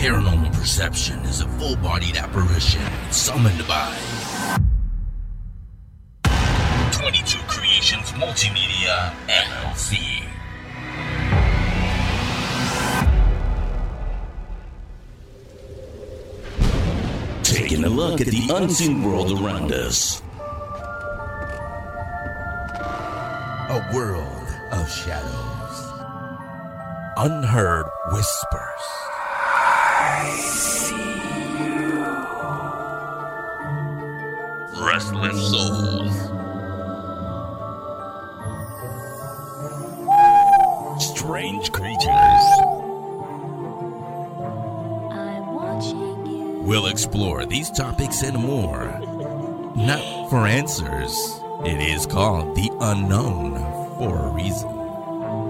Paranormal 0.00 0.50
perception 0.54 1.18
is 1.26 1.42
a 1.42 1.48
full 1.58 1.76
bodied 1.76 2.16
apparition 2.16 2.80
summoned 3.10 3.68
by 3.68 3.94
22 6.90 7.38
Creations 7.46 8.10
Multimedia 8.12 9.12
LLC. 9.28 10.24
Taking 17.42 17.84
a 17.84 17.90
look 17.90 18.22
at 18.22 18.28
the 18.28 18.48
unseen 18.54 19.02
world 19.02 19.38
around 19.38 19.70
us. 19.70 20.22
A 23.68 23.90
world 23.92 24.48
of 24.72 24.90
shadows. 24.90 25.92
Unheard 27.18 27.84
whispers. 28.10 29.09
Restless 34.82 35.50
souls. 35.50 36.14
Strange 41.02 41.70
creatures. 41.72 42.44
I'm 45.12 45.54
watching 45.54 46.26
you. 46.26 46.62
We'll 46.62 46.86
explore 46.86 47.46
these 47.46 47.70
topics 47.70 48.22
and 48.22 48.36
more. 48.36 48.86
Not 49.76 50.28
for 50.30 50.46
answers. 50.46 51.40
It 51.64 51.80
is 51.80 52.06
called 52.06 52.56
the 52.56 52.70
unknown 52.80 53.54
for 53.98 54.26
a 54.26 54.30
reason. 54.30 54.68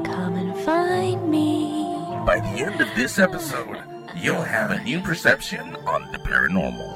Come 0.04 0.36
and 0.36 0.56
find 0.60 1.30
me. 1.30 2.04
By 2.26 2.40
the 2.40 2.64
end 2.64 2.80
of 2.80 2.88
this 2.94 3.18
episode, 3.18 3.82
you'll 4.22 4.42
have 4.42 4.70
a 4.70 4.82
new 4.82 5.00
perception 5.00 5.76
on 5.86 6.12
the 6.12 6.18
paranormal. 6.18 6.94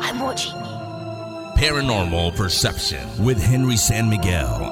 I'm 0.00 0.18
watching. 0.18 0.52
Paranormal 1.56 2.34
Perception 2.34 3.24
with 3.24 3.40
Henry 3.40 3.76
San 3.76 4.10
Miguel. 4.10 4.64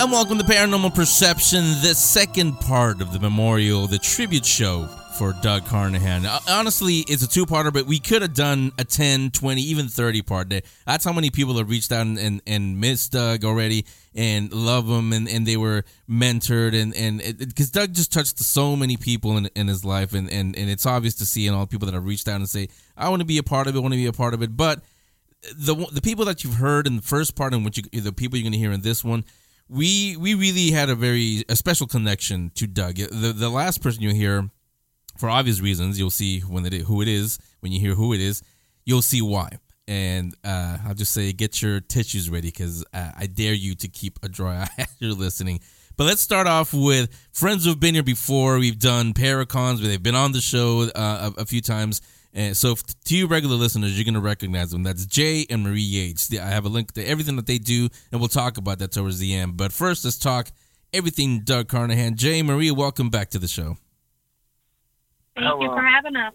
And 0.00 0.12
welcome 0.12 0.38
to 0.38 0.44
Paranormal 0.44 0.94
Perception, 0.94 1.64
the 1.80 1.94
second 1.94 2.60
part 2.60 3.00
of 3.00 3.12
the 3.12 3.18
memorial, 3.18 3.86
the 3.86 3.98
tribute 3.98 4.44
show 4.44 4.88
for 5.18 5.32
Doug 5.42 5.66
Carnahan. 5.66 6.24
Uh, 6.24 6.38
Honestly, 6.48 6.98
it's 7.08 7.24
a 7.24 7.28
two-parter, 7.28 7.72
but 7.72 7.86
we 7.86 7.98
could 7.98 8.22
have 8.22 8.34
done 8.34 8.70
a 8.78 8.84
10, 8.84 9.32
20, 9.32 9.60
even 9.60 9.88
30 9.88 10.22
part. 10.22 10.48
Day. 10.48 10.62
That's 10.86 11.04
how 11.04 11.12
many 11.12 11.30
people 11.30 11.58
have 11.58 11.68
reached 11.68 11.90
out 11.90 12.02
and, 12.02 12.18
and, 12.18 12.40
and 12.46 12.80
missed 12.80 13.12
Doug 13.12 13.44
already 13.44 13.84
and 14.14 14.52
love 14.52 14.86
him 14.88 15.12
and, 15.12 15.28
and 15.28 15.44
they 15.44 15.56
were 15.56 15.84
mentored 16.08 16.74
and 16.74 17.38
because 17.38 17.70
Doug 17.70 17.92
just 17.92 18.12
touched 18.12 18.38
so 18.38 18.76
many 18.76 18.96
people 18.96 19.36
in, 19.36 19.50
in 19.54 19.66
his 19.66 19.84
life 19.84 20.14
and, 20.14 20.30
and 20.30 20.56
and 20.56 20.70
it's 20.70 20.86
obvious 20.86 21.14
to 21.16 21.26
see 21.26 21.46
in 21.46 21.54
all 21.54 21.60
the 21.60 21.66
people 21.66 21.86
that 21.86 21.94
have 21.94 22.06
reached 22.06 22.26
out 22.26 22.36
and 22.36 22.48
say 22.48 22.68
I 22.96 23.08
want 23.10 23.20
to 23.20 23.26
be 23.26 23.38
a 23.38 23.42
part 23.42 23.66
of 23.66 23.74
it, 23.74 23.78
I 23.78 23.82
want 23.82 23.92
to 23.92 23.98
be 23.98 24.06
a 24.06 24.12
part 24.12 24.34
of 24.34 24.42
it, 24.42 24.56
but 24.56 24.80
the 25.56 25.74
the 25.92 26.00
people 26.00 26.24
that 26.24 26.42
you've 26.42 26.54
heard 26.54 26.86
in 26.86 26.96
the 26.96 27.02
first 27.02 27.36
part 27.36 27.54
and 27.54 27.64
which 27.64 27.78
you, 27.78 28.00
the 28.00 28.12
people 28.12 28.38
you're 28.38 28.44
going 28.44 28.52
to 28.52 28.58
hear 28.58 28.72
in 28.72 28.80
this 28.80 29.04
one, 29.04 29.24
we 29.68 30.16
we 30.16 30.34
really 30.34 30.70
had 30.70 30.88
a 30.88 30.94
very 30.94 31.44
a 31.48 31.56
special 31.56 31.86
connection 31.86 32.50
to 32.54 32.66
Doug. 32.66 32.96
The 32.96 33.32
the 33.32 33.50
last 33.50 33.82
person 33.82 34.02
you 34.02 34.14
hear, 34.14 34.50
for 35.18 35.28
obvious 35.28 35.60
reasons, 35.60 35.98
you'll 35.98 36.10
see 36.10 36.40
when 36.40 36.64
it 36.64 36.72
who 36.82 37.02
it 37.02 37.08
is 37.08 37.38
when 37.60 37.72
you 37.72 37.80
hear 37.80 37.94
who 37.94 38.12
it 38.12 38.20
is, 38.20 38.42
you'll 38.84 39.02
see 39.02 39.22
why. 39.22 39.50
And 39.86 40.34
uh, 40.44 40.78
I'll 40.86 40.94
just 40.94 41.12
say, 41.14 41.32
get 41.32 41.62
your 41.62 41.80
tissues 41.80 42.28
ready 42.28 42.48
because 42.48 42.84
uh, 42.92 43.12
I 43.16 43.26
dare 43.26 43.54
you 43.54 43.74
to 43.76 43.88
keep 43.88 44.18
a 44.22 44.28
dry 44.28 44.62
eye 44.78 44.82
as 44.82 44.94
you're 44.98 45.12
listening. 45.12 45.60
But 45.96 46.04
let's 46.04 46.20
start 46.20 46.46
off 46.46 46.72
with 46.72 47.10
friends 47.32 47.64
who've 47.64 47.80
been 47.80 47.94
here 47.94 48.04
before. 48.04 48.58
We've 48.58 48.78
done 48.78 49.14
Paracons, 49.14 49.80
where 49.80 49.88
they've 49.88 50.02
been 50.02 50.14
on 50.14 50.32
the 50.32 50.40
show 50.40 50.88
uh, 50.94 51.32
a, 51.36 51.42
a 51.42 51.46
few 51.46 51.60
times. 51.60 52.02
And 52.34 52.56
so, 52.56 52.72
f- 52.72 52.82
to 53.06 53.16
you 53.16 53.26
regular 53.26 53.56
listeners, 53.56 53.96
you're 53.98 54.04
going 54.04 54.14
to 54.14 54.20
recognize 54.20 54.70
them. 54.70 54.84
That's 54.84 55.06
Jay 55.06 55.46
and 55.50 55.64
Marie 55.64 55.80
Yates. 55.80 56.32
I 56.32 56.46
have 56.46 56.66
a 56.66 56.68
link 56.68 56.92
to 56.92 57.02
everything 57.04 57.36
that 57.36 57.46
they 57.46 57.58
do, 57.58 57.88
and 58.12 58.20
we'll 58.20 58.28
talk 58.28 58.58
about 58.58 58.78
that 58.78 58.92
towards 58.92 59.18
the 59.18 59.34
end. 59.34 59.56
But 59.56 59.72
first, 59.72 60.04
let's 60.04 60.18
talk 60.18 60.52
everything 60.92 61.40
Doug 61.40 61.68
Carnahan. 61.68 62.14
Jay, 62.14 62.42
Marie, 62.42 62.70
welcome 62.70 63.08
back 63.10 63.30
to 63.30 63.38
the 63.38 63.48
show. 63.48 63.76
Thank 65.38 65.52
oh, 65.52 65.62
you 65.62 65.68
for 65.68 65.82
having 65.82 66.16
us. 66.16 66.34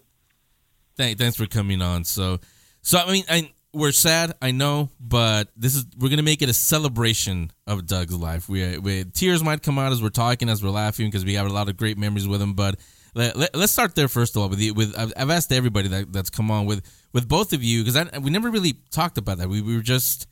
Thank, 0.96 1.18
thanks 1.18 1.36
for 1.36 1.46
coming 1.46 1.82
on. 1.82 2.04
So, 2.04 2.38
so 2.82 2.98
I 2.98 3.12
mean, 3.12 3.24
I, 3.28 3.52
we're 3.72 3.92
sad, 3.92 4.34
I 4.40 4.52
know, 4.52 4.90
but 5.00 5.48
this 5.56 5.74
is 5.74 5.84
we're 5.98 6.08
gonna 6.08 6.22
make 6.22 6.42
it 6.42 6.48
a 6.48 6.54
celebration 6.54 7.50
of 7.66 7.86
Doug's 7.86 8.14
life. 8.14 8.48
We, 8.48 8.78
we 8.78 9.04
tears 9.04 9.42
might 9.42 9.62
come 9.62 9.78
out 9.78 9.92
as 9.92 10.02
we're 10.02 10.10
talking, 10.10 10.48
as 10.48 10.62
we're 10.62 10.70
laughing, 10.70 11.08
because 11.08 11.24
we 11.24 11.34
have 11.34 11.46
a 11.46 11.52
lot 11.52 11.68
of 11.68 11.76
great 11.76 11.98
memories 11.98 12.28
with 12.28 12.40
him. 12.40 12.54
But 12.54 12.76
let, 13.14 13.36
let, 13.36 13.54
us 13.56 13.70
start 13.70 13.94
there 13.94 14.08
first 14.08 14.36
of 14.36 14.42
all. 14.42 14.48
With 14.48 14.58
the, 14.58 14.70
with 14.70 14.96
I've, 14.98 15.12
I've 15.16 15.30
asked 15.30 15.52
everybody 15.52 15.88
that, 15.88 16.12
that's 16.12 16.30
come 16.30 16.50
on 16.50 16.66
with 16.66 16.84
with 17.12 17.28
both 17.28 17.52
of 17.52 17.62
you 17.62 17.84
because 17.84 18.20
we 18.20 18.30
never 18.30 18.50
really 18.50 18.74
talked 18.90 19.18
about 19.18 19.38
that. 19.38 19.48
We, 19.48 19.60
we 19.60 19.74
were 19.74 19.82
just 19.82 20.28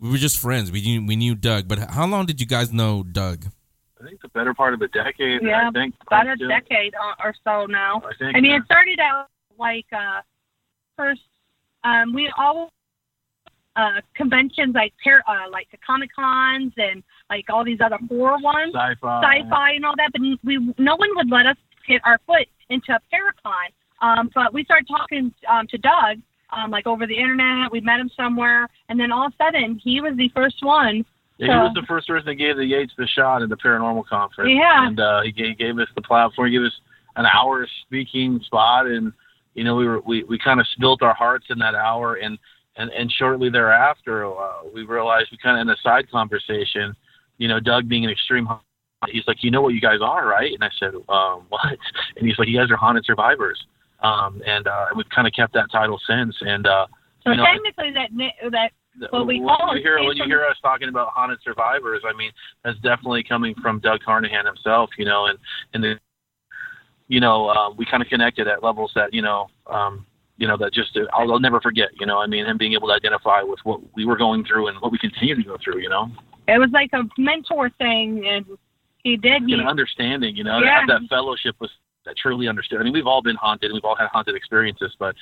we 0.00 0.10
were 0.10 0.18
just 0.18 0.38
friends. 0.38 0.72
We 0.72 0.80
knew 0.80 1.06
we 1.06 1.16
knew 1.16 1.34
Doug, 1.34 1.68
but 1.68 1.78
how 1.78 2.06
long 2.06 2.26
did 2.26 2.40
you 2.40 2.46
guys 2.46 2.72
know 2.72 3.02
Doug? 3.02 3.46
I 4.00 4.04
think 4.04 4.20
the 4.22 4.28
better 4.28 4.54
part 4.54 4.74
of 4.74 4.82
a 4.82 4.88
decade. 4.88 5.42
Yeah, 5.42 5.68
I 5.68 5.70
think 5.72 5.94
About 6.06 6.26
a 6.28 6.34
still. 6.36 6.48
decade 6.48 6.94
or- 6.94 7.34
so 7.44 7.66
now. 7.66 8.00
I 8.04 8.12
think. 8.18 8.36
I 8.36 8.40
mean, 8.40 8.52
it 8.52 8.64
started 8.64 8.98
out 9.00 9.26
like 9.58 9.86
uh, 9.92 10.20
first. 10.96 11.20
Um, 11.84 12.12
we 12.12 12.30
all 12.36 12.70
uh, 13.76 14.00
conventions 14.14 14.74
like 14.74 14.92
par- 15.02 15.24
uh, 15.26 15.50
like 15.50 15.68
the 15.70 15.78
Comic 15.78 16.10
Cons 16.14 16.72
and 16.76 17.02
like 17.30 17.46
all 17.48 17.64
these 17.64 17.80
other 17.84 17.98
horror 18.08 18.38
ones, 18.40 18.74
sci-fi. 18.74 19.20
sci-fi 19.22 19.72
and 19.72 19.84
all 19.84 19.94
that. 19.96 20.10
But 20.12 20.22
we 20.44 20.74
no 20.78 20.96
one 20.96 21.10
would 21.16 21.30
let 21.30 21.46
us 21.46 21.56
get 21.86 22.00
our 22.04 22.18
foot 22.26 22.46
into 22.70 22.92
a 22.92 23.00
Paracon. 23.12 23.70
Um, 24.00 24.30
but 24.34 24.54
we 24.54 24.64
started 24.64 24.86
talking 24.86 25.34
um, 25.48 25.66
to 25.68 25.78
Doug 25.78 26.18
um, 26.56 26.70
like 26.70 26.86
over 26.86 27.06
the 27.06 27.16
internet. 27.16 27.72
We 27.72 27.80
met 27.80 27.98
him 28.00 28.10
somewhere, 28.16 28.68
and 28.88 28.98
then 28.98 29.10
all 29.10 29.26
of 29.26 29.32
a 29.32 29.44
sudden 29.44 29.80
he 29.82 30.00
was 30.00 30.16
the 30.16 30.30
first 30.34 30.58
one 30.62 31.04
Yeah, 31.38 31.46
he 31.46 31.58
was 31.60 31.72
the 31.74 31.86
first 31.86 32.08
person 32.08 32.26
that 32.26 32.34
gave 32.34 32.56
the 32.56 32.66
Yates 32.66 32.92
the 32.98 33.06
shot 33.06 33.42
at 33.42 33.48
the 33.48 33.56
paranormal 33.56 34.06
conference. 34.06 34.50
Yeah. 34.52 34.86
And 34.86 34.98
uh, 34.98 35.22
he 35.22 35.30
gave, 35.30 35.56
gave 35.56 35.78
us 35.78 35.86
the 35.94 36.02
platform. 36.02 36.48
He 36.48 36.58
gave 36.58 36.66
us 36.66 36.72
an 37.16 37.26
hour 37.26 37.66
speaking 37.82 38.40
spot, 38.44 38.86
and 38.86 39.12
you 39.54 39.62
know 39.62 39.76
we 39.76 39.86
were 39.86 40.00
we, 40.00 40.24
we 40.24 40.38
kind 40.38 40.60
of 40.60 40.66
spilt 40.72 41.02
our 41.02 41.14
hearts 41.14 41.46
in 41.50 41.58
that 41.60 41.76
hour, 41.76 42.16
and 42.16 42.38
and 42.76 42.90
and 42.90 43.10
shortly 43.12 43.50
thereafter 43.50 44.26
uh, 44.26 44.64
we 44.74 44.84
realized 44.84 45.28
we 45.30 45.38
kind 45.38 45.58
of 45.58 45.62
in 45.62 45.70
a 45.70 45.76
side 45.82 46.10
conversation, 46.10 46.94
you 47.38 47.46
know, 47.46 47.60
Doug 47.60 47.88
being 47.88 48.04
an 48.04 48.10
extreme. 48.10 48.48
He's 49.08 49.22
like, 49.28 49.44
you 49.44 49.52
know 49.52 49.62
what 49.62 49.74
you 49.74 49.80
guys 49.80 50.00
are, 50.02 50.26
right? 50.26 50.52
And 50.52 50.64
I 50.64 50.70
said, 50.76 50.94
um, 51.08 51.46
what? 51.50 51.78
And 52.16 52.26
he's 52.26 52.36
like, 52.38 52.48
you 52.48 52.58
guys 52.58 52.70
are 52.70 52.76
haunted 52.76 53.04
survivors. 53.04 53.62
Um, 54.00 54.42
and 54.44 54.66
uh, 54.66 54.86
we've 54.96 55.08
kind 55.14 55.26
of 55.26 55.32
kept 55.34 55.52
that 55.54 55.70
title 55.70 56.00
since. 56.06 56.34
And 56.40 56.66
uh, 56.66 56.86
So 57.22 57.30
you 57.30 57.36
know, 57.36 57.44
technically, 57.44 57.92
that 57.92 58.10
that 58.50 58.70
Well, 59.12 59.26
we 59.26 59.36
you 59.36 59.48
hear 59.82 59.98
when 59.98 60.16
you 60.16 60.24
hear 60.24 60.44
us 60.44 60.56
talking 60.62 60.88
about 60.88 61.08
haunted 61.14 61.38
survivors, 61.42 62.02
I 62.06 62.16
mean 62.16 62.30
that's 62.64 62.78
definitely 62.78 63.22
coming 63.22 63.54
from 63.62 63.80
Doug 63.80 64.00
Carnahan 64.04 64.46
himself, 64.46 64.90
you 64.98 65.04
know, 65.04 65.26
and 65.26 65.38
and 65.74 65.82
the, 65.84 65.98
you 67.08 67.20
know 67.20 67.48
uh, 67.48 67.70
we 67.70 67.84
kind 67.86 68.02
of 68.02 68.08
connected 68.08 68.48
at 68.48 68.62
levels 68.62 68.92
that 68.94 69.12
you 69.12 69.22
know 69.22 69.48
um, 69.66 70.06
you 70.36 70.46
know 70.46 70.56
that 70.56 70.72
just 70.72 70.98
I'll, 71.12 71.32
I'll 71.32 71.40
never 71.40 71.60
forget, 71.60 71.88
you 71.98 72.06
know, 72.06 72.18
I 72.18 72.26
mean 72.26 72.46
him 72.46 72.58
being 72.58 72.74
able 72.74 72.88
to 72.88 72.94
identify 72.94 73.42
with 73.42 73.60
what 73.64 73.80
we 73.94 74.04
were 74.04 74.16
going 74.16 74.44
through 74.44 74.68
and 74.68 74.80
what 74.80 74.92
we 74.92 74.98
continue 74.98 75.34
to 75.34 75.42
go 75.42 75.56
through, 75.62 75.80
you 75.80 75.88
know, 75.88 76.10
it 76.48 76.58
was 76.58 76.70
like 76.72 76.90
a 76.94 77.02
mentor 77.20 77.70
thing, 77.78 78.26
and 78.26 78.46
he 79.04 79.16
did. 79.16 79.42
He, 79.46 79.52
and 79.52 79.68
understanding, 79.68 80.34
you 80.34 80.44
know, 80.44 80.60
to 80.60 80.66
Yeah. 80.66 80.80
have 80.80 80.88
that 80.88 81.02
fellowship 81.08 81.56
with 81.60 81.70
that 82.06 82.16
truly 82.16 82.48
understood. 82.48 82.80
I 82.80 82.84
mean, 82.84 82.92
we've 82.92 83.06
all 83.06 83.22
been 83.22 83.36
haunted, 83.36 83.66
and 83.70 83.74
we've 83.74 83.84
all 83.84 83.96
had 83.96 84.08
haunted 84.08 84.34
experiences, 84.34 84.94
but 84.98 85.14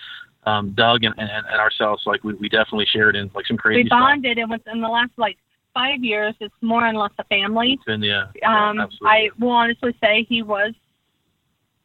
um, 0.44 0.72
Doug 0.72 1.04
and, 1.04 1.14
and, 1.19 1.31
and 1.31 1.60
ourselves, 1.60 2.04
like 2.06 2.22
we, 2.22 2.34
we 2.34 2.48
definitely 2.48 2.87
shared 2.92 3.16
in 3.16 3.31
like 3.34 3.47
some 3.47 3.56
crazy 3.56 3.82
we 3.82 3.87
stuff. 3.88 3.98
bonded, 4.00 4.38
and 4.38 4.50
within 4.50 4.81
the 4.81 4.88
last 4.88 5.10
like 5.16 5.37
five 5.75 6.03
years, 6.03 6.34
it's 6.41 6.54
more 6.60 6.87
and 6.87 6.97
less 6.97 7.10
a 7.19 7.25
family. 7.25 7.72
It's 7.75 7.84
been 7.84 8.03
yeah, 8.03 8.25
Um, 8.47 8.76
yeah, 8.76 8.82
absolutely. 8.84 9.09
I 9.09 9.28
will 9.38 9.50
honestly 9.50 9.94
say 10.03 10.25
he 10.28 10.42
was 10.42 10.72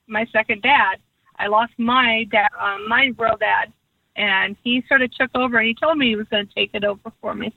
my 0.08 0.26
second 0.32 0.62
dad. 0.62 0.98
I 1.40 1.48
lost 1.48 1.74
my 1.78 2.28
dad, 2.32 2.50
um, 2.60 2.88
my 2.88 3.12
real 3.18 3.38
dad, 3.40 3.74
and 4.16 4.56
he 4.64 4.84
sort 4.88 5.02
of 5.02 5.12
took 5.14 5.32
over. 5.36 5.58
and 5.58 5.68
He 5.68 5.74
told 5.74 5.98
me 5.98 6.10
he 6.10 6.16
was 6.16 6.28
going 6.30 6.46
to 6.48 6.54
take 6.54 6.70
it 6.74 6.84
over 6.84 7.12
for 7.20 7.34
me. 7.34 7.54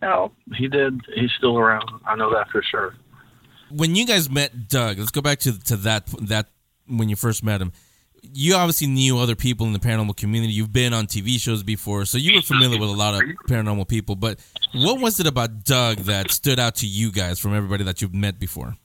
So 0.00 0.30
He 0.54 0.68
did. 0.68 1.00
He's 1.14 1.30
still 1.36 1.58
around. 1.58 1.90
I 2.06 2.14
know 2.14 2.30
that 2.32 2.48
for 2.50 2.62
sure. 2.62 2.94
when 3.70 3.96
you 3.96 4.06
guys 4.06 4.30
met 4.30 4.68
Doug, 4.68 4.98
let's 4.98 5.10
go 5.10 5.20
back 5.20 5.40
to 5.40 5.58
to 5.64 5.76
that 5.78 6.06
that 6.22 6.46
when 6.88 7.08
you 7.08 7.16
first 7.16 7.42
met 7.44 7.60
him. 7.60 7.72
You 8.22 8.56
obviously 8.56 8.88
knew 8.88 9.18
other 9.18 9.36
people 9.36 9.66
in 9.66 9.72
the 9.72 9.78
paranormal 9.78 10.16
community. 10.16 10.52
You've 10.52 10.72
been 10.72 10.92
on 10.92 11.06
TV 11.06 11.40
shows 11.40 11.62
before, 11.62 12.04
so 12.04 12.18
you 12.18 12.34
were 12.34 12.42
familiar 12.42 12.78
with 12.80 12.90
a 12.90 12.92
lot 12.92 13.14
of 13.14 13.22
paranormal 13.48 13.86
people. 13.86 14.16
But 14.16 14.40
what 14.74 15.00
was 15.00 15.20
it 15.20 15.26
about 15.26 15.64
Doug 15.64 15.98
that 15.98 16.32
stood 16.32 16.58
out 16.58 16.74
to 16.76 16.86
you 16.86 17.12
guys 17.12 17.38
from 17.38 17.54
everybody 17.54 17.84
that 17.84 18.02
you've 18.02 18.14
met 18.14 18.40
before? 18.40 18.76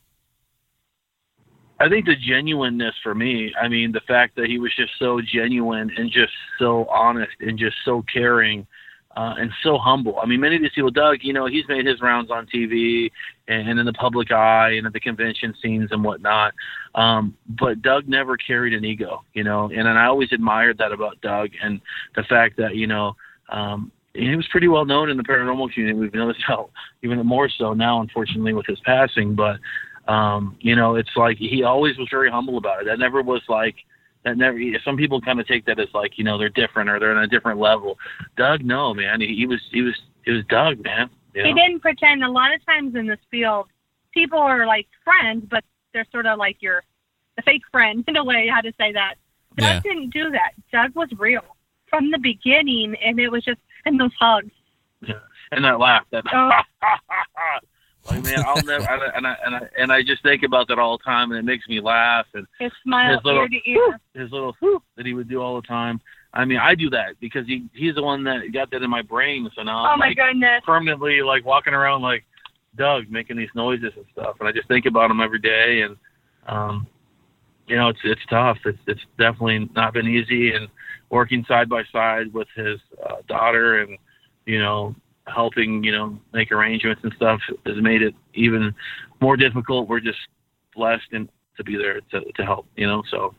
I 1.79 1.89
think 1.89 2.05
the 2.05 2.15
genuineness 2.15 2.95
for 3.01 3.13
me, 3.15 3.53
I 3.59 3.67
mean, 3.67 3.91
the 3.91 4.01
fact 4.01 4.35
that 4.35 4.45
he 4.45 4.59
was 4.59 4.73
just 4.75 4.91
so 4.99 5.19
genuine 5.19 5.91
and 5.97 6.11
just 6.11 6.31
so 6.59 6.85
honest 6.85 7.33
and 7.39 7.57
just 7.57 7.75
so 7.83 8.03
caring. 8.03 8.67
Uh, 9.15 9.35
and 9.37 9.51
so 9.63 9.77
humble. 9.77 10.19
I 10.19 10.25
mean, 10.25 10.39
many 10.39 10.55
of 10.55 10.61
these 10.61 10.71
people, 10.73 10.91
Doug, 10.91 11.19
you 11.21 11.33
know, 11.33 11.45
he's 11.45 11.67
made 11.67 11.85
his 11.85 12.01
rounds 12.01 12.31
on 12.31 12.47
TV 12.47 13.11
and, 13.47 13.79
in 13.79 13.85
the 13.85 13.93
public 13.93 14.31
eye 14.31 14.71
and 14.71 14.87
at 14.87 14.93
the 14.93 14.99
convention 14.99 15.53
scenes 15.61 15.91
and 15.91 16.03
whatnot. 16.03 16.53
Um, 16.95 17.35
but 17.47 17.81
Doug 17.81 18.07
never 18.07 18.37
carried 18.37 18.73
an 18.73 18.85
ego, 18.85 19.23
you 19.33 19.43
know, 19.43 19.65
and, 19.65 19.87
and 19.87 19.99
I 19.99 20.05
always 20.05 20.31
admired 20.31 20.77
that 20.79 20.91
about 20.91 21.21
Doug 21.21 21.49
and 21.61 21.79
the 22.15 22.23
fact 22.23 22.57
that, 22.57 22.75
you 22.75 22.87
know, 22.87 23.15
um, 23.49 23.91
he 24.13 24.35
was 24.35 24.47
pretty 24.51 24.67
well 24.67 24.85
known 24.85 25.09
in 25.09 25.17
the 25.17 25.23
paranormal 25.23 25.73
community. 25.73 25.99
We've 25.99 26.13
noticed 26.13 26.43
how 26.47 26.69
even 27.03 27.23
more 27.25 27.49
so 27.49 27.73
now, 27.73 28.01
unfortunately, 28.01 28.53
with 28.53 28.65
his 28.67 28.79
passing. 28.81 29.35
But 29.35 29.59
um, 30.11 30.57
you 30.59 30.75
know, 30.75 30.95
it's 30.95 31.15
like 31.15 31.37
he 31.37 31.63
always 31.63 31.97
was 31.97 32.07
very 32.11 32.29
humble 32.29 32.57
about 32.57 32.81
it. 32.81 32.85
That 32.85 32.99
never 32.99 33.21
was 33.21 33.41
like 33.47 33.75
that. 34.23 34.37
Never. 34.37 34.59
Some 34.83 34.97
people 34.97 35.19
kind 35.21 35.39
of 35.39 35.47
take 35.47 35.65
that 35.65 35.79
as 35.79 35.87
like 35.93 36.17
you 36.17 36.23
know 36.23 36.37
they're 36.37 36.49
different 36.49 36.89
or 36.89 36.99
they're 36.99 37.15
on 37.15 37.23
a 37.23 37.27
different 37.27 37.59
level. 37.59 37.97
Doug, 38.37 38.63
no, 38.63 38.93
man. 38.93 39.21
He, 39.21 39.35
he 39.35 39.45
was 39.45 39.61
he 39.71 39.81
was 39.81 39.95
it 40.25 40.31
was 40.31 40.43
Doug, 40.49 40.83
man. 40.83 41.09
You 41.33 41.43
know? 41.43 41.47
He 41.49 41.53
didn't 41.53 41.79
pretend. 41.81 42.23
A 42.23 42.29
lot 42.29 42.53
of 42.53 42.65
times 42.65 42.95
in 42.95 43.07
this 43.07 43.19
field, 43.31 43.67
people 44.13 44.39
are 44.39 44.65
like 44.65 44.87
friends, 45.03 45.45
but 45.49 45.63
they're 45.93 46.05
sort 46.11 46.25
of 46.25 46.37
like 46.39 46.57
your 46.61 46.83
the 47.35 47.41
fake 47.43 47.63
friend 47.71 48.03
in 48.07 48.15
a 48.17 48.23
way. 48.23 48.47
How 48.53 48.61
to 48.61 48.71
say 48.79 48.91
that? 48.93 49.15
Doug 49.57 49.65
Yeah. 49.67 49.79
didn't 49.81 50.09
do 50.11 50.29
that. 50.31 50.51
Doug 50.71 50.95
was 50.95 51.09
real 51.17 51.43
from 51.89 52.09
the 52.11 52.17
beginning, 52.19 52.95
and 53.03 53.19
it 53.19 53.29
was 53.29 53.43
just 53.43 53.59
and 53.85 53.99
those 53.99 54.13
hugs. 54.19 54.51
yeah. 55.01 55.15
and 55.51 55.63
that 55.65 55.79
laugh, 55.79 56.05
that 56.11 56.23
Oh. 56.33 56.49
like 58.09 58.23
man, 58.23 58.43
I'll 58.45 58.61
never. 58.63 58.83
And 58.89 59.01
I, 59.01 59.07
and 59.15 59.27
I 59.27 59.35
and 59.45 59.55
I 59.55 59.59
and 59.77 59.91
I 59.91 60.01
just 60.03 60.21
think 60.23 60.43
about 60.43 60.67
that 60.67 60.79
all 60.79 60.97
the 60.97 61.03
time, 61.03 61.31
and 61.31 61.39
it 61.39 61.45
makes 61.45 61.67
me 61.67 61.79
laugh. 61.79 62.25
And 62.33 62.45
His 62.59 62.71
smile 62.83 63.15
His 63.15 63.23
little- 63.25 63.41
ear 63.43 63.47
to 63.49 63.69
ear. 63.69 63.99
his 64.13 64.31
little 64.31 64.55
whoop 64.61 64.83
that 64.97 65.05
he 65.05 65.13
would 65.13 65.29
do 65.29 65.41
all 65.41 65.55
the 65.55 65.67
time. 65.67 66.01
I 66.35 66.45
mean, 66.45 66.57
I 66.57 66.73
do 66.75 66.89
that 66.89 67.19
because 67.19 67.45
he 67.47 67.65
he's 67.73 67.95
the 67.95 68.03
one 68.03 68.23
that 68.25 68.51
got 68.53 68.71
that 68.71 68.81
in 68.81 68.89
my 68.89 69.01
brain. 69.03 69.49
So 69.55 69.61
now 69.63 69.83
Oh 69.85 69.89
I'm 69.89 69.99
my 69.99 70.07
like 70.07 70.17
goodness. 70.17 70.63
permanently 70.65 71.21
like 71.21 71.45
walking 71.45 71.73
around 71.73 72.01
like 72.01 72.25
Doug 72.75 73.09
making 73.09 73.37
these 73.37 73.49
noises 73.55 73.93
and 73.95 74.05
stuff, 74.13 74.35
and 74.39 74.49
I 74.49 74.51
just 74.51 74.67
think 74.67 74.85
about 74.87 75.11
him 75.11 75.21
every 75.21 75.39
day. 75.39 75.81
And 75.81 75.95
um, 76.47 76.87
you 77.67 77.75
know, 77.77 77.89
it's 77.89 77.99
it's 78.03 78.25
tough. 78.29 78.57
It's 78.65 78.79
it's 78.87 79.01
definitely 79.17 79.69
not 79.75 79.93
been 79.93 80.07
easy, 80.07 80.53
and 80.53 80.67
working 81.09 81.45
side 81.47 81.69
by 81.69 81.83
side 81.91 82.33
with 82.33 82.47
his 82.55 82.79
uh, 83.07 83.17
daughter, 83.27 83.81
and 83.81 83.97
you 84.47 84.59
know, 84.59 84.95
helping 85.27 85.83
you 85.83 85.91
know 85.91 86.19
make 86.33 86.51
arrangements 86.51 87.01
and 87.03 87.13
stuff 87.13 87.39
has 87.65 87.77
made 87.81 88.01
it 88.01 88.15
even 88.33 88.73
more 89.21 89.37
difficult. 89.37 89.87
We're 89.87 89.99
just 89.99 90.19
blessed 90.75 91.11
and 91.11 91.29
to 91.57 91.63
be 91.63 91.77
there 91.77 92.01
to 92.11 92.31
to 92.33 92.43
help. 92.43 92.67
You 92.75 92.87
know, 92.87 93.03
so. 93.09 93.35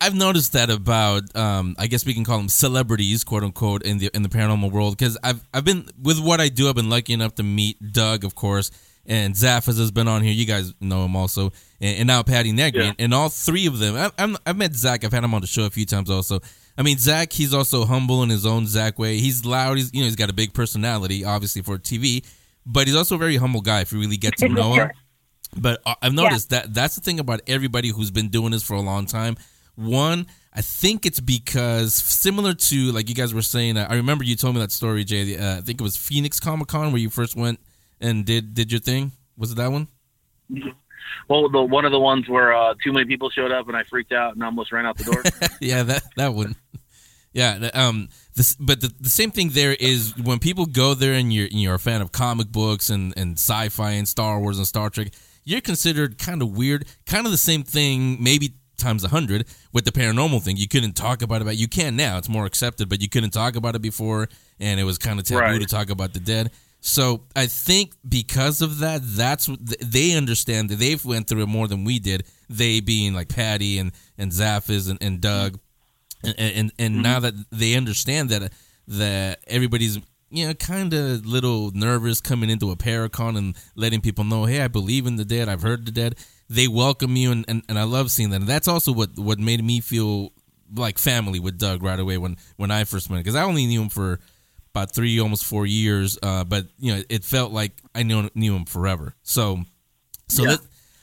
I've 0.00 0.14
noticed 0.14 0.52
that 0.52 0.70
about 0.70 1.34
um, 1.34 1.74
I 1.76 1.88
guess 1.88 2.06
we 2.06 2.14
can 2.14 2.22
call 2.22 2.38
them 2.38 2.48
celebrities, 2.48 3.24
quote 3.24 3.42
unquote, 3.42 3.82
in 3.82 3.98
the 3.98 4.10
in 4.14 4.22
the 4.22 4.28
paranormal 4.28 4.70
world. 4.70 4.96
Because 4.96 5.18
I've 5.24 5.44
I've 5.52 5.64
been 5.64 5.88
with 6.00 6.20
what 6.20 6.40
I 6.40 6.48
do. 6.48 6.68
I've 6.68 6.76
been 6.76 6.90
lucky 6.90 7.12
enough 7.12 7.34
to 7.36 7.42
meet 7.42 7.92
Doug, 7.92 8.24
of 8.24 8.36
course, 8.36 8.70
and 9.08 9.34
Zaphis 9.34 9.78
has 9.78 9.90
been 9.90 10.06
on 10.06 10.22
here. 10.22 10.32
You 10.32 10.44
guys 10.44 10.72
know 10.80 11.04
him 11.04 11.16
also, 11.16 11.46
and, 11.80 11.98
and 11.98 12.06
now 12.06 12.22
Patti 12.22 12.52
Negri, 12.52 12.84
Yeah. 12.84 12.92
and 13.00 13.12
all 13.12 13.28
three 13.30 13.66
of 13.66 13.78
them. 13.80 13.96
I, 13.96 14.10
I'm, 14.22 14.36
I've 14.46 14.56
met 14.56 14.74
Zach. 14.74 15.04
I've 15.04 15.12
had 15.12 15.24
him 15.24 15.34
on 15.34 15.40
the 15.40 15.46
show 15.48 15.64
a 15.64 15.70
few 15.70 15.86
times 15.86 16.10
also. 16.10 16.38
I 16.76 16.82
mean, 16.82 16.98
Zach, 16.98 17.32
he's 17.32 17.52
also 17.52 17.84
humble 17.84 18.22
in 18.22 18.28
his 18.28 18.46
own 18.46 18.66
Zach 18.68 18.98
way. 19.00 19.16
He's 19.18 19.44
loud. 19.44 19.78
He's 19.78 19.92
you 19.92 20.00
know 20.00 20.04
he's 20.06 20.14
got 20.14 20.30
a 20.30 20.34
big 20.34 20.52
personality, 20.54 21.24
obviously 21.24 21.62
for 21.62 21.76
TV, 21.78 22.24
but 22.64 22.86
he's 22.86 22.94
also 22.94 23.16
a 23.16 23.18
very 23.18 23.36
humble 23.36 23.62
guy. 23.62 23.80
If 23.80 23.92
you 23.92 23.98
really 23.98 24.16
get 24.18 24.36
to 24.38 24.48
know 24.48 24.74
him. 24.74 24.90
But 25.56 25.80
I've 26.02 26.12
noticed 26.12 26.50
that 26.50 26.74
that's 26.74 26.94
the 26.94 27.00
thing 27.00 27.18
about 27.18 27.40
everybody 27.46 27.88
who's 27.88 28.10
been 28.10 28.28
doing 28.28 28.50
this 28.52 28.62
for 28.62 28.74
a 28.74 28.80
long 28.82 29.06
time. 29.06 29.36
One, 29.76 30.26
I 30.52 30.60
think 30.60 31.06
it's 31.06 31.20
because 31.20 31.94
similar 31.94 32.52
to 32.52 32.92
like 32.92 33.08
you 33.08 33.14
guys 33.14 33.32
were 33.32 33.42
saying. 33.42 33.78
I 33.78 33.94
remember 33.94 34.24
you 34.24 34.36
told 34.36 34.54
me 34.56 34.60
that 34.60 34.70
story, 34.72 35.04
Jay. 35.04 35.36
Uh, 35.38 35.56
I 35.58 35.60
think 35.62 35.80
it 35.80 35.84
was 35.84 35.96
Phoenix 35.96 36.38
Comic 36.38 36.68
Con 36.68 36.92
where 36.92 37.00
you 37.00 37.08
first 37.10 37.34
went 37.34 37.58
and 38.00 38.24
did 38.24 38.54
did 38.54 38.70
your 38.72 38.80
thing. 38.80 39.12
Was 39.36 39.52
it 39.52 39.56
that 39.56 39.70
one? 39.72 39.88
Well, 41.28 41.48
the 41.50 41.62
one 41.62 41.84
of 41.84 41.92
the 41.92 42.00
ones 42.00 42.28
where 42.28 42.54
uh, 42.54 42.74
too 42.82 42.92
many 42.92 43.06
people 43.06 43.30
showed 43.30 43.52
up 43.52 43.68
and 43.68 43.76
I 43.76 43.82
freaked 43.84 44.12
out 44.12 44.34
and 44.34 44.42
almost 44.42 44.72
ran 44.72 44.86
out 44.86 44.96
the 44.96 45.04
door. 45.04 45.22
yeah, 45.60 45.82
that 45.82 46.02
that 46.16 46.34
one. 46.34 46.56
Yeah, 47.32 47.70
um, 47.74 48.08
this, 48.34 48.54
but 48.54 48.80
the, 48.80 48.92
the 49.00 49.10
same 49.10 49.30
thing 49.30 49.50
there 49.50 49.74
is 49.78 50.16
when 50.16 50.38
people 50.38 50.64
go 50.66 50.94
there 50.94 51.12
and 51.12 51.32
you're 51.32 51.44
and 51.46 51.60
you're 51.60 51.74
a 51.74 51.78
fan 51.78 52.00
of 52.00 52.10
comic 52.12 52.48
books 52.48 52.88
and 52.88 53.12
and 53.16 53.34
sci-fi 53.34 53.90
and 53.92 54.08
Star 54.08 54.40
Wars 54.40 54.58
and 54.58 54.66
Star 54.66 54.88
Trek, 54.90 55.08
you're 55.44 55.60
considered 55.60 56.18
kind 56.18 56.40
of 56.42 56.56
weird. 56.56 56.86
Kind 57.06 57.26
of 57.26 57.32
the 57.32 57.38
same 57.38 57.62
thing, 57.62 58.22
maybe 58.22 58.54
times 58.78 59.04
a 59.04 59.08
hundred 59.08 59.46
with 59.72 59.84
the 59.84 59.92
paranormal 59.92 60.42
thing. 60.42 60.56
You 60.56 60.68
couldn't 60.68 60.94
talk 60.94 61.20
about 61.20 61.42
it. 61.42 61.44
But 61.44 61.56
you 61.58 61.68
can 61.68 61.96
now. 61.96 62.16
It's 62.16 62.28
more 62.28 62.46
accepted, 62.46 62.88
but 62.88 63.02
you 63.02 63.08
couldn't 63.08 63.30
talk 63.30 63.56
about 63.56 63.74
it 63.74 63.82
before, 63.82 64.28
and 64.58 64.80
it 64.80 64.84
was 64.84 64.96
kind 64.98 65.18
of 65.18 65.26
taboo 65.26 65.40
Right. 65.40 65.60
to 65.60 65.66
talk 65.66 65.90
about 65.90 66.14
the 66.14 66.20
dead. 66.20 66.50
So 66.80 67.24
I 67.34 67.46
think 67.46 67.94
because 68.08 68.62
of 68.62 68.78
that, 68.78 69.00
that's 69.02 69.48
what 69.48 69.58
they 69.80 70.16
understand 70.16 70.70
that 70.70 70.78
they've 70.78 71.04
went 71.04 71.28
through 71.28 71.42
it 71.42 71.48
more 71.48 71.66
than 71.66 71.84
we 71.84 71.98
did. 71.98 72.24
They 72.48 72.80
being 72.80 73.14
like 73.14 73.28
Patty 73.28 73.78
and 73.78 73.92
and 74.16 74.30
Zaphis 74.32 74.88
and, 74.88 75.02
and 75.02 75.20
Doug, 75.20 75.58
and 76.24 76.34
and, 76.38 76.72
and 76.78 76.94
mm-hmm. 76.94 77.02
now 77.02 77.20
that 77.20 77.34
they 77.50 77.74
understand 77.74 78.30
that 78.30 78.52
that 78.86 79.40
everybody's 79.46 79.98
you 80.30 80.46
know 80.46 80.54
kind 80.54 80.94
of 80.94 81.26
little 81.26 81.72
nervous 81.72 82.20
coming 82.20 82.48
into 82.48 82.70
a 82.70 82.76
paracon 82.76 83.36
and 83.36 83.56
letting 83.74 84.00
people 84.00 84.24
know, 84.24 84.44
hey, 84.44 84.62
I 84.62 84.68
believe 84.68 85.06
in 85.06 85.16
the 85.16 85.24
dead. 85.24 85.48
I've 85.48 85.62
heard 85.62 85.84
the 85.84 85.92
dead. 85.92 86.14
They 86.48 86.68
welcome 86.68 87.16
you, 87.16 87.32
and, 87.32 87.44
and, 87.48 87.62
and 87.68 87.78
I 87.78 87.82
love 87.82 88.10
seeing 88.10 88.30
that. 88.30 88.40
And 88.40 88.48
that's 88.48 88.68
also 88.68 88.92
what 88.92 89.18
what 89.18 89.38
made 89.38 89.62
me 89.62 89.80
feel 89.80 90.32
like 90.74 90.98
family 90.98 91.40
with 91.40 91.58
Doug 91.58 91.82
right 91.82 91.98
away 91.98 92.18
when 92.18 92.36
when 92.56 92.70
I 92.70 92.84
first 92.84 93.10
met 93.10 93.18
because 93.18 93.34
I 93.34 93.42
only 93.42 93.66
knew 93.66 93.82
him 93.82 93.88
for 93.88 94.20
about 94.74 94.94
three, 94.94 95.18
almost 95.20 95.44
four 95.44 95.66
years. 95.66 96.18
Uh, 96.22 96.44
but 96.44 96.66
you 96.78 96.94
know, 96.94 97.02
it 97.08 97.24
felt 97.24 97.52
like 97.52 97.72
I 97.94 98.02
knew 98.02 98.28
knew 98.34 98.54
him 98.56 98.64
forever. 98.64 99.14
So, 99.22 99.62
so 100.28 100.42
Yeah. 100.44 100.50
let, 100.50 100.60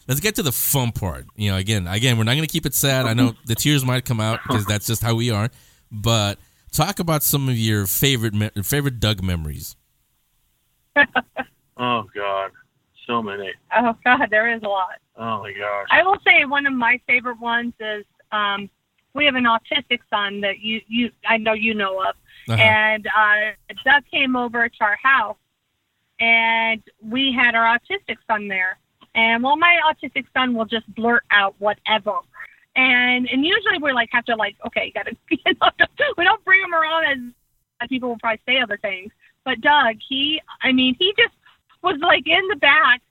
let's 0.08 0.20
get 0.22 0.36
to 0.36 0.44
the 0.44 0.52
fun 0.52 0.92
part. 0.92 1.26
You 1.36 1.52
know, 1.52 1.58
again, 1.58 1.88
again, 1.88 2.18
we're 2.18 2.24
not 2.24 2.34
going 2.36 2.48
to 2.48 2.52
keep 2.52 2.66
it 2.66 2.74
sad. 2.74 3.06
I 3.06 3.14
know 3.14 3.34
the 3.46 3.56
tears 3.56 3.84
might 3.86 4.06
come 4.06 4.20
out 4.20 4.40
because 4.44 4.66
that's 4.68 4.88
just 4.88 5.02
how 5.02 5.16
we 5.16 5.32
are. 5.32 5.50
But 5.92 6.40
talk 6.72 7.00
about 7.00 7.24
some 7.24 7.48
of 7.50 7.58
your 7.58 7.86
favorite 7.88 8.34
me- 8.34 8.52
favorite 8.64 9.00
Doug 9.00 9.24
memories. 9.24 9.76
oh 11.78 12.04
God, 12.14 12.52
so 13.08 13.22
many. 13.22 13.52
Oh 13.76 13.96
God, 14.04 14.28
there 14.30 14.54
is 14.54 14.62
a 14.64 14.68
lot. 14.68 15.00
Oh 15.18 15.40
my 15.42 15.52
gosh. 15.54 15.88
I 15.92 16.04
will 16.04 16.18
say 16.26 16.46
one 16.46 16.66
of 16.66 16.74
my 16.74 17.00
favorite 17.08 17.40
ones 17.40 17.74
is 17.80 18.06
um, 18.32 18.70
we 19.14 19.26
have 19.26 19.36
an 19.36 19.46
autistic 19.46 20.00
son 20.10 20.42
that 20.42 20.60
you 20.60 20.82
you 20.88 21.12
I 21.28 21.38
know 21.38 21.54
you 21.54 21.74
know 21.74 22.02
of, 22.02 22.16
Uh-huh. 22.47 22.62
and 22.62 23.07
uh, 23.07 23.51
Doug 23.83 24.03
came 24.12 24.36
over 24.36 24.69
to 24.69 24.83
our 24.83 24.97
house, 25.01 25.38
and 26.19 26.81
we 27.01 27.33
had 27.33 27.56
our 27.56 27.77
autistic 27.77 28.18
son 28.27 28.47
there. 28.47 28.77
And 29.15 29.44
well, 29.44 29.56
my 29.57 29.80
autistic 29.89 30.25
son 30.33 30.53
will 30.53 30.65
just 30.65 30.94
blurt 30.94 31.24
out 31.31 31.56
whatever, 31.59 32.13
and 32.75 33.28
and 33.30 33.45
usually 33.45 33.80
we're 33.80 33.94
like 33.94 34.09
have 34.11 34.25
to 34.25 34.35
like 34.35 34.56
okay, 34.68 34.87
you 34.87 34.94
gotta 34.94 35.16
you 35.30 35.37
know, 35.61 35.87
we 36.18 36.23
don't 36.23 36.44
bring 36.44 36.61
him 36.61 36.73
around 36.73 37.06
as, 37.06 37.18
as 37.81 37.87
people 37.87 38.09
will 38.09 38.19
probably 38.19 38.42
say 38.45 38.59
other 38.59 38.78
things. 38.78 39.11
But 39.44 39.61
Doug, 39.61 39.95
he 40.07 40.42
I 40.61 40.71
mean 40.71 40.95
he 40.99 41.14
just 41.18 41.33
was 41.81 41.97
like 42.02 42.28
in 42.28 42.47
the 42.49 42.57
back, 42.57 43.02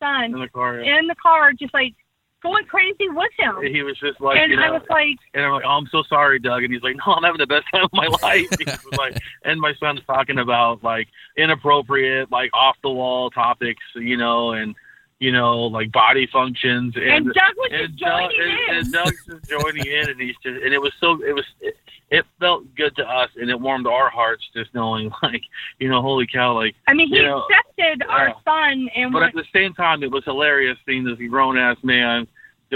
son 0.00 0.34
in 0.34 0.40
the 0.40 0.48
car. 0.48 0.80
yeah. 0.80 0.98
in 0.98 1.06
the 1.06 1.14
car, 1.14 1.52
just 1.52 1.72
like 1.72 1.94
going 2.42 2.64
crazy 2.66 3.08
with 3.08 3.30
him. 3.38 3.62
He 3.62 3.82
was 3.82 3.98
just 3.98 4.20
like, 4.20 4.38
and 4.38 4.50
you 4.50 4.56
know, 4.56 4.64
I 4.64 4.70
was 4.70 4.82
like, 4.90 5.16
and 5.34 5.44
I'm 5.44 5.52
like, 5.52 5.64
oh, 5.64 5.70
I'm 5.70 5.86
so 5.86 6.02
sorry, 6.08 6.38
Doug. 6.38 6.64
And 6.64 6.72
he's 6.72 6.82
like, 6.82 6.96
no, 6.96 7.14
I'm 7.14 7.22
having 7.22 7.38
the 7.38 7.46
best 7.46 7.66
time 7.72 7.84
of 7.84 7.92
my 7.92 8.06
life. 8.22 8.48
Like, 8.96 9.20
and 9.44 9.60
my 9.60 9.74
son's 9.74 10.00
talking 10.06 10.38
about 10.38 10.82
like 10.82 11.08
inappropriate, 11.36 12.30
like 12.30 12.50
off 12.52 12.76
the 12.82 12.90
wall 12.90 13.30
topics, 13.30 13.82
you 13.94 14.16
know, 14.16 14.52
and 14.52 14.74
you 15.22 15.30
know, 15.30 15.60
like 15.60 15.92
body 15.92 16.28
functions, 16.32 16.94
and 16.96 17.04
and 17.04 17.26
Doug 17.26 17.54
was 17.56 17.70
and 17.72 17.88
just 17.90 18.00
Doug, 18.00 18.30
joining 18.32 18.58
and, 18.68 18.70
in. 18.70 18.76
and 18.76 18.92
Doug's 18.92 19.24
just 19.24 19.48
joining 19.48 19.86
in, 19.86 20.10
and 20.10 20.20
he's 20.20 20.34
just, 20.42 20.60
and 20.64 20.74
it 20.74 20.82
was 20.82 20.92
so, 20.98 21.22
it 21.22 21.32
was, 21.32 21.44
it, 21.60 21.76
it 22.10 22.26
felt 22.40 22.64
good 22.74 22.96
to 22.96 23.04
us, 23.04 23.30
and 23.36 23.48
it 23.48 23.58
warmed 23.58 23.86
our 23.86 24.10
hearts 24.10 24.42
just 24.52 24.74
knowing, 24.74 25.12
like, 25.22 25.42
you 25.78 25.88
know, 25.88 26.02
holy 26.02 26.26
cow, 26.26 26.54
like. 26.54 26.74
I 26.88 26.94
mean, 26.94 27.06
he 27.06 27.18
you 27.18 27.22
know, 27.22 27.44
accepted 27.44 28.02
our 28.08 28.30
yeah. 28.30 28.34
son, 28.44 28.88
and 28.96 29.12
But 29.12 29.22
at 29.22 29.32
the 29.32 29.44
same 29.52 29.74
time, 29.74 30.02
it 30.02 30.10
was 30.10 30.24
hilarious 30.24 30.76
seeing 30.84 31.04
this 31.04 31.18
grown 31.30 31.56
ass 31.56 31.76
man 31.84 32.26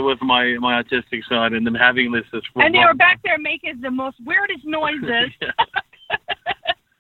with 0.05 0.21
my 0.23 0.57
my 0.61 0.83
autistic 0.83 1.23
son, 1.29 1.55
and 1.55 1.67
them 1.67 1.75
having 1.75 2.13
this 2.13 2.25
this. 2.33 2.43
and 2.57 2.75
they 2.75 2.79
were 2.81 2.95
back 2.95 3.21
there 3.25 3.39
making 3.39 3.81
the 3.81 3.91
most 3.91 4.17
weirdest 4.25 4.65
noises. 4.65 5.31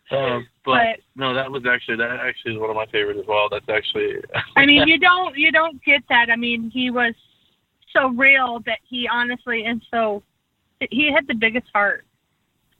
Uh, 0.08 0.38
but, 0.64 0.72
But- 0.72 1.00
no, 1.16 1.34
that 1.34 1.50
was 1.50 1.64
actually 1.66 1.96
that 1.96 2.20
actually 2.20 2.54
is 2.54 2.60
one 2.60 2.70
of 2.70 2.76
my 2.76 2.86
favorites 2.86 3.18
as 3.20 3.26
well. 3.26 3.48
That's 3.50 3.68
actually 3.68 4.14
I 4.56 4.64
mean, 4.64 4.86
you 4.86 5.00
don't 5.00 5.36
you 5.36 5.50
don't 5.50 5.82
get 5.84 6.02
that. 6.08 6.28
I 6.30 6.36
mean, 6.36 6.70
he 6.72 6.90
was 6.90 7.12
so 7.92 8.10
real 8.10 8.60
that 8.66 8.78
he 8.88 9.08
honestly 9.12 9.64
and 9.64 9.82
so 9.90 10.22
he 10.90 11.10
had 11.12 11.26
the 11.26 11.34
biggest 11.34 11.66
heart. 11.74 12.04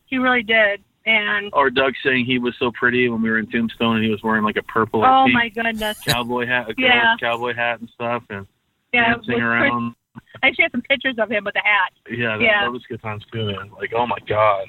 He 0.07 0.19
really 0.19 0.45
did. 0.45 0.85
And 1.05 1.51
or 1.53 1.69
Doug 1.69 1.95
saying 2.05 2.27
he 2.27 2.39
was 2.39 2.55
so 2.61 2.71
pretty 2.73 3.09
when 3.09 3.23
we 3.23 3.29
were 3.31 3.39
in 3.41 3.51
Tombstone 3.51 3.97
and 3.97 4.05
he 4.05 4.11
was 4.11 4.23
wearing 4.23 4.45
like 4.45 4.57
a 4.57 4.63
purple 4.63 5.05
oh 5.05 5.27
my 5.27 5.49
goodness, 5.49 5.99
cowboy 6.07 6.47
hat, 6.47 6.71
a 6.71 6.75
Yeah. 6.79 7.17
cowboy 7.19 7.55
hat 7.55 7.81
and 7.81 7.89
stuff, 7.93 8.23
and 8.31 8.47
yeah, 8.93 9.17
was 9.17 9.27
dancing 9.27 9.43
around. 9.43 9.95
I 10.43 10.53
shared 10.53 10.73
some 10.73 10.83
pictures 10.83 11.17
of 11.19 11.31
him 11.31 11.45
with 11.45 11.57
a 11.57 11.61
hat. 11.65 11.93
Yeah, 12.11 12.37
that, 12.37 12.43
Yeah. 12.43 12.65
that 12.65 12.73
was 12.73 12.83
good 12.89 13.03
times 13.03 13.25
too, 13.33 13.47
man. 13.47 13.71
Like, 13.79 13.93
oh 13.95 14.07
my 14.07 14.19
god. 14.29 14.67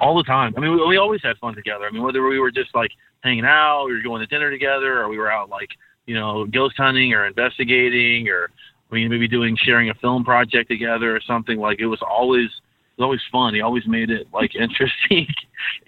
all 0.00 0.16
the 0.16 0.22
time. 0.24 0.54
I 0.56 0.60
mean, 0.60 0.72
we, 0.72 0.86
we 0.86 0.96
always 0.96 1.20
had 1.22 1.36
fun 1.38 1.54
together. 1.54 1.84
I 1.86 1.90
mean, 1.90 2.02
whether 2.02 2.26
we 2.26 2.38
were 2.38 2.50
just 2.50 2.74
like 2.74 2.90
hanging 3.22 3.44
out, 3.44 3.84
we 3.86 3.92
were 3.94 4.02
going 4.02 4.20
to 4.20 4.26
dinner 4.26 4.50
together, 4.50 5.00
or 5.00 5.08
we 5.08 5.18
were 5.18 5.30
out 5.30 5.50
like 5.50 5.68
you 6.06 6.14
know 6.14 6.46
ghost 6.46 6.76
hunting 6.78 7.12
or 7.12 7.26
investigating, 7.26 8.28
or 8.28 8.50
I 8.90 8.94
mean 8.94 9.10
maybe 9.10 9.28
doing 9.28 9.56
sharing 9.62 9.90
a 9.90 9.94
film 9.94 10.24
project 10.24 10.70
together 10.70 11.14
or 11.14 11.20
something. 11.20 11.58
Like 11.58 11.80
it 11.80 11.86
was 11.86 12.00
always 12.02 12.46
it 12.46 13.00
was 13.00 13.04
always 13.04 13.20
fun. 13.30 13.54
He 13.54 13.60
always 13.60 13.86
made 13.86 14.10
it 14.10 14.26
like 14.32 14.54
interesting 14.58 15.26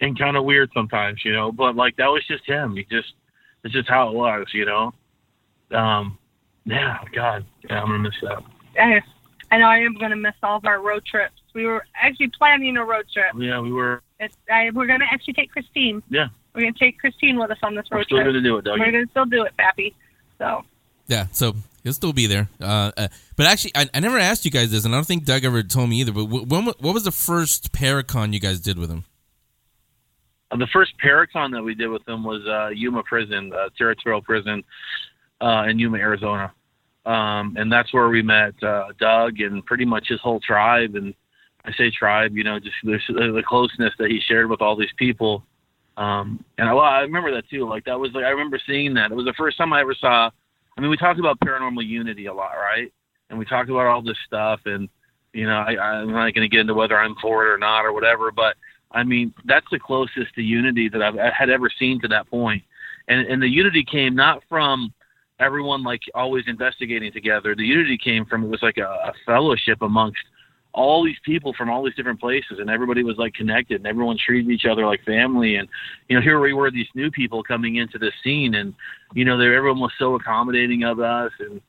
and 0.01 0.19
kind 0.19 0.37
of 0.37 0.45
weird 0.45 0.71
sometimes, 0.75 1.21
you 1.25 1.33
know. 1.33 1.51
But 1.53 1.75
like 1.77 1.97
that 1.97 2.07
was 2.09 2.23
just 2.29 2.45
him. 2.47 2.77
He 2.77 2.85
just 2.85 3.15
it's 3.65 3.73
just 3.73 3.89
how 3.89 4.09
it 4.09 4.15
was, 4.15 4.47
you 4.53 4.67
know. 4.67 4.93
Um, 5.77 6.19
yeah, 6.65 6.99
God, 7.15 7.45
yeah, 7.69 7.81
I'm 7.81 7.87
gonna 7.89 7.99
miss 8.01 8.13
that. 8.23 8.43
I, 8.79 9.01
I 9.51 9.59
know 9.59 9.67
I 9.67 9.79
am 9.79 9.95
going 9.95 10.11
to 10.11 10.17
miss 10.17 10.35
all 10.43 10.57
of 10.57 10.65
our 10.65 10.81
road 10.81 11.05
trips. 11.05 11.35
We 11.55 11.67
were 11.67 11.85
actually 11.95 12.29
planning 12.29 12.77
a 12.77 12.85
road 12.85 13.07
trip. 13.13 13.33
Yeah, 13.37 13.61
we 13.61 13.73
were. 13.73 14.03
It's, 14.19 14.37
I, 14.51 14.71
we're 14.71 14.87
going 14.87 15.01
to 15.01 15.07
actually 15.13 15.35
take 15.35 15.51
Christine. 15.53 16.03
Yeah. 16.09 16.29
We're 16.55 16.63
going 16.63 16.75
to 16.75 16.79
take 16.79 16.99
Christine 16.99 17.39
with 17.39 17.51
us 17.51 17.59
on 17.63 17.75
this 17.75 17.87
road 17.91 17.99
trip. 17.99 18.01
We're 18.01 18.05
still 18.05 18.17
trip. 18.19 18.27
gonna 18.29 18.43
do 18.43 18.57
it, 18.59 18.65
Doug. 18.65 18.79
We're 18.79 18.91
going 18.93 19.05
to 19.05 19.11
still 19.11 19.25
do 19.25 19.43
it, 19.45 19.57
Pappy. 19.57 19.95
So, 20.39 20.65
Yeah, 21.07 21.27
so 21.33 21.55
he'll 21.83 21.93
still 21.93 22.13
be 22.13 22.27
there. 22.27 22.49
Uh, 22.61 22.93
uh, 22.97 23.09
but 23.37 23.47
actually, 23.47 23.73
I, 23.75 23.89
I 23.93 24.01
never 24.01 24.19
asked 24.19 24.45
you 24.45 24.51
guys 24.51 24.71
this, 24.71 24.85
and 24.85 24.95
I 24.95 24.99
don't 24.99 25.07
think 25.07 25.25
Doug 25.25 25.45
ever 25.45 25.63
told 25.63 25.91
me 25.91 26.01
either. 26.01 26.13
But 26.13 26.27
wh- 26.27 26.49
when, 26.49 26.65
what 26.65 26.95
was 26.95 27.05
the 27.05 27.13
first 27.13 27.73
Paracon 27.73 28.33
you 28.33 28.41
guys 28.41 28.61
did 28.61 28.79
with 28.79 28.91
him? 28.91 29.05
Uh, 30.51 30.57
the 30.57 30.67
first 30.67 30.93
Paracon 31.03 31.53
that 31.53 31.63
we 31.63 31.75
did 31.75 31.89
with 31.89 32.07
him 32.07 32.25
was 32.25 32.47
uh, 32.47 32.69
Yuma 32.69 33.03
Prison, 33.03 33.53
uh, 33.53 33.69
territorial 33.77 34.21
prison 34.23 34.63
uh, 35.41 35.65
in 35.69 35.79
Yuma, 35.79 35.99
Arizona, 35.99 36.53
um, 37.05 37.57
and 37.57 37.71
that's 37.71 37.93
where 37.93 38.09
we 38.09 38.23
met 38.23 38.55
uh, 38.63 38.89
Doug 38.99 39.41
and 39.41 39.65
pretty 39.67 39.85
much 39.85 40.09
his 40.09 40.21
whole 40.21 40.41
tribe. 40.41 40.95
And 40.95 41.15
I 41.65 41.73
say 41.73 41.91
tribe, 41.91 42.37
you 42.37 42.45
know, 42.45 42.59
just 42.59 42.75
the, 42.85 42.99
the 43.09 43.43
closeness 43.47 43.93
that 43.99 44.11
he 44.11 44.21
shared 44.21 44.49
with 44.49 44.61
all 44.61 44.77
these 44.77 44.93
people. 44.97 45.45
Um, 45.97 46.45
and 46.59 46.69
I, 46.69 46.73
I 46.73 47.01
remember 47.01 47.33
that 47.35 47.49
too. 47.49 47.69
Like 47.69 47.85
that 47.85 47.99
was 47.99 48.13
like 48.15 48.25
I 48.25 48.31
remember 48.31 48.61
seeing 48.67 48.95
that. 48.95 49.11
It 49.11 49.15
was 49.15 49.27
the 49.27 49.35
first 49.37 49.59
time 49.59 49.73
I 49.73 49.81
ever 49.81 49.95
saw. 49.95 50.31
I 50.77 50.81
mean, 50.81 50.91
we 50.91 50.97
talked 50.97 51.21
about 51.21 51.39
paranormal 51.41 51.87
unity 51.87 52.27
a 52.27 52.35
lot, 52.35 52.53
right? 52.53 52.93
And 53.29 53.39
we 53.39 53.45
talked 53.45 53.69
about 53.69 53.87
all 53.87 54.03
this 54.03 54.17
stuff, 54.27 54.61
and 54.65 54.89
you 55.33 55.47
know, 55.47 55.57
I, 55.57 55.77
I'm 55.77 56.13
not 56.13 56.35
going 56.35 56.45
to 56.45 56.49
get 56.49 56.61
into 56.61 56.75
whether 56.75 56.99
I'm 56.99 57.15
for 57.21 57.47
it 57.47 57.53
or 57.53 57.59
not 57.59 57.85
or 57.85 57.93
whatever, 57.93 58.31
but 58.31 58.57
I 58.91 59.03
mean, 59.03 59.35
that's 59.45 59.67
the 59.71 59.79
closest 59.79 60.35
to 60.35 60.43
unity 60.43 60.89
that 60.89 61.03
I've 61.03 61.17
I 61.17 61.31
had 61.37 61.51
ever 61.51 61.71
seen 61.79 62.01
to 62.03 62.09
that 62.09 62.29
point. 62.29 62.63
And 63.09 63.27
and 63.27 63.43
the 63.43 63.49
unity 63.49 63.85
came 63.85 64.15
not 64.15 64.43
from 64.49 64.93
everyone 65.43 65.83
like 65.83 66.03
always 66.15 66.45
investigating 66.47 67.13
together. 67.13 67.55
The 67.55 67.65
unity 67.65 67.99
came 67.99 68.25
from 68.25 68.45
it 68.45 68.49
was 68.49 68.63
like 68.63 68.79
a, 68.79 68.85
a 68.85 69.13
fellowship 69.27 69.83
amongst 69.83 70.21
all 70.75 71.05
these 71.05 71.19
people 71.25 71.53
from 71.57 71.69
all 71.69 71.85
these 71.85 71.95
different 71.95 72.19
places 72.19 72.59
and 72.59 72.71
everybody 72.71 73.03
was 73.03 73.17
like 73.19 73.35
connected 73.35 73.77
and 73.77 73.87
everyone 73.87 74.17
treated 74.17 74.51
each 74.51 74.65
other 74.65 74.87
like 74.87 75.05
family 75.05 75.57
and 75.57 75.69
you 76.09 76.17
know 76.17 76.23
here 76.23 76.41
we 76.41 76.55
were 76.55 76.71
these 76.71 76.87
new 76.95 77.11
people 77.11 77.43
coming 77.43 77.77
into 77.77 77.99
the 77.99 78.11
scene 78.25 78.55
and 78.55 78.73
you 79.13 79.23
know 79.23 79.37
they 79.37 79.55
everyone 79.55 79.81
was 79.81 79.93
so 79.99 80.15
accommodating 80.15 80.83
of 80.83 80.99
us 80.99 81.31
and 81.41 81.61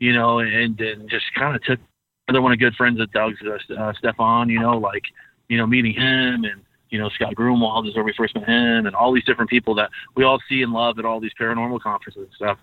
you 0.00 0.12
know 0.12 0.40
and 0.40 0.80
and 0.80 1.08
just 1.08 1.24
kind 1.38 1.54
of 1.54 1.62
took 1.62 1.78
another 2.26 2.42
one 2.42 2.52
of 2.52 2.58
good 2.58 2.74
friends 2.74 3.00
of 3.00 3.12
Doug's 3.12 3.38
uh, 3.46 3.74
uh, 3.74 3.92
Stefan 3.98 4.48
you 4.48 4.58
know 4.58 4.76
like 4.76 5.04
you 5.48 5.56
know 5.56 5.66
meeting 5.66 5.92
him 5.92 6.42
and 6.42 6.60
you 6.90 6.98
know 6.98 7.08
Scott 7.10 7.36
Grunwald 7.36 7.86
is 7.86 7.94
where 7.94 8.02
we 8.02 8.14
first 8.16 8.34
met 8.34 8.48
him 8.48 8.86
and 8.86 8.96
all 8.96 9.12
these 9.12 9.24
different 9.24 9.50
people 9.50 9.72
that 9.76 9.88
we 10.16 10.24
all 10.24 10.40
see 10.48 10.62
and 10.62 10.72
love 10.72 10.98
at 10.98 11.04
all 11.04 11.20
these 11.20 11.30
paranormal 11.40 11.80
conferences 11.80 12.24
and 12.24 12.34
stuff 12.34 12.58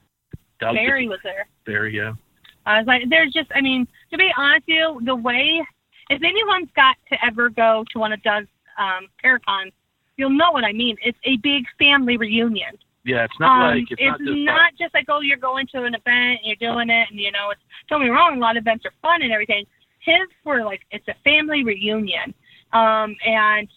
Doug 0.59 0.75
Barry 0.75 1.07
was 1.07 1.19
there. 1.23 1.47
Barry 1.65 1.95
yeah 1.95 2.13
I 2.65 2.79
was 2.79 2.87
like, 2.87 3.03
there's 3.09 3.31
just, 3.31 3.51
I 3.53 3.61
mean, 3.61 3.87
to 4.11 4.17
be 4.17 4.31
honest 4.35 4.65
with 4.67 4.75
you, 4.75 5.01
the 5.05 5.15
way, 5.15 5.61
if 6.09 6.21
anyone's 6.23 6.69
got 6.75 6.95
to 7.09 7.25
ever 7.25 7.49
go 7.49 7.85
to 7.91 7.99
one 7.99 8.11
of 8.11 8.21
Doug's 8.23 8.47
um, 8.79 9.07
Paracons, 9.23 9.71
you'll 10.17 10.31
know 10.31 10.51
what 10.51 10.63
I 10.63 10.71
mean. 10.71 10.97
It's 11.03 11.17
a 11.25 11.37
big 11.37 11.65
family 11.77 12.17
reunion. 12.17 12.77
yeah 13.03 13.25
it's 13.25 13.39
not 13.39 13.69
Um, 13.69 13.77
like 13.77 13.87
it's, 13.91 14.01
not 14.01 14.17
just 14.19 14.37
not 14.39 14.71
just 14.79 14.93
like, 14.93 15.05
oh, 15.09 15.21
you're 15.21 15.37
going 15.37 15.67
to 15.67 15.83
an 15.83 15.93
event 15.93 16.39
and 16.41 16.45
you're 16.45 16.71
doing 16.71 16.89
it, 16.89 17.07
and 17.11 17.19
you 17.19 17.31
know, 17.31 17.51
it's 17.51 17.61
don't 17.87 18.01
get 18.01 18.05
me 18.05 18.11
wrong, 18.11 18.37
a 18.37 18.39
lot 18.39 18.57
of 18.57 18.61
events 18.61 18.85
are 18.85 18.93
fun 19.01 19.21
and 19.21 19.31
everything. 19.31 19.65
His 19.99 20.27
were 20.43 20.63
like, 20.63 20.81
it's 20.91 21.07
a 21.07 21.15
family 21.23 21.63
reunion, 21.63 22.33
um, 22.73 23.15
and 23.25 23.67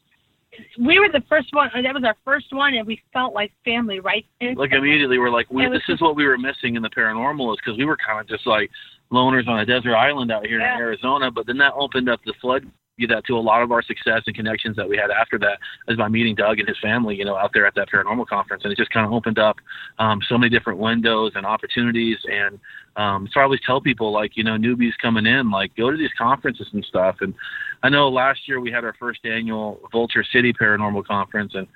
we 0.78 0.99
were 0.99 1.09
the 1.12 1.23
first 1.28 1.49
one. 1.52 1.71
That 1.83 1.95
was 1.95 2.05
our 2.05 2.17
first 2.25 2.47
one, 2.52 2.75
and 2.75 2.87
we 2.87 3.00
felt 3.12 3.35
like 3.35 3.52
family, 3.64 4.00
right? 4.00 4.25
like 4.57 4.73
immediately 4.73 5.19
we're 5.19 5.31
like, 5.31 5.50
we, 5.50 5.69
this 5.69 5.83
is 5.88 6.00
what 6.00 6.17
we 6.17 6.26
were 6.26 6.38
missing 6.38 6.76
in 6.76 6.83
the 6.83 6.90
paranormal 6.90 7.52
is 7.52 7.59
because 7.64 7.78
we 7.78 7.85
were 7.85 7.97
kind 7.97 8.21
of 8.21 8.28
just 8.28 8.47
like 8.47 8.71
loners 9.12 9.47
on 9.49 9.61
a 9.61 9.67
desert 9.67 9.95
island 9.95 10.31
out 10.33 10.47
here 10.47 10.61
Yeah. 10.61 10.75
in 10.75 10.81
Arizona. 10.81 11.31
But 11.31 11.47
then 11.47 11.59
that 11.59 11.73
opened 11.75 12.09
up 12.09 12.21
the 12.25 12.35
flood 12.40 12.71
that 13.07 13.25
to 13.26 13.37
a 13.37 13.40
lot 13.40 13.62
of 13.62 13.71
our 13.71 13.83
success 13.83 14.23
and 14.26 14.35
connections 14.35 14.76
that 14.76 14.88
we 14.88 14.97
had 14.97 15.11
after 15.11 15.38
that 15.38 15.59
is 15.87 15.97
by 15.97 16.09
meeting 16.09 16.35
Doug 16.35 16.59
and 16.59 16.69
his 16.69 16.78
family, 16.83 17.14
you 17.14 17.25
know, 17.25 17.37
out 17.37 17.52
there 17.55 17.67
at 17.67 17.75
that 17.76 17.88
paranormal 17.88 18.26
conference. 18.26 18.64
And 18.64 18.73
it 18.73 18.76
just 18.76 18.90
kind 18.90 19.07
of 19.07 19.12
opened 19.12 19.38
up 19.38 19.57
um, 19.99 20.21
so 20.28 20.37
many 20.37 20.50
different 20.50 20.78
windows 20.78 21.33
and 21.35 21.47
opportunities. 21.47 22.19
And 22.31 22.59
um, 22.97 23.28
so 23.33 23.40
I 23.40 23.45
always 23.45 23.61
tell 23.64 23.81
people, 23.81 24.12
like, 24.12 24.37
you 24.37 24.45
know, 24.45 24.57
newbies 24.57 24.93
coming 25.00 25.26
in, 25.26 25.50
like, 25.50 25.75
go 25.76 25.90
to 25.90 25.97
these 25.97 26.11
conferences 26.19 26.67
and 26.73 26.85
stuff. 26.85 27.17
And 27.21 27.35
I 27.83 27.88
know 27.88 28.09
last 28.09 28.49
year 28.49 28.61
we 28.61 28.73
had 28.73 28.85
our 28.85 28.95
first 28.99 29.21
annual 29.25 29.81
Vulture 29.93 30.25
City 30.33 30.52
Paranormal 30.52 31.07
Conference, 31.07 31.52
and 31.55 31.67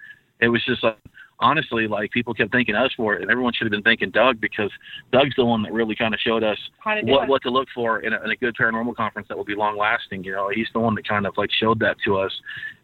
it 0.40 0.48
was 0.48 0.64
just 0.64 0.82
like, 0.82 0.96
honestly, 1.42 1.86
like, 1.86 2.10
people 2.12 2.32
kept 2.32 2.52
thanking 2.52 2.74
us 2.74 2.90
for 2.96 3.14
it, 3.14 3.22
and 3.22 3.30
everyone 3.30 3.52
should 3.52 3.66
have 3.66 3.72
been 3.72 3.82
thanking 3.82 4.10
Doug 4.10 4.40
because 4.40 4.70
Doug's 5.12 5.34
the 5.36 5.44
one 5.44 5.62
that 5.62 5.72
really 5.72 5.94
kind 5.94 6.14
of 6.14 6.20
showed 6.20 6.42
us 6.44 6.58
what 6.84 7.24
it. 7.24 7.28
what 7.28 7.42
to 7.42 7.50
look 7.50 7.68
for 7.74 8.00
in 8.00 8.12
a, 8.12 8.22
in 8.24 8.30
a 8.30 8.36
good 8.36 8.54
paranormal 8.56 8.94
conference 8.96 9.28
that 9.28 9.36
will 9.36 9.44
be 9.44 9.54
long 9.54 9.76
lasting. 9.76 10.24
You 10.24 10.32
know, 10.32 10.48
he's 10.48 10.68
the 10.72 10.80
one 10.80 10.94
that 10.94 11.06
kind 11.06 11.26
of 11.26 11.36
like 11.36 11.50
showed 11.50 11.78
that 11.80 11.96
to 12.04 12.16
us, 12.16 12.32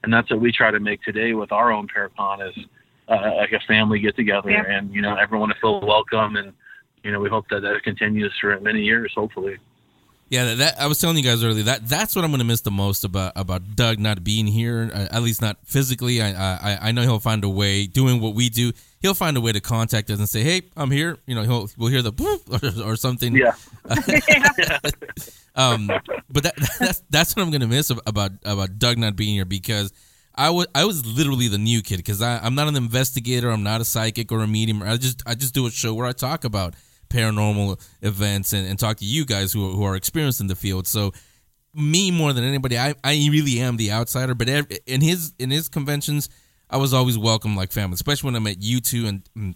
and 0.02 0.12
that's 0.12 0.30
what 0.30 0.40
we 0.40 0.52
try 0.52 0.70
to 0.70 0.80
make 0.80 1.02
today 1.02 1.32
with 1.32 1.52
our 1.52 1.72
own 1.72 1.86
Paracon 1.88 2.46
is 2.48 2.64
uh, 3.08 3.36
like 3.36 3.52
a 3.52 3.60
family 3.66 4.00
get 4.00 4.16
together, 4.16 4.50
Yeah. 4.50 4.64
and 4.68 4.92
you 4.92 5.00
know 5.00 5.14
everyone 5.16 5.48
to 5.48 5.54
feel 5.60 5.80
welcome, 5.80 6.36
and 6.36 6.52
you 7.02 7.12
know 7.12 7.20
we 7.20 7.28
hope 7.28 7.46
that 7.50 7.60
that 7.62 7.82
continues 7.82 8.32
for 8.40 8.58
many 8.60 8.82
years, 8.82 9.12
hopefully. 9.14 9.56
Yeah, 10.30 10.44
that, 10.44 10.58
that 10.58 10.80
I 10.80 10.86
was 10.86 11.00
telling 11.00 11.16
you 11.16 11.22
guys 11.22 11.42
earlier 11.42 11.64
that 11.64 11.88
that's 11.88 12.14
what 12.14 12.24
I'm 12.24 12.30
going 12.30 12.40
to 12.40 12.44
miss 12.44 12.60
the 12.60 12.70
most 12.70 13.04
about 13.04 13.32
about 13.34 13.76
Doug 13.76 13.98
not 13.98 14.22
being 14.22 14.46
here, 14.46 14.90
uh, 14.92 15.08
at 15.10 15.22
least 15.22 15.40
not 15.40 15.56
physically. 15.64 16.20
I, 16.20 16.32
I 16.32 16.78
I 16.88 16.92
know 16.92 17.02
he'll 17.02 17.18
find 17.18 17.42
a 17.44 17.48
way 17.48 17.86
doing 17.86 18.20
what 18.20 18.34
we 18.34 18.50
do. 18.50 18.72
He'll 19.00 19.14
find 19.14 19.36
a 19.36 19.40
way 19.40 19.52
to 19.52 19.60
contact 19.60 20.10
us 20.10 20.18
and 20.18 20.28
say, 20.28 20.42
"Hey, 20.42 20.62
I'm 20.76 20.90
here." 20.90 21.16
You 21.26 21.34
know, 21.34 21.42
he'll 21.44 21.70
we'll 21.78 21.88
hear 21.90 22.02
the 22.02 22.12
boop 22.12 22.82
or, 22.84 22.92
or 22.92 22.96
something. 22.96 23.34
Yeah, 23.34 23.54
Um, 25.58 25.90
but 26.30 26.44
that, 26.44 26.54
that's 26.78 27.02
that's 27.10 27.34
what 27.34 27.42
I'm 27.42 27.50
gonna 27.50 27.66
miss 27.66 27.90
about 27.90 28.32
about 28.44 28.78
Doug 28.78 28.96
not 28.96 29.16
being 29.16 29.34
here 29.34 29.44
because 29.44 29.92
I 30.34 30.50
was 30.50 30.68
I 30.74 30.84
was 30.84 31.04
literally 31.04 31.48
the 31.48 31.58
new 31.58 31.82
kid 31.82 31.96
because 31.96 32.22
I'm 32.22 32.54
not 32.54 32.68
an 32.68 32.76
investigator, 32.76 33.50
I'm 33.50 33.64
not 33.64 33.80
a 33.80 33.84
psychic 33.84 34.30
or 34.30 34.40
a 34.40 34.46
medium. 34.46 34.82
I 34.82 34.96
just 34.96 35.22
I 35.26 35.34
just 35.34 35.54
do 35.54 35.66
a 35.66 35.70
show 35.70 35.94
where 35.94 36.06
I 36.06 36.12
talk 36.12 36.44
about 36.44 36.74
paranormal 37.08 37.80
events 38.02 38.52
and, 38.52 38.66
and 38.66 38.78
talk 38.78 38.98
to 38.98 39.04
you 39.04 39.24
guys 39.24 39.52
who 39.52 39.72
who 39.72 39.84
are 39.84 39.96
experienced 39.96 40.40
in 40.40 40.46
the 40.46 40.56
field. 40.56 40.86
So 40.86 41.12
me 41.74 42.10
more 42.10 42.32
than 42.32 42.44
anybody, 42.44 42.78
I, 42.78 42.94
I 43.04 43.28
really 43.30 43.60
am 43.60 43.76
the 43.76 43.92
outsider. 43.92 44.34
But 44.34 44.48
ev 44.48 44.66
in 44.86 45.00
his 45.00 45.32
in 45.38 45.50
his 45.50 45.68
conventions, 45.68 46.28
I 46.70 46.76
was 46.76 46.92
always 46.92 47.16
welcome 47.18 47.56
like 47.56 47.72
family, 47.72 47.94
especially 47.94 48.28
when 48.28 48.36
I 48.36 48.40
met 48.40 48.62
you 48.62 48.80
two 48.80 49.06
and. 49.06 49.28
and 49.36 49.54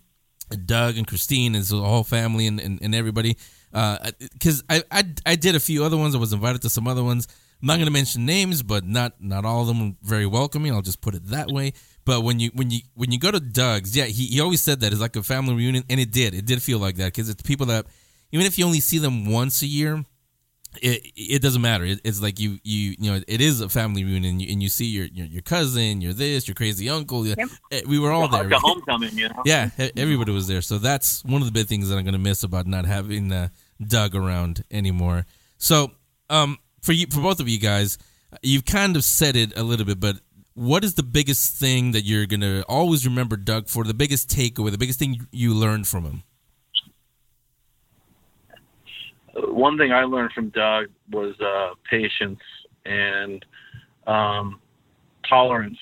Doug 0.67 0.99
and 0.99 1.07
Christine 1.07 1.55
and 1.55 1.65
the 1.65 1.81
whole 1.81 2.05
family 2.05 2.47
and, 2.47 2.61
and, 2.61 2.79
and 2.83 2.95
everybody. 2.95 3.39
Uh, 3.73 4.11
because 4.21 4.63
I, 4.69 4.83
I 4.91 5.05
I 5.25 5.35
did 5.35 5.55
a 5.55 5.61
few 5.61 5.83
other 5.83 5.97
ones. 5.97 6.15
I 6.15 6.19
was 6.19 6.35
invited 6.35 6.61
to 6.63 6.69
some 6.69 6.87
other 6.87 7.03
ones. 7.03 7.27
I'm 7.63 7.69
not 7.69 7.77
going 7.77 7.87
to 7.87 7.93
mention 7.93 8.27
names, 8.27 8.63
but 8.63 8.85
not 8.85 9.15
not 9.19 9.47
all 9.47 9.63
of 9.63 9.69
them 9.69 9.81
were 9.81 9.97
very 10.03 10.27
welcoming. 10.27 10.71
I'll 10.71 10.83
just 10.83 11.01
put 11.01 11.15
it 11.15 11.25
that 11.29 11.49
way. 11.51 11.73
But 12.05 12.23
when 12.23 12.41
you 12.41 12.51
when 12.55 12.71
you 12.71 12.81
when 12.95 13.13
you 13.13 13.19
go 13.19 13.31
to 13.31 13.39
Doug's, 13.41 13.97
yeah, 13.97 14.05
he, 14.07 14.27
he 14.27 14.41
always 14.41 14.61
said 14.61 14.81
that 14.81 14.93
it's 14.93 15.01
like 15.01 15.15
a 15.17 15.23
family 15.23 15.55
reunion, 15.55 15.85
and 15.89 16.01
it 16.01 16.11
did. 16.11 16.35
It 16.35 16.45
did 16.47 16.63
feel 16.63 16.79
like 16.79 16.97
that 16.97 17.07
because 17.13 17.29
it's 17.29 17.43
people 17.43 17.67
that 17.67 17.87
even 18.33 18.47
if 18.47 18.59
you 18.59 18.65
only 18.65 18.81
see 18.81 18.99
them 18.99 19.31
once 19.31 19.63
a 19.63 19.67
year, 19.67 20.05
it 20.81 21.03
it 21.15 21.43
doesn't 21.43 21.63
matter. 21.63 21.85
It, 21.85 22.01
it's 22.03 22.21
like 22.21 22.41
you 22.41 22.59
you 22.65 22.97
you 22.99 23.13
know 23.13 23.21
it 23.29 23.41
is 23.41 23.61
a 23.61 23.69
family 23.69 24.03
reunion, 24.05 24.33
and 24.33 24.43
you, 24.43 24.51
and 24.53 24.63
you 24.63 24.69
see 24.69 24.87
your, 24.87 25.05
your 25.07 25.27
your 25.27 25.43
cousin, 25.43 26.01
your 26.01 26.13
this, 26.13 26.49
your 26.49 26.55
crazy 26.57 26.89
uncle. 26.89 27.25
Yep. 27.27 27.39
Eh, 27.71 27.83
We 27.87 27.99
were 28.01 28.11
all 28.11 28.27
there. 28.27 28.45
like 28.45 28.53
a 28.53 28.59
homecoming, 28.59 29.17
you 29.17 29.29
know. 29.29 29.43
Yeah, 29.45 29.71
everybody 29.97 30.33
was 30.33 30.49
there. 30.49 30.63
So 30.63 30.79
that's 30.79 31.25
one 31.25 31.41
of 31.41 31.47
the 31.47 31.53
big 31.53 31.67
things 31.69 31.89
that 31.89 31.97
I'm 31.99 32.05
going 32.05 32.15
to 32.15 32.19
miss 32.19 32.43
about 32.43 32.67
not 32.67 32.85
having 32.85 33.31
uh, 33.31 33.49
Doug 33.87 34.17
around 34.17 34.65
anymore. 34.73 35.27
So, 35.59 35.93
um, 36.31 36.59
for 36.81 36.93
you, 36.93 37.07
for 37.07 37.21
both 37.21 37.39
of 37.39 37.49
you 37.49 37.59
guys, 37.59 37.97
you've 38.43 38.65
kind 38.65 38.97
of 38.97 39.05
said 39.05 39.37
it 39.37 39.57
a 39.57 39.63
little 39.63 39.87
bit, 39.87 40.01
but 40.01 40.17
what 40.55 40.85
is 40.85 40.95
the 40.95 41.03
biggest 41.03 41.57
thing 41.57 41.93
that 41.93 42.03
you're 42.03 42.27
going 42.27 42.41
to 42.41 42.63
always 42.69 43.07
remember 43.07 43.37
Doug 43.37 43.69
for? 43.69 43.85
The 43.85 43.95
biggest 43.95 44.29
takeaway, 44.29 44.71
the 44.71 44.79
biggest 44.79 44.99
thing 44.99 45.27
you 45.31 45.55
learned 45.55 45.87
from 45.87 46.05
him? 46.05 46.23
one 49.35 49.79
thing 49.79 49.93
I 49.93 50.05
learned 50.05 50.33
from 50.33 50.49
Doug 50.51 50.89
was 51.11 51.39
uh, 51.41 51.75
patience 51.89 52.41
and 52.85 53.45
um, 54.07 54.61
tolerance 55.29 55.79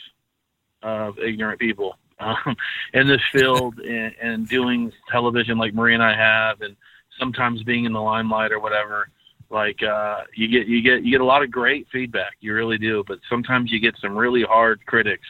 of 0.82 1.18
ignorant 1.18 1.60
people 1.60 1.96
um, 2.18 2.36
in 2.94 3.06
this 3.06 3.22
field 3.32 3.78
and, 3.84 4.14
and 4.20 4.48
doing 4.48 4.92
television 5.10 5.58
like 5.58 5.74
Marie 5.74 5.94
and 5.94 6.02
I 6.02 6.16
have, 6.16 6.60
and 6.60 6.76
sometimes 7.18 7.62
being 7.62 7.84
in 7.84 7.92
the 7.92 8.00
limelight 8.00 8.52
or 8.52 8.60
whatever. 8.60 9.08
Like 9.50 9.82
uh, 9.82 10.22
you 10.36 10.46
get 10.48 10.68
you 10.68 10.80
get 10.80 11.04
you 11.04 11.10
get 11.10 11.20
a 11.20 11.24
lot 11.24 11.42
of 11.42 11.50
great 11.50 11.88
feedback, 11.92 12.34
you 12.40 12.54
really 12.54 12.78
do. 12.78 13.02
But 13.06 13.18
sometimes 13.28 13.72
you 13.72 13.80
get 13.80 13.96
some 14.00 14.16
really 14.16 14.44
hard 14.44 14.84
critics, 14.86 15.26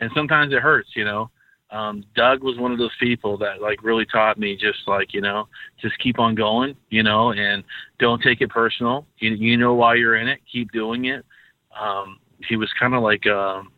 and 0.00 0.10
sometimes 0.14 0.52
it 0.52 0.60
hurts. 0.60 0.90
You 0.94 1.04
know, 1.04 1.30
um, 1.70 2.04
Doug 2.14 2.44
was 2.44 2.56
one 2.56 2.70
of 2.70 2.78
those 2.78 2.94
people 3.00 3.36
that 3.38 3.60
like 3.60 3.82
really 3.82 4.06
taught 4.06 4.38
me 4.38 4.56
just 4.56 4.78
like 4.86 5.12
you 5.12 5.20
know 5.20 5.48
just 5.82 5.98
keep 5.98 6.20
on 6.20 6.36
going, 6.36 6.76
you 6.90 7.02
know, 7.02 7.32
and 7.32 7.64
don't 7.98 8.22
take 8.22 8.40
it 8.42 8.50
personal. 8.50 9.06
You 9.18 9.32
you 9.32 9.56
know 9.56 9.74
why 9.74 9.96
you're 9.96 10.16
in 10.16 10.28
it, 10.28 10.38
keep 10.50 10.70
doing 10.70 11.06
it. 11.06 11.24
Um, 11.78 12.20
he 12.48 12.54
was 12.54 12.70
kind 12.78 12.94
of 12.94 13.02
like 13.02 13.26
um, 13.26 13.72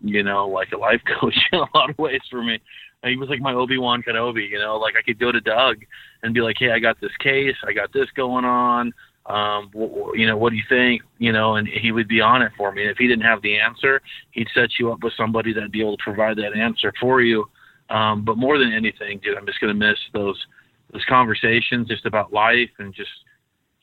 you 0.00 0.22
know 0.22 0.48
like 0.48 0.72
a 0.72 0.78
life 0.78 1.02
coach 1.20 1.36
in 1.52 1.58
a 1.58 1.66
lot 1.76 1.90
of 1.90 1.98
ways 1.98 2.22
for 2.30 2.42
me 2.42 2.58
he 3.06 3.18
was 3.18 3.28
like 3.28 3.40
my 3.40 3.52
Obi 3.52 3.76
Wan 3.76 4.02
Kenobi. 4.02 4.48
You 4.48 4.58
know, 4.58 4.78
like 4.78 4.94
I 4.98 5.02
could 5.02 5.18
go 5.18 5.30
to 5.30 5.38
Doug 5.38 5.84
and 6.22 6.32
be 6.32 6.40
like, 6.40 6.56
"Hey, 6.58 6.70
I 6.70 6.78
got 6.78 6.98
this 7.02 7.14
case. 7.20 7.54
I 7.68 7.74
got 7.74 7.92
this 7.92 8.08
going 8.16 8.46
on 8.46 8.94
um, 9.26 9.70
you 10.14 10.26
know, 10.26 10.36
what 10.36 10.50
do 10.50 10.56
you 10.56 10.64
think? 10.68 11.02
You 11.18 11.32
know, 11.32 11.56
and 11.56 11.66
he 11.66 11.92
would 11.92 12.08
be 12.08 12.20
on 12.20 12.42
it 12.42 12.52
for 12.56 12.72
me. 12.72 12.82
And 12.82 12.90
if 12.90 12.98
he 12.98 13.08
didn't 13.08 13.24
have 13.24 13.40
the 13.42 13.58
answer, 13.58 14.02
he'd 14.32 14.48
set 14.54 14.78
you 14.78 14.92
up 14.92 15.02
with 15.02 15.14
somebody 15.16 15.52
that'd 15.52 15.72
be 15.72 15.80
able 15.80 15.96
to 15.96 16.02
provide 16.02 16.36
that 16.38 16.54
answer 16.54 16.92
for 17.00 17.22
you. 17.22 17.48
Um, 17.90 18.24
but 18.24 18.36
more 18.36 18.58
than 18.58 18.72
anything, 18.72 19.20
dude, 19.22 19.36
I'm 19.36 19.46
just 19.46 19.60
gonna 19.60 19.74
miss 19.74 19.98
those 20.12 20.46
those 20.92 21.04
conversations 21.08 21.88
just 21.88 22.06
about 22.06 22.32
life 22.32 22.70
and 22.78 22.94
just 22.94 23.10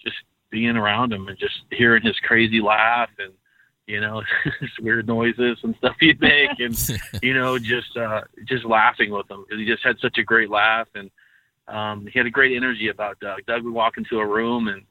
just 0.04 0.16
being 0.50 0.78
around 0.78 1.12
him 1.12 1.28
and 1.28 1.38
just 1.38 1.62
hearing 1.72 2.04
his 2.04 2.18
crazy 2.20 2.62
laugh 2.62 3.10
and 3.20 3.34
you 3.88 4.00
know 4.00 4.22
his 4.60 4.70
weird 4.80 5.08
noises 5.08 5.58
and 5.64 5.76
stuff 5.78 5.96
he'd 6.00 6.22
make 6.22 6.60
and 6.60 7.00
you 7.22 7.34
know 7.34 7.60
just 7.60 7.96
uh 7.98 8.22
just 8.46 8.66
laughing 8.66 9.12
with 9.12 9.30
him 9.30 9.44
because 9.44 9.60
he 9.60 9.66
just 9.66 9.84
had 9.84 9.98
such 10.00 10.18
a 10.18 10.24
great 10.24 10.50
laugh 10.50 10.88
and 10.96 11.12
um 11.68 12.08
he 12.08 12.18
had 12.18 12.26
a 12.26 12.32
great 12.32 12.56
energy 12.56 12.88
about 12.88 13.20
Doug. 13.20 13.40
Doug 13.46 13.64
would 13.64 13.74
walk 13.74 13.98
into 13.98 14.20
a 14.20 14.26
room 14.26 14.68
and 14.68 14.84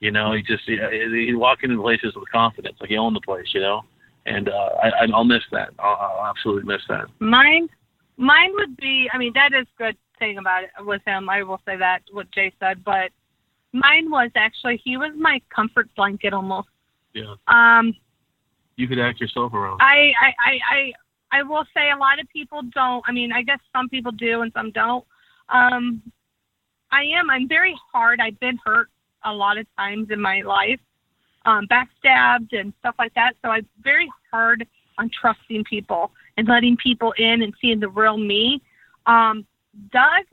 you 0.00 0.10
know, 0.10 0.32
he 0.32 0.42
just 0.42 0.64
he, 0.66 0.78
he 1.26 1.34
walk 1.34 1.58
into 1.62 1.80
places 1.80 2.14
with 2.14 2.28
confidence, 2.30 2.76
like 2.80 2.90
he 2.90 2.96
owned 2.96 3.16
the 3.16 3.20
place. 3.20 3.46
You 3.52 3.60
know, 3.60 3.82
and 4.26 4.48
uh, 4.48 4.70
I, 4.82 5.06
I'll 5.12 5.24
miss 5.24 5.42
that. 5.52 5.70
I'll, 5.78 5.96
I'll 5.96 6.26
absolutely 6.30 6.64
miss 6.64 6.82
that. 6.88 7.06
Mine, 7.18 7.68
mine 8.16 8.50
would 8.54 8.76
be. 8.76 9.08
I 9.12 9.18
mean, 9.18 9.32
that 9.34 9.52
is 9.52 9.66
good 9.76 9.96
thing 10.18 10.38
about 10.38 10.64
it 10.64 10.70
with 10.80 11.02
him. 11.06 11.28
I 11.28 11.42
will 11.42 11.60
say 11.66 11.76
that 11.76 12.00
what 12.10 12.30
Jay 12.32 12.52
said, 12.60 12.84
but 12.84 13.10
mine 13.72 14.10
was 14.10 14.30
actually 14.34 14.80
he 14.84 14.96
was 14.96 15.12
my 15.16 15.40
comfort 15.54 15.88
blanket 15.96 16.32
almost. 16.32 16.68
Yeah. 17.14 17.34
Um, 17.46 17.94
You 18.76 18.86
could 18.86 19.00
act 19.00 19.20
yourself 19.20 19.52
around. 19.52 19.80
I, 19.80 20.12
I, 20.22 20.34
I, 20.46 20.58
I, 20.70 20.92
I 21.38 21.42
will 21.42 21.64
say 21.74 21.90
a 21.90 21.96
lot 21.96 22.20
of 22.20 22.28
people 22.28 22.62
don't. 22.72 23.04
I 23.08 23.12
mean, 23.12 23.32
I 23.32 23.42
guess 23.42 23.58
some 23.72 23.88
people 23.88 24.12
do 24.12 24.42
and 24.42 24.52
some 24.52 24.70
don't. 24.70 25.04
Um, 25.48 26.02
I 26.90 27.02
am. 27.18 27.28
I'm 27.28 27.48
very 27.48 27.76
hard. 27.92 28.20
I've 28.20 28.38
been 28.40 28.58
hurt 28.64 28.88
a 29.28 29.34
lot 29.34 29.58
of 29.58 29.66
times 29.76 30.08
in 30.10 30.20
my 30.20 30.42
life, 30.42 30.80
um, 31.44 31.66
backstabbed 31.68 32.58
and 32.58 32.72
stuff 32.80 32.94
like 32.98 33.14
that. 33.14 33.34
So 33.42 33.50
I'm 33.50 33.66
very 33.82 34.10
hard 34.30 34.66
on 34.98 35.10
trusting 35.20 35.64
people 35.64 36.10
and 36.36 36.46
letting 36.48 36.76
people 36.76 37.12
in 37.18 37.42
and 37.42 37.54
seeing 37.60 37.80
the 37.80 37.88
real 37.88 38.16
me. 38.16 38.60
Um, 39.06 39.46
Doug, 39.92 40.24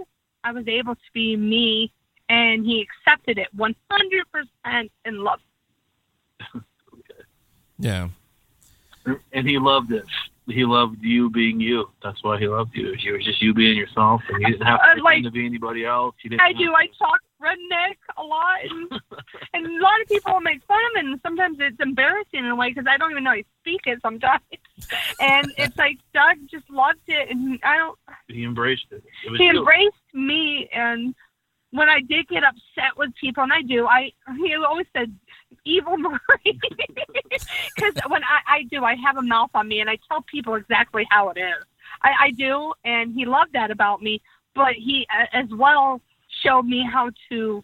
I 0.44 0.52
was 0.52 0.68
able 0.68 0.96
to 0.96 1.02
be 1.14 1.36
me, 1.36 1.92
and 2.30 2.66
he 2.66 2.86
accepted 2.86 3.38
it 3.38 3.48
100% 3.56 4.90
and 5.06 5.18
loved. 5.20 5.44
Yeah. 7.78 8.10
And 9.34 9.48
he 9.48 9.58
loved 9.60 9.92
it. 9.92 10.06
He 10.48 10.64
loved 10.64 10.98
you 11.02 11.30
being 11.32 11.60
you. 11.60 11.90
That's 12.04 12.24
why 12.24 12.38
he 12.40 12.48
loved 12.48 12.76
you. 12.76 12.94
You 13.00 13.14
were 13.14 13.18
just 13.20 13.42
you 13.42 13.52
being 13.54 13.76
yourself, 13.76 14.22
and 14.30 14.42
you 14.42 14.50
didn't 14.50 14.68
have 14.68 14.80
to 14.80 14.92
Uh, 15.02 15.04
like- 15.04 15.24
to 15.24 15.32
be 15.32 15.44
anybody 15.46 15.86
else. 15.86 16.16
You 16.24 16.30
didn't 16.30 16.42
I 16.44 16.54
do. 16.54 16.66
to- 16.68 16.76
I 16.76 16.88
talk 17.00 17.20
redneck 17.42 17.98
a 18.18 18.24
lot, 18.24 18.58
and, 18.64 18.92
and 19.54 19.66
a 19.66 19.82
lot 19.82 20.00
of 20.02 20.08
people 20.08 20.40
make 20.42 20.64
fun 20.66 20.78
of 20.86 20.94
me, 21.04 21.12
and 21.12 21.22
sometimes 21.22 21.58
it's 21.60 21.80
embarrassing 21.80 22.40
in 22.42 22.46
a 22.46 22.56
way 22.56 22.70
because 22.70 22.86
I 22.88 22.98
don't 22.98 23.10
even 23.12 23.24
know 23.24 23.32
how 23.32 23.36
to 23.38 23.44
speak 23.62 23.82
it 23.88 24.00
sometimes. 24.04 24.42
And 25.20 25.52
it's 25.58 25.78
like 25.78 25.98
Doug 26.14 26.38
just 26.50 26.70
loved 26.70 27.00
it, 27.08 27.30
and 27.32 27.60
I 27.64 27.78
don't. 27.78 27.98
He 28.28 28.44
embraced 28.44 28.86
it. 28.92 29.04
It 29.26 29.32
was 29.32 29.40
He 29.40 29.46
you. 29.48 29.58
embraced 29.58 30.14
me, 30.14 30.70
and 30.72 31.16
when 31.72 31.90
I 31.90 32.02
did 32.02 32.28
get 32.28 32.44
upset 32.44 32.96
with 32.98 33.14
people, 33.16 33.42
and 33.44 33.52
I 33.52 33.64
do, 33.64 33.88
I 33.88 34.12
he 34.38 34.54
always 34.56 34.86
said 34.96 35.12
evil 35.66 35.98
Marie 35.98 36.60
because 37.76 37.94
when 38.08 38.24
I, 38.24 38.58
I 38.58 38.64
do, 38.70 38.84
I 38.84 38.96
have 39.06 39.18
a 39.18 39.22
mouth 39.22 39.50
on 39.54 39.68
me, 39.68 39.80
and 39.82 39.90
I 39.90 39.98
tell 40.08 40.22
people 40.22 40.56
exactly 40.56 41.06
how 41.10 41.30
it 41.30 41.38
is. 41.38 41.64
I, 42.02 42.26
I 42.26 42.32
do, 42.32 42.74
and 42.84 43.14
he 43.14 43.26
loved 43.26 43.54
that 43.54 43.72
about 43.72 44.02
me. 44.02 44.22
But 44.54 44.74
he 44.76 45.06
uh, 45.14 45.26
as 45.38 45.50
well 45.52 46.02
showed 46.44 46.64
me 46.64 46.86
how 46.92 47.12
to 47.30 47.64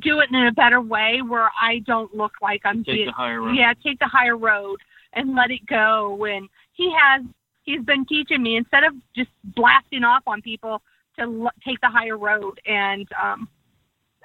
do 0.00 0.20
it 0.20 0.28
in 0.32 0.46
a 0.46 0.52
better 0.52 0.80
way, 0.80 1.20
where 1.26 1.50
I 1.60 1.80
don't 1.80 2.14
look 2.14 2.32
like 2.42 2.62
I'm 2.64 2.82
Take 2.84 2.94
being 2.94 3.06
the 3.06 3.12
higher 3.12 3.42
road. 3.42 3.54
yeah, 3.56 3.72
take 3.84 3.98
the 3.98 4.06
higher 4.08 4.36
road 4.36 4.78
and 5.12 5.34
let 5.34 5.50
it 5.50 5.64
go. 5.66 6.14
When 6.14 6.48
he 6.72 6.92
has, 6.98 7.22
he's 7.64 7.82
been 7.82 8.04
teaching 8.06 8.42
me 8.42 8.56
instead 8.56 8.82
of 8.84 8.94
just 9.14 9.30
blasting 9.54 10.04
off 10.04 10.22
on 10.26 10.42
people 10.42 10.82
to 11.18 11.22
l- 11.22 11.52
take 11.64 11.80
the 11.80 11.88
higher 11.88 12.16
road. 12.18 12.60
And 12.66 13.06
um, 13.22 13.48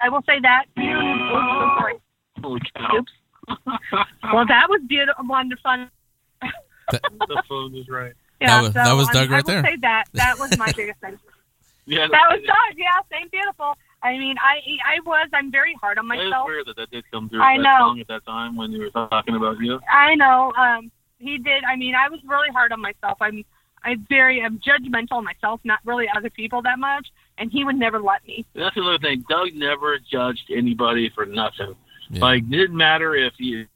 I 0.02 0.08
will 0.08 0.22
say 0.26 0.40
that. 0.40 0.64
Oops, 0.78 1.80
sorry. 1.80 1.94
Holy 2.42 2.60
cow! 2.76 2.96
Oops. 2.96 3.12
Well, 4.32 4.46
that 4.46 4.68
was 4.68 4.80
beautiful, 4.86 5.24
wonderful. 5.28 5.86
the 6.90 7.42
phone 7.48 7.74
is 7.74 7.88
right. 7.88 8.12
Yeah, 8.40 8.62
was- 8.62 8.68
so 8.72 8.72
that 8.74 8.92
was 8.92 9.06
I'm- 9.08 9.14
Doug 9.14 9.30
right 9.30 9.36
I 9.48 9.52
will 9.56 9.62
there. 9.62 9.72
say 9.72 9.76
that 9.82 10.04
that 10.14 10.38
was 10.38 10.56
my 10.58 10.72
biggest 10.76 11.00
thing. 11.00 11.18
Yeah, 11.86 12.06
That 12.08 12.28
was 12.30 12.40
Doug. 12.46 12.76
Yeah, 12.78 13.00
same 13.10 13.26
beautiful. 13.32 13.74
I 14.02 14.12
mean, 14.16 14.36
I 14.38 14.60
I 14.86 15.00
was. 15.04 15.28
I'm 15.32 15.50
very 15.50 15.74
hard 15.80 15.98
on 15.98 16.04
It 16.12 16.18
is 16.20 16.30
myself. 16.30 16.46
weird 16.46 16.66
that 16.66 16.76
that 16.76 16.90
did 16.90 17.04
come 17.10 17.28
through 17.28 17.42
I 17.42 17.56
that 17.56 17.62
know. 17.64 17.78
song 17.80 18.00
at 18.00 18.06
that 18.06 18.24
time 18.24 18.54
when 18.54 18.70
you 18.70 18.82
were 18.82 18.90
talking 18.90 19.34
about 19.34 19.58
you. 19.58 19.80
I 19.90 20.14
know. 20.14 20.52
Um, 20.56 20.92
he 21.18 21.38
did. 21.38 21.64
I 21.64 21.74
mean, 21.74 21.96
I 21.96 22.08
was 22.08 22.20
really 22.24 22.50
hard 22.50 22.70
on 22.70 22.80
myself. 22.80 23.18
I'm, 23.20 23.44
I'm 23.82 24.06
very, 24.08 24.40
I'm 24.40 24.60
judgmental 24.60 25.18
of 25.18 25.24
myself, 25.24 25.60
not 25.64 25.80
really 25.84 26.06
other 26.16 26.30
people 26.30 26.62
that 26.62 26.78
much. 26.78 27.08
And 27.38 27.50
he 27.50 27.64
would 27.64 27.76
never 27.76 27.98
let 27.98 28.24
me. 28.24 28.46
That's 28.54 28.76
another 28.76 28.98
thing. 28.98 29.24
Doug 29.28 29.52
never 29.54 29.98
judged 29.98 30.48
anybody 30.54 31.10
for 31.12 31.26
nothing. 31.26 31.74
Yeah. 32.10 32.20
Like, 32.20 32.42
it 32.44 32.50
didn't 32.50 32.76
matter 32.76 33.14
if 33.14 33.34
you. 33.38 33.66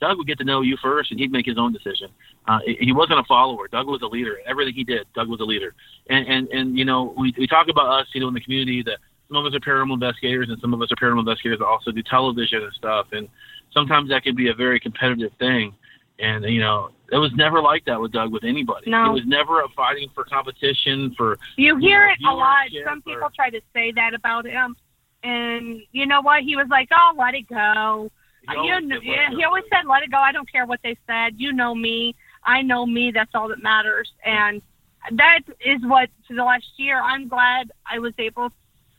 Doug 0.00 0.18
would 0.18 0.26
get 0.26 0.38
to 0.38 0.44
know 0.44 0.62
you 0.62 0.76
first, 0.82 1.12
and 1.12 1.20
he'd 1.20 1.30
make 1.30 1.46
his 1.46 1.56
own 1.58 1.72
decision. 1.72 2.08
Uh, 2.48 2.58
he 2.66 2.92
wasn't 2.92 3.20
a 3.20 3.24
follower. 3.24 3.68
Doug 3.68 3.86
was 3.86 4.02
a 4.02 4.06
leader. 4.06 4.38
Everything 4.46 4.74
he 4.74 4.82
did, 4.82 5.06
Doug 5.14 5.28
was 5.28 5.38
a 5.40 5.44
leader. 5.44 5.74
And 6.10 6.26
and 6.26 6.48
and 6.48 6.76
you 6.76 6.84
know, 6.84 7.14
we 7.16 7.32
we 7.38 7.46
talk 7.46 7.68
about 7.68 7.86
us, 8.00 8.08
you 8.12 8.20
know, 8.20 8.26
in 8.26 8.34
the 8.34 8.40
community 8.40 8.82
that 8.82 8.98
some 9.28 9.36
of 9.36 9.46
us 9.46 9.54
are 9.54 9.60
paranormal 9.60 9.94
investigators, 9.94 10.48
and 10.50 10.60
some 10.60 10.74
of 10.74 10.82
us 10.82 10.90
are 10.90 10.96
paranormal 10.96 11.20
investigators 11.20 11.60
that 11.60 11.66
also 11.66 11.92
do 11.92 12.02
television 12.02 12.62
and 12.64 12.72
stuff. 12.74 13.06
And 13.12 13.28
sometimes 13.72 14.08
that 14.10 14.24
can 14.24 14.34
be 14.34 14.48
a 14.48 14.54
very 14.54 14.80
competitive 14.80 15.30
thing. 15.38 15.72
And 16.18 16.44
you 16.46 16.58
know, 16.60 16.90
it 17.12 17.18
was 17.18 17.30
never 17.36 17.60
like 17.62 17.84
that 17.84 18.00
with 18.00 18.10
Doug 18.10 18.32
with 18.32 18.42
anybody. 18.42 18.90
No. 18.90 19.10
It 19.10 19.12
was 19.12 19.26
never 19.26 19.60
a 19.60 19.68
fighting 19.68 20.08
for 20.16 20.24
competition 20.24 21.14
for 21.16 21.38
You 21.56 21.76
hear 21.78 22.08
it 22.08 22.18
a 22.28 22.34
lot. 22.34 22.66
viewership 22.72 22.84
Some 22.88 23.02
or- 23.06 23.14
people 23.14 23.30
try 23.36 23.50
to 23.50 23.60
say 23.72 23.92
that 23.92 24.14
about 24.14 24.46
him. 24.46 24.74
And 25.22 25.82
you 25.92 26.06
know 26.06 26.20
what? 26.20 26.42
He 26.42 26.56
was 26.56 26.66
like, 26.68 26.88
oh, 26.92 27.14
let 27.18 27.34
it 27.34 27.48
go. 27.48 28.10
He 28.48 28.52
you 28.52 28.58
always 28.58 28.88
know, 28.88 28.96
said, 28.96 29.04
yeah, 29.04 29.12
"Let 29.12 29.20
it 29.20 29.36
he 29.36 29.42
go." 29.42 29.46
always 29.48 29.64
said, 29.72 29.86
let 29.88 30.02
it 30.02 30.10
go. 30.10 30.18
I 30.18 30.32
don't 30.32 30.50
care 30.50 30.66
what 30.66 30.80
they 30.82 30.96
said. 31.06 31.34
You 31.36 31.52
know 31.52 31.74
me. 31.74 32.16
I 32.42 32.62
know 32.62 32.86
me. 32.86 33.12
That's 33.12 33.30
all 33.34 33.48
that 33.48 33.62
matters. 33.62 34.10
And 34.24 34.62
that 35.12 35.40
is 35.64 35.80
what, 35.82 36.08
for 36.26 36.34
the 36.34 36.44
last 36.44 36.66
year, 36.76 37.00
I'm 37.00 37.28
glad 37.28 37.70
I 37.90 37.98
was 37.98 38.14
able 38.18 38.50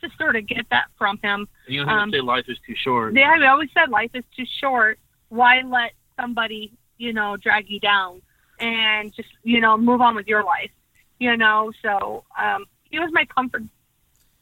to 0.02 0.10
sort 0.18 0.36
of 0.36 0.48
get 0.48 0.66
that 0.70 0.86
from 0.98 1.18
him. 1.22 1.48
You 1.68 1.86
know, 1.86 1.92
um, 1.92 2.12
say 2.12 2.22
life 2.22 2.46
is 2.48 2.58
too 2.66 2.76
short. 2.76 3.16
Yeah, 3.16 3.36
I 3.42 3.48
always 3.48 3.70
said 3.74 3.90
life 3.90 4.12
is 4.14 4.24
too 4.36 4.46
short. 4.62 5.00
Why 5.30 5.62
let 5.62 5.92
somebody, 6.20 6.72
you 6.98 7.12
know, 7.14 7.38
drag 7.38 7.70
you 7.70 7.80
down 7.80 8.22
and 8.60 9.14
just, 9.14 9.30
you 9.44 9.60
know, 9.60 9.78
move 9.78 10.02
on 10.02 10.16
with 10.16 10.28
your 10.28 10.44
life, 10.44 10.72
you 11.20 11.36
know? 11.36 11.72
So 11.82 12.24
um, 12.40 12.66
he 12.84 13.00
was 13.00 13.10
my 13.12 13.26
comfort. 13.26 13.64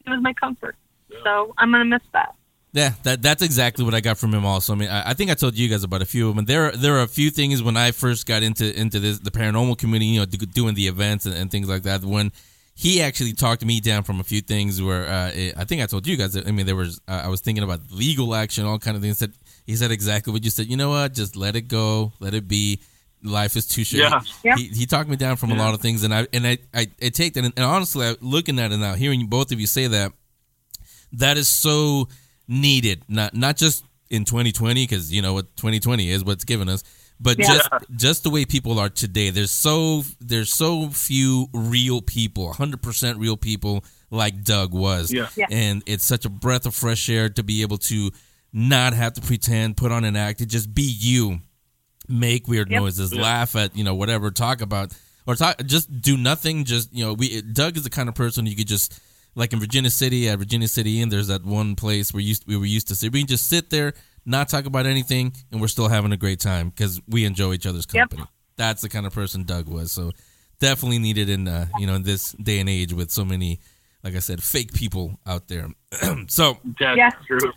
He 0.03 0.09
was 0.11 0.21
my 0.21 0.33
comfort. 0.33 0.75
So 1.23 1.53
I'm 1.57 1.71
going 1.71 1.83
to 1.83 1.89
miss 1.89 2.07
that. 2.13 2.35
Yeah, 2.73 2.93
that 3.03 3.21
that's 3.21 3.41
exactly 3.41 3.83
what 3.83 3.93
I 3.93 3.99
got 3.99 4.17
from 4.17 4.33
him. 4.33 4.45
Also, 4.45 4.71
I 4.71 4.77
mean, 4.77 4.89
I, 4.89 5.09
I 5.09 5.13
think 5.13 5.29
I 5.29 5.33
told 5.33 5.57
you 5.57 5.67
guys 5.67 5.83
about 5.83 6.01
a 6.01 6.05
few 6.05 6.29
of 6.29 6.35
them. 6.37 6.45
There, 6.45 6.71
there 6.71 6.95
are 6.95 7.01
a 7.01 7.07
few 7.07 7.29
things 7.29 7.61
when 7.61 7.75
I 7.75 7.91
first 7.91 8.25
got 8.25 8.43
into 8.43 8.73
into 8.79 8.97
this 8.99 9.19
the 9.19 9.29
paranormal 9.29 9.77
community, 9.77 10.05
you 10.05 10.19
know, 10.21 10.25
do, 10.25 10.37
doing 10.45 10.73
the 10.75 10.87
events 10.87 11.25
and, 11.25 11.35
and 11.35 11.51
things 11.51 11.67
like 11.67 11.83
that. 11.83 12.05
When 12.05 12.31
he 12.73 13.01
actually 13.01 13.33
talked 13.33 13.65
me 13.65 13.81
down 13.81 14.03
from 14.03 14.21
a 14.21 14.23
few 14.23 14.39
things 14.39 14.81
where 14.81 15.05
uh, 15.05 15.31
it, 15.35 15.53
I 15.57 15.65
think 15.65 15.81
I 15.81 15.85
told 15.85 16.07
you 16.07 16.15
guys. 16.15 16.31
That, 16.31 16.47
I 16.47 16.51
mean, 16.51 16.65
there 16.65 16.77
was 16.77 17.01
uh, 17.09 17.23
I 17.25 17.27
was 17.27 17.41
thinking 17.41 17.65
about 17.65 17.81
legal 17.91 18.33
action, 18.33 18.65
all 18.65 18.79
kind 18.79 18.95
of 18.95 19.03
things. 19.03 19.19
That 19.19 19.31
he 19.65 19.75
said 19.75 19.91
exactly 19.91 20.31
what 20.31 20.45
you 20.45 20.49
said. 20.49 20.67
You 20.67 20.77
know 20.77 20.91
what? 20.91 21.13
Just 21.13 21.35
let 21.35 21.57
it 21.57 21.67
go, 21.67 22.13
let 22.21 22.33
it 22.33 22.47
be. 22.47 22.79
Life 23.23 23.55
is 23.55 23.67
too 23.67 23.83
short. 23.83 24.01
Yeah. 24.01 24.21
Yeah. 24.43 24.55
He, 24.55 24.67
he 24.69 24.85
talked 24.87 25.07
me 25.07 25.15
down 25.15 25.35
from 25.35 25.51
a 25.51 25.55
lot 25.55 25.75
of 25.75 25.81
things, 25.81 26.03
and 26.03 26.11
I 26.11 26.25
and 26.33 26.47
I 26.47 26.57
I, 26.73 26.87
I 27.03 27.09
take 27.09 27.33
that. 27.33 27.43
And, 27.43 27.53
and 27.57 27.65
honestly, 27.65 28.07
I, 28.07 28.15
looking 28.21 28.57
at 28.59 28.71
it 28.71 28.77
now, 28.77 28.95
hearing 28.95 29.27
both 29.27 29.51
of 29.51 29.59
you 29.59 29.67
say 29.67 29.85
that, 29.87 30.13
that 31.13 31.37
is 31.37 31.47
so 31.47 32.07
needed. 32.47 33.03
Not 33.07 33.33
not 33.33 33.57
just 33.57 33.83
in 34.09 34.25
2020 34.25 34.83
because 34.83 35.11
you 35.13 35.21
know 35.21 35.33
what 35.33 35.55
2020 35.57 36.09
is, 36.09 36.23
what's 36.23 36.43
given 36.43 36.67
us, 36.69 36.83
but 37.19 37.39
Yeah. 37.39 37.47
just 37.47 37.69
just 37.95 38.23
the 38.23 38.29
way 38.29 38.45
people 38.45 38.79
are 38.79 38.89
today. 38.89 39.29
There's 39.29 39.51
so 39.51 40.03
there's 40.19 40.51
so 40.51 40.89
few 40.89 41.47
real 41.53 42.01
people, 42.01 42.45
100 42.47 42.81
percent 42.81 43.17
real 43.19 43.37
people 43.37 43.83
like 44.09 44.43
Doug 44.43 44.73
was. 44.73 45.11
Yeah. 45.13 45.29
Yeah. 45.37 45.45
And 45.49 45.83
it's 45.85 46.03
such 46.03 46.25
a 46.25 46.29
breath 46.29 46.65
of 46.65 46.75
fresh 46.75 47.07
air 47.09 47.29
to 47.29 47.43
be 47.43 47.61
able 47.61 47.77
to 47.79 48.11
not 48.53 48.93
have 48.93 49.13
to 49.13 49.21
pretend, 49.21 49.77
put 49.77 49.91
on 49.93 50.03
an 50.03 50.17
act, 50.17 50.39
to 50.39 50.45
just 50.45 50.73
be 50.75 50.81
you, 50.83 51.39
make 52.09 52.47
weird 52.49 52.69
Yep. 52.69 52.81
noises, 52.81 53.13
laugh 53.13 53.55
at 53.55 53.75
you 53.77 53.83
know 53.85 53.95
whatever, 53.95 54.31
talk 54.31 54.59
about 54.61 54.91
or 55.25 55.35
talk, 55.35 55.61
just 55.65 56.01
do 56.01 56.17
nothing. 56.17 56.65
Just 56.65 56.93
you 56.93 57.05
know, 57.05 57.13
we 57.13 57.41
Doug 57.41 57.77
is 57.77 57.83
the 57.83 57.89
kind 57.89 58.09
of 58.09 58.15
person 58.15 58.45
you 58.45 58.55
could 58.55 58.67
just 58.67 58.99
like 59.35 59.53
in 59.53 59.59
Virginia 59.59 59.89
City 59.89 60.27
at 60.29 60.39
Virginia 60.39 60.67
City 60.67 61.01
Inn. 61.01 61.09
There's 61.09 61.27
that 61.27 61.45
one 61.45 61.75
place 61.75 62.13
where 62.13 62.21
used 62.21 62.45
we 62.47 62.57
were 62.57 62.65
used 62.65 62.87
to 62.89 62.95
sit. 62.95 63.11
We 63.13 63.19
can 63.21 63.27
just 63.27 63.47
sit 63.49 63.69
there, 63.69 63.93
not 64.25 64.49
talk 64.49 64.65
about 64.65 64.85
anything, 64.85 65.33
and 65.51 65.61
we're 65.61 65.67
still 65.67 65.87
having 65.87 66.11
a 66.11 66.17
great 66.17 66.39
time 66.39 66.69
because 66.69 67.01
we 67.07 67.25
enjoy 67.25 67.53
each 67.53 67.65
other's 67.65 67.87
Yep. 67.93 68.09
company. 68.09 68.27
That's 68.57 68.81
the 68.81 68.89
kind 68.89 69.05
of 69.05 69.13
person 69.13 69.43
Doug 69.43 69.67
was. 69.67 69.91
So 69.91 70.11
definitely 70.59 70.99
needed 70.99 71.29
in 71.29 71.47
uh, 71.47 71.67
you 71.79 71.87
know 71.87 71.95
in 71.95 72.03
this 72.03 72.31
day 72.33 72.59
and 72.59 72.69
age 72.69 72.93
with 72.93 73.09
so 73.11 73.23
many, 73.25 73.59
like 74.03 74.15
I 74.15 74.19
said, 74.19 74.43
fake 74.43 74.73
people 74.73 75.19
out 75.25 75.47
there. 75.47 75.67
so 76.27 76.57
That's 76.79 76.97
Yes. 76.97 77.13
true. 77.25 77.51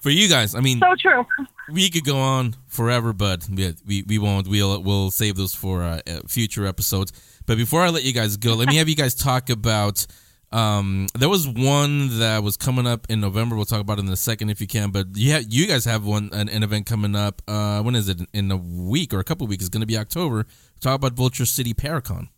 for 0.00 0.10
you 0.10 0.28
guys, 0.28 0.54
I 0.54 0.60
mean, 0.60 0.80
So 0.80 0.94
true. 0.98 1.26
we 1.70 1.90
could 1.90 2.04
go 2.04 2.18
on 2.18 2.56
forever, 2.66 3.12
but 3.12 3.46
we 3.50 3.74
we, 3.86 4.02
we 4.08 4.18
won't. 4.18 4.48
We'll 4.48 4.82
we'll 4.82 5.10
save 5.10 5.36
those 5.36 5.54
for 5.54 5.82
uh, 5.82 6.00
uh, 6.06 6.20
future 6.26 6.66
episodes. 6.66 7.12
But 7.46 7.56
before 7.58 7.82
I 7.82 7.90
let 7.90 8.04
you 8.04 8.12
guys 8.14 8.36
go, 8.38 8.54
let 8.54 8.68
me 8.68 8.76
have 8.76 8.88
you 8.88 8.96
guys 8.96 9.14
talk 9.14 9.50
about. 9.50 10.06
Um, 10.52 11.06
there 11.16 11.28
was 11.28 11.46
one 11.46 12.18
that 12.18 12.42
was 12.42 12.56
coming 12.56 12.86
up 12.86 13.06
in 13.08 13.20
November. 13.20 13.54
We'll 13.54 13.64
talk 13.64 13.80
about 13.80 13.98
it 13.98 14.04
in 14.04 14.08
a 14.08 14.16
second 14.16 14.50
if 14.50 14.60
you 14.60 14.66
can. 14.66 14.90
But 14.90 15.08
you 15.14 15.32
have, 15.32 15.44
you 15.48 15.66
guys 15.66 15.84
have 15.84 16.04
one 16.04 16.30
an, 16.32 16.48
an 16.48 16.62
event 16.62 16.86
coming 16.86 17.14
up. 17.14 17.40
Uh, 17.46 17.82
when 17.82 17.94
is 17.94 18.08
it? 18.08 18.20
In 18.32 18.50
a 18.50 18.56
week 18.56 19.14
or 19.14 19.20
a 19.20 19.24
couple 19.24 19.46
weeks? 19.46 19.62
It's 19.64 19.68
going 19.68 19.82
to 19.82 19.86
be 19.86 19.96
October. 19.96 20.46
Talk 20.80 20.96
about 20.96 21.12
Vulture 21.12 21.46
City 21.46 21.72
Paracon. 21.72 22.28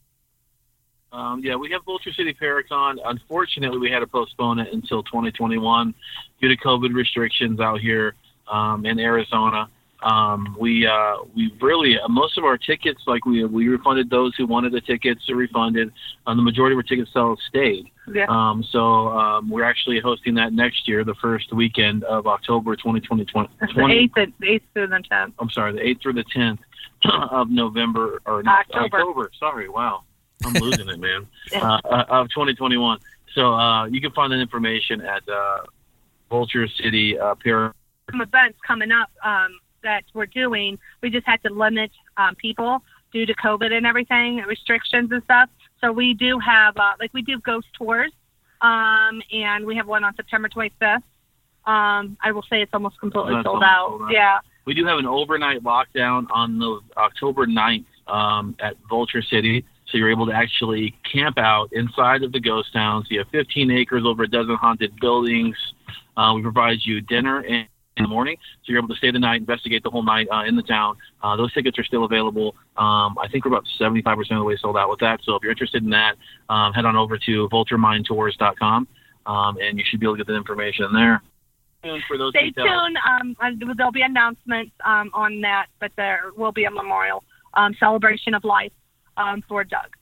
Um, 1.12 1.42
yeah, 1.44 1.56
we 1.56 1.70
have 1.72 1.84
Vulture 1.84 2.12
City 2.12 2.34
Paracon. 2.34 2.98
Unfortunately, 3.04 3.78
we 3.78 3.90
had 3.90 4.00
to 4.00 4.06
postpone 4.06 4.58
it 4.58 4.72
until 4.72 5.02
2021 5.02 5.94
due 6.40 6.48
to 6.48 6.56
COVID 6.56 6.94
restrictions 6.94 7.60
out 7.60 7.80
here 7.80 8.14
um, 8.50 8.86
in 8.86 8.98
Arizona. 8.98 9.68
Um, 10.02 10.56
we 10.58 10.86
uh, 10.86 11.16
we 11.34 11.52
really 11.60 11.98
uh, 11.98 12.08
most 12.08 12.36
of 12.38 12.44
our 12.44 12.58
tickets, 12.58 13.02
like 13.06 13.24
we 13.24 13.44
we 13.44 13.68
refunded 13.68 14.10
those 14.10 14.34
who 14.36 14.46
wanted 14.46 14.72
the 14.72 14.80
tickets, 14.80 15.28
are 15.30 15.36
refunded. 15.36 15.92
Um, 16.26 16.36
the 16.36 16.42
majority 16.42 16.74
of 16.74 16.78
our 16.78 16.82
ticket 16.82 17.08
sales 17.12 17.40
stayed. 17.48 17.86
Yeah. 18.12 18.26
Um, 18.28 18.64
so 18.70 19.08
um, 19.08 19.48
we're 19.48 19.64
actually 19.64 20.00
hosting 20.00 20.34
that 20.34 20.52
next 20.52 20.88
year, 20.88 21.04
the 21.04 21.14
first 21.14 21.52
weekend 21.52 22.04
of 22.04 22.26
October 22.26 22.74
2020. 22.74 23.22
It's 23.22 23.74
the 23.74 23.86
eighth, 23.86 24.12
and 24.16 24.32
eighth 24.42 24.64
through 24.74 24.88
the 24.88 25.02
tenth. 25.08 25.34
I'm 25.38 25.50
sorry, 25.50 25.72
the 25.72 25.80
8th 25.80 26.02
through 26.02 26.12
the 26.14 26.24
10th 26.24 26.58
of 27.30 27.48
November 27.48 28.20
or 28.26 28.42
October. 28.46 28.96
October. 28.96 29.30
Sorry, 29.38 29.68
wow, 29.68 30.02
I'm 30.44 30.54
losing 30.54 30.88
it, 30.88 30.98
man. 30.98 31.26
Uh, 31.54 31.78
uh, 31.84 32.04
of 32.08 32.28
2021. 32.30 32.98
So 33.34 33.52
uh, 33.52 33.86
you 33.86 34.00
can 34.00 34.10
find 34.12 34.32
that 34.32 34.40
information 34.40 35.00
at 35.02 35.22
uh, 35.28 35.58
Vulture 36.30 36.66
City 36.66 37.18
uh, 37.18 37.34
Para. 37.34 37.74
Some 38.10 38.20
events 38.20 38.58
coming 38.66 38.90
up 38.90 39.10
um, 39.24 39.58
that 39.82 40.04
we're 40.14 40.26
doing. 40.26 40.78
We 41.02 41.10
just 41.10 41.26
had 41.26 41.42
to 41.42 41.52
limit 41.52 41.90
um, 42.16 42.34
people 42.36 42.82
due 43.12 43.26
to 43.26 43.34
COVID 43.34 43.72
and 43.72 43.86
everything, 43.86 44.36
restrictions 44.46 45.10
and 45.12 45.22
stuff. 45.24 45.48
So 45.80 45.92
we 45.92 46.14
do 46.14 46.38
have, 46.38 46.76
uh, 46.76 46.92
like, 46.98 47.12
we 47.12 47.22
do 47.22 47.38
ghost 47.40 47.66
tours, 47.76 48.12
um, 48.60 49.22
and 49.32 49.66
we 49.66 49.76
have 49.76 49.86
one 49.86 50.04
on 50.04 50.14
September 50.14 50.48
25th. 50.48 51.02
Um, 51.64 52.16
I 52.22 52.32
will 52.32 52.42
say 52.42 52.62
it's 52.62 52.72
almost 52.72 52.98
completely 52.98 53.34
sold 53.44 53.46
almost 53.46 53.64
out. 53.64 53.88
sold 53.88 54.02
out. 54.02 54.12
Yeah. 54.12 54.38
We 54.64 54.74
do 54.74 54.86
have 54.86 54.98
an 54.98 55.06
overnight 55.06 55.62
lockdown 55.62 56.26
on 56.30 56.58
the 56.58 56.80
October 56.96 57.46
9th 57.46 57.84
um, 58.06 58.56
at 58.60 58.76
Vulture 58.88 59.22
City. 59.22 59.64
So 59.88 59.98
you're 59.98 60.10
able 60.10 60.26
to 60.26 60.32
actually 60.32 60.94
camp 61.10 61.38
out 61.38 61.72
inside 61.72 62.22
of 62.22 62.32
the 62.32 62.40
ghost 62.40 62.72
towns. 62.72 63.06
You 63.10 63.18
have 63.18 63.28
15 63.28 63.70
acres, 63.70 64.04
over 64.06 64.22
a 64.22 64.28
dozen 64.28 64.56
haunted 64.56 64.94
buildings. 65.00 65.56
Uh, 66.16 66.32
we 66.34 66.42
provide 66.42 66.78
you 66.82 67.00
dinner 67.00 67.42
in, 67.42 67.66
in 68.02 68.10
the 68.10 68.14
morning, 68.14 68.36
so 68.64 68.72
you're 68.72 68.78
able 68.78 68.88
to 68.88 68.96
stay 68.96 69.10
the 69.10 69.18
night, 69.18 69.40
investigate 69.40 69.82
the 69.82 69.90
whole 69.90 70.02
night 70.02 70.28
uh, 70.30 70.44
in 70.44 70.56
the 70.56 70.62
town. 70.62 70.96
Uh, 71.22 71.36
those 71.36 71.52
tickets 71.52 71.78
are 71.78 71.84
still 71.84 72.04
available. 72.04 72.54
Um, 72.76 73.16
I 73.18 73.28
think 73.30 73.44
we're 73.44 73.52
about 73.52 73.64
75% 73.80 74.18
of 74.18 74.28
the 74.28 74.44
way 74.44 74.56
sold 74.56 74.76
out 74.76 74.90
with 74.90 75.00
that. 75.00 75.20
So 75.22 75.36
if 75.36 75.42
you're 75.42 75.52
interested 75.52 75.82
in 75.82 75.90
that, 75.90 76.16
um, 76.48 76.72
head 76.72 76.84
on 76.84 76.96
over 76.96 77.18
to 77.18 77.48
vultureminetours.com, 77.48 78.88
um, 79.26 79.58
and 79.60 79.78
you 79.78 79.84
should 79.88 80.00
be 80.00 80.06
able 80.06 80.16
to 80.16 80.24
get 80.24 80.26
the 80.26 80.36
information 80.36 80.92
there. 80.92 81.22
For 82.06 82.16
those 82.16 82.30
Stay 82.30 82.50
details. 82.50 82.68
tuned. 82.68 82.96
Um, 83.08 83.36
uh, 83.40 83.74
there'll 83.76 83.90
be 83.90 84.02
announcements 84.02 84.70
um, 84.84 85.10
on 85.14 85.40
that, 85.40 85.66
but 85.80 85.90
there 85.96 86.30
will 86.36 86.52
be 86.52 86.64
a 86.64 86.70
memorial 86.70 87.24
um, 87.54 87.74
celebration 87.80 88.34
of 88.34 88.44
life 88.44 88.72
um, 89.16 89.42
for 89.48 89.64
Doug. 89.64 89.96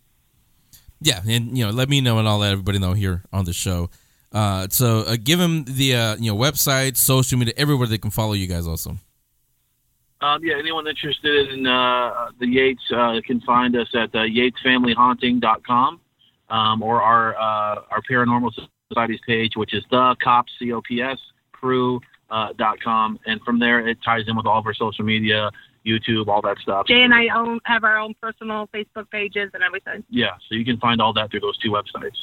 Yeah, 1.00 1.22
and 1.26 1.56
you 1.56 1.64
know, 1.64 1.70
let 1.70 1.88
me 1.88 2.02
know 2.02 2.18
and 2.18 2.28
I'll 2.28 2.38
let 2.38 2.52
everybody 2.52 2.78
know 2.78 2.92
here 2.92 3.22
on 3.32 3.46
the 3.46 3.54
show. 3.54 3.88
Uh, 4.32 4.68
so 4.70 5.00
uh, 5.00 5.16
give 5.22 5.38
them 5.38 5.64
the 5.64 5.94
uh, 5.94 6.16
you 6.16 6.30
know 6.30 6.36
website, 6.36 6.96
social 6.96 7.38
media, 7.38 7.54
everywhere 7.56 7.86
they 7.88 7.98
can 7.98 8.10
follow 8.10 8.32
you 8.32 8.46
guys. 8.46 8.66
Also, 8.66 8.96
Um, 10.20 10.44
yeah, 10.44 10.56
anyone 10.58 10.86
interested 10.86 11.50
in 11.50 11.66
uh, 11.66 12.30
the 12.38 12.46
Yates 12.46 12.82
uh, 12.94 13.20
can 13.26 13.40
find 13.40 13.74
us 13.74 13.88
at 13.94 14.14
uh, 14.14 14.18
yatesfamilyhaunting.com 14.18 16.00
um, 16.50 16.82
or 16.82 17.02
our 17.02 17.34
uh, 17.36 17.82
our 17.90 18.02
paranormal 18.08 18.50
society's 18.88 19.20
page, 19.26 19.52
which 19.56 19.74
is 19.74 19.84
the 19.90 20.14
cops 20.22 20.52
c 20.58 20.72
o 20.72 20.80
p 20.82 21.00
s 21.00 21.18
crew 21.52 22.00
uh, 22.30 22.52
dot 22.56 22.80
com, 22.80 23.18
and 23.26 23.40
from 23.42 23.58
there 23.58 23.86
it 23.86 23.98
ties 24.04 24.24
in 24.28 24.36
with 24.36 24.46
all 24.46 24.58
of 24.58 24.66
our 24.66 24.74
social 24.74 25.04
media, 25.04 25.50
YouTube, 25.86 26.28
all 26.28 26.42
that 26.42 26.58
stuff. 26.58 26.86
Jay 26.86 27.02
and 27.02 27.14
I 27.14 27.28
own 27.34 27.58
have 27.64 27.82
our 27.84 27.98
own 27.98 28.14
personal 28.20 28.68
Facebook 28.74 29.10
pages 29.10 29.50
and 29.54 29.62
everything. 29.62 30.04
Yeah, 30.08 30.34
so 30.48 30.54
you 30.54 30.64
can 30.64 30.78
find 30.78 31.00
all 31.00 31.12
that 31.14 31.30
through 31.30 31.40
those 31.40 31.58
two 31.58 31.70
websites. 31.70 32.18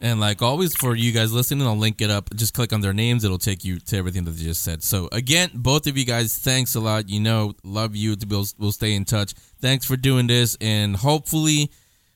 And 0.00 0.20
like 0.20 0.42
always 0.42 0.76
for 0.76 0.94
you 0.94 1.12
guys 1.12 1.32
listening, 1.32 1.66
I'll 1.66 1.76
link 1.76 2.00
it 2.00 2.10
up. 2.10 2.30
Just 2.34 2.54
click 2.54 2.72
on 2.72 2.80
their 2.80 2.92
names; 2.92 3.24
it'll 3.24 3.38
take 3.38 3.64
you 3.64 3.78
to 3.78 3.96
everything 3.96 4.24
that 4.24 4.32
they 4.32 4.44
just 4.44 4.62
said. 4.62 4.82
So 4.82 5.08
again, 5.12 5.50
both 5.54 5.86
of 5.86 5.96
you 5.96 6.04
guys, 6.04 6.38
thanks 6.38 6.74
a 6.74 6.80
lot. 6.80 7.08
You 7.08 7.20
know, 7.20 7.54
love 7.64 7.96
you. 7.96 8.16
We'll 8.28 8.46
we'll 8.58 8.72
stay 8.72 8.94
in 8.94 9.04
touch. 9.04 9.34
Thanks 9.60 9.86
for 9.86 9.96
doing 9.96 10.26
this, 10.26 10.56
and 10.60 10.96
hopefully, 10.96 11.70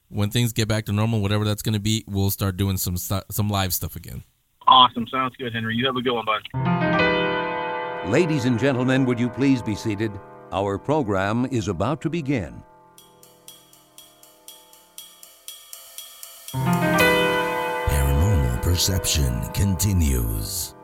when 0.08 0.30
things 0.30 0.52
get 0.52 0.68
back 0.68 0.86
to 0.86 0.92
normal, 0.92 1.20
whatever 1.20 1.44
that's 1.44 1.62
going 1.62 1.74
to 1.74 1.80
be, 1.80 2.04
we'll 2.06 2.30
start 2.30 2.56
doing 2.56 2.76
some 2.76 2.96
stu- 2.96 3.22
some 3.30 3.48
live 3.48 3.72
stuff 3.72 3.96
again. 3.96 4.24
Awesome, 4.68 5.06
sounds 5.08 5.34
good, 5.36 5.52
Henry. 5.52 5.74
You 5.74 5.86
have 5.86 5.96
a 5.96 6.02
good 6.02 6.12
one, 6.12 6.24
bud. 6.24 8.10
Ladies 8.10 8.44
and 8.44 8.58
gentlemen, 8.58 9.04
would 9.04 9.18
you 9.18 9.28
please 9.28 9.62
be 9.62 9.74
seated? 9.74 10.12
Our 10.52 10.78
program 10.78 11.46
is 11.50 11.68
about 11.68 12.00
to 12.02 12.10
begin. 12.10 12.62
Perception 18.80 19.38
continues. 19.52 20.74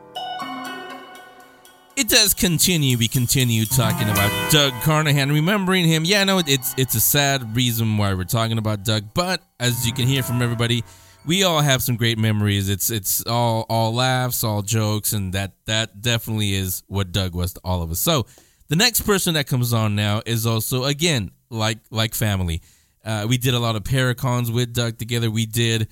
It 1.95 2.07
does 2.07 2.35
continue. 2.35 2.95
We 2.95 3.07
continue 3.07 3.65
talking 3.65 4.07
about 4.07 4.51
Doug 4.51 4.71
Carnahan, 4.83 5.31
remembering 5.31 5.85
him. 5.85 6.05
Yeah, 6.05 6.21
I 6.21 6.23
know 6.25 6.37
it's 6.37 6.75
it's 6.77 6.93
a 6.93 6.99
sad 6.99 7.55
reason 7.55 7.97
why 7.97 8.13
we're 8.13 8.25
talking 8.25 8.59
about 8.59 8.83
Doug, 8.83 9.15
but 9.15 9.41
as 9.59 9.87
you 9.87 9.93
can 9.93 10.05
hear 10.07 10.21
from 10.21 10.43
everybody, 10.43 10.83
we 11.25 11.41
all 11.41 11.59
have 11.59 11.81
some 11.81 11.95
great 11.95 12.19
memories. 12.19 12.69
It's 12.69 12.91
it's 12.91 13.25
all 13.25 13.65
all 13.67 13.95
laughs, 13.95 14.43
all 14.43 14.61
jokes, 14.61 15.13
and 15.13 15.33
that 15.33 15.53
that 15.65 15.99
definitely 15.99 16.53
is 16.53 16.83
what 16.85 17.11
Doug 17.11 17.33
was 17.33 17.53
to 17.53 17.61
all 17.63 17.81
of 17.81 17.89
us. 17.89 17.99
So 17.99 18.27
the 18.67 18.75
next 18.75 19.07
person 19.07 19.33
that 19.33 19.47
comes 19.47 19.73
on 19.73 19.95
now 19.95 20.21
is 20.23 20.45
also 20.45 20.83
again 20.83 21.31
like 21.49 21.79
like 21.89 22.13
family. 22.13 22.61
Uh, 23.03 23.25
we 23.27 23.39
did 23.39 23.55
a 23.55 23.59
lot 23.59 23.75
of 23.75 23.81
paracons 23.81 24.53
with 24.53 24.71
Doug 24.71 24.99
together. 24.99 25.31
We 25.31 25.47
did. 25.47 25.87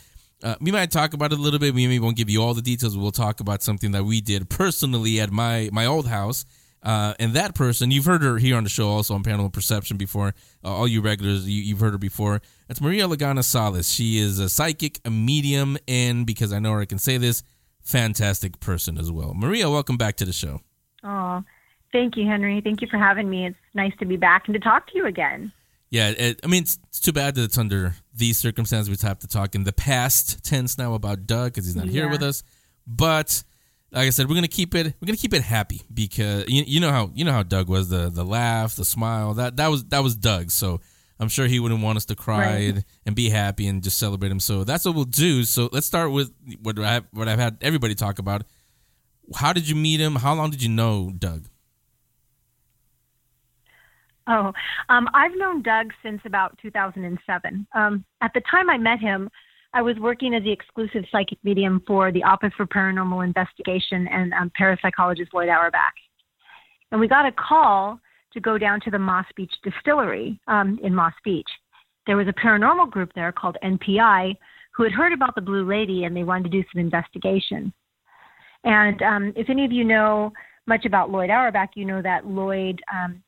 Uh, 0.45 0.55
we 0.61 0.71
might 0.71 0.91
talk 0.91 1.15
about 1.15 1.33
it 1.33 1.39
a 1.39 1.41
little 1.41 1.57
bit. 1.57 1.73
We 1.73 1.87
maybe 1.87 1.99
won't 1.99 2.15
give 2.15 2.29
you 2.29 2.43
all 2.43 2.53
the 2.53 2.61
details. 2.61 2.95
We'll 2.95 3.09
talk 3.11 3.39
about 3.39 3.63
something 3.63 3.93
that 3.93 4.03
we 4.03 4.21
did 4.21 4.47
personally 4.47 5.19
at 5.19 5.31
my 5.31 5.69
my 5.73 5.87
old 5.87 6.07
house. 6.07 6.45
Uh, 6.83 7.15
and 7.19 7.33
that 7.33 7.55
person, 7.55 7.89
you've 7.89 8.05
heard 8.05 8.21
her 8.21 8.37
here 8.37 8.55
on 8.55 8.63
the 8.63 8.69
show, 8.69 8.87
also 8.87 9.15
on 9.15 9.23
Paranormal 9.23 9.51
Perception 9.51 9.97
before. 9.97 10.35
Uh, 10.63 10.67
all 10.67 10.87
you 10.87 11.01
regulars, 11.01 11.49
you, 11.49 11.63
you've 11.63 11.79
heard 11.79 11.93
her 11.93 11.97
before. 11.97 12.43
That's 12.67 12.79
Maria 12.79 13.07
Lagana 13.07 13.43
Sales. 13.43 13.91
She 13.91 14.19
is 14.19 14.37
a 14.37 14.47
psychic, 14.47 14.99
a 15.03 15.09
medium, 15.09 15.79
and 15.87 16.27
because 16.27 16.53
I 16.53 16.59
know 16.59 16.73
her, 16.73 16.81
I 16.81 16.85
can 16.85 16.99
say 16.99 17.17
this, 17.17 17.41
fantastic 17.81 18.59
person 18.59 18.99
as 18.99 19.11
well. 19.11 19.33
Maria, 19.33 19.67
welcome 19.67 19.97
back 19.97 20.15
to 20.17 20.25
the 20.25 20.31
show. 20.31 20.61
Oh, 21.03 21.43
thank 21.91 22.17
you, 22.17 22.27
Henry. 22.27 22.61
Thank 22.61 22.83
you 22.83 22.87
for 22.87 22.99
having 22.99 23.31
me. 23.31 23.47
It's 23.47 23.57
nice 23.73 23.93
to 23.97 24.05
be 24.05 24.15
back 24.15 24.43
and 24.45 24.53
to 24.53 24.59
talk 24.59 24.85
to 24.91 24.95
you 24.95 25.07
again. 25.07 25.51
Yeah, 25.89 26.09
it, 26.09 26.39
I 26.43 26.47
mean, 26.47 26.61
it's, 26.61 26.77
it's 26.89 26.99
too 26.99 27.13
bad 27.13 27.33
that 27.33 27.45
it's 27.45 27.57
under 27.57 27.95
these 28.15 28.37
circumstances. 28.37 28.89
We 28.89 29.07
have 29.07 29.19
to 29.19 29.27
talk 29.27 29.55
in 29.55 29.63
the 29.63 29.73
past 29.73 30.43
tense 30.43 30.77
now 30.77 30.93
about 30.93 31.25
Doug 31.27 31.53
because 31.53 31.65
he's 31.65 31.75
not 31.75 31.87
here 31.87 32.07
with 32.09 32.23
us. 32.23 32.43
But 32.87 33.43
like 33.91 34.07
I 34.07 34.09
said, 34.09 34.27
we're 34.29 34.35
gonna 34.35 34.47
keep 34.47 34.73
it. 34.75 34.87
We're 35.01 35.05
gonna 35.07 35.17
keep 35.17 35.33
it 35.33 35.41
happy 35.41 35.81
because 35.93 36.45
you, 36.47 36.63
you 36.65 36.79
know 36.79 36.91
how 36.91 37.11
you 37.13 37.25
know 37.25 37.31
how 37.31 37.43
Doug 37.43 37.67
was 37.69 37.89
the 37.89 38.09
the 38.09 38.23
laugh, 38.23 38.75
the 38.75 38.85
smile. 38.85 39.33
That 39.35 39.57
that 39.57 39.67
was 39.67 39.83
that 39.85 39.99
was 40.03 40.15
Doug. 40.15 40.51
So 40.51 40.81
I'm 41.19 41.29
sure 41.29 41.47
he 41.47 41.59
wouldn't 41.59 41.81
want 41.81 41.95
us 41.97 42.05
to 42.05 42.15
cry 42.15 42.39
Right. 42.45 42.69
and, 42.75 42.85
and 43.05 43.15
be 43.15 43.29
happy 43.29 43.67
and 43.67 43.81
just 43.81 43.97
celebrate 43.97 44.31
him. 44.31 44.39
So 44.41 44.63
that's 44.65 44.83
what 44.85 44.95
we'll 44.95 45.05
do. 45.05 45.43
So 45.45 45.69
let's 45.71 45.87
start 45.87 46.11
with 46.11 46.31
what 46.61 46.77
I 46.79 46.93
have, 46.93 47.05
what 47.11 47.27
I've 47.29 47.39
had 47.39 47.57
everybody 47.61 47.95
talk 47.95 48.19
about. 48.19 48.43
How 49.33 49.53
did 49.53 49.67
you 49.67 49.75
meet 49.75 49.99
him? 49.99 50.15
How 50.17 50.33
long 50.35 50.51
did 50.51 50.61
you 50.61 50.69
know 50.69 51.11
Doug? 51.17 51.47
Oh, 54.27 54.51
um, 54.89 55.07
I've 55.13 55.37
known 55.37 55.61
Doug 55.61 55.91
since 56.03 56.19
about 56.25 56.57
2007. 56.61 57.67
Um, 57.75 58.05
at 58.21 58.31
the 58.33 58.41
time 58.49 58.69
I 58.69 58.77
met 58.77 58.99
him, 58.99 59.29
I 59.73 59.81
was 59.81 59.97
working 59.99 60.33
as 60.33 60.43
the 60.43 60.51
exclusive 60.51 61.03
psychic 61.11 61.37
medium 61.43 61.83
for 61.85 62.11
the 62.11 62.23
Office 62.23 62.53
for 62.55 62.65
Paranormal 62.65 63.25
Investigation 63.25 64.07
and 64.07 64.33
um, 64.33 64.51
parapsychologist 64.59 65.33
Lloyd 65.33 65.49
Auerbach. 65.49 65.93
and 66.91 66.99
we 66.99 67.07
got 67.07 67.25
a 67.25 67.31
call 67.31 67.99
to 68.33 68.39
go 68.39 68.57
down 68.57 68.79
to 68.81 68.91
the 68.91 68.99
Moss 68.99 69.25
Beach 69.35 69.53
Distillery 69.63 70.39
um, 70.47 70.79
in 70.81 70.95
Moss 70.95 71.13
Beach. 71.23 71.49
There 72.07 72.17
was 72.17 72.27
a 72.27 72.33
paranormal 72.33 72.89
group 72.89 73.11
there 73.15 73.31
called 73.31 73.57
NPI 73.63 74.35
who 74.75 74.83
had 74.83 74.91
heard 74.91 75.13
about 75.13 75.35
the 75.35 75.41
Blue 75.41 75.67
Lady 75.67 76.05
and 76.05 76.15
they 76.15 76.23
wanted 76.23 76.51
to 76.51 76.61
do 76.61 76.67
some 76.71 76.79
investigation. 76.79 77.73
And 78.63 79.01
um, 79.01 79.33
if 79.35 79.49
any 79.49 79.65
of 79.65 79.71
you 79.71 79.83
know 79.83 80.31
much 80.67 80.85
about 80.85 81.11
Lloyd 81.11 81.29
Auerbach, 81.29 81.71
you 81.75 81.85
know 81.85 82.01
that 82.01 82.25
Lloyd 82.25 82.81
um, 82.93 83.21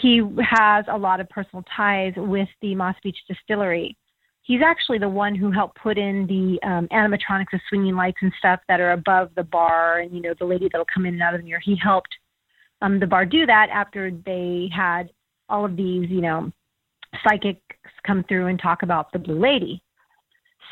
he 0.00 0.22
has 0.40 0.84
a 0.88 0.96
lot 0.96 1.20
of 1.20 1.28
personal 1.28 1.64
ties 1.76 2.12
with 2.16 2.48
the 2.62 2.74
Moss 2.74 2.96
Beach 3.02 3.18
Distillery. 3.28 3.96
He's 4.42 4.60
actually 4.64 4.98
the 4.98 5.08
one 5.08 5.34
who 5.34 5.50
helped 5.50 5.76
put 5.76 5.98
in 5.98 6.26
the 6.26 6.66
um, 6.66 6.88
animatronics, 6.88 7.50
the 7.52 7.60
swinging 7.68 7.96
lights 7.96 8.18
and 8.22 8.32
stuff 8.38 8.60
that 8.68 8.80
are 8.80 8.92
above 8.92 9.30
the 9.36 9.42
bar, 9.42 10.00
and 10.00 10.12
you 10.12 10.22
know 10.22 10.34
the 10.38 10.44
lady 10.46 10.68
that'll 10.70 10.86
come 10.92 11.04
in 11.04 11.14
and 11.14 11.22
out 11.22 11.34
of 11.34 11.40
the 11.40 11.46
mirror. 11.46 11.60
He 11.62 11.76
helped 11.76 12.14
um, 12.80 12.98
the 12.98 13.06
bar 13.06 13.26
do 13.26 13.44
that 13.46 13.68
after 13.72 14.10
they 14.24 14.70
had 14.74 15.10
all 15.48 15.64
of 15.64 15.76
these, 15.76 16.08
you 16.08 16.20
know, 16.20 16.50
psychics 17.26 17.60
come 18.06 18.24
through 18.28 18.46
and 18.46 18.60
talk 18.60 18.82
about 18.82 19.12
the 19.12 19.18
Blue 19.18 19.38
Lady. 19.38 19.82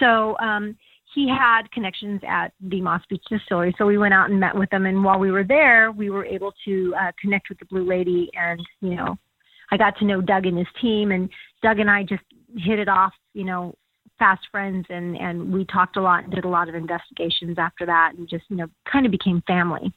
So 0.01 0.37
um, 0.39 0.77
he 1.17 1.27
had 1.27 1.73
connections 1.73 2.21
at 2.29 2.53
the 2.61 2.83
Moss 2.83 3.01
Beach 3.09 3.25
Distillery. 3.31 3.75
So 3.79 3.87
we 3.87 3.97
went 3.97 4.13
out 4.13 4.29
and 4.29 4.39
met 4.39 4.55
with 4.55 4.69
them. 4.69 4.85
And 4.85 5.03
while 5.03 5.19
we 5.19 5.31
were 5.31 5.45
there, 5.45 5.91
we 5.91 6.11
were 6.11 6.27
able 6.27 6.53
to 6.67 6.95
uh, 6.95 7.11
connect 7.19 7.49
with 7.49 7.59
the 7.59 7.65
Blue 7.65 7.89
Lady. 7.89 8.31
And, 8.35 8.61
you 8.83 8.97
know, 8.97 9.17
I 9.71 9.79
got 9.79 9.97
to 9.99 10.05
know 10.05 10.21
Doug 10.21 10.45
and 10.45 10.59
his 10.59 10.67
team. 10.79 11.13
And 11.13 11.31
Doug 11.63 11.79
and 11.79 11.91
I 11.91 12.03
just 12.03 12.23
hit 12.59 12.79
it 12.79 12.89
off, 12.89 13.15
you 13.33 13.45
know, 13.45 13.75
fast 14.19 14.43
friends. 14.51 14.85
And, 14.91 15.17
and 15.17 15.55
we 15.55 15.65
talked 15.65 15.97
a 15.97 16.03
lot 16.03 16.25
and 16.25 16.35
did 16.35 16.45
a 16.45 16.49
lot 16.49 16.69
of 16.69 16.75
investigations 16.75 17.57
after 17.59 17.87
that 17.87 18.13
and 18.19 18.29
just, 18.29 18.45
you 18.51 18.57
know, 18.57 18.67
kind 18.93 19.07
of 19.07 19.11
became 19.11 19.43
family. 19.47 19.95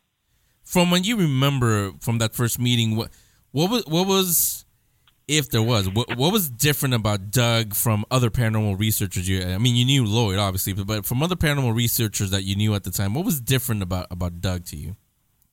From 0.63 0.89
when 0.89 1.03
you 1.03 1.17
remember 1.17 1.91
from 1.99 2.19
that 2.19 2.33
first 2.33 2.59
meeting, 2.59 2.95
what, 2.95 3.09
what 3.51 3.69
was, 3.69 3.85
what 3.87 4.07
was, 4.07 4.63
if 5.29 5.49
there 5.51 5.61
was, 5.61 5.87
what, 5.87 6.17
what 6.17 6.33
was 6.33 6.49
different 6.49 6.95
about 6.95 7.29
Doug 7.29 7.75
from 7.75 8.03
other 8.09 8.31
paranormal 8.31 8.79
researchers? 8.79 9.29
You, 9.29 9.43
I 9.43 9.59
mean, 9.59 9.75
you 9.75 9.85
knew 9.85 10.03
Lloyd 10.03 10.39
obviously, 10.39 10.73
but, 10.73 10.87
but 10.87 11.05
from 11.05 11.21
other 11.21 11.35
paranormal 11.35 11.75
researchers 11.75 12.31
that 12.31 12.43
you 12.43 12.55
knew 12.55 12.73
at 12.73 12.83
the 12.83 12.91
time, 12.91 13.13
what 13.13 13.23
was 13.23 13.39
different 13.39 13.83
about 13.83 14.07
about 14.09 14.41
Doug 14.41 14.65
to 14.65 14.75
you? 14.75 14.95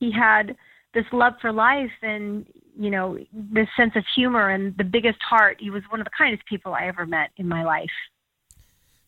He 0.00 0.10
had 0.10 0.56
this 0.94 1.04
love 1.12 1.34
for 1.40 1.52
life 1.52 1.92
and 2.02 2.46
you 2.78 2.90
know 2.90 3.18
this 3.32 3.68
sense 3.76 3.92
of 3.96 4.04
humor 4.14 4.48
and 4.48 4.76
the 4.78 4.84
biggest 4.84 5.18
heart. 5.22 5.58
He 5.60 5.68
was 5.68 5.82
one 5.90 6.00
of 6.00 6.06
the 6.06 6.10
kindest 6.16 6.46
people 6.46 6.72
I 6.72 6.86
ever 6.86 7.04
met 7.04 7.30
in 7.36 7.46
my 7.46 7.62
life. 7.62 7.90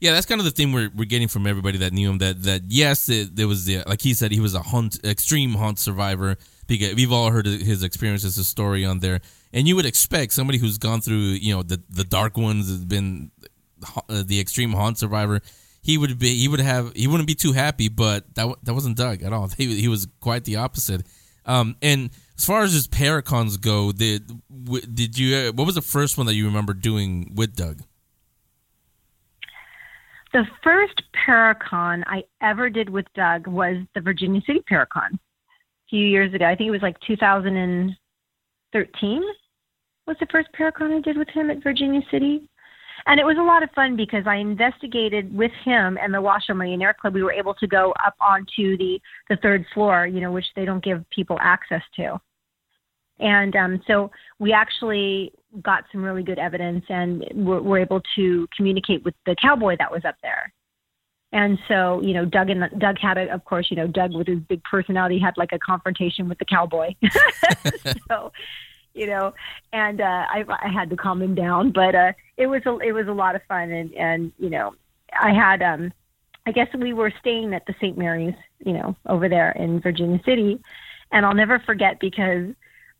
Yeah, 0.00 0.12
that's 0.12 0.26
kind 0.26 0.40
of 0.40 0.44
the 0.44 0.52
thing 0.52 0.72
we're, 0.72 0.90
we're 0.94 1.07
getting 1.07 1.26
from 1.26 1.46
everybody 1.46 1.78
that 1.78 1.92
knew 1.92 2.11
him. 2.11 2.18
That 2.18 2.42
that 2.42 2.62
yes, 2.68 3.09
it, 3.09 3.35
there 3.35 3.48
was 3.48 3.64
the 3.64 3.83
like 3.87 4.02
he 4.02 4.12
said 4.12 4.33
he 4.33 4.40
was 4.40 4.54
a 4.54 4.61
hunt 4.62 5.02
extreme 5.02 5.54
haunt 5.54 5.78
survivor. 5.78 6.37
Because 6.68 6.94
we've 6.94 7.12
all 7.12 7.33
heard 7.33 7.46
his 7.46 7.83
experiences, 7.83 8.37
his 8.37 8.46
story 8.46 8.85
on 8.85 9.00
there. 9.00 9.20
And 9.52 9.66
you 9.66 9.74
would 9.74 9.87
expect 9.87 10.33
somebody 10.33 10.59
who's 10.59 10.78
gone 10.78 11.00
through 11.00 11.16
you 11.16 11.54
know 11.54 11.64
the 11.64 11.83
the 11.90 12.04
dark 12.04 12.37
ones 12.37 12.68
has 12.68 12.85
been 12.85 13.33
uh, 14.09 14.22
the 14.24 14.38
extreme 14.38 14.72
haunt 14.72 14.98
survivor 14.98 15.40
he 15.83 15.96
would 15.96 16.18
be 16.18 16.35
he 16.35 16.48
would 16.48 16.61
have 16.61 16.92
he 16.94 17.07
wouldn't 17.07 17.26
be 17.26 17.35
too 17.35 17.52
happy 17.52 17.88
but 17.88 18.35
that 18.35 18.54
that 18.62 18.74
wasn't 18.74 18.96
doug 18.96 19.22
at 19.22 19.33
all. 19.33 19.48
He, 19.57 19.81
he 19.81 19.88
was 19.88 20.07
quite 20.20 20.44
the 20.44 20.57
opposite. 20.57 21.07
Um, 21.46 21.76
and 21.81 22.11
as 22.37 22.44
far 22.44 22.62
as 22.62 22.72
his 22.72 22.87
paracons 22.87 23.61
go 23.61 23.92
did 23.92 24.31
did 24.94 25.18
you 25.18 25.37
uh, 25.37 25.52
what 25.52 25.64
was 25.66 25.74
the 25.74 25.83
first 25.83 26.18
one 26.18 26.26
that 26.26 26.35
you 26.35 26.46
remember 26.46 26.74
doing 26.74 27.33
with 27.35 27.57
doug? 27.57 27.83
The 30.35 30.46
first 30.62 31.02
paracon 31.26 32.04
i 32.07 32.22
ever 32.42 32.68
did 32.68 32.90
with 32.90 33.07
doug 33.14 33.46
was 33.46 33.76
the 33.94 34.00
virginia 34.00 34.42
city 34.46 34.62
paracon 34.70 35.18
few 35.90 36.07
years 36.07 36.33
ago 36.35 36.46
i 36.46 36.55
think 36.55 36.68
it 36.68 36.72
was 36.72 36.83
like 36.83 36.96
2013 37.07 39.22
was 40.09 40.16
the 40.18 40.27
first 40.33 40.48
Paracon 40.59 40.96
I 40.96 41.01
did 41.01 41.16
with 41.16 41.29
him 41.29 41.51
at 41.51 41.62
Virginia 41.62 42.01
City. 42.11 42.48
And 43.07 43.20
it 43.20 43.24
was 43.24 43.37
a 43.38 43.42
lot 43.42 43.62
of 43.62 43.70
fun 43.74 43.94
because 43.94 44.24
I 44.27 44.37
investigated 44.37 45.35
with 45.35 45.53
him 45.64 45.96
and 46.03 46.12
the 46.12 46.20
Washoe 46.20 46.55
Millionaire 46.55 46.96
Club. 47.01 47.14
We 47.14 47.22
were 47.22 47.33
able 47.33 47.55
to 47.55 47.66
go 47.66 47.94
up 48.05 48.14
onto 48.20 48.77
the, 48.77 48.98
the 49.31 49.37
third 49.37 49.64
floor, 49.72 50.07
you 50.07 50.20
know, 50.20 50.33
which 50.33 50.46
they 50.57 50.64
don't 50.64 50.83
give 50.83 51.09
people 51.11 51.38
access 51.40 51.83
to. 51.96 52.20
And 53.20 53.55
um, 53.55 53.83
so 53.87 54.11
we 54.38 54.53
actually 54.53 55.33
got 55.62 55.85
some 55.92 56.03
really 56.03 56.22
good 56.22 56.38
evidence 56.38 56.85
and 56.88 57.24
were, 57.35 57.62
were 57.62 57.79
able 57.79 58.01
to 58.16 58.48
communicate 58.57 59.05
with 59.05 59.14
the 59.27 59.37
cowboy 59.40 59.77
that 59.79 59.90
was 59.90 60.05
up 60.05 60.16
there. 60.22 60.53
And 61.32 61.58
so, 61.68 62.00
you 62.00 62.14
know, 62.14 62.24
Doug 62.24 62.48
and 62.48 62.64
Doug 62.78 62.98
had 62.98 63.18
a, 63.18 63.32
of 63.32 63.44
course, 63.44 63.66
you 63.70 63.76
know, 63.76 63.86
Doug 63.86 64.14
with 64.14 64.26
his 64.26 64.38
big 64.40 64.62
personality 64.64 65.18
had 65.18 65.36
like 65.36 65.52
a 65.52 65.58
confrontation 65.58 66.28
with 66.28 66.38
the 66.38 66.46
cowboy. 66.46 66.94
so, 68.08 68.32
you 68.94 69.06
know, 69.06 69.34
and 69.72 70.00
uh, 70.00 70.04
I, 70.28 70.44
I 70.48 70.68
had 70.68 70.88
to 70.90 70.96
calm 70.96 71.20
him 71.20 71.34
down, 71.34 71.70
but 71.70 71.94
uh, 71.94 72.12
it 72.36 72.46
was 72.46 72.62
a, 72.64 72.78
it 72.78 72.92
was 72.92 73.08
a 73.08 73.12
lot 73.12 73.36
of 73.36 73.42
fun, 73.46 73.70
and 73.70 73.92
and 73.94 74.32
you 74.38 74.50
know, 74.50 74.74
I 75.20 75.32
had 75.32 75.62
um, 75.62 75.92
I 76.46 76.52
guess 76.52 76.68
we 76.76 76.92
were 76.92 77.12
staying 77.20 77.52
at 77.54 77.66
the 77.66 77.74
St. 77.74 77.98
Mary's, 77.98 78.34
you 78.64 78.72
know, 78.72 78.96
over 79.06 79.28
there 79.28 79.52
in 79.52 79.80
Virginia 79.80 80.20
City, 80.24 80.58
and 81.12 81.26
I'll 81.26 81.34
never 81.34 81.60
forget 81.60 82.00
because 82.00 82.48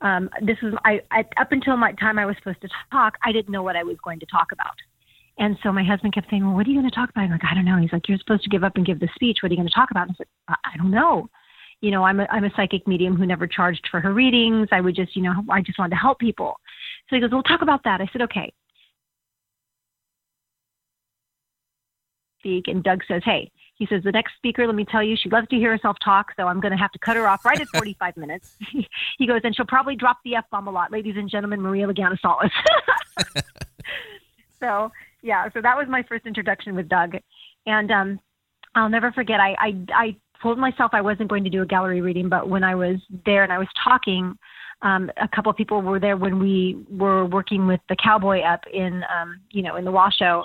um, 0.03 0.31
this 0.43 0.59
was 0.63 0.75
I, 0.85 1.01
I 1.11 1.25
up 1.41 1.51
until 1.51 1.77
my 1.77 1.93
time 1.93 2.19
I 2.19 2.27
was 2.27 2.37
supposed 2.37 2.61
to 2.61 2.69
talk, 2.93 3.17
I 3.25 3.33
didn't 3.33 3.51
know 3.51 3.63
what 3.63 3.75
I 3.75 3.83
was 3.83 3.97
going 4.05 4.21
to 4.21 4.27
talk 4.27 4.53
about. 4.53 4.75
And 5.39 5.57
so 5.63 5.73
my 5.73 5.85
husband 5.85 6.15
kept 6.15 6.29
saying, 6.31 6.45
Well, 6.45 6.55
what 6.55 6.67
are 6.67 6.71
you 6.71 6.81
going 6.81 6.91
to 6.91 6.95
talk 6.95 7.11
about? 7.11 7.23
I'm 7.23 7.31
like, 7.31 7.45
I 7.49 7.55
don't 7.55 7.65
know. 7.65 7.79
He's 7.79 7.93
like, 7.93 8.09
You're 8.09 8.19
supposed 8.19 8.43
to 8.43 8.51
give 8.51 8.65
up 8.65 8.77
and 8.77 8.85
give 8.85 9.01
the 9.01 9.09
speech. 9.15 9.39
What 9.41 9.51
are 9.51 9.55
you 9.55 9.59
going 9.59 9.69
to 9.69 9.75
talk 9.75 9.91
about? 9.91 10.09
And 10.09 10.13
I 10.13 10.15
said, 10.19 10.27
I, 10.49 10.55
I 10.75 10.77
don't 10.77 10.91
know. 10.91 11.29
You 11.81 11.93
know, 11.93 12.03
I'm 12.03 12.19
a, 12.19 12.27
I'm 12.31 12.45
a 12.45 12.51
psychic 12.57 12.89
medium 12.89 13.17
who 13.17 13.25
never 13.25 13.47
charged 13.47 13.87
for 13.91 14.01
her 14.01 14.13
readings. 14.13 14.69
I 14.73 14.81
would 14.81 14.97
just, 14.97 15.15
you 15.15 15.23
know, 15.23 15.33
I 15.49 15.63
just 15.63 15.79
wanted 15.79 15.91
to 15.91 16.01
help 16.01 16.19
people. 16.19 16.57
So 17.09 17.17
he 17.17 17.21
goes, 17.21 17.31
Well, 17.31 17.43
talk 17.45 17.63
about 17.63 17.85
that. 17.85 18.01
I 18.01 18.09
said, 18.13 18.23
Okay. 18.23 18.53
Speak. 22.41 22.67
And 22.67 22.83
Doug 22.83 23.03
says, 23.07 23.23
Hey, 23.25 23.51
he 23.77 23.87
says, 23.87 24.03
The 24.03 24.11
next 24.11 24.33
speaker, 24.39 24.67
let 24.67 24.75
me 24.75 24.85
tell 24.85 25.05
you, 25.05 25.17
she 25.17 25.31
loves 25.31 25.47
to 25.49 25.57
hear 25.57 25.71
herself 25.71 25.97
talk. 26.05 26.33
So 26.37 26.49
I'm 26.49 26.59
going 26.61 26.73
to 26.73 26.79
have 26.79 26.93
to 26.93 26.99
cut 26.99 27.15
her 27.15 27.29
off 27.29 27.45
right 27.45 27.61
at 27.61 27.69
45 27.77 28.17
minutes. 28.17 28.45
he 29.19 29.27
goes, 29.29 29.43
And 29.45 29.55
she'll 29.55 29.67
probably 29.67 29.95
drop 29.95 30.19
the 30.25 30.35
F 30.35 30.47
bomb 30.51 30.67
a 30.67 30.71
lot. 30.73 30.91
Ladies 30.91 31.15
and 31.17 31.31
gentlemen, 31.31 31.61
Maria 31.61 31.87
Lagana 31.87 32.19
Sales. 32.21 32.51
so 34.61 34.91
yeah, 35.23 35.49
so 35.53 35.61
that 35.61 35.77
was 35.77 35.87
my 35.89 36.03
first 36.09 36.27
introduction 36.27 36.75
with 36.75 36.89
Doug, 36.89 37.17
and 37.67 37.91
um, 37.91 38.21
I'll 38.75 38.89
never 38.89 39.13
forget. 39.13 39.41
I, 39.41 39.55
I 39.59 39.85
I 39.93 40.17
told 40.43 40.59
myself 40.59 40.91
I 40.95 41.01
wasn't 41.01 41.29
going 41.29 41.45
to 41.45 41.51
do 41.51 41.63
a 41.63 41.67
gallery 41.67 42.01
reading, 42.01 42.29
but 42.29 42.49
when 42.49 42.63
I 42.63 42.75
was 42.75 42.97
there 43.27 43.43
and 43.43 43.53
I 43.53 43.59
was 43.59 43.69
talking, 43.83 44.37
um, 44.83 45.11
a 45.21 45.29
couple 45.29 45.51
of 45.51 45.57
people 45.57 45.83
were 45.83 45.99
there 45.99 46.17
when 46.17 46.39
we 46.39 46.85
were 46.91 47.25
working 47.27 47.67
with 47.67 47.81
the 47.89 47.97
cowboy 48.03 48.41
up 48.41 48.61
in 48.73 49.03
um, 49.15 49.41
you 49.51 49.63
know 49.63 49.77
in 49.77 49.85
the 49.85 49.93
Washoe. 49.93 50.45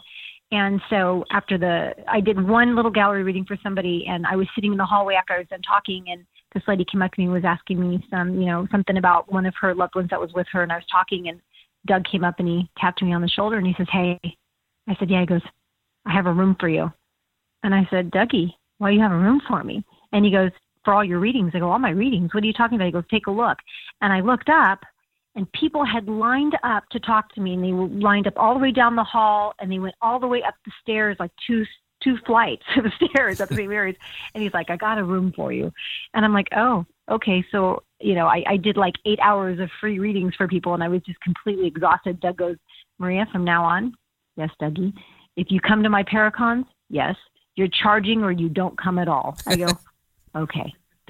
And 0.51 0.79
so 0.87 1.23
after 1.31 1.57
the, 1.57 1.95
I 2.07 2.19
did 2.19 2.39
one 2.47 2.75
little 2.75 2.91
gallery 2.91 3.23
reading 3.23 3.43
for 3.43 3.57
somebody, 3.63 4.05
and 4.07 4.23
I 4.27 4.35
was 4.35 4.47
sitting 4.53 4.71
in 4.71 4.77
the 4.77 4.85
hallway 4.85 5.15
after 5.15 5.33
I 5.33 5.39
was 5.39 5.47
done 5.47 5.63
talking, 5.63 6.05
and 6.09 6.23
this 6.53 6.61
lady 6.67 6.85
came 6.85 7.01
up 7.01 7.11
to 7.13 7.21
me 7.21 7.25
and 7.25 7.33
was 7.33 7.43
asking 7.43 7.79
me 7.79 8.05
some, 8.11 8.39
you 8.39 8.45
know, 8.45 8.67
something 8.71 8.97
about 8.97 9.31
one 9.31 9.47
of 9.47 9.55
her 9.59 9.73
loved 9.73 9.95
ones 9.95 10.09
that 10.11 10.21
was 10.21 10.31
with 10.35 10.45
her, 10.51 10.61
and 10.61 10.71
I 10.71 10.75
was 10.75 10.85
talking, 10.91 11.27
and 11.27 11.41
Doug 11.87 12.03
came 12.05 12.23
up 12.23 12.35
and 12.37 12.47
he 12.47 12.69
tapped 12.77 13.01
me 13.01 13.13
on 13.13 13.21
the 13.21 13.27
shoulder, 13.27 13.57
and 13.57 13.65
he 13.65 13.73
says, 13.77 13.87
"Hey, 13.91 14.19
I 14.87 14.95
said, 14.99 15.09
Yeah. 15.09 15.21
He 15.21 15.25
goes, 15.25 15.41
I 16.05 16.13
have 16.13 16.25
a 16.25 16.33
room 16.33 16.55
for 16.59 16.69
you. 16.69 16.91
And 17.63 17.73
I 17.73 17.87
said, 17.89 18.11
Dougie, 18.11 18.53
why 18.77 18.89
do 18.89 18.95
you 18.95 19.01
have 19.01 19.11
a 19.11 19.17
room 19.17 19.41
for 19.47 19.63
me? 19.63 19.83
And 20.11 20.25
he 20.25 20.31
goes, 20.31 20.51
For 20.83 20.93
all 20.93 21.03
your 21.03 21.19
readings. 21.19 21.51
I 21.53 21.59
go, 21.59 21.71
All 21.71 21.79
my 21.79 21.91
readings. 21.91 22.33
What 22.33 22.43
are 22.43 22.47
you 22.47 22.53
talking 22.53 22.75
about? 22.75 22.85
He 22.85 22.91
goes, 22.91 23.03
Take 23.09 23.27
a 23.27 23.31
look. 23.31 23.57
And 24.01 24.11
I 24.11 24.19
looked 24.19 24.49
up, 24.49 24.79
and 25.35 25.51
people 25.53 25.85
had 25.85 26.07
lined 26.07 26.57
up 26.63 26.83
to 26.91 26.99
talk 26.99 27.33
to 27.33 27.41
me, 27.41 27.53
and 27.53 27.63
they 27.63 27.71
lined 27.71 28.27
up 28.27 28.33
all 28.37 28.53
the 28.53 28.59
way 28.59 28.71
down 28.71 28.95
the 28.95 29.03
hall, 29.03 29.53
and 29.59 29.71
they 29.71 29.79
went 29.79 29.95
all 30.01 30.19
the 30.19 30.27
way 30.27 30.43
up 30.43 30.55
the 30.65 30.71
stairs, 30.81 31.17
like 31.19 31.31
two 31.47 31.65
two 32.03 32.17
flights 32.25 32.65
of 32.75 32.85
stairs 33.11 33.39
up 33.39 33.49
St. 33.53 33.69
Mary's. 33.69 33.95
And 34.33 34.43
he's 34.43 34.53
like, 34.53 34.69
I 34.69 34.75
got 34.75 34.97
a 34.97 35.03
room 35.03 35.31
for 35.33 35.53
you. 35.53 35.71
And 36.13 36.25
I'm 36.25 36.33
like, 36.33 36.47
Oh, 36.55 36.85
okay. 37.09 37.45
So, 37.51 37.83
you 37.99 38.13
know, 38.13 38.27
I, 38.27 38.43
I 38.45 38.57
did 38.57 38.75
like 38.75 38.95
eight 39.05 39.19
hours 39.21 39.59
of 39.59 39.69
free 39.79 39.99
readings 39.99 40.35
for 40.35 40.47
people, 40.47 40.73
and 40.73 40.83
I 40.83 40.89
was 40.89 41.01
just 41.03 41.19
completely 41.21 41.67
exhausted. 41.67 42.19
Doug 42.19 42.37
goes, 42.37 42.57
Maria, 42.99 43.25
from 43.31 43.45
now 43.45 43.63
on, 43.63 43.93
Yes, 44.35 44.49
Dougie. 44.61 44.93
If 45.35 45.47
you 45.49 45.59
come 45.59 45.83
to 45.83 45.89
my 45.89 46.03
Paracons, 46.03 46.65
yes. 46.89 47.15
You're 47.55 47.67
charging 47.67 48.23
or 48.23 48.31
you 48.31 48.49
don't 48.49 48.75
come 48.77 48.97
at 48.97 49.07
all. 49.07 49.37
I 49.45 49.55
go, 49.55 49.67
okay. 50.35 50.73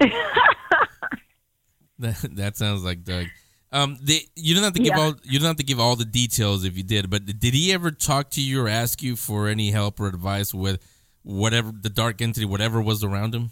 that, 1.98 2.16
that 2.36 2.56
sounds 2.56 2.84
like 2.84 3.02
Doug. 3.04 3.26
Um, 3.72 3.98
they, 4.02 4.20
you 4.36 4.54
don't 4.54 4.62
have 4.62 4.74
to 4.74 4.78
give 4.82 4.92
Yeah. 4.96 5.00
all 5.02 5.14
you 5.24 5.38
don't 5.38 5.48
have 5.48 5.56
to 5.56 5.64
give 5.64 5.80
all 5.80 5.96
the 5.96 6.04
details 6.04 6.64
if 6.64 6.76
you 6.76 6.82
did, 6.84 7.10
but 7.10 7.24
did 7.26 7.54
he 7.54 7.72
ever 7.72 7.90
talk 7.90 8.30
to 8.30 8.40
you 8.42 8.62
or 8.62 8.68
ask 8.68 9.02
you 9.02 9.16
for 9.16 9.48
any 9.48 9.70
help 9.72 9.98
or 9.98 10.06
advice 10.06 10.54
with 10.54 10.80
whatever 11.22 11.72
the 11.72 11.88
dark 11.90 12.20
entity, 12.22 12.44
whatever 12.44 12.80
was 12.80 13.02
around 13.02 13.34
him? 13.34 13.50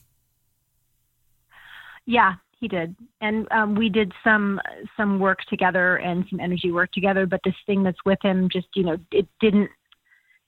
Yeah, 2.06 2.34
he 2.62 2.68
did, 2.68 2.94
and 3.20 3.50
um, 3.50 3.74
we 3.74 3.88
did 3.88 4.12
some 4.22 4.60
some 4.96 5.18
work 5.18 5.40
together 5.50 5.96
and 5.96 6.24
some 6.30 6.38
energy 6.38 6.70
work 6.70 6.92
together. 6.92 7.26
But 7.26 7.40
this 7.44 7.56
thing 7.66 7.82
that's 7.82 7.98
with 8.06 8.20
him, 8.22 8.48
just 8.50 8.68
you 8.76 8.84
know, 8.84 8.96
it 9.10 9.26
didn't. 9.40 9.68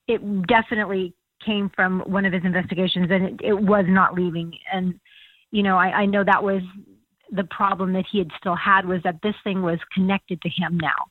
It 0.06 0.46
definitely 0.46 1.12
came 1.44 1.70
from 1.74 2.00
one 2.06 2.24
of 2.24 2.32
his 2.32 2.44
investigations, 2.44 3.08
and 3.10 3.24
it, 3.24 3.40
it 3.42 3.58
was 3.58 3.84
not 3.88 4.14
leaving. 4.14 4.56
And 4.72 4.94
you 5.50 5.64
know, 5.64 5.76
I, 5.76 6.02
I 6.02 6.06
know 6.06 6.22
that 6.22 6.42
was 6.42 6.62
the 7.32 7.44
problem 7.44 7.92
that 7.94 8.04
he 8.12 8.18
had 8.18 8.30
still 8.38 8.54
had 8.54 8.86
was 8.86 9.02
that 9.02 9.18
this 9.24 9.34
thing 9.42 9.60
was 9.60 9.80
connected 9.92 10.40
to 10.42 10.48
him 10.48 10.78
now. 10.80 11.08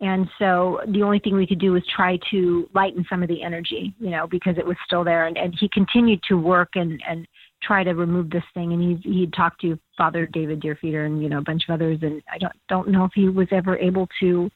And 0.00 0.28
so 0.40 0.80
the 0.88 1.02
only 1.02 1.20
thing 1.20 1.36
we 1.36 1.46
could 1.46 1.60
do 1.60 1.70
was 1.70 1.84
try 1.94 2.18
to 2.32 2.68
lighten 2.74 3.06
some 3.08 3.22
of 3.22 3.28
the 3.28 3.44
energy, 3.44 3.94
you 4.00 4.10
know, 4.10 4.26
because 4.26 4.58
it 4.58 4.66
was 4.66 4.76
still 4.84 5.04
there. 5.04 5.28
And, 5.28 5.38
and 5.38 5.54
he 5.60 5.68
continued 5.68 6.20
to 6.28 6.36
work 6.36 6.70
and, 6.74 7.00
and 7.08 7.28
try 7.62 7.84
to 7.84 7.92
remove 7.92 8.30
this 8.30 8.44
thing. 8.54 8.72
And 8.72 8.82
he 8.82 9.10
he 9.10 9.26
talked 9.26 9.60
to 9.62 9.78
Father 9.96 10.26
David 10.26 10.60
Deerfeeder 10.60 11.06
and 11.06 11.22
you 11.22 11.28
know 11.28 11.38
a 11.38 11.42
bunch 11.42 11.64
of 11.68 11.74
others. 11.74 11.98
And 12.02 12.22
I 12.32 12.38
don't 12.38 12.52
don't 12.68 12.88
know 12.88 13.04
if 13.04 13.12
he 13.14 13.28
was 13.28 13.48
ever 13.50 13.76
able 13.76 14.08
to 14.20 14.50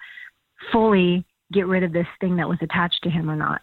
fully 0.73 1.25
get 1.53 1.67
rid 1.67 1.83
of 1.83 1.93
this 1.93 2.07
thing 2.21 2.37
that 2.37 2.49
was 2.49 2.59
attached 2.61 3.01
to 3.05 3.11
him 3.11 3.31
or 3.31 3.37
not. 3.37 3.63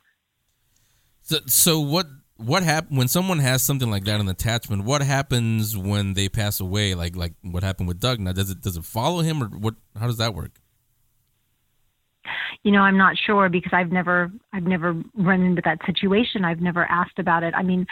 So, 1.22 1.38
so 1.48 1.80
what 1.80 2.08
what 2.38 2.64
happened 2.64 2.98
when 2.98 3.08
someone 3.08 3.40
has 3.40 3.62
something 3.62 3.90
like 3.90 4.06
that 4.06 4.20
an 4.20 4.28
attachment? 4.28 4.84
What 4.84 5.02
happens 5.02 5.78
when 5.78 6.14
they 6.14 6.30
pass 6.30 6.60
away? 6.60 6.96
Like 6.96 7.16
like 7.16 7.34
what 7.42 7.64
happened 7.64 7.88
with 7.88 8.00
Doug? 8.00 8.20
Now 8.20 8.32
does 8.32 8.50
it 8.50 8.62
does 8.62 8.78
it 8.78 8.86
follow 8.86 9.22
him 9.22 9.44
or 9.44 9.48
what? 9.48 9.76
How 9.98 10.08
does 10.08 10.18
that 10.18 10.34
work? 10.34 10.52
you 12.64 12.72
know 12.72 12.82
i'm 12.82 12.98
not 12.98 13.16
sure 13.18 13.50
because 13.50 13.72
i've 13.74 13.92
never 13.92 14.32
i've 14.54 14.64
never 14.64 14.96
run 15.16 15.42
into 15.42 15.62
that 15.64 15.80
situation 15.86 16.44
i've 16.44 16.62
never 16.62 16.86
asked 16.86 17.20
about 17.20 17.44
it 17.44 17.54
i 17.56 17.62
mean 17.62 17.86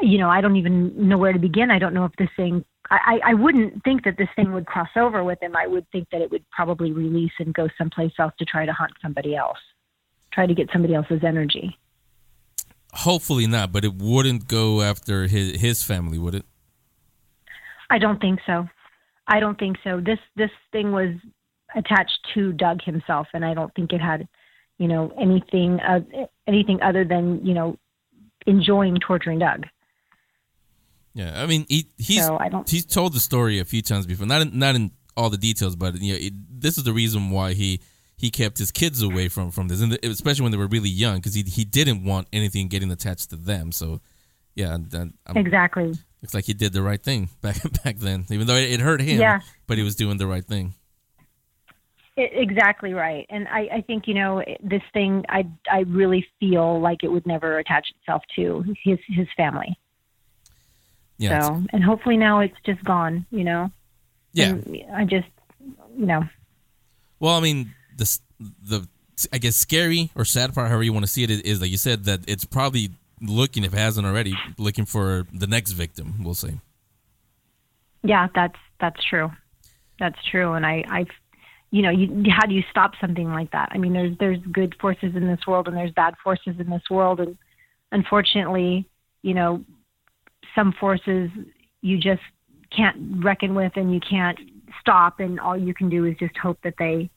you 0.00 0.18
know 0.18 0.28
i 0.28 0.40
don't 0.40 0.56
even 0.56 0.92
know 1.08 1.18
where 1.18 1.32
to 1.32 1.38
begin 1.38 1.70
i 1.70 1.78
don't 1.78 1.94
know 1.94 2.04
if 2.04 2.12
this 2.18 2.30
thing 2.36 2.64
I, 2.90 3.20
I 3.24 3.34
wouldn't 3.34 3.82
think 3.84 4.04
that 4.04 4.18
this 4.18 4.28
thing 4.36 4.52
would 4.52 4.66
cross 4.66 4.88
over 4.96 5.24
with 5.24 5.42
him. 5.42 5.56
I 5.56 5.66
would 5.66 5.88
think 5.90 6.08
that 6.12 6.20
it 6.20 6.30
would 6.30 6.44
probably 6.50 6.92
release 6.92 7.32
and 7.38 7.54
go 7.54 7.68
someplace 7.78 8.12
else 8.18 8.34
to 8.38 8.44
try 8.44 8.66
to 8.66 8.72
hunt 8.72 8.92
somebody 9.00 9.34
else, 9.34 9.58
try 10.32 10.46
to 10.46 10.54
get 10.54 10.68
somebody 10.72 10.94
else's 10.94 11.24
energy. 11.24 11.78
Hopefully 12.92 13.46
not, 13.46 13.72
but 13.72 13.84
it 13.84 13.94
wouldn't 13.94 14.46
go 14.46 14.82
after 14.82 15.26
his 15.26 15.58
his 15.60 15.82
family, 15.82 16.18
would 16.18 16.34
it? 16.34 16.44
I 17.88 17.98
don't 17.98 18.20
think 18.20 18.40
so. 18.46 18.68
I 19.26 19.40
don't 19.40 19.58
think 19.58 19.78
so. 19.82 20.00
This 20.00 20.18
this 20.36 20.50
thing 20.72 20.92
was 20.92 21.14
attached 21.74 22.18
to 22.34 22.52
Doug 22.52 22.82
himself, 22.82 23.28
and 23.32 23.44
I 23.44 23.54
don't 23.54 23.74
think 23.74 23.94
it 23.94 24.02
had, 24.02 24.28
you 24.76 24.88
know, 24.88 25.10
anything 25.18 25.80
uh, 25.80 26.00
anything 26.46 26.82
other 26.82 27.06
than 27.06 27.44
you 27.46 27.54
know 27.54 27.78
enjoying 28.46 28.96
torturing 28.96 29.38
Doug. 29.38 29.66
Yeah, 31.14 31.42
I 31.42 31.46
mean 31.46 31.66
he 31.68 31.88
he's 31.98 32.24
So 32.24 32.38
I 32.38 32.48
don't- 32.48 32.68
he's 32.68 32.86
told 32.86 33.12
the 33.12 33.20
story 33.20 33.58
a 33.58 33.64
few 33.64 33.82
times 33.82 34.06
before, 34.06 34.26
not 34.26 34.42
in, 34.42 34.58
not 34.58 34.74
in 34.74 34.92
all 35.16 35.28
the 35.30 35.36
details, 35.36 35.76
but 35.76 36.00
you 36.00 36.12
know 36.14 36.18
it, 36.20 36.32
this 36.60 36.78
is 36.78 36.84
the 36.84 36.92
reason 36.92 37.30
why 37.30 37.52
he 37.52 37.80
he 38.16 38.30
kept 38.30 38.56
his 38.56 38.70
kids 38.70 39.02
away 39.02 39.28
from 39.28 39.50
from 39.50 39.68
this, 39.68 39.82
and 39.82 39.98
especially 40.04 40.42
when 40.44 40.52
they 40.52 40.58
were 40.58 40.68
really 40.68 40.88
young, 40.88 41.16
because 41.16 41.34
he 41.34 41.42
he 41.42 41.64
didn't 41.64 42.04
want 42.04 42.28
anything 42.32 42.68
getting 42.68 42.90
attached 42.90 43.28
to 43.30 43.36
them. 43.36 43.72
So 43.72 44.00
yeah, 44.54 44.74
I'm, 44.74 45.12
Exactly. 45.36 45.92
looks 46.22 46.34
like 46.34 46.44
he 46.44 46.54
did 46.54 46.72
the 46.72 46.82
right 46.82 47.02
thing 47.02 47.28
back 47.42 47.56
back 47.84 47.98
then, 47.98 48.24
even 48.30 48.46
though 48.46 48.56
it, 48.56 48.70
it 48.70 48.80
hurt 48.80 49.00
him. 49.02 49.20
Yeah. 49.20 49.40
but 49.66 49.76
he 49.76 49.84
was 49.84 49.96
doing 49.96 50.16
the 50.16 50.26
right 50.26 50.44
thing. 50.44 50.74
I- 52.18 52.22
exactly 52.32 52.92
right. 52.94 53.26
And 53.30 53.48
I, 53.48 53.68
I 53.72 53.80
think 53.82 54.06
you 54.06 54.14
know 54.14 54.42
this 54.62 54.82
thing. 54.92 55.24
I 55.28 55.46
I 55.70 55.80
really 55.80 56.26
feel 56.40 56.80
like 56.80 57.02
it 57.02 57.08
would 57.08 57.26
never 57.26 57.58
attach 57.58 57.86
itself 57.98 58.22
to 58.36 58.64
his 58.84 58.98
his 59.08 59.26
family. 59.36 59.78
Yeah, 61.18 61.40
so 61.40 61.62
and 61.72 61.84
hopefully 61.84 62.16
now 62.16 62.40
it's 62.40 62.56
just 62.66 62.82
gone. 62.84 63.26
You 63.30 63.44
know. 63.44 63.70
yeah. 64.32 64.50
And 64.50 64.82
I 64.94 65.04
just 65.04 65.28
you 65.96 66.06
know 66.06 66.22
Well, 67.20 67.36
I 67.36 67.40
mean, 67.40 67.74
the 67.96 68.18
the 68.40 68.88
I 69.32 69.38
guess 69.38 69.54
scary 69.56 70.10
or 70.16 70.24
sad 70.24 70.54
part, 70.54 70.68
however 70.68 70.82
you 70.82 70.92
want 70.92 71.04
to 71.04 71.10
see 71.12 71.22
it, 71.22 71.30
is, 71.30 71.60
like 71.60 71.70
you 71.70 71.76
said 71.76 72.04
that 72.04 72.20
it's 72.26 72.44
probably 72.44 72.90
looking, 73.20 73.62
if 73.62 73.72
it 73.72 73.78
hasn't 73.78 74.04
already, 74.06 74.34
looking 74.58 74.84
for 74.84 75.26
the 75.32 75.46
next 75.46 75.72
victim. 75.72 76.24
We'll 76.24 76.34
say. 76.34 76.58
yeah 78.02 78.26
that's 78.34 78.58
that's 78.80 79.02
true. 79.04 79.30
That's 80.00 80.18
true. 80.30 80.54
And 80.54 80.66
I 80.66 80.84
I 80.88 81.06
you 81.72 81.82
know 81.82 81.90
you 81.90 82.30
how 82.30 82.46
do 82.46 82.54
you 82.54 82.62
stop 82.70 82.92
something 83.00 83.32
like 83.32 83.50
that? 83.50 83.70
I 83.72 83.78
mean 83.78 83.94
there's 83.94 84.16
there's 84.18 84.38
good 84.52 84.76
forces 84.80 85.16
in 85.16 85.26
this 85.26 85.40
world 85.46 85.66
and 85.66 85.76
there's 85.76 85.90
bad 85.90 86.14
forces 86.22 86.54
in 86.60 86.70
this 86.70 86.82
world. 86.88 87.18
And 87.18 87.36
unfortunately 87.90 88.88
you 89.22 89.34
know 89.34 89.64
some 90.54 90.72
forces 90.78 91.30
you 91.80 91.98
just 91.98 92.22
can't 92.70 93.24
reckon 93.24 93.54
with 93.54 93.72
and 93.76 93.92
you 93.92 94.00
can't 94.00 94.38
stop. 94.80 95.18
And 95.18 95.40
all 95.40 95.56
you 95.56 95.74
can 95.74 95.88
do 95.88 96.04
is 96.04 96.14
just 96.18 96.36
hope 96.36 96.58
that 96.62 96.74
they 96.78 97.10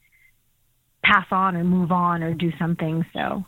pass 1.03 1.27
on 1.31 1.55
or 1.55 1.63
move 1.63 1.91
on 1.91 2.23
or 2.23 2.33
do 2.33 2.51
something. 2.57 3.05
So 3.13 3.45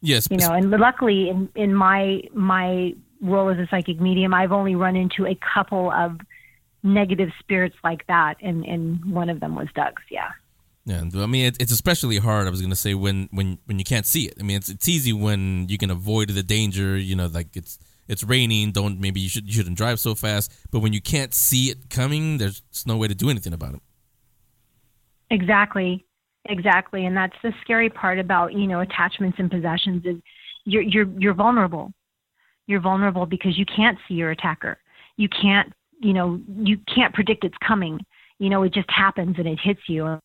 Yes, 0.00 0.28
you 0.30 0.36
know 0.36 0.52
and 0.52 0.70
luckily 0.70 1.30
in 1.30 1.48
in 1.56 1.74
my 1.74 2.22
my 2.32 2.94
role 3.20 3.48
as 3.48 3.58
a 3.58 3.66
psychic 3.70 3.98
medium 3.98 4.34
i've 4.34 4.52
only 4.52 4.76
run 4.76 4.94
into 4.94 5.26
a 5.26 5.34
couple 5.54 5.90
of 5.90 6.18
negative 6.86 7.30
spirits 7.38 7.76
like 7.82 8.06
that 8.06 8.36
and 8.40 8.64
and 8.64 9.04
one 9.12 9.28
of 9.28 9.40
them 9.40 9.54
was 9.54 9.68
doug's 9.74 10.02
yeah 10.10 10.30
Yeah, 10.84 11.02
I 11.16 11.26
mean 11.26 11.46
it, 11.46 11.56
it's 11.60 11.72
especially 11.72 12.18
hard. 12.18 12.46
I 12.46 12.50
was 12.50 12.62
gonna 12.62 12.76
say 12.76 12.94
when 12.94 13.28
when 13.32 13.58
when 13.66 13.78
you 13.78 13.84
can't 13.84 14.06
see 14.06 14.26
it. 14.26 14.34
I 14.38 14.42
mean 14.44 14.56
it's 14.56 14.68
it's 14.68 14.88
easy 14.88 15.12
when 15.12 15.66
you 15.68 15.78
can 15.78 15.90
avoid 15.90 16.28
the 16.30 16.44
danger. 16.44 16.96
You 16.96 17.16
know, 17.16 17.26
like 17.26 17.56
it's 17.56 17.78
it's 18.08 18.22
raining. 18.22 18.72
Don't 18.72 19.00
maybe 19.00 19.20
you 19.20 19.28
should 19.28 19.46
you 19.48 19.52
shouldn't 19.52 19.76
drive 19.76 19.98
so 19.98 20.14
fast. 20.14 20.52
But 20.70 20.80
when 20.80 20.92
you 20.92 21.00
can't 21.00 21.34
see 21.34 21.70
it 21.70 21.90
coming, 21.90 22.38
there's 22.38 22.62
no 22.86 22.96
way 22.96 23.08
to 23.08 23.14
do 23.14 23.30
anything 23.30 23.52
about 23.52 23.74
it. 23.74 23.80
Exactly, 25.30 26.06
exactly, 26.44 27.04
and 27.04 27.16
that's 27.16 27.36
the 27.42 27.52
scary 27.62 27.90
part 27.90 28.18
about 28.20 28.52
you 28.52 28.68
know 28.68 28.80
attachments 28.80 29.38
and 29.40 29.50
possessions 29.50 30.04
is 30.04 30.16
you're 30.64 30.82
you're 30.82 31.08
you're 31.18 31.34
vulnerable. 31.34 31.92
You're 32.68 32.80
vulnerable 32.80 33.26
because 33.26 33.58
you 33.58 33.66
can't 33.66 33.98
see 34.06 34.14
your 34.14 34.30
attacker. 34.30 34.78
You 35.16 35.28
can't 35.28 35.72
you 36.00 36.12
know 36.12 36.40
you 36.48 36.78
can't 36.92 37.14
predict 37.14 37.44
it's 37.44 37.56
coming. 37.66 38.00
You 38.38 38.50
know 38.50 38.62
it 38.62 38.74
just 38.74 38.90
happens 38.90 39.36
and 39.38 39.46
it 39.46 39.58
hits 39.62 39.80
you. 39.88 40.18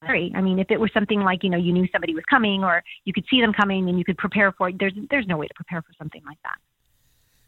I 0.00 0.40
mean, 0.40 0.60
if 0.60 0.70
it 0.70 0.78
was 0.78 0.90
something 0.94 1.20
like 1.20 1.42
you 1.42 1.50
know 1.50 1.58
you 1.58 1.72
knew 1.72 1.86
somebody 1.92 2.14
was 2.14 2.24
coming 2.30 2.62
or 2.62 2.82
you 3.04 3.12
could 3.12 3.24
see 3.30 3.40
them 3.40 3.52
coming 3.52 3.88
and 3.88 3.98
you 3.98 4.04
could 4.04 4.16
prepare 4.16 4.52
for 4.52 4.68
it, 4.68 4.76
there's 4.78 4.94
there's 5.10 5.26
no 5.26 5.36
way 5.36 5.46
to 5.46 5.54
prepare 5.54 5.82
for 5.82 5.92
something 5.98 6.22
like 6.24 6.38
that. 6.44 6.56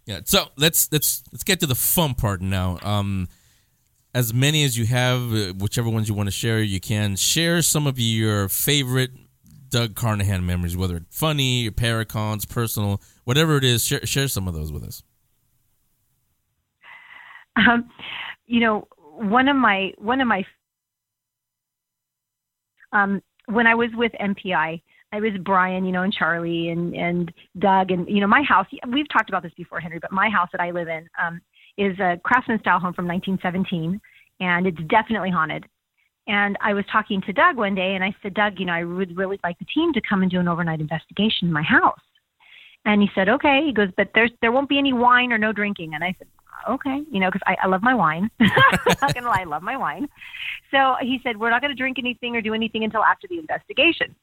Yeah. 0.07 0.21
So 0.25 0.49
let's 0.57 0.91
let's 0.91 1.23
let's 1.33 1.45
get 1.45 1.61
to 1.61 1.67
the 1.67 1.75
fun 1.75 2.15
part 2.15 2.43
now. 2.43 2.79
Um, 2.83 3.29
as 4.13 4.35
many 4.35 4.65
as 4.65 4.77
you 4.77 4.87
have, 4.87 5.33
uh, 5.33 5.53
whichever 5.55 5.89
ones 5.89 6.09
you 6.09 6.15
want 6.15 6.27
to 6.27 6.33
share, 6.33 6.61
you 6.61 6.81
can 6.81 7.15
share 7.15 7.63
some 7.63 7.87
of 7.87 7.99
your 7.99 8.49
favorite 8.49 9.13
Doug 9.69 9.95
Carnahan 9.95 10.45
memories, 10.45 10.77
whether 10.77 10.97
it's 10.97 11.17
funny, 11.17 11.61
your 11.61 11.73
paracons, 11.73 12.49
personal, 12.49 13.01
whatever 13.31 13.57
it 13.57 13.63
is. 13.63 13.85
Share 13.85 14.05
share 14.05 14.27
some 14.27 14.49
of 14.49 14.55
those 14.55 14.73
with 14.73 14.83
us. 14.83 15.05
Um, 17.55 17.89
you 18.47 18.59
know, 18.59 18.89
one 18.99 19.47
of 19.47 19.57
my 19.57 19.93
one 19.99 20.21
of 20.21 20.27
my 20.27 20.45
um, 22.93 23.23
when 23.47 23.69
I 23.69 23.77
was 23.77 23.91
with 23.95 24.11
MPI, 24.21 24.83
I 25.13 25.21
was 25.21 25.31
Brian, 25.45 25.85
you 25.85 25.93
know, 25.93 26.03
and 26.03 26.13
Charlie 26.13 26.71
and 26.71 26.93
and 26.97 27.33
Doug, 27.61 27.93
and 27.93 28.09
you 28.09 28.21
know, 28.21 28.27
my 28.27 28.43
house. 28.43 28.67
We've 28.93 29.09
talked 29.13 29.29
about 29.29 29.45
this 29.45 29.55
before, 29.57 29.79
Henry, 29.79 30.01
but 30.01 30.11
my 30.11 30.29
house 30.29 30.49
that 30.51 30.61
I 30.61 30.73
live 30.73 30.89
in 30.89 31.09
um, 31.25 31.41
is 31.79 31.97
a 32.01 32.19
craftsman 32.25 32.59
style 32.59 32.81
home 32.81 32.95
from 32.95 33.07
1917, 33.07 34.01
and 34.41 34.67
it's 34.67 34.83
definitely 34.89 35.31
haunted. 35.31 35.67
And 36.27 36.59
I 36.61 36.75
was 36.75 36.85
talking 36.91 37.23
to 37.27 37.33
Doug 37.33 37.57
one 37.57 37.77
day, 37.77 37.95
and 37.95 38.03
I 38.03 38.13
said, 38.23 38.35
Doug, 38.35 38.59
you 38.59 38.67
know, 38.67 38.73
I 38.73 38.85
would 38.85 39.17
really 39.17 39.39
like 39.45 39.59
the 39.59 39.67
team 39.73 39.93
to 39.93 40.01
come 40.09 40.23
and 40.23 40.31
do 40.31 40.41
an 40.41 40.49
overnight 40.49 40.81
investigation 40.81 41.47
in 41.49 41.53
my 41.53 41.63
house. 41.63 42.01
And 42.85 43.03
he 43.03 43.11
said, 43.15 43.29
okay. 43.29 43.63
He 43.65 43.73
goes, 43.73 43.89
but 43.97 44.11
there's 44.15 44.31
there 44.41 44.53
won't 44.53 44.69
be 44.69 44.79
any 44.79 44.93
wine 44.93 45.33
or 45.33 45.39
no 45.39 45.53
drinking. 45.53 45.95
And 45.95 46.03
I 46.03 46.15
said, 46.19 46.29
okay, 46.69 47.03
you 47.11 47.21
know, 47.21 47.29
because 47.31 47.43
I, 47.47 47.57
I 47.63 47.67
love 47.67 47.83
my 47.83 47.95
wine. 47.95 48.31
I'm 48.41 48.51
not 49.03 49.15
gonna 49.15 49.29
lie, 49.29 49.41
I 49.41 49.45
love 49.45 49.63
my 49.63 49.77
wine. 49.77 50.09
So 50.71 50.97
he 51.01 51.21
said, 51.23 51.39
we're 51.39 51.51
not 51.51 51.61
going 51.61 51.73
to 51.73 51.77
drink 51.77 51.99
anything 51.99 52.37
or 52.37 52.41
do 52.41 52.55
anything 52.55 52.85
until 52.85 53.03
after 53.03 53.27
the 53.29 53.39
investigation. 53.39 54.15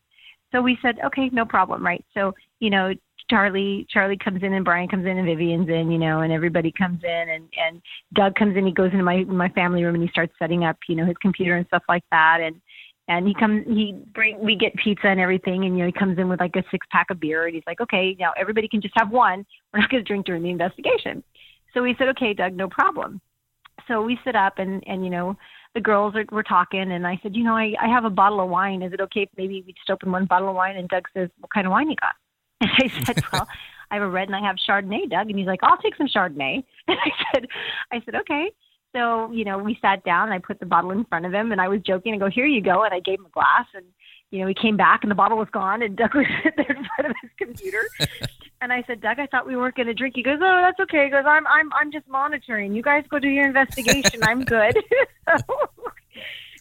So 0.51 0.61
we 0.61 0.77
said, 0.81 0.95
okay, 1.05 1.29
no 1.33 1.45
problem, 1.45 1.85
right? 1.85 2.03
So 2.13 2.33
you 2.59 2.69
know, 2.69 2.93
Charlie, 3.29 3.85
Charlie 3.89 4.17
comes 4.17 4.41
in 4.43 4.53
and 4.53 4.63
Brian 4.63 4.87
comes 4.87 5.05
in 5.05 5.17
and 5.17 5.25
Vivian's 5.25 5.67
in, 5.67 5.91
you 5.91 5.97
know, 5.97 6.21
and 6.21 6.31
everybody 6.31 6.71
comes 6.71 7.03
in 7.03 7.29
and 7.29 7.49
and 7.57 7.81
Doug 8.13 8.35
comes 8.35 8.55
in. 8.55 8.65
He 8.65 8.71
goes 8.71 8.91
into 8.91 9.03
my 9.03 9.23
my 9.25 9.49
family 9.49 9.83
room 9.83 9.95
and 9.95 10.03
he 10.03 10.09
starts 10.09 10.33
setting 10.39 10.63
up, 10.63 10.77
you 10.87 10.95
know, 10.95 11.05
his 11.05 11.17
computer 11.21 11.55
and 11.55 11.67
stuff 11.67 11.83
like 11.89 12.03
that. 12.11 12.39
And 12.41 12.61
and 13.07 13.27
he 13.27 13.33
comes, 13.33 13.65
he 13.67 13.93
bring, 14.13 14.39
we 14.39 14.55
get 14.55 14.75
pizza 14.75 15.07
and 15.07 15.19
everything, 15.19 15.65
and 15.65 15.77
you 15.77 15.83
know, 15.83 15.85
he 15.85 15.91
comes 15.91 16.17
in 16.17 16.27
with 16.27 16.39
like 16.39 16.55
a 16.55 16.63
six 16.71 16.85
pack 16.91 17.09
of 17.09 17.19
beer, 17.19 17.45
and 17.45 17.55
he's 17.55 17.63
like, 17.65 17.79
okay, 17.81 18.15
now 18.19 18.33
everybody 18.37 18.67
can 18.67 18.81
just 18.81 18.93
have 18.97 19.11
one. 19.11 19.45
We're 19.73 19.79
not 19.79 19.89
going 19.89 20.03
to 20.03 20.07
drink 20.07 20.25
during 20.25 20.43
the 20.43 20.49
investigation. 20.49 21.23
So 21.73 21.81
we 21.81 21.95
said, 21.97 22.09
okay, 22.09 22.33
Doug, 22.33 22.53
no 22.53 22.67
problem. 22.67 23.21
So 23.87 24.01
we 24.01 24.19
sit 24.25 24.35
up 24.35 24.57
and 24.57 24.83
and 24.87 25.03
you 25.03 25.09
know 25.09 25.37
the 25.73 25.81
girls 25.81 26.15
are 26.15 26.25
were 26.31 26.43
talking 26.43 26.91
and 26.91 27.05
I 27.05 27.19
said, 27.21 27.35
you 27.35 27.43
know, 27.43 27.55
I, 27.55 27.73
I 27.79 27.87
have 27.87 28.03
a 28.03 28.09
bottle 28.09 28.41
of 28.41 28.49
wine. 28.49 28.81
Is 28.81 28.93
it 28.93 29.01
okay 29.01 29.21
if 29.21 29.29
maybe 29.37 29.63
we 29.65 29.73
just 29.73 29.89
open 29.89 30.11
one 30.11 30.25
bottle 30.25 30.49
of 30.49 30.55
wine? 30.55 30.75
And 30.75 30.89
Doug 30.89 31.03
says, 31.13 31.29
what 31.39 31.53
kind 31.53 31.67
of 31.67 31.71
wine 31.71 31.89
you 31.89 31.95
got? 32.01 32.15
And 32.61 32.71
I 32.91 33.05
said, 33.05 33.23
well, 33.31 33.47
I 33.91 33.95
have 33.95 34.03
a 34.03 34.09
red 34.09 34.27
and 34.27 34.35
I 34.35 34.41
have 34.41 34.55
Chardonnay, 34.67 35.09
Doug. 35.09 35.29
And 35.29 35.37
he's 35.37 35.47
like, 35.47 35.59
I'll 35.61 35.77
take 35.77 35.95
some 35.95 36.07
Chardonnay. 36.07 36.63
And 36.87 36.97
I 36.99 37.11
said, 37.31 37.47
I 37.91 38.01
said, 38.03 38.15
okay. 38.15 38.49
So 38.95 39.31
you 39.31 39.45
know, 39.45 39.57
we 39.57 39.77
sat 39.81 40.03
down 40.03 40.25
and 40.25 40.33
I 40.33 40.39
put 40.39 40.59
the 40.59 40.65
bottle 40.65 40.91
in 40.91 41.05
front 41.05 41.25
of 41.25 41.33
him 41.33 41.51
and 41.51 41.61
I 41.61 41.67
was 41.67 41.81
joking. 41.81 42.13
and 42.13 42.21
go, 42.21 42.29
here 42.29 42.45
you 42.45 42.61
go. 42.61 42.83
And 42.83 42.93
I 42.93 42.99
gave 42.99 43.19
him 43.19 43.25
a 43.25 43.29
glass 43.29 43.65
and 43.73 43.85
you 44.29 44.39
know, 44.41 44.47
he 44.47 44.53
came 44.53 44.75
back 44.75 45.01
and 45.03 45.11
the 45.11 45.15
bottle 45.15 45.37
was 45.37 45.47
gone 45.51 45.81
and 45.81 45.95
Doug 45.97 46.15
was 46.15 46.25
sitting 46.43 46.51
there 46.57 46.77
in 46.77 46.85
front 46.95 47.11
of 47.11 47.15
his 47.21 47.31
computer. 47.37 47.81
And 48.59 48.73
I 48.73 48.83
said, 48.87 49.01
Doug, 49.01 49.19
I 49.19 49.27
thought 49.27 49.45
we 49.45 49.55
weren't 49.55 49.75
going 49.75 49.85
to 49.85 49.93
drink. 49.93 50.15
He 50.15 50.23
goes, 50.23 50.39
Oh, 50.41 50.61
that's 50.63 50.79
okay. 50.79 51.05
He 51.05 51.11
goes, 51.11 51.25
I'm 51.27 51.45
I'm 51.45 51.71
I'm 51.73 51.91
just 51.91 52.07
monitoring. 52.07 52.73
You 52.73 52.81
guys 52.81 53.03
go 53.07 53.19
do 53.19 53.27
your 53.27 53.45
investigation. 53.45 54.23
I'm 54.23 54.43
good. 54.43 54.75
so, 55.47 55.55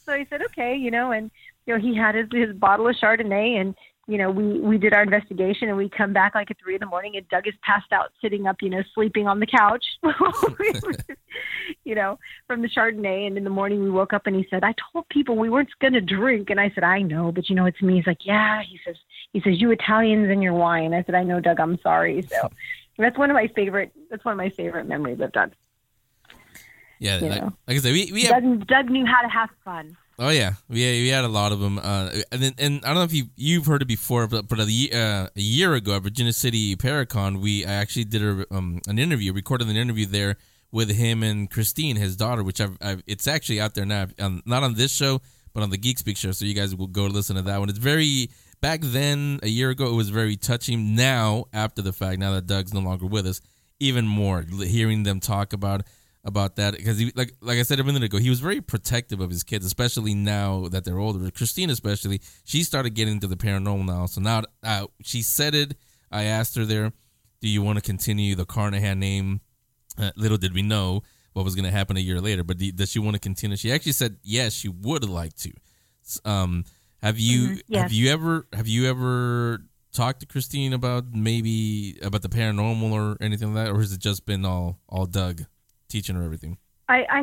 so 0.05 0.13
I 0.13 0.27
said, 0.29 0.43
okay, 0.43 0.77
you 0.77 0.91
know, 0.91 1.13
and 1.13 1.31
you 1.65 1.75
know, 1.75 1.81
he 1.81 1.97
had 1.97 2.15
his 2.15 2.27
his 2.31 2.55
bottle 2.55 2.87
of 2.87 2.97
Chardonnay, 2.97 3.61
and 3.61 3.75
you 4.09 4.19
know, 4.19 4.31
we 4.31 4.61
we 4.61 4.79
did 4.79 4.93
our 4.93 5.03
investigation, 5.03 5.69
and 5.69 5.77
we 5.77 5.89
come 5.89 6.13
back 6.13 6.37
like 6.37 6.51
at 6.51 6.59
three 6.63 6.75
in 6.75 6.81
the 6.81 6.87
morning, 6.87 7.17
and 7.17 7.29
Doug 7.29 7.49
is 7.49 7.55
passed 7.63 7.93
out, 7.93 8.13
sitting 8.23 8.47
up, 8.47 8.57
you 8.63 8.71
know, 8.71 8.83
sleeping 8.95 9.27
on 9.27 9.41
the 9.41 9.47
couch, 9.47 9.85
you 11.85 11.95
know, 11.95 12.17
from 12.47 12.63
the 12.63 12.69
Chardonnay. 12.69 13.27
And 13.27 13.37
in 13.37 13.43
the 13.43 13.51
morning, 13.51 13.83
we 13.83 13.91
woke 13.91 14.13
up, 14.13 14.27
and 14.27 14.37
he 14.37 14.47
said, 14.49 14.63
"I 14.63 14.75
told 14.93 15.09
people 15.09 15.37
we 15.37 15.51
weren't 15.51 15.71
going 15.81 15.95
to 15.95 16.01
drink," 16.01 16.51
and 16.51 16.61
I 16.61 16.71
said, 16.75 16.85
"I 16.85 17.03
know, 17.03 17.33
but 17.33 17.49
you 17.49 17.57
know, 17.57 17.67
it's 17.67 17.83
me." 17.83 17.97
He's 17.97 18.07
like, 18.07 18.25
"Yeah," 18.25 18.63
he 18.63 18.79
says, 18.85 18.97
"He 19.33 19.41
says 19.41 19.61
you 19.61 19.73
Italians 19.73 20.31
and 20.31 20.41
your 20.41 20.55
wine." 20.55 20.95
I 20.95 21.03
said, 21.03 21.17
"I 21.17 21.25
know, 21.25 21.41
Doug. 21.41 21.59
I'm 21.59 21.79
sorry." 21.81 22.23
So 22.23 22.49
that's 22.99 23.19
one 23.19 23.31
of 23.31 23.35
my 23.35 23.49
favorite. 23.49 23.93
That's 24.09 24.25
one 24.25 24.33
of 24.33 24.39
my 24.39 24.51
favorite 24.51 24.87
memories 24.87 25.21
of 25.21 25.33
Doug. 25.33 25.53
Yeah, 26.99 27.19
like, 27.19 27.43
like 27.43 27.77
I 27.77 27.79
said, 27.79 27.93
we, 27.93 28.11
we 28.13 28.23
have 28.25 28.43
Doug, 28.43 28.67
Doug 28.67 28.91
knew 28.91 29.05
how 29.05 29.21
to 29.21 29.29
have 29.29 29.51
fun. 29.65 29.97
Oh 30.19 30.31
yeah, 30.31 30.55
we 30.69 30.77
we 31.03 31.09
had 31.09 31.25
a 31.25 31.29
lot 31.29 31.53
of 31.53 31.61
them, 31.61 31.79
uh, 31.79 32.11
and 32.33 32.43
then, 32.43 32.55
and 32.59 32.85
I 32.85 32.89
don't 32.89 32.97
know 32.97 33.03
if 33.03 33.13
you 33.13 33.27
you've 33.37 33.67
heard 33.67 33.83
it 33.83 33.89
before, 33.89 34.27
but 34.27 34.49
but 34.49 34.59
a, 34.59 34.63
uh, 34.63 35.29
a 35.37 35.41
year 35.41 35.75
ago 35.75 35.97
at 35.97 36.03
Virginia 36.03 36.33
City 36.33 36.75
Paracon, 36.75 37.43
we 37.43 37.67
I 37.67 37.73
actually 37.75 38.05
did 38.05 38.23
a, 38.23 38.47
um, 38.51 38.81
an 38.89 38.99
interview, 38.99 39.35
recorded 39.35 39.69
an 39.69 39.77
interview 39.77 40.07
there 40.07 40.37
with 40.73 40.91
him 40.91 41.23
and 41.23 41.51
Christine, 41.51 41.97
his 41.97 42.17
daughter, 42.17 42.43
which 42.43 42.63
I've, 42.63 42.79
I've 42.81 43.03
it's 43.07 43.27
actually 43.27 43.61
out 43.61 43.75
there 43.75 43.85
now, 43.85 44.07
um, 44.19 44.43
not 44.47 44.63
on 44.63 44.73
this 44.73 44.91
show, 44.91 45.21
but 45.53 45.63
on 45.63 45.69
the 45.69 45.77
Geek 45.77 45.99
Speak 45.99 46.17
show, 46.17 46.33
so 46.33 46.47
you 46.47 46.55
guys 46.55 46.75
will 46.75 46.87
go 46.87 47.05
listen 47.05 47.37
to 47.37 47.43
that 47.43 47.59
one. 47.59 47.69
It's 47.69 47.79
very 47.79 48.31
back 48.63 48.81
then, 48.83 49.39
a 49.43 49.49
year 49.49 49.69
ago, 49.69 49.87
it 49.87 49.95
was 49.95 50.09
very 50.09 50.37
touching. 50.37 50.95
Now, 50.95 51.45
after 51.53 51.83
the 51.83 51.93
fact, 51.93 52.21
now 52.21 52.33
that 52.33 52.47
Doug's 52.47 52.73
no 52.73 52.81
longer 52.81 53.05
with 53.05 53.27
us, 53.27 53.43
even 53.81 54.07
more 54.07 54.43
hearing 54.43 55.03
them 55.03 55.21
talk 55.21 55.53
about 55.53 55.83
about 56.27 56.57
that 56.57 56.77
because 56.77 56.99
he 56.99 57.13
like 57.15 57.33
like 57.41 57.59
I 57.59 57.63
said 57.63 57.81
a 57.81 57.85
minute 57.85 58.03
ago, 58.03 58.19
he 58.19 58.29
was 58.29 58.41
very 58.41 58.61
protective 58.61 59.21
of 59.21 59.31
his 59.31 59.43
kids, 59.45 59.65
especially 59.65 60.13
now 60.13 60.69
that 60.69 60.85
they're 60.85 60.99
older. 60.99 61.31
Christine, 61.31 61.71
especially, 61.71 62.21
she 62.45 62.63
started 62.65 62.91
getting 62.91 63.15
into 63.15 63.29
the 63.29 63.37
paranormal 63.37 63.87
now. 63.87 64.07
So 64.07 64.21
now 64.21 64.43
uh, 64.63 64.87
she 65.03 65.23
said 65.23 65.55
it. 65.55 65.77
I 66.11 66.25
asked 66.25 66.57
her 66.57 66.65
there, 66.65 66.93
"Do 67.41 67.49
you 67.49 67.63
want 67.63 67.79
to 67.79 67.83
continue 67.83 68.35
the 68.35 68.45
Carnahan 68.45 68.99
name?" 68.99 69.41
Uh, 69.97 70.11
little 70.17 70.37
did 70.37 70.53
we 70.53 70.63
know 70.63 71.03
what 71.33 71.45
was 71.45 71.55
going 71.55 71.65
to 71.65 71.71
happen 71.71 71.97
a 71.97 72.01
year 72.01 72.21
later. 72.21 72.43
But 72.43 72.59
the, 72.59 72.73
does 72.73 72.91
she 72.91 72.99
want 72.99 73.15
to 73.15 73.21
continue? 73.21 73.57
She 73.57 73.71
actually 73.73 73.93
said 73.93 74.17
yes, 74.23 74.53
she 74.53 74.69
would 74.69 75.09
like 75.09 75.35
to. 75.37 75.53
Um, 76.25 76.65
have 77.03 77.19
you 77.19 77.49
Mhm, 77.49 77.63
yes. 77.69 77.83
have 77.83 77.93
you 77.93 78.11
ever 78.11 78.47
have 78.53 78.67
you 78.67 78.87
ever 78.87 79.65
talked 79.93 80.21
to 80.21 80.27
Christine 80.27 80.73
about 80.73 81.15
maybe 81.15 81.99
about 82.03 82.23
the 82.23 82.29
paranormal 82.29 82.91
or 82.93 83.17
anything 83.21 83.55
like 83.55 83.67
that, 83.67 83.73
or 83.73 83.81
has 83.81 83.93
it 83.93 84.01
just 84.01 84.27
been 84.27 84.45
all 84.45 84.81
all 84.89 85.07
Doug 85.07 85.45
teaching 85.97 86.17
her 86.17 86.23
everything? 86.23 86.59
I, 86.89 87.05
I 87.11 87.23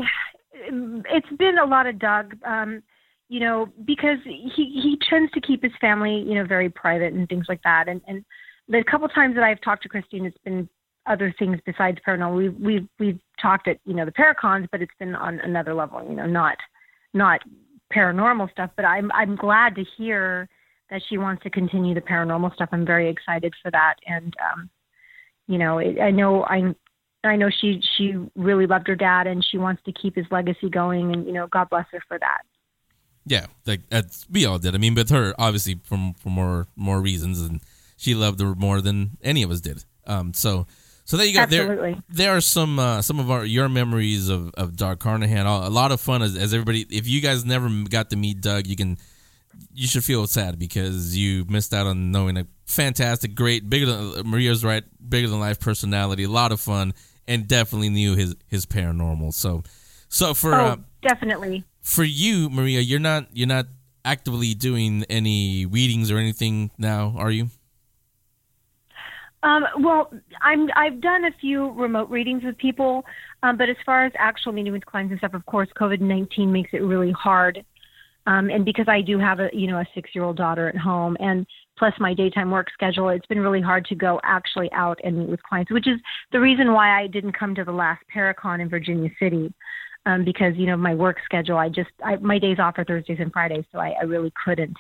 it's 0.54 1.38
been 1.38 1.58
a 1.58 1.66
lot 1.66 1.86
of 1.86 2.00
Doug, 2.00 2.36
um, 2.46 2.82
you 3.30 3.40
know, 3.40 3.68
because 3.86 4.18
he 4.24 4.50
he 4.56 4.98
tends 5.10 5.32
to 5.34 5.42
keep 5.42 5.64
his 5.64 5.72
family, 5.80 6.24
you 6.28 6.36
know, 6.36 6.46
very 6.46 6.70
private 6.70 7.14
and 7.14 7.28
things 7.30 7.46
like 7.48 7.62
that. 7.64 7.88
And 7.88 8.02
and 8.08 8.26
the 8.68 8.84
couple 8.90 9.08
times 9.10 9.36
that 9.36 9.44
I've 9.44 9.62
talked 9.62 9.84
to 9.84 9.90
Christine, 9.90 10.26
it's 10.26 10.38
been 10.44 10.68
other 11.06 11.34
things 11.38 11.60
besides 11.66 11.98
paranormal. 12.08 12.36
We've 12.36 12.56
we've 12.60 12.88
we've 13.00 13.20
talked 13.42 13.68
at 13.68 13.78
you 13.86 13.94
know 13.94 14.06
the 14.06 14.12
paracons, 14.12 14.68
but 14.72 14.82
it's 14.82 14.94
been 15.00 15.16
on 15.16 15.40
another 15.42 15.74
level, 15.74 16.04
you 16.08 16.16
know, 16.16 16.26
not 16.26 16.58
not 17.14 17.42
paranormal 17.94 18.52
stuff. 18.52 18.72
But 18.76 18.86
I'm 18.86 19.12
I'm 19.12 19.36
glad 19.36 19.76
to 19.76 19.84
hear 19.98 20.50
that 20.90 21.02
she 21.10 21.18
wants 21.18 21.44
to 21.44 21.50
continue 21.50 21.94
the 21.94 22.02
paranormal 22.02 22.54
stuff. 22.56 22.70
I'm 22.72 22.86
very 22.86 23.10
excited 23.10 23.54
for 23.62 23.72
that, 23.72 23.96
and 24.08 24.34
um, 24.52 24.70
you 25.48 25.58
know, 25.58 25.80
it, 25.80 26.00
I 26.00 26.12
know 26.12 26.44
I 26.44 26.74
I 27.24 27.36
know 27.36 27.50
she 27.50 27.82
she 27.98 28.16
really 28.36 28.68
loved 28.68 28.88
her 28.88 28.96
dad 28.96 29.28
and 29.28 29.44
she 29.44 29.58
wants 29.58 29.82
to 29.86 29.92
keep 29.92 30.16
his 30.16 30.26
legacy 30.32 30.70
going 30.70 31.14
and 31.14 31.26
you 31.26 31.34
know 31.34 31.48
God 31.48 31.70
bless 31.70 31.86
her 31.92 32.02
for 32.08 32.20
that. 32.20 32.42
Yeah, 33.26 33.46
like 33.66 33.82
we 34.30 34.46
all 34.46 34.60
did. 34.60 34.76
I 34.76 34.78
mean, 34.78 34.96
with 34.96 35.10
her, 35.10 35.34
obviously, 35.38 35.80
from 35.84 36.14
for 36.16 36.30
more 36.30 36.68
more 36.76 37.00
reasons, 37.00 37.42
and 37.42 37.62
she 37.96 38.16
loved 38.16 38.42
her 38.42 38.54
more 38.56 38.82
than 38.82 39.18
any 39.22 39.44
of 39.44 39.52
us 39.52 39.62
did. 39.62 39.86
Um, 40.06 40.34
so 40.34 40.68
so 41.06 41.18
there 41.18 41.26
you 41.26 41.34
go. 41.34 41.46
There 41.46 41.64
Absolutely. 41.64 42.02
there 42.10 42.36
are 42.36 42.42
some 42.42 42.80
uh, 42.80 43.02
some 43.02 43.20
of 43.20 43.30
our 43.30 43.44
your 43.46 43.70
memories 43.70 44.30
of 44.30 44.52
of 44.56 44.76
Doug 44.76 45.00
Carnahan. 45.00 45.46
A 45.46 45.70
lot 45.70 45.92
of 45.92 46.00
fun 46.00 46.22
as, 46.22 46.36
as 46.36 46.54
everybody. 46.54 46.86
If 46.90 47.08
you 47.08 47.22
guys 47.22 47.44
never 47.46 47.70
got 47.90 48.10
to 48.12 48.16
meet 48.16 48.42
Doug, 48.42 48.68
you 48.68 48.76
can 48.76 48.98
you 49.74 49.88
should 49.88 50.04
feel 50.04 50.26
sad 50.28 50.58
because 50.58 51.18
you 51.18 51.46
missed 51.48 51.74
out 51.74 51.88
on 51.88 52.12
knowing 52.12 52.38
a 52.38 52.48
fantastic, 52.66 53.36
great, 53.36 53.70
bigger 53.70 53.86
than 53.86 54.30
Maria's 54.30 54.64
right, 54.64 54.84
bigger 55.08 55.28
than 55.28 55.40
life 55.40 55.60
personality. 55.60 56.24
A 56.24 56.30
lot 56.30 56.52
of 56.52 56.60
fun, 56.60 56.94
and 57.28 57.48
definitely 57.48 57.90
knew 57.90 58.16
his 58.16 58.36
his 58.48 58.66
paranormal. 58.66 59.34
So 59.34 59.64
so 60.10 60.34
for 60.34 60.54
oh, 60.54 60.66
uh, 60.66 60.76
definitely. 61.02 61.64
for 61.82 62.04
you, 62.04 62.50
Maria, 62.50 62.80
you're 62.80 63.00
not 63.00 63.28
you're 63.34 63.48
not 63.48 63.68
actively 64.06 64.54
doing 64.54 65.06
any 65.10 65.66
readings 65.66 66.12
or 66.12 66.18
anything 66.18 66.72
now, 66.78 67.16
are 67.18 67.32
you? 67.32 67.50
Um, 69.44 69.66
well, 69.80 70.12
I'm 70.42 70.70
I've 70.76 71.02
done 71.02 71.26
a 71.26 71.32
few 71.42 71.72
remote 71.72 72.10
readings 72.10 72.44
with 72.44 72.58
people, 72.58 73.04
um, 73.44 73.58
but 73.58 73.70
as 73.70 73.76
far 73.86 74.06
as 74.06 74.14
actual 74.18 74.54
meeting 74.54 74.72
with 74.72 74.86
clients 74.86 75.12
and 75.12 75.20
stuff, 75.20 75.34
of 75.34 75.46
course, 75.46 75.68
COVID 75.78 76.00
nineteen 76.00 76.52
makes 76.52 76.70
it 76.74 76.82
really 76.82 77.12
hard. 77.12 77.64
Um, 78.26 78.50
and 78.50 78.64
because 78.64 78.88
I 78.88 79.02
do 79.02 79.20
have 79.20 79.42
a 79.42 79.50
you 79.52 79.68
know 79.68 79.80
a 79.80 79.86
six 79.94 80.12
year 80.16 80.24
old 80.24 80.38
daughter 80.38 80.70
at 80.70 80.78
home, 80.78 81.18
and 81.20 81.46
plus 81.84 81.94
my 82.00 82.14
daytime 82.14 82.50
work 82.50 82.68
schedule, 82.74 83.10
it's 83.10 83.26
been 83.26 83.42
really 83.42 83.60
hard 83.60 83.84
to 83.84 83.94
go 83.94 84.18
actually 84.24 84.72
out 84.72 84.98
and 85.04 85.20
meet 85.20 85.28
with 85.28 85.44
clients, 85.44 85.70
which 85.70 85.86
is 85.86 86.00
the 86.32 86.40
reason 86.40 86.72
why 86.72 86.98
I 86.98 87.08
didn't 87.08 87.38
come 87.38 87.54
to 87.56 87.66
the 87.66 87.74
last 87.74 88.02
Paracon 88.16 88.62
in 88.62 88.70
Virginia 88.70 89.10
City, 89.20 89.54
um, 90.06 90.24
because 90.24 90.54
you 90.56 90.66
know 90.66 90.78
my 90.78 90.96
work 90.96 91.18
schedule. 91.26 91.58
I 91.58 91.68
just 91.68 91.90
I, 92.02 92.16
my 92.16 92.40
days 92.40 92.56
off 92.58 92.76
are 92.78 92.86
Thursdays 92.86 93.18
and 93.20 93.34
Fridays, 93.34 93.66
so 93.70 93.80
I, 93.80 93.96
I 94.00 94.04
really 94.04 94.32
couldn't 94.46 94.78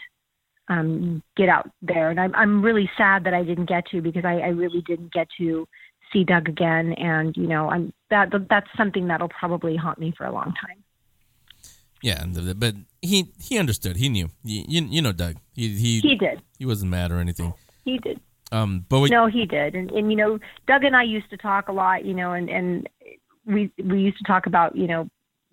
um, 0.69 1.21
get 1.35 1.49
out 1.49 1.69
there. 1.81 2.09
And 2.09 2.21
I'm 2.21 2.33
I'm 2.35 2.61
really 2.61 2.89
sad 2.97 3.25
that 3.25 3.33
I 3.33 3.43
didn't 3.43 3.67
get 3.67 3.85
to 3.87 4.01
because 4.01 4.23
I, 4.23 4.35
I 4.35 4.47
really 4.47 4.81
didn't 4.87 5.11
get 5.11 5.27
to 5.39 5.67
see 6.13 6.23
Doug 6.23 6.47
again. 6.47 6.93
And 6.93 7.35
you 7.35 7.47
know, 7.47 7.69
I'm 7.69 7.91
that 8.11 8.29
that's 8.49 8.69
something 8.77 9.07
that'll 9.07 9.27
probably 9.27 9.75
haunt 9.75 9.99
me 9.99 10.13
for 10.17 10.25
a 10.25 10.31
long 10.31 10.53
time. 10.65 10.82
Yeah, 12.03 12.25
but 12.57 12.75
he 13.01 13.31
he 13.39 13.57
understood. 13.57 13.95
He 13.95 14.09
knew. 14.09 14.29
You, 14.43 14.65
you, 14.67 14.81
you 14.81 15.01
know, 15.01 15.13
Doug. 15.13 15.37
He 15.53 15.69
he 15.69 16.01
He 16.01 16.15
did. 16.15 16.41
he 16.59 16.65
wasn't 16.65 16.91
mad 16.91 17.11
or 17.11 17.17
anything. 17.19 17.53
He 17.85 17.97
did. 17.97 18.19
Um, 18.51 18.85
but 18.89 18.99
we, 18.99 19.09
No, 19.09 19.27
he 19.27 19.45
did. 19.45 19.73
And 19.73 19.89
and 19.89 20.11
you 20.11 20.17
know, 20.17 20.37
Doug 20.67 20.83
and 20.83 20.97
I 20.97 21.03
used 21.03 21.29
to 21.29 21.37
talk 21.37 21.69
a 21.69 21.71
lot. 21.71 22.03
You 22.03 22.13
know, 22.13 22.33
and 22.33 22.49
and 22.49 22.89
we 23.45 23.71
we 23.81 24.01
used 24.01 24.17
to 24.17 24.25
talk 24.25 24.47
about 24.47 24.75
you 24.75 24.85
know 24.85 25.09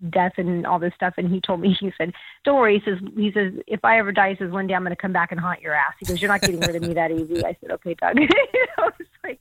death 0.09 0.33
and 0.35 0.67
all 0.67 0.77
this 0.77 0.93
stuff. 0.93 1.13
And 1.15 1.31
he 1.31 1.39
told 1.39 1.61
me 1.61 1.73
he 1.79 1.93
said, 1.97 2.11
"Don't 2.43 2.59
worry." 2.59 2.79
He 2.79 2.91
says 2.91 2.99
he 3.15 3.31
says 3.31 3.53
if 3.65 3.79
I 3.85 3.97
ever 3.97 4.11
die, 4.11 4.31
he 4.31 4.35
says 4.35 4.51
one 4.51 4.67
day 4.67 4.73
I'm 4.73 4.83
going 4.83 4.91
to 4.91 5.01
come 5.01 5.13
back 5.13 5.31
and 5.31 5.39
haunt 5.39 5.61
your 5.61 5.73
ass. 5.73 5.93
He 6.01 6.05
goes, 6.05 6.21
"You're 6.21 6.27
not 6.27 6.41
getting 6.41 6.59
rid 6.59 6.75
of 6.75 6.81
me 6.81 6.93
that 6.95 7.11
easy." 7.11 7.45
I 7.45 7.55
said, 7.61 7.71
"Okay, 7.71 7.93
Doug." 7.93 8.17
you 8.19 8.67
know, 8.77 8.91
it's 8.99 9.09
like 9.23 9.39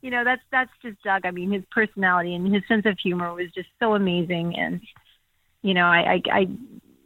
you 0.00 0.10
know 0.10 0.24
that's 0.24 0.42
that's 0.50 0.70
just 0.80 1.02
Doug. 1.02 1.26
I 1.26 1.32
mean, 1.32 1.52
his 1.52 1.64
personality 1.70 2.34
and 2.34 2.50
his 2.52 2.62
sense 2.66 2.86
of 2.86 2.98
humor 2.98 3.34
was 3.34 3.52
just 3.54 3.68
so 3.78 3.94
amazing, 3.94 4.56
and 4.56 4.80
you 5.66 5.74
know, 5.74 5.86
I 5.86 6.00
I. 6.14 6.22
I 6.40 6.46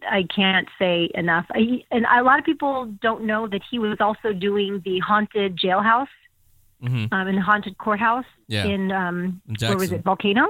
I 0.02 0.22
can't 0.34 0.66
say 0.78 1.11
enough. 1.14 1.44
I, 1.52 1.84
and 1.90 2.06
a 2.06 2.22
lot 2.22 2.38
of 2.38 2.44
people 2.46 2.86
don't 3.02 3.24
know 3.30 3.46
that 3.46 3.61
he 3.70 3.78
was 3.78 3.98
also 4.00 4.32
doing 4.32 4.80
the 4.82 4.98
haunted 5.00 5.58
jailhouse 5.62 6.08
Mhm. 6.82 7.12
um, 7.12 7.28
in 7.28 7.34
the 7.36 7.42
haunted 7.42 7.76
courthouse 7.76 8.24
Yeah. 8.48 8.64
in 8.64 8.90
um, 8.92 9.42
In 9.46 9.56
where 9.68 9.76
was 9.76 9.90
Jackson. 9.90 9.98
it? 9.98 10.04
Volcano 10.04 10.44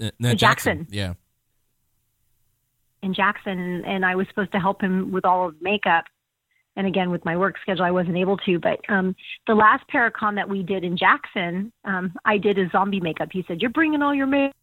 uh, 0.00 0.10
no, 0.18 0.30
in 0.30 0.38
Jackson. 0.38 0.86
Yeah. 0.90 1.12
in 3.02 3.12
Jackson, 3.12 3.84
and 3.84 4.04
I 4.04 4.14
was 4.16 4.26
supposed 4.28 4.52
to 4.52 4.58
help 4.58 4.80
him 4.80 5.12
with 5.12 5.24
all 5.26 5.48
of 5.48 5.60
makeup. 5.60 6.04
And 6.76 6.86
again, 6.86 7.10
with 7.10 7.24
my 7.26 7.36
work 7.36 7.56
schedule, 7.60 7.84
I 7.84 7.90
wasn't 7.90 8.16
able 8.16 8.38
to. 8.38 8.58
But 8.58 8.80
um, 8.88 9.14
the 9.46 9.54
last 9.54 9.84
Paracon 9.92 10.34
that 10.36 10.48
we 10.48 10.62
did 10.62 10.84
in 10.84 10.96
Jackson, 10.96 11.70
um, 11.84 12.14
I 12.24 12.38
did 12.38 12.58
a 12.58 12.68
zombie 12.70 13.00
makeup. 13.00 13.28
He 13.32 13.44
said, 13.46 13.60
"You're 13.60 13.70
bringing 13.70 14.00
all 14.02 14.14
your 14.14 14.26
makeup." 14.26 14.56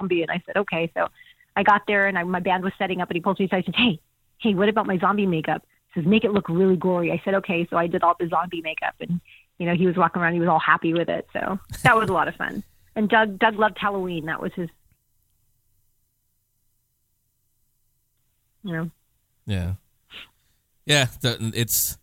Zombie, 0.00 0.22
and 0.22 0.30
I 0.30 0.42
said, 0.46 0.56
"Okay." 0.56 0.90
So 0.94 1.08
I 1.56 1.62
got 1.62 1.82
there, 1.86 2.06
and 2.06 2.18
I, 2.18 2.24
my 2.24 2.40
band 2.40 2.64
was 2.64 2.72
setting 2.78 3.00
up, 3.00 3.08
and 3.10 3.16
he 3.16 3.20
pulled 3.20 3.38
me 3.38 3.46
aside. 3.46 3.58
I 3.58 3.62
said, 3.62 3.76
"Hey, 3.76 4.00
hey, 4.38 4.54
what 4.54 4.68
about 4.68 4.86
my 4.86 4.98
zombie 4.98 5.26
makeup?" 5.26 5.64
He 5.92 6.00
says, 6.00 6.08
"Make 6.08 6.24
it 6.24 6.32
look 6.32 6.48
really 6.48 6.76
gory." 6.76 7.12
I 7.12 7.20
said, 7.24 7.34
"Okay." 7.34 7.66
So 7.70 7.76
I 7.76 7.86
did 7.86 8.02
all 8.02 8.14
the 8.18 8.28
zombie 8.28 8.62
makeup, 8.62 8.94
and 9.00 9.20
you 9.58 9.66
know, 9.66 9.74
he 9.74 9.86
was 9.86 9.96
walking 9.96 10.20
around. 10.20 10.34
He 10.34 10.40
was 10.40 10.48
all 10.48 10.58
happy 10.58 10.92
with 10.92 11.08
it. 11.08 11.26
So 11.32 11.58
that 11.82 11.96
was 11.96 12.08
a 12.08 12.12
lot 12.12 12.28
of 12.28 12.34
fun. 12.36 12.62
And 12.96 13.08
Doug, 13.08 13.38
Doug 13.38 13.56
loved 13.56 13.78
Halloween. 13.78 14.26
That 14.26 14.40
was 14.40 14.52
his, 14.54 14.68
you 18.62 18.72
know. 18.72 18.90
Yeah. 19.46 19.74
Yeah. 20.86 21.06
It's 21.22 21.98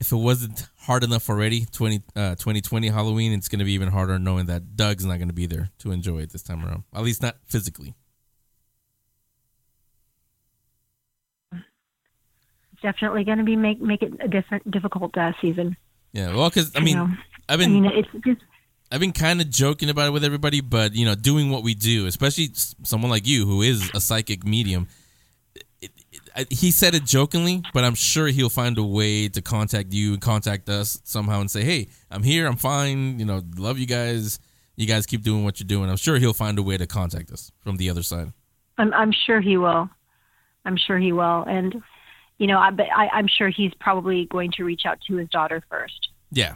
if 0.00 0.12
it 0.12 0.16
wasn't 0.16 0.68
hard 0.84 1.04
enough 1.04 1.28
already, 1.28 1.64
20, 1.66 2.02
uh, 2.16 2.34
2020 2.36 2.88
Halloween, 2.88 3.32
it's 3.32 3.48
going 3.48 3.58
to 3.58 3.64
be 3.64 3.72
even 3.72 3.88
harder 3.88 4.18
knowing 4.18 4.46
that 4.46 4.76
Doug's 4.76 5.04
not 5.04 5.16
going 5.16 5.28
to 5.28 5.34
be 5.34 5.46
there 5.46 5.70
to 5.78 5.90
enjoy 5.92 6.18
it 6.18 6.30
this 6.30 6.42
time 6.42 6.64
around. 6.64 6.84
At 6.94 7.02
least 7.02 7.22
not 7.22 7.36
physically. 7.46 7.94
definitely 12.82 13.24
going 13.24 13.38
to 13.38 13.44
be 13.44 13.56
make 13.56 13.80
make 13.80 14.02
it 14.02 14.12
a 14.20 14.28
different 14.28 14.70
difficult 14.70 15.16
uh, 15.16 15.32
season. 15.40 15.76
Yeah, 16.12 16.34
well, 16.36 16.50
because 16.50 16.70
I 16.76 16.80
you 16.80 16.84
mean, 16.84 16.96
know? 16.96 17.08
I've 17.48 17.54
I 17.60 17.64
been 17.64 17.72
mean, 17.82 17.86
it's 17.86 18.08
just 18.24 18.42
I've 18.92 19.00
been 19.00 19.12
kind 19.12 19.40
of 19.40 19.50
joking 19.50 19.88
about 19.88 20.08
it 20.08 20.10
with 20.12 20.22
everybody, 20.24 20.60
but 20.60 20.94
you 20.94 21.04
know, 21.04 21.14
doing 21.14 21.50
what 21.50 21.62
we 21.62 21.74
do, 21.74 22.06
especially 22.06 22.50
someone 22.54 23.10
like 23.10 23.26
you 23.26 23.46
who 23.46 23.62
is 23.62 23.90
a 23.94 24.00
psychic 24.00 24.44
medium. 24.44 24.86
It, 25.54 25.64
I- 25.80 25.93
he 26.50 26.70
said 26.70 26.94
it 26.94 27.04
jokingly, 27.04 27.62
but 27.72 27.84
I'm 27.84 27.94
sure 27.94 28.26
he'll 28.28 28.48
find 28.48 28.76
a 28.78 28.82
way 28.82 29.28
to 29.28 29.40
contact 29.42 29.92
you 29.92 30.12
and 30.14 30.20
contact 30.20 30.68
us 30.68 31.00
somehow 31.04 31.40
and 31.40 31.50
say, 31.50 31.62
"Hey, 31.64 31.88
I'm 32.10 32.22
here. 32.22 32.46
I'm 32.46 32.56
fine. 32.56 33.18
You 33.18 33.24
know, 33.24 33.42
love 33.56 33.78
you 33.78 33.86
guys. 33.86 34.38
You 34.76 34.86
guys 34.86 35.06
keep 35.06 35.22
doing 35.22 35.44
what 35.44 35.60
you're 35.60 35.66
doing." 35.68 35.88
I'm 35.90 35.96
sure 35.96 36.18
he'll 36.18 36.32
find 36.32 36.58
a 36.58 36.62
way 36.62 36.76
to 36.76 36.86
contact 36.86 37.30
us 37.30 37.52
from 37.60 37.76
the 37.76 37.88
other 37.90 38.02
side. 38.02 38.32
I'm 38.78 38.92
I'm 38.94 39.12
sure 39.12 39.40
he 39.40 39.56
will. 39.56 39.88
I'm 40.64 40.76
sure 40.76 40.98
he 40.98 41.12
will, 41.12 41.42
and 41.44 41.82
you 42.38 42.46
know, 42.46 42.58
I 42.58 42.70
but 42.70 42.86
I, 42.94 43.08
I'm 43.08 43.28
sure 43.28 43.48
he's 43.50 43.72
probably 43.78 44.26
going 44.26 44.50
to 44.56 44.64
reach 44.64 44.82
out 44.86 44.98
to 45.08 45.16
his 45.16 45.28
daughter 45.28 45.62
first. 45.70 46.08
Yeah, 46.32 46.54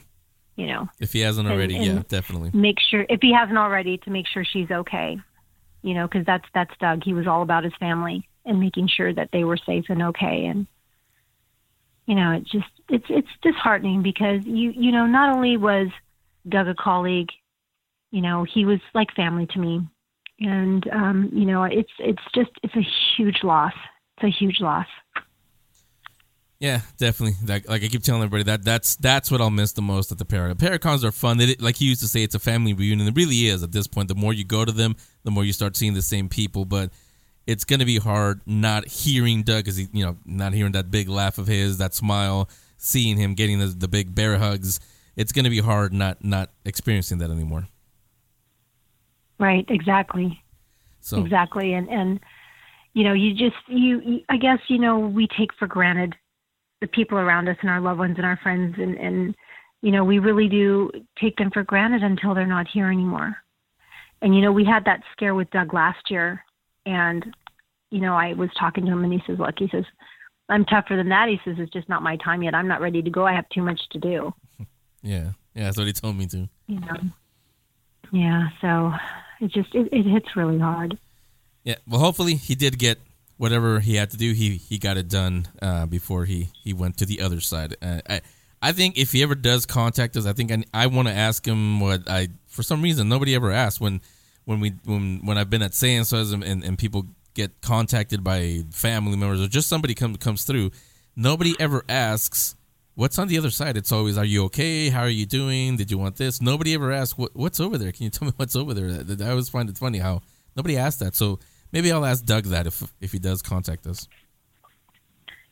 You 0.56 0.66
know, 0.66 0.88
if 0.98 1.12
he 1.12 1.20
hasn't 1.20 1.46
And- 1.46 1.54
already, 1.56 1.76
and- 1.76 1.84
yeah, 1.86 2.02
definitely. 2.08 2.50
make 2.52 2.78
sure 2.80 3.06
if 3.08 3.20
he 3.22 3.32
hasn't 3.32 3.58
already 3.58 3.98
to 3.98 4.10
make 4.10 4.26
sure 4.26 4.44
she's 4.44 4.70
okay. 4.70 5.18
You 5.82 5.94
know, 5.94 6.08
because 6.08 6.26
that's 6.26 6.44
that's 6.52 6.72
Doug. 6.80 7.04
He 7.04 7.14
was 7.14 7.28
all 7.28 7.42
about 7.42 7.62
his 7.62 7.72
family 7.78 8.28
and 8.48 8.58
making 8.58 8.88
sure 8.88 9.12
that 9.14 9.30
they 9.32 9.44
were 9.44 9.56
safe 9.56 9.84
and 9.88 10.02
okay. 10.02 10.46
And 10.46 10.66
you 12.06 12.14
know, 12.14 12.32
it's 12.32 12.50
just 12.50 12.66
it's 12.88 13.06
it's 13.08 13.28
disheartening 13.42 14.02
because 14.02 14.40
you 14.44 14.72
you 14.74 14.90
know 14.90 15.06
not 15.06 15.36
only 15.36 15.56
was 15.56 15.88
Doug 16.48 16.66
a 16.66 16.74
colleague, 16.74 17.28
you 18.10 18.22
know, 18.22 18.44
he 18.44 18.64
was 18.64 18.80
like 18.94 19.14
family 19.14 19.46
to 19.48 19.58
me, 19.58 19.86
and 20.40 20.88
um, 20.90 21.30
you 21.32 21.44
know, 21.44 21.64
it's 21.64 21.92
it's 21.98 22.22
just 22.34 22.50
it's 22.62 22.74
a 22.74 22.86
huge 23.16 23.44
loss. 23.44 23.74
It's 24.16 24.34
a 24.34 24.38
huge 24.38 24.60
loss. 24.60 24.86
Yeah, 26.60 26.80
definitely. 26.96 27.36
Like, 27.46 27.68
like 27.68 27.84
I 27.84 27.88
keep 27.88 28.02
telling 28.02 28.22
everybody 28.22 28.42
that 28.44 28.64
that's 28.64 28.96
that's 28.96 29.30
what 29.30 29.40
I'll 29.40 29.50
miss 29.50 29.72
the 29.72 29.82
most 29.82 30.10
at 30.10 30.18
the 30.18 30.24
Paracon. 30.24 30.54
Paracons 30.54 31.04
are 31.04 31.12
fun. 31.12 31.38
They, 31.38 31.54
like 31.60 31.76
he 31.76 31.84
used 31.84 32.00
to 32.00 32.08
say, 32.08 32.24
it's 32.24 32.34
a 32.34 32.40
family 32.40 32.72
reunion. 32.72 33.06
It 33.06 33.14
really 33.16 33.46
is 33.46 33.62
at 33.62 33.70
this 33.70 33.86
point. 33.86 34.08
The 34.08 34.16
more 34.16 34.32
you 34.32 34.44
go 34.44 34.64
to 34.64 34.72
them, 34.72 34.96
the 35.22 35.30
more 35.30 35.44
you 35.44 35.52
start 35.52 35.76
seeing 35.76 35.94
the 35.94 36.02
same 36.02 36.28
people. 36.28 36.64
But 36.64 36.90
it's 37.48 37.64
gonna 37.64 37.86
be 37.86 37.96
hard 37.96 38.42
not 38.44 38.86
hearing 38.86 39.42
Doug 39.42 39.64
because 39.64 39.78
he, 39.78 39.88
you 39.90 40.04
know, 40.04 40.18
not 40.26 40.52
hearing 40.52 40.72
that 40.72 40.90
big 40.90 41.08
laugh 41.08 41.38
of 41.38 41.46
his, 41.46 41.78
that 41.78 41.94
smile, 41.94 42.46
seeing 42.76 43.16
him 43.16 43.32
getting 43.32 43.58
the, 43.58 43.66
the 43.68 43.88
big 43.88 44.14
bear 44.14 44.36
hugs. 44.36 44.78
It's 45.16 45.32
gonna 45.32 45.48
be 45.48 45.60
hard 45.60 45.94
not 45.94 46.22
not 46.22 46.50
experiencing 46.66 47.18
that 47.18 47.30
anymore. 47.30 47.66
Right. 49.40 49.64
Exactly. 49.68 50.42
So 51.00 51.24
exactly 51.24 51.72
and 51.72 51.88
and 51.88 52.20
you 52.92 53.02
know 53.02 53.14
you 53.14 53.32
just 53.32 53.56
you, 53.66 54.00
you 54.00 54.20
i 54.28 54.36
guess 54.36 54.58
you 54.68 54.78
know 54.78 54.98
we 54.98 55.26
take 55.38 55.54
for 55.58 55.66
granted 55.66 56.14
the 56.80 56.86
people 56.86 57.16
around 57.16 57.48
us 57.48 57.56
and 57.62 57.70
our 57.70 57.80
loved 57.80 58.00
ones 58.00 58.16
and 58.18 58.26
our 58.26 58.38
friends 58.42 58.74
and 58.76 58.96
and 58.96 59.34
you 59.80 59.90
know 59.90 60.04
we 60.04 60.18
really 60.18 60.48
do 60.48 60.90
take 61.18 61.36
them 61.36 61.50
for 61.50 61.62
granted 61.62 62.02
until 62.02 62.34
they're 62.34 62.46
not 62.46 62.66
here 62.66 62.90
anymore 62.90 63.36
and 64.20 64.34
you 64.34 64.42
know 64.42 64.52
we 64.52 64.64
had 64.64 64.84
that 64.84 65.00
scare 65.12 65.34
with 65.34 65.48
doug 65.50 65.72
last 65.72 66.10
year 66.10 66.44
and 66.88 67.24
you 67.90 68.00
know 68.00 68.14
i 68.14 68.32
was 68.32 68.50
talking 68.58 68.84
to 68.86 68.90
him 68.92 69.04
and 69.04 69.12
he 69.12 69.22
says 69.26 69.38
look 69.38 69.54
he 69.58 69.68
says 69.68 69.84
i'm 70.48 70.64
tougher 70.64 70.96
than 70.96 71.08
that 71.10 71.28
he 71.28 71.38
says 71.44 71.56
it's 71.58 71.72
just 71.72 71.88
not 71.88 72.02
my 72.02 72.16
time 72.16 72.42
yet 72.42 72.54
i'm 72.54 72.68
not 72.68 72.80
ready 72.80 73.02
to 73.02 73.10
go 73.10 73.26
i 73.26 73.32
have 73.32 73.48
too 73.50 73.62
much 73.62 73.80
to 73.90 73.98
do 73.98 74.32
yeah, 75.02 75.30
yeah, 75.54 75.64
that's 75.64 75.76
what 75.78 75.86
he 75.86 75.92
told 75.92 76.16
me 76.16 76.26
to. 76.26 76.48
you 76.66 76.80
know 76.80 76.96
yeah 78.12 78.48
so 78.60 78.92
it 79.40 79.52
just 79.52 79.74
it, 79.74 79.88
it 79.92 80.04
hits 80.04 80.34
really 80.36 80.58
hard 80.58 80.98
Yeah. 81.64 81.76
Well, 81.86 82.00
hopefully 82.00 82.34
he 82.34 82.54
did 82.54 82.78
get 82.78 82.98
whatever 83.36 83.80
he 83.80 83.96
had 83.96 84.10
to 84.10 84.16
do. 84.16 84.32
He 84.32 84.56
he 84.56 84.78
got 84.78 84.96
it 84.96 85.08
done 85.08 85.46
uh, 85.60 85.86
before 85.86 86.24
he 86.24 86.48
he 86.64 86.72
went 86.72 86.96
to 86.98 87.06
the 87.06 87.20
other 87.20 87.40
side. 87.40 87.76
Uh, 87.82 88.00
I 88.08 88.20
I 88.62 88.72
think 88.72 88.96
if 88.96 89.12
he 89.12 89.22
ever 89.22 89.34
does 89.34 89.66
contact 89.66 90.16
us, 90.16 90.24
I 90.26 90.32
think 90.32 90.50
I, 90.50 90.64
I 90.72 90.86
want 90.86 91.08
to 91.08 91.14
ask 91.14 91.46
him 91.46 91.80
what 91.80 92.08
I 92.08 92.28
for 92.46 92.62
some 92.62 92.80
reason 92.82 93.08
nobody 93.08 93.34
ever 93.34 93.52
asked 93.52 93.80
when 93.80 94.00
when 94.48 94.60
we 94.60 94.70
when 94.86 95.20
when 95.26 95.36
I've 95.36 95.50
been 95.50 95.60
at 95.60 95.74
seances 95.74 96.32
and, 96.32 96.42
and 96.42 96.78
people 96.78 97.04
get 97.34 97.60
contacted 97.60 98.24
by 98.24 98.64
family 98.72 99.14
members 99.14 99.42
or 99.42 99.46
just 99.46 99.68
somebody 99.68 99.94
comes 99.94 100.16
comes 100.16 100.44
through. 100.44 100.70
Nobody 101.14 101.54
ever 101.60 101.84
asks 101.86 102.56
what's 102.94 103.18
on 103.18 103.28
the 103.28 103.36
other 103.36 103.50
side. 103.50 103.76
It's 103.76 103.92
always, 103.92 104.16
"Are 104.16 104.24
you 104.24 104.44
okay? 104.44 104.88
How 104.88 105.02
are 105.02 105.10
you 105.10 105.26
doing? 105.26 105.76
Did 105.76 105.90
you 105.90 105.98
want 105.98 106.16
this?" 106.16 106.40
Nobody 106.40 106.72
ever 106.72 106.90
asks 106.90 107.18
what 107.18 107.36
what's 107.36 107.60
over 107.60 107.76
there. 107.76 107.92
Can 107.92 108.04
you 108.04 108.10
tell 108.10 108.24
me 108.24 108.32
what's 108.38 108.56
over 108.56 108.72
there? 108.72 109.04
I 109.20 109.30
always 109.30 109.50
find 109.50 109.68
it 109.68 109.76
funny 109.76 109.98
how 109.98 110.22
nobody 110.56 110.78
asks 110.78 111.00
that. 111.00 111.14
So 111.14 111.38
maybe 111.70 111.92
I'll 111.92 112.06
ask 112.06 112.24
Doug 112.24 112.44
that 112.44 112.66
if 112.66 112.82
if 113.02 113.12
he 113.12 113.18
does 113.18 113.42
contact 113.42 113.86
us. 113.86 114.08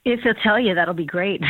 If 0.06 0.20
he'll 0.20 0.34
tell 0.42 0.58
you, 0.58 0.74
that'll 0.74 0.94
be 0.94 1.04
great. 1.04 1.42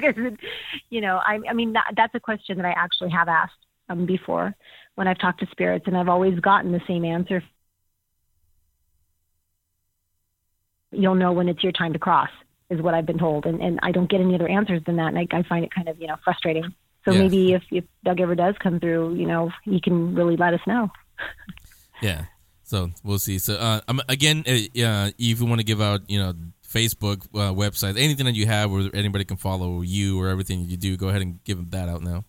you 0.90 1.00
know, 1.00 1.16
I, 1.24 1.38
I 1.48 1.54
mean, 1.54 1.72
that, 1.74 1.94
that's 1.96 2.14
a 2.14 2.20
question 2.20 2.56
that 2.58 2.66
I 2.66 2.74
actually 2.76 3.10
have 3.10 3.28
asked 3.28 3.54
um, 3.88 4.04
before 4.04 4.54
when 4.94 5.08
I've 5.08 5.18
talked 5.18 5.40
to 5.40 5.46
spirits, 5.50 5.86
and 5.86 5.96
I've 5.96 6.08
always 6.08 6.38
gotten 6.40 6.72
the 6.72 6.80
same 6.86 7.04
answer. 7.04 7.42
You'll 10.92 11.16
know 11.16 11.32
when 11.32 11.48
it's 11.48 11.62
your 11.62 11.72
time 11.72 11.92
to 11.92 11.98
cross, 11.98 12.30
is 12.70 12.80
what 12.80 12.94
I've 12.94 13.06
been 13.06 13.18
told, 13.18 13.46
and, 13.46 13.60
and 13.60 13.80
I 13.82 13.90
don't 13.90 14.08
get 14.08 14.20
any 14.20 14.34
other 14.34 14.48
answers 14.48 14.82
than 14.86 14.96
that, 14.96 15.08
and 15.08 15.18
I, 15.18 15.26
I 15.32 15.42
find 15.42 15.64
it 15.64 15.74
kind 15.74 15.88
of 15.88 16.00
you 16.00 16.06
know 16.06 16.16
frustrating. 16.22 16.74
So 17.04 17.12
Yeah. 17.12 17.18
maybe 17.18 17.52
if, 17.52 17.62
if 17.70 17.84
Doug 18.04 18.20
ever 18.20 18.34
does 18.34 18.54
come 18.62 18.80
through, 18.80 19.14
you 19.14 19.26
know, 19.26 19.50
he 19.64 19.80
can 19.80 20.14
really 20.14 20.36
let 20.36 20.54
us 20.54 20.60
know. 20.66 20.90
Yeah. 22.00 22.24
So 22.62 22.92
we'll 23.02 23.18
see. 23.18 23.38
So 23.38 23.54
uh, 23.56 23.80
again, 24.08 24.38
uh, 24.46 25.10
if 25.18 25.40
you 25.40 25.44
want 25.44 25.60
to 25.60 25.66
give 25.66 25.82
out, 25.82 26.08
you 26.08 26.18
know, 26.18 26.32
Facebook 26.66 27.26
uh, 27.34 27.52
website, 27.52 27.98
anything 27.98 28.24
that 28.24 28.34
you 28.34 28.46
have 28.46 28.70
where 28.70 28.88
anybody 28.94 29.24
can 29.24 29.36
follow 29.36 29.82
you 29.82 30.18
or 30.18 30.28
everything 30.28 30.60
you 30.60 30.78
do, 30.78 30.96
go 30.96 31.08
ahead 31.08 31.20
and 31.20 31.44
give 31.44 31.70
that 31.72 31.88
out 31.90 32.02
now. 32.02 32.24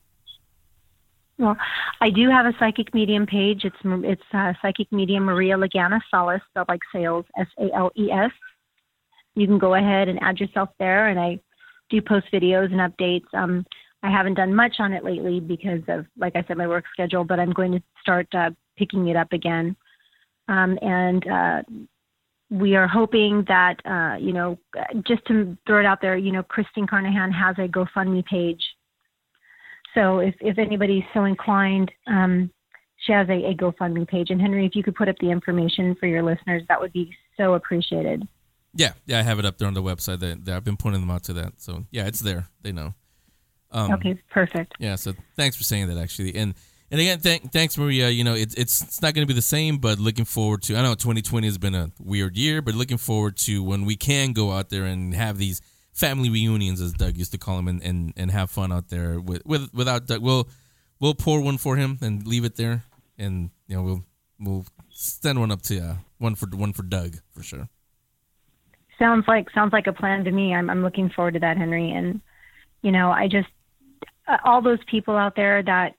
Well, 1.38 1.58
I 2.00 2.10
do 2.10 2.30
have 2.30 2.46
a 2.46 2.54
psychic 2.60 2.94
medium 2.94 3.26
page. 3.26 3.66
It's 3.66 3.76
it's 3.84 4.22
uh, 4.34 4.54
psychic 4.62 4.90
medium 4.92 5.24
Maria 5.26 5.58
Lagana 5.58 6.00
Sales, 6.10 6.42
spelled 6.50 6.70
like 6.70 6.82
sales, 6.94 7.26
S 7.38 7.48
A 7.60 7.70
L 7.76 7.92
E 7.98 8.10
S. 8.12 8.32
You 9.36 9.46
can 9.46 9.58
go 9.58 9.76
ahead 9.76 10.08
and 10.08 10.18
add 10.22 10.40
yourself 10.40 10.70
there, 10.80 11.10
and 11.10 11.20
I 11.20 11.40
do 11.90 12.02
post 12.02 12.28
videos 12.32 12.72
and 12.72 12.80
updates. 12.80 13.26
Um, 13.34 13.66
I 14.02 14.10
haven't 14.10 14.36
done 14.36 14.56
much 14.56 14.76
on 14.80 14.94
it 14.94 15.04
lately 15.04 15.40
because 15.40 15.82
of, 15.88 16.06
like 16.18 16.36
I 16.36 16.44
said, 16.48 16.58
my 16.58 16.68
work 16.68 16.86
schedule, 16.94 17.24
but 17.24 17.40
I'm 17.40 17.52
going 17.52 17.72
to 17.74 17.84
start 18.02 18.28
uh, 18.34 18.52
picking 18.78 19.08
it 19.08 19.16
up 19.16 19.34
again. 19.34 19.76
Um, 20.48 20.78
and 20.82 21.28
uh, 21.28 21.62
we 22.52 22.76
are 22.76 22.88
hoping 22.88 23.44
that, 23.48 23.76
uh, 23.86 24.18
you 24.18 24.32
know, 24.32 24.60
just 25.08 25.26
to 25.26 25.58
throw 25.66 25.80
it 25.80 25.86
out 25.86 26.02
there, 26.02 26.16
you 26.16 26.32
know, 26.32 26.44
Christine 26.44 26.88
Carnahan 26.88 27.32
has 27.32 27.56
a 27.58 27.68
GoFundMe 27.68 28.24
page. 28.26 28.64
So 29.96 30.20
if, 30.20 30.36
if 30.42 30.60
anybody's 30.60 31.04
so 31.14 31.24
inclined, 31.24 31.92
um, 32.06 32.52
she 32.98 33.14
has 33.14 33.28
a, 33.30 33.52
a 33.52 33.56
GoFundMe 33.56 34.08
page. 34.08 34.30
And 34.30 34.40
Henry, 34.40 34.66
if 34.66 34.76
you 34.76 34.84
could 34.84 34.96
put 34.96 35.10
up 35.10 35.16
the 35.20 35.32
information 35.32 35.96
for 35.96 36.06
your 36.06 36.22
listeners, 36.22 36.64
that 36.70 36.80
would 36.80 36.94
be 36.94 37.16
so 37.38 37.54
appreciated. 37.54 38.28
Yeah, 38.76 38.92
yeah, 39.06 39.20
I 39.20 39.22
have 39.22 39.40
it 39.40 39.46
up 39.46 39.58
there 39.58 39.68
on 39.68 39.74
the 39.74 39.82
website. 39.82 40.20
That, 40.20 40.44
that 40.46 40.56
I've 40.56 40.64
been 40.64 40.78
pointing 40.78 41.02
them 41.02 41.10
out 41.10 41.24
to 41.24 41.34
that. 41.34 41.54
So 41.58 41.86
yeah, 41.92 42.08
it's 42.08 42.20
there. 42.20 42.48
They 42.62 42.74
know. 42.74 42.94
Um, 43.72 43.94
okay, 43.94 44.20
perfect. 44.30 44.74
Yeah. 44.80 44.96
So 44.96 45.14
thanks 45.36 45.56
for 45.56 45.64
saying 45.64 45.88
that 45.88 45.98
actually, 45.98 46.36
and 46.36 46.54
and 46.92 47.02
again, 47.02 47.20
thank, 47.20 47.52
thanks 47.52 47.78
Maria. 47.78 48.10
You 48.10 48.24
know, 48.24 48.36
it's 48.36 48.54
it's 48.56 48.82
it's 48.82 49.02
not 49.02 49.14
going 49.14 49.26
to 49.26 49.34
be 49.34 49.36
the 49.36 49.42
same, 49.42 49.78
but 49.78 49.98
looking 49.98 50.26
forward 50.26 50.62
to. 50.64 50.76
I 50.76 50.82
know 50.82 50.94
2020 50.94 51.48
has 51.48 51.58
been 51.58 51.74
a 51.74 51.92
weird 52.00 52.38
year, 52.38 52.62
but 52.62 52.76
looking 52.76 52.98
forward 52.98 53.38
to 53.38 53.64
when 53.64 53.86
we 53.86 53.96
can 53.96 54.34
go 54.34 54.52
out 54.52 54.70
there 54.70 54.84
and 54.84 55.14
have 55.14 55.38
these 55.38 55.62
family 55.96 56.30
reunions, 56.30 56.82
as 56.82 56.94
Doug 56.94 57.18
used 57.18 57.32
to 57.32 57.38
call 57.38 57.56
them, 57.56 57.68
and 57.68 57.82
and, 57.82 58.14
and 58.16 58.30
have 58.30 58.52
fun 58.52 58.72
out 58.72 58.90
there 58.90 59.20
with, 59.20 59.44
with 59.46 59.74
without 59.74 60.06
Doug. 60.06 60.22
We'll 60.22 60.48
we'll 61.00 61.16
pour 61.16 61.42
one 61.42 61.58
for 61.58 61.78
him 61.78 61.98
and 62.02 62.28
leave 62.28 62.46
it 62.46 62.58
there, 62.58 62.84
and 63.18 63.50
you 63.68 63.76
know 63.76 63.84
we'll 63.84 64.04
we'll 64.40 64.66
send 64.92 65.40
one 65.40 65.52
up 65.52 65.62
to 65.64 65.80
uh, 65.80 65.96
one 66.20 66.36
for 66.36 66.48
one 66.48 66.74
for 66.74 66.84
Doug 66.84 67.18
for 67.32 67.42
sure. 67.42 67.70
Sounds 69.00 69.26
like 69.28 69.50
sounds 69.52 69.74
like 69.74 69.88
a 69.88 69.94
plan 69.94 70.24
to 70.26 70.32
me. 70.32 70.54
I'm 70.54 70.70
I'm 70.70 70.84
looking 70.84 71.10
forward 71.10 71.34
to 71.34 71.40
that, 71.40 71.58
Henry. 71.58 71.92
And 71.92 72.22
you 72.82 72.92
know, 72.92 73.12
I 73.12 73.28
just 73.28 73.48
uh, 74.28 74.38
all 74.46 74.62
those 74.62 74.80
people 74.90 75.16
out 75.16 75.36
there 75.36 75.64
that 75.64 75.96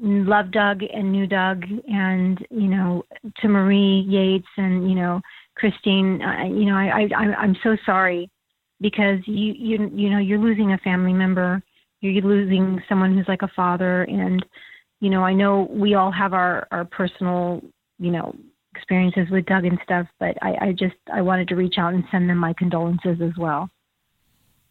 love 0.00 0.50
Doug 0.50 0.82
and 0.82 1.10
knew 1.10 1.26
Doug, 1.26 1.64
and 1.88 2.38
you 2.50 2.68
know, 2.68 3.04
to 3.40 3.48
Marie 3.48 4.04
Yates 4.06 4.48
and 4.56 4.88
you 4.88 4.94
know 4.94 5.20
Christine. 5.56 6.22
Uh, 6.22 6.44
you 6.44 6.66
know, 6.66 6.74
I, 6.74 7.08
I 7.14 7.34
I'm 7.38 7.56
so 7.62 7.76
sorry 7.84 8.30
because 8.82 9.20
you 9.26 9.54
you 9.56 9.90
you 9.94 10.10
know 10.10 10.18
you're 10.18 10.38
losing 10.38 10.72
a 10.72 10.78
family 10.78 11.14
member. 11.14 11.62
You're 12.00 12.20
losing 12.22 12.82
someone 12.88 13.16
who's 13.16 13.28
like 13.28 13.42
a 13.42 13.50
father, 13.54 14.02
and 14.02 14.44
you 15.00 15.08
know, 15.08 15.22
I 15.22 15.32
know 15.32 15.68
we 15.70 15.94
all 15.94 16.10
have 16.10 16.34
our 16.34 16.66
our 16.70 16.84
personal 16.84 17.62
you 17.98 18.10
know 18.10 18.34
experiences 18.74 19.30
with 19.30 19.46
Doug 19.46 19.64
and 19.64 19.78
stuff, 19.84 20.06
but 20.18 20.36
I, 20.42 20.56
I 20.60 20.72
just 20.72 20.96
I 21.12 21.22
wanted 21.22 21.48
to 21.48 21.56
reach 21.56 21.76
out 21.78 21.94
and 21.94 22.04
send 22.10 22.28
them 22.28 22.38
my 22.38 22.52
condolences 22.52 23.20
as 23.22 23.32
well. 23.38 23.70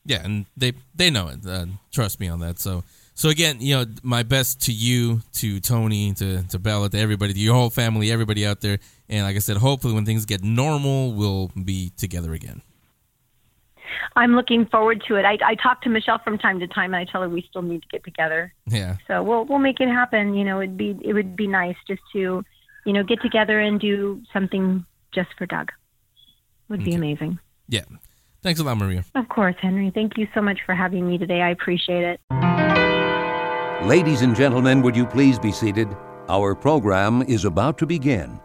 Yeah, 0.06 0.24
and 0.24 0.46
they 0.58 0.74
they 0.94 1.10
know 1.10 1.30
it. 1.30 1.46
Uh, 1.48 1.68
trust 1.92 2.20
me 2.20 2.28
on 2.28 2.40
that. 2.42 2.60
So 2.60 2.84
so 3.14 3.30
again, 3.30 3.62
you 3.62 3.76
know, 3.76 3.86
my 4.04 4.24
best 4.24 4.62
to 4.64 4.74
you, 4.74 5.22
to 5.34 5.60
Tony, 5.62 6.14
to 6.16 6.44
to 6.44 6.60
Bella, 6.60 6.90
to 6.90 7.00
everybody, 7.00 7.34
to 7.34 7.40
your 7.40 7.54
whole 7.54 7.70
family, 7.70 8.12
everybody 8.12 8.46
out 8.46 8.60
there. 8.60 8.80
And 9.08 9.26
like 9.26 9.38
I 9.38 9.40
said, 9.40 9.58
hopefully 9.58 9.94
when 9.94 10.06
things 10.06 10.26
get 10.26 10.44
normal, 10.44 11.14
we'll 11.14 11.50
be 11.64 11.92
together 11.96 12.34
again. 12.34 12.62
I'm 14.16 14.36
looking 14.36 14.66
forward 14.66 15.04
to 15.08 15.16
it. 15.16 15.26
I, 15.26 15.38
I 15.46 15.56
talk 15.56 15.82
to 15.84 15.90
Michelle 15.90 16.20
from 16.24 16.38
time 16.38 16.60
to 16.60 16.68
time, 16.68 16.94
and 16.94 17.08
I 17.08 17.12
tell 17.12 17.22
her 17.22 17.30
we 17.30 17.46
still 17.50 17.62
need 17.62 17.82
to 17.82 17.88
get 17.88 18.04
together. 18.04 18.54
Yeah. 18.68 18.98
So 19.08 19.24
we'll 19.24 19.46
we'll 19.46 19.60
make 19.60 19.80
it 19.80 19.90
happen. 19.90 20.34
You 20.34 20.44
know, 20.44 20.60
it'd 20.62 20.78
be 20.78 20.98
it 21.02 21.14
would 21.14 21.36
be 21.36 21.48
nice 21.48 21.76
just 21.88 22.02
to, 22.14 22.44
you 22.86 22.94
know, 22.94 23.04
get 23.04 23.22
together 23.22 23.60
and 23.60 23.80
do 23.80 24.22
something 24.34 24.86
just 25.14 25.30
for 25.38 25.46
Doug. 25.46 25.72
Would 26.70 26.84
be 26.84 26.94
amazing. 26.94 27.40
Yeah. 27.68 27.84
Thanks 28.42 28.60
a 28.60 28.64
lot, 28.64 28.78
Maria. 28.78 29.04
Of 29.14 29.30
course, 29.30 29.56
Henry. 29.62 29.92
Thank 29.94 30.18
you 30.18 30.28
so 30.34 30.42
much 30.42 30.60
for 30.66 30.74
having 30.74 31.08
me 31.08 31.18
today. 31.18 31.42
I 31.42 31.50
appreciate 31.50 32.04
it. 32.04 32.22
Ladies 33.86 34.22
and 34.22 34.36
gentlemen, 34.36 34.82
would 34.82 34.96
you 34.96 35.06
please 35.06 35.38
be 35.38 35.52
seated? 35.52 35.88
Our 36.30 36.56
program 36.56 37.24
is 37.24 37.46
about 37.46 37.78
to 37.80 37.86
begin. 37.86 38.40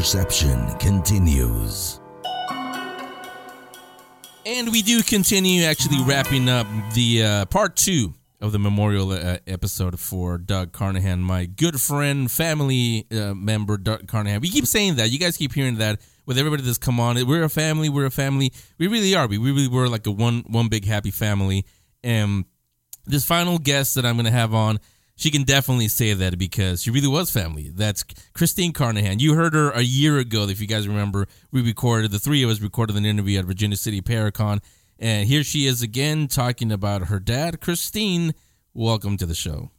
Perception 0.00 0.66
continues. 0.78 2.00
And 4.46 4.72
we 4.72 4.80
do 4.80 5.02
continue 5.02 5.64
actually 5.64 6.02
wrapping 6.04 6.48
up 6.48 6.66
the 6.94 7.22
uh, 7.22 7.44
part 7.44 7.76
two 7.76 8.14
of 8.40 8.52
the 8.52 8.58
memorial 8.58 9.10
uh, 9.10 9.36
episode 9.46 10.00
for 10.00 10.38
Doug 10.38 10.72
Carnahan, 10.72 11.20
my 11.20 11.44
good 11.44 11.78
friend, 11.78 12.30
family 12.30 13.06
uh, 13.12 13.34
member, 13.34 13.76
Doug 13.76 14.08
Carnahan. 14.08 14.40
We 14.40 14.48
keep 14.48 14.64
saying 14.64 14.94
that. 14.94 15.10
You 15.10 15.18
guys 15.18 15.36
keep 15.36 15.52
hearing 15.52 15.76
that 15.76 16.00
with 16.24 16.38
everybody 16.38 16.62
that's 16.62 16.78
come 16.78 16.98
on. 16.98 17.22
We're 17.26 17.44
a 17.44 17.50
family. 17.50 17.90
We're 17.90 18.06
a 18.06 18.10
family. 18.10 18.54
We 18.78 18.86
really 18.86 19.14
are. 19.14 19.26
We 19.26 19.36
really 19.36 19.68
were 19.68 19.86
like 19.86 20.06
a 20.06 20.10
one 20.10 20.44
one 20.46 20.68
big 20.68 20.86
happy 20.86 21.10
family. 21.10 21.66
And 22.02 22.46
this 23.04 23.26
final 23.26 23.58
guest 23.58 23.96
that 23.96 24.06
I'm 24.06 24.14
going 24.14 24.24
to 24.24 24.32
have 24.32 24.54
on, 24.54 24.78
she 25.20 25.30
can 25.30 25.42
definitely 25.44 25.88
say 25.88 26.14
that 26.14 26.38
because 26.38 26.82
she 26.82 26.90
really 26.90 27.06
was 27.08 27.30
family. 27.30 27.68
That's 27.68 28.02
Christine 28.32 28.72
Carnahan. 28.72 29.18
You 29.18 29.34
heard 29.34 29.52
her 29.54 29.70
a 29.70 29.82
year 29.82 30.18
ago, 30.18 30.48
if 30.48 30.60
you 30.60 30.66
guys 30.66 30.88
remember. 30.88 31.26
We 31.52 31.60
recorded, 31.62 32.10
the 32.10 32.18
three 32.18 32.42
of 32.42 32.48
us 32.48 32.60
recorded 32.60 32.96
an 32.96 33.04
interview 33.04 33.38
at 33.38 33.44
Virginia 33.44 33.76
City 33.76 34.00
Paracon. 34.00 34.62
And 34.98 35.28
here 35.28 35.44
she 35.44 35.66
is 35.66 35.82
again 35.82 36.26
talking 36.26 36.72
about 36.72 37.08
her 37.08 37.18
dad. 37.20 37.60
Christine, 37.60 38.32
welcome 38.74 39.16
to 39.18 39.26
the 39.26 39.34
show. 39.34 39.70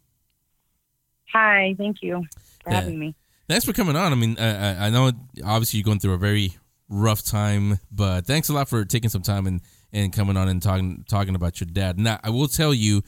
Hi, 1.34 1.76
thank 1.78 2.02
you 2.02 2.26
for 2.64 2.70
Yeah. 2.72 2.82
having 2.82 3.00
me. 3.00 3.16
Thanks 3.48 3.66
for 3.66 3.74
coming 3.74 3.96
on. 3.96 4.12
I 4.12 4.16
mean, 4.16 4.38
I, 4.39 4.74
I- 4.74 4.86
I 4.88 4.89
know 4.89 5.12
obviously 5.44 5.80
you're 5.80 5.86
going 5.86 6.00
through 6.00 6.14
a 6.14 6.18
very 6.18 6.56
rough 6.89 7.24
time, 7.24 7.80
but 7.92 8.26
thanks 8.26 8.50
a 8.50 8.54
lot 8.54 8.70
for 8.70 8.86
taking 8.86 9.10
some 9.10 9.22
time 9.22 9.48
and, 9.48 9.62
and 9.92 10.14
coming 10.14 10.38
on 10.38 10.48
and 10.48 10.62
talking 10.62 11.04
talking 11.08 11.36
about 11.36 11.60
your 11.60 11.70
dad. 11.72 12.00
Now, 12.00 12.20
I 12.24 12.30
will 12.30 12.48
tell 12.48 12.74
you, 12.74 13.02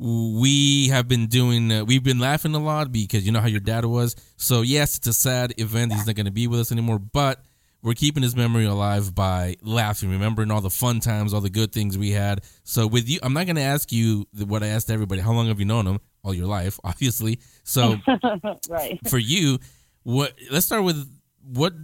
we 0.00 0.88
have 0.88 1.08
been 1.08 1.26
doing, 1.26 1.70
uh, 1.70 1.84
we've 1.84 2.02
been 2.02 2.18
laughing 2.18 2.54
a 2.54 2.58
lot 2.58 2.90
because 2.90 3.26
you 3.26 3.32
know 3.32 3.40
how 3.40 3.48
your 3.48 3.60
dad 3.60 3.84
was. 3.84 4.16
So 4.38 4.62
yes, 4.62 4.96
it's 4.96 5.06
a 5.06 5.12
sad 5.12 5.52
event. 5.58 5.92
He's 5.92 6.06
not 6.06 6.16
going 6.16 6.24
to 6.24 6.32
be 6.32 6.46
with 6.46 6.60
us 6.60 6.72
anymore, 6.72 6.98
but 6.98 7.44
we're 7.82 7.92
keeping 7.92 8.22
his 8.22 8.34
memory 8.34 8.64
alive 8.64 9.14
by 9.14 9.56
laughing, 9.62 10.10
remembering 10.10 10.50
all 10.50 10.62
the 10.62 10.70
fun 10.70 11.00
times, 11.00 11.34
all 11.34 11.42
the 11.42 11.50
good 11.50 11.72
things 11.72 11.98
we 11.98 12.12
had. 12.12 12.42
So 12.64 12.86
with 12.86 13.10
you, 13.10 13.18
I'm 13.22 13.34
not 13.34 13.44
going 13.44 13.56
to 13.56 13.62
ask 13.62 13.92
you 13.92 14.26
what 14.46 14.62
I 14.62 14.68
asked 14.68 14.90
everybody. 14.90 15.20
How 15.20 15.32
long 15.32 15.48
have 15.48 15.58
you 15.58 15.66
known 15.66 15.86
him? 15.86 16.00
All 16.22 16.32
your 16.32 16.46
life, 16.46 16.80
obviously. 16.84 17.40
So 17.64 17.96
right. 18.70 18.98
for 19.06 19.18
you, 19.18 19.58
what? 20.02 20.32
Let's 20.50 20.64
start 20.66 20.82
with 20.84 21.10
what. 21.44 21.74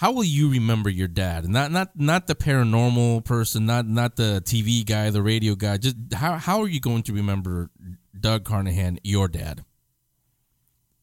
How 0.00 0.12
will 0.12 0.24
you 0.24 0.50
remember 0.50 0.88
your 0.88 1.08
dad? 1.08 1.46
Not 1.46 1.70
not 1.70 1.90
not 1.94 2.26
the 2.26 2.34
paranormal 2.34 3.22
person, 3.22 3.66
not 3.66 3.86
not 3.86 4.16
the 4.16 4.40
TV 4.42 4.82
guy, 4.82 5.10
the 5.10 5.20
radio 5.20 5.54
guy. 5.54 5.76
Just 5.76 5.96
how 6.14 6.38
how 6.38 6.62
are 6.62 6.68
you 6.68 6.80
going 6.80 7.02
to 7.02 7.12
remember 7.12 7.68
Doug 8.18 8.44
Carnahan, 8.44 8.98
your 9.04 9.28
dad? 9.28 9.62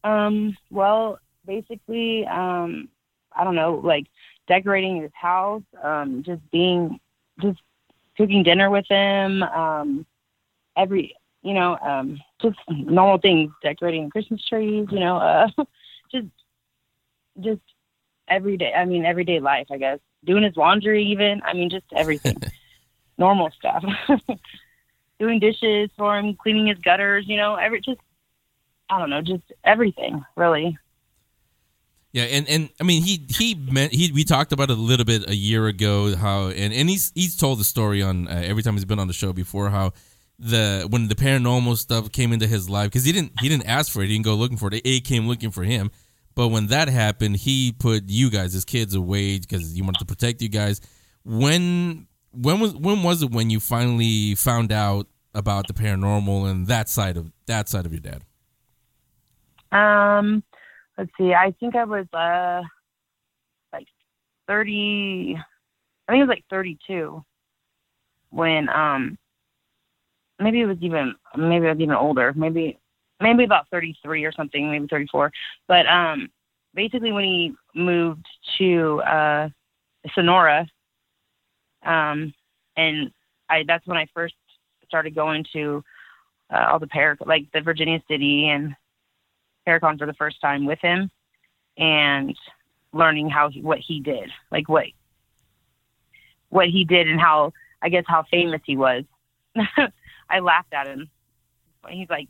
Um, 0.03 0.57
well, 0.71 1.19
basically, 1.45 2.25
um, 2.25 2.89
I 3.35 3.43
don't 3.43 3.53
know, 3.53 3.79
like 3.83 4.07
decorating 4.47 5.03
his 5.03 5.11
house, 5.13 5.61
um, 5.83 6.23
just 6.23 6.41
being, 6.49 6.99
just 7.39 7.59
cooking 8.17 8.41
dinner 8.41 8.71
with 8.71 8.87
him, 8.89 9.43
um, 9.43 10.07
every, 10.75 11.15
you 11.43 11.53
know, 11.53 11.77
um, 11.83 12.19
just 12.41 12.57
normal 12.67 13.19
things, 13.19 13.51
decorating 13.61 14.09
Christmas 14.09 14.43
trees, 14.43 14.87
you 14.89 14.99
know, 14.99 15.17
uh, 15.17 15.49
just, 16.11 16.27
just 17.39 17.61
everyday, 18.27 18.73
I 18.73 18.85
mean, 18.85 19.05
everyday 19.05 19.39
life, 19.39 19.67
I 19.71 19.77
guess. 19.77 19.99
Doing 20.25 20.43
his 20.43 20.55
laundry, 20.55 21.05
even. 21.05 21.41
I 21.43 21.53
mean, 21.53 21.69
just 21.69 21.85
everything. 21.95 22.37
normal 23.17 23.49
stuff. 23.57 23.83
Doing 25.19 25.39
dishes 25.39 25.89
for 25.97 26.17
him, 26.17 26.35
cleaning 26.35 26.67
his 26.67 26.77
gutters, 26.79 27.25
you 27.27 27.37
know, 27.37 27.55
every, 27.55 27.81
just, 27.81 27.99
I 28.89 28.99
don't 28.99 29.09
know, 29.09 29.21
just 29.21 29.43
everything, 29.63 30.23
really. 30.35 30.77
Yeah, 32.13 32.23
and, 32.23 32.49
and 32.49 32.69
I 32.79 32.83
mean 32.83 33.03
he 33.03 33.27
he 33.29 33.53
meant 33.53 33.93
he 33.93 34.11
we 34.11 34.23
talked 34.23 34.51
about 34.51 34.71
it 34.71 34.77
a 34.77 34.81
little 34.81 35.05
bit 35.05 35.29
a 35.29 35.35
year 35.35 35.67
ago 35.67 36.15
how 36.15 36.47
and, 36.47 36.73
and 36.73 36.89
he's 36.89 37.11
he's 37.13 37.35
told 37.35 37.59
the 37.59 37.63
story 37.63 38.01
on 38.01 38.27
uh, 38.27 38.41
every 38.43 38.63
time 38.63 38.73
he's 38.73 38.85
been 38.85 38.97
on 38.97 39.07
the 39.07 39.13
show 39.13 39.33
before 39.33 39.69
how 39.69 39.91
the 40.39 40.87
when 40.89 41.09
the 41.09 41.15
paranormal 41.15 41.77
stuff 41.77 42.11
came 42.11 42.33
into 42.33 42.47
his 42.47 42.71
life 42.71 42.87
because 42.87 43.03
he 43.03 43.11
didn't 43.11 43.33
he 43.39 43.49
didn't 43.49 43.67
ask 43.67 43.91
for 43.91 44.01
it 44.01 44.07
he 44.07 44.13
didn't 44.13 44.25
go 44.25 44.33
looking 44.33 44.57
for 44.57 44.69
it 44.73 44.81
it 44.83 45.03
came 45.03 45.27
looking 45.27 45.51
for 45.51 45.63
him 45.63 45.91
but 46.37 46.49
when 46.49 46.67
that 46.67 46.87
happened 46.87 47.35
he 47.35 47.73
put 47.77 48.03
you 48.05 48.29
guys 48.29 48.55
as 48.55 48.63
kids 48.63 48.93
away 48.93 49.39
because 49.39 49.73
he 49.73 49.81
wanted 49.81 49.97
to 49.99 50.05
protect 50.05 50.41
you 50.41 50.47
guys 50.47 50.79
when 51.25 52.07
when 52.31 52.59
was 52.59 52.75
when 52.75 53.01
was 53.03 53.23
it 53.23 53.31
when 53.31 53.49
you 53.49 53.59
finally 53.59 54.35
found 54.35 54.71
out 54.71 55.07
about 55.33 55.67
the 55.67 55.73
paranormal 55.73 56.49
and 56.49 56.67
that 56.67 56.87
side 56.87 57.17
of 57.17 57.31
that 57.47 57.67
side 57.67 57.85
of 57.85 57.91
your 57.91 57.99
dad 57.99 58.21
Um, 59.71 60.43
let's 60.97 61.11
see. 61.17 61.33
I 61.33 61.51
think 61.59 61.75
I 61.75 61.83
was 61.83 62.05
uh 62.13 62.61
like 63.73 63.87
thirty. 64.47 65.35
I 66.07 66.11
think 66.11 66.21
it 66.21 66.27
was 66.27 66.29
like 66.29 66.45
thirty-two 66.49 67.23
when 68.29 68.69
um 68.69 69.17
maybe 70.39 70.61
it 70.61 70.65
was 70.65 70.77
even 70.81 71.15
maybe 71.35 71.67
I 71.67 71.71
was 71.73 71.81
even 71.81 71.95
older. 71.95 72.33
Maybe 72.35 72.79
maybe 73.21 73.43
about 73.43 73.67
thirty-three 73.69 74.23
or 74.25 74.31
something. 74.31 74.69
Maybe 74.69 74.87
thirty-four. 74.87 75.31
But 75.67 75.87
um, 75.87 76.29
basically 76.73 77.11
when 77.11 77.23
he 77.23 77.53
moved 77.75 78.25
to 78.57 79.01
uh 79.01 79.49
Sonora, 80.13 80.67
um, 81.85 82.33
and 82.75 83.11
I 83.49 83.63
that's 83.67 83.85
when 83.87 83.97
I 83.97 84.07
first 84.13 84.35
started 84.87 85.15
going 85.15 85.45
to 85.53 85.83
uh, 86.53 86.67
all 86.71 86.79
the 86.79 86.87
par 86.87 87.17
like 87.25 87.47
the 87.53 87.61
Virginia 87.61 88.01
City 88.09 88.47
and 88.49 88.75
Paracon 89.67 89.97
for 89.97 90.05
the 90.05 90.13
first 90.13 90.39
time 90.41 90.65
with 90.65 90.79
him 90.79 91.09
and 91.77 92.35
learning 92.93 93.29
how 93.29 93.49
he, 93.49 93.61
what 93.61 93.79
he 93.79 93.99
did, 93.99 94.29
like 94.51 94.69
what 94.69 94.85
what 96.49 96.67
he 96.67 96.83
did 96.83 97.07
and 97.07 97.19
how 97.19 97.51
I 97.81 97.89
guess 97.89 98.05
how 98.07 98.23
famous 98.31 98.61
he 98.65 98.77
was. 98.77 99.03
I 100.29 100.39
laughed 100.39 100.73
at 100.73 100.87
him. 100.87 101.09
He's 101.89 102.09
like, 102.09 102.27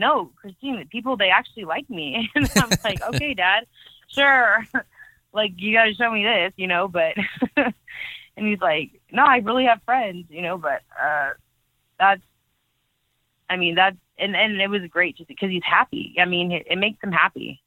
"No, 0.00 0.32
Christine, 0.34 0.78
the 0.78 0.86
people 0.86 1.16
they 1.16 1.30
actually 1.30 1.66
like 1.66 1.88
me." 1.88 2.28
And 2.34 2.50
I'm 2.56 2.70
like, 2.82 3.02
"Okay, 3.02 3.34
Dad, 3.34 3.66
sure. 4.08 4.66
like 5.32 5.52
you 5.56 5.74
got 5.74 5.84
to 5.84 5.94
show 5.94 6.10
me 6.10 6.24
this, 6.24 6.52
you 6.56 6.66
know." 6.66 6.88
But 6.88 7.14
and 7.56 8.46
he's 8.46 8.60
like, 8.60 9.00
"No, 9.12 9.24
I 9.24 9.36
really 9.36 9.66
have 9.66 9.82
friends, 9.84 10.26
you 10.30 10.42
know." 10.42 10.58
But 10.58 10.82
uh, 11.00 11.30
that's, 11.98 12.22
I 13.48 13.56
mean, 13.56 13.74
that's 13.76 13.96
and 14.18 14.34
and 14.34 14.60
it 14.60 14.68
was 14.68 14.82
great 14.90 15.16
just 15.18 15.28
because 15.28 15.50
he's 15.50 15.62
happy. 15.64 16.16
I 16.18 16.24
mean, 16.24 16.50
it, 16.50 16.66
it 16.68 16.76
makes 16.76 17.02
him 17.04 17.12
happy. 17.12 17.62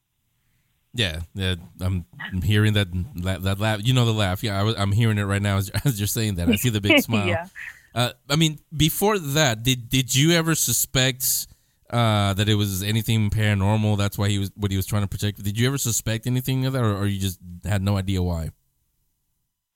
Yeah, 0.96 1.22
yeah, 1.34 1.56
I'm, 1.82 2.06
I'm 2.20 2.44
hearing 2.44 2.74
that 2.74 2.88
la- 3.16 3.40
that 3.40 3.60
laugh. 3.60 3.80
You 3.84 3.94
know 3.94 4.06
the 4.06 4.14
laugh. 4.14 4.44
Yeah, 4.44 4.62
I, 4.62 4.82
I'm 4.82 4.92
hearing 4.92 5.18
it 5.18 5.24
right 5.24 5.42
now 5.42 5.58
as, 5.58 5.70
as 5.86 6.00
you're 6.00 6.08
saying 6.08 6.36
that. 6.36 6.50
I 6.50 6.56
see 6.56 6.70
the 6.70 6.82
big 6.82 7.02
smile. 7.02 7.28
yeah. 7.28 7.48
Uh, 7.96 8.12
I 8.30 8.36
mean, 8.36 8.60
before 8.76 9.20
that, 9.20 9.64
did 9.64 9.90
did 9.90 10.16
you 10.16 10.32
ever 10.32 10.56
suspect 10.56 11.48
uh, 11.94 12.34
that 12.34 12.50
it 12.50 12.56
was 12.56 12.82
anything 12.82 13.30
paranormal? 13.30 13.98
That's 13.98 14.18
why 14.18 14.30
he 14.30 14.40
was 14.40 14.52
what 14.56 14.72
he 14.72 14.78
was 14.78 14.86
trying 14.86 15.04
to 15.04 15.08
protect. 15.08 15.42
Did 15.44 15.58
you 15.58 15.68
ever 15.68 15.78
suspect 15.78 16.26
anything 16.28 16.66
of 16.66 16.74
that, 16.74 16.84
or, 16.84 16.98
or 16.98 17.06
you 17.06 17.20
just 17.20 17.40
had 17.64 17.82
no 17.82 17.98
idea 17.98 18.22
why? 18.22 18.50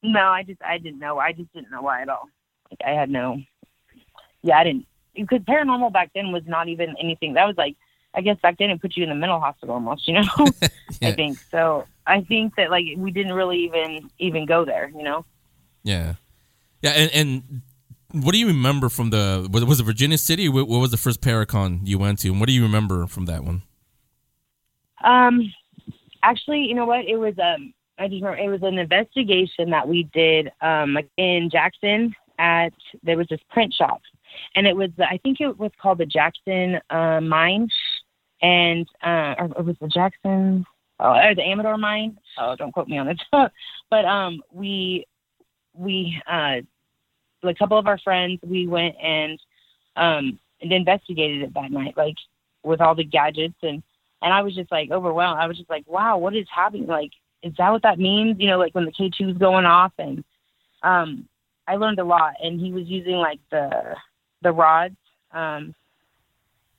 No, 0.03 0.19
I 0.19 0.43
just 0.43 0.61
I 0.63 0.79
didn't 0.79 0.99
know. 0.99 1.19
I 1.19 1.31
just 1.31 1.53
didn't 1.53 1.71
know 1.71 1.83
why 1.83 2.01
at 2.01 2.09
all. 2.09 2.29
Like 2.71 2.81
I 2.85 2.91
had 2.91 3.09
no. 3.09 3.39
Yeah, 4.41 4.57
I 4.57 4.63
didn't 4.63 4.87
because 5.15 5.41
paranormal 5.41 5.93
back 5.93 6.11
then 6.13 6.31
was 6.31 6.43
not 6.47 6.67
even 6.67 6.95
anything. 6.99 7.35
That 7.35 7.45
was 7.45 7.57
like 7.57 7.75
I 8.13 8.21
guess 8.21 8.37
back 8.41 8.57
then 8.57 8.71
it 8.71 8.81
put 8.81 8.97
you 8.97 9.03
in 9.03 9.09
the 9.09 9.15
mental 9.15 9.39
hospital 9.39 9.75
almost. 9.75 10.07
You 10.07 10.15
know, 10.15 10.47
Yeah. 11.01 11.09
I 11.09 11.11
think 11.11 11.37
so. 11.51 11.85
I 12.07 12.21
think 12.21 12.55
that 12.55 12.71
like 12.71 12.85
we 12.97 13.11
didn't 13.11 13.33
really 13.33 13.59
even 13.65 14.09
even 14.17 14.45
go 14.45 14.65
there. 14.65 14.89
You 14.89 15.03
know. 15.03 15.25
Yeah, 15.83 16.15
yeah, 16.81 16.91
and 16.91 17.11
and 17.13 17.61
what 18.11 18.31
do 18.31 18.39
you 18.39 18.47
remember 18.47 18.89
from 18.89 19.09
the 19.09 19.47
was 19.51 19.79
it, 19.79 19.83
Virginia 19.83 20.17
City? 20.17 20.47
What, 20.49 20.67
was 20.67 20.91
the 20.91 20.97
first 20.97 21.21
Paracon 21.21 21.81
you 21.83 21.97
went 21.97 22.19
to, 22.19 22.29
and 22.29 22.39
what 22.39 22.47
do 22.47 22.53
you 22.53 22.63
remember 22.63 23.05
from 23.07 23.25
that 23.25 23.43
one? 23.43 23.63
Um, 25.03 25.53
actually, 26.23 26.61
you 26.61 26.73
know 26.73 26.85
what? 26.85 27.05
It 27.05 27.17
was 27.17 27.33
um, 27.39 27.73
I 27.99 28.07
just 28.07 28.23
remember 28.23 28.37
it 28.37 28.49
was 28.49 28.63
an 28.63 28.77
investigation 28.77 29.69
that 29.71 29.87
we 29.87 30.09
did 30.13 30.51
um 30.61 30.97
in 31.17 31.49
Jackson 31.51 32.15
at 32.39 32.73
there 33.03 33.17
was 33.17 33.27
this 33.29 33.41
print 33.49 33.73
shop, 33.73 34.01
and 34.55 34.65
it 34.67 34.75
was 34.75 34.89
I 34.99 35.17
think 35.17 35.41
it 35.41 35.57
was 35.57 35.71
called 35.81 35.97
the 35.97 36.05
Jackson 36.05 36.79
uh, 36.89 37.19
Mine, 37.21 37.67
and 38.41 38.87
uh, 39.03 39.35
or 39.37 39.45
it 39.57 39.65
was 39.65 39.75
the 39.81 39.87
Jackson. 39.87 40.65
oh, 40.99 41.11
uh, 41.11 41.33
the 41.33 41.43
Amador 41.43 41.77
mine. 41.77 42.17
Oh, 42.37 42.55
don't 42.55 42.71
quote 42.71 42.87
me 42.87 42.97
on 42.97 43.09
it. 43.09 43.21
but 43.89 44.05
um, 44.05 44.41
we 44.51 45.05
we 45.73 46.21
uh, 46.29 46.61
a 47.43 47.53
couple 47.53 47.77
of 47.77 47.87
our 47.87 47.99
friends, 47.99 48.39
we 48.43 48.67
went 48.67 48.95
and 49.01 49.39
um 49.95 50.39
and 50.61 50.71
investigated 50.71 51.43
it 51.43 51.53
that 51.53 51.71
night, 51.71 51.95
like 51.97 52.15
with 52.63 52.81
all 52.81 52.95
the 52.95 53.03
gadgets 53.03 53.57
and 53.63 53.83
and 54.21 54.33
I 54.33 54.41
was 54.41 54.55
just 54.55 54.71
like 54.71 54.91
overwhelmed. 54.91 55.39
I 55.39 55.47
was 55.47 55.57
just 55.57 55.69
like, 55.69 55.83
wow, 55.87 56.17
what 56.17 56.35
is 56.35 56.47
happening? 56.53 56.87
Like, 56.87 57.11
is 57.43 57.53
that 57.57 57.69
what 57.71 57.83
that 57.83 57.99
means? 57.99 58.37
You 58.39 58.47
know, 58.47 58.57
like 58.57 58.73
when 58.73 58.85
the 58.85 58.91
K 58.91 59.11
two 59.15 59.29
is 59.29 59.37
going 59.37 59.65
off 59.65 59.93
and 59.97 60.23
um 60.83 61.27
I 61.67 61.75
learned 61.75 61.99
a 61.99 62.03
lot 62.03 62.33
and 62.41 62.59
he 62.59 62.71
was 62.71 62.87
using 62.87 63.15
like 63.15 63.39
the 63.51 63.95
the 64.41 64.51
rods 64.51 64.95
um 65.31 65.73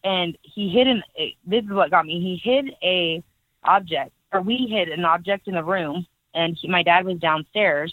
and 0.04 0.36
he 0.42 0.68
hid 0.70 0.86
an 0.86 1.02
this 1.46 1.64
is 1.64 1.70
what 1.70 1.90
got 1.90 2.06
me. 2.06 2.20
He 2.20 2.50
hid 2.50 2.74
a 2.82 3.22
object 3.64 4.12
or 4.32 4.40
we 4.40 4.68
hid 4.70 4.88
an 4.88 5.04
object 5.04 5.48
in 5.48 5.54
the 5.54 5.64
room 5.64 6.06
and 6.34 6.56
he, 6.61 6.68
my 6.68 6.82
dad 6.82 7.04
was 7.04 7.18
downstairs 7.18 7.92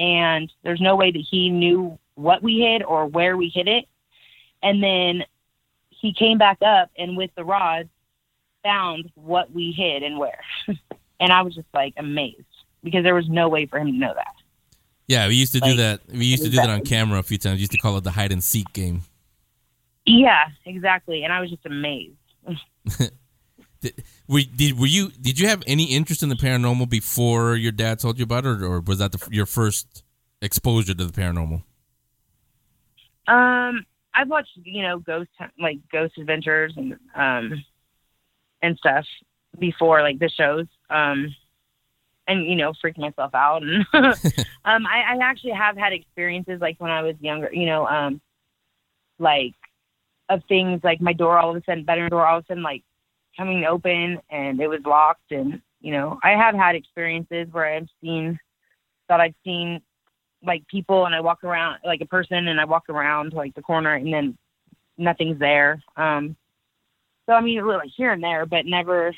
and 0.00 0.50
there's 0.62 0.80
no 0.80 0.96
way 0.96 1.10
that 1.10 1.24
he 1.30 1.50
knew 1.50 1.98
what 2.14 2.42
we 2.42 2.60
hid 2.60 2.82
or 2.82 3.06
where 3.06 3.36
we 3.36 3.50
hid 3.50 3.68
it. 3.68 3.84
And 4.62 4.82
then 4.82 5.24
he 5.90 6.14
came 6.14 6.38
back 6.38 6.58
up 6.62 6.90
and 6.98 7.18
with 7.18 7.30
the 7.36 7.44
rods 7.44 7.90
found 8.64 9.10
what 9.14 9.52
we 9.52 9.72
hid 9.72 10.02
and 10.02 10.18
where. 10.18 10.40
and 11.20 11.32
I 11.32 11.42
was 11.42 11.54
just 11.54 11.68
like 11.74 11.92
amazed 11.98 12.44
because 12.82 13.04
there 13.04 13.14
was 13.14 13.28
no 13.28 13.50
way 13.50 13.66
for 13.66 13.78
him 13.78 13.88
to 13.88 13.92
know 13.92 14.14
that. 14.14 14.34
Yeah, 15.06 15.28
we 15.28 15.34
used 15.34 15.52
to 15.52 15.60
do 15.60 15.74
that. 15.76 16.00
We 16.10 16.24
used 16.24 16.44
to 16.44 16.48
do 16.48 16.56
that 16.56 16.70
on 16.70 16.82
camera 16.82 17.18
a 17.18 17.22
few 17.22 17.36
times. 17.36 17.56
We 17.56 17.60
used 17.60 17.72
to 17.72 17.78
call 17.78 17.98
it 17.98 18.04
the 18.04 18.12
hide 18.12 18.32
and 18.32 18.42
seek 18.42 18.72
game. 18.72 19.02
Yeah, 20.06 20.46
exactly. 20.64 21.24
And 21.24 21.32
I 21.32 21.40
was 21.40 21.50
just 21.50 21.66
amazed. 21.66 22.14
Did, 23.80 24.04
were, 24.28 24.40
did 24.40 24.78
were 24.78 24.86
you 24.86 25.10
did 25.10 25.38
you 25.38 25.48
have 25.48 25.62
any 25.66 25.84
interest 25.84 26.22
in 26.22 26.28
the 26.28 26.34
paranormal 26.34 26.88
before 26.88 27.56
your 27.56 27.72
dad 27.72 27.98
told 27.98 28.18
you 28.18 28.24
about 28.24 28.44
it, 28.44 28.62
or 28.62 28.80
was 28.80 28.98
that 28.98 29.12
the, 29.12 29.28
your 29.30 29.46
first 29.46 30.04
exposure 30.42 30.94
to 30.94 31.04
the 31.04 31.12
paranormal? 31.12 31.62
Um, 33.26 33.86
I've 34.14 34.28
watched, 34.28 34.50
you 34.62 34.82
know, 34.82 34.98
ghost 34.98 35.30
like 35.58 35.78
ghost 35.90 36.18
adventures 36.18 36.74
and 36.76 36.98
um 37.14 37.64
and 38.62 38.76
stuff 38.76 39.06
before, 39.58 40.02
like 40.02 40.18
the 40.18 40.28
shows. 40.28 40.66
Um 40.90 41.34
and 42.26 42.46
you 42.46 42.56
know, 42.56 42.72
freaked 42.80 42.98
myself 42.98 43.34
out 43.34 43.62
and 43.62 43.86
um 43.94 44.86
I, 44.86 45.14
I 45.14 45.18
actually 45.22 45.52
have 45.52 45.76
had 45.76 45.92
experiences 45.92 46.60
like 46.60 46.78
when 46.80 46.90
I 46.90 47.02
was 47.02 47.16
younger, 47.20 47.50
you 47.52 47.66
know, 47.66 47.86
um 47.86 48.20
like 49.18 49.54
of 50.28 50.42
things 50.48 50.80
like 50.84 51.00
my 51.00 51.12
door 51.12 51.38
all 51.38 51.50
of 51.50 51.56
a 51.56 51.64
sudden 51.64 51.84
bedroom 51.84 52.08
door 52.08 52.26
all 52.26 52.38
of 52.38 52.44
a 52.44 52.46
sudden 52.46 52.62
like 52.62 52.84
coming 53.36 53.64
open 53.64 54.18
and 54.30 54.60
it 54.60 54.68
was 54.68 54.80
locked 54.84 55.32
and 55.32 55.60
you 55.80 55.92
know, 55.92 56.18
I 56.22 56.32
have 56.32 56.54
had 56.54 56.74
experiences 56.74 57.48
where 57.52 57.64
I've 57.64 57.88
seen 58.02 58.38
that 59.08 59.18
I've 59.20 59.34
seen 59.44 59.80
like 60.44 60.66
people 60.68 61.06
and 61.06 61.14
I 61.14 61.20
walk 61.20 61.42
around 61.42 61.78
like 61.84 62.00
a 62.02 62.06
person 62.06 62.48
and 62.48 62.60
I 62.60 62.64
walk 62.64 62.88
around 62.88 63.32
like 63.32 63.54
the 63.54 63.62
corner 63.62 63.94
and 63.94 64.12
then 64.12 64.38
nothing's 64.98 65.38
there. 65.38 65.82
Um 65.96 66.36
so 67.26 67.32
I 67.32 67.40
mean 67.40 67.58
a 67.58 67.64
like 67.66 67.90
here 67.96 68.12
and 68.12 68.22
there, 68.22 68.46
but 68.46 68.66
never 68.66 69.12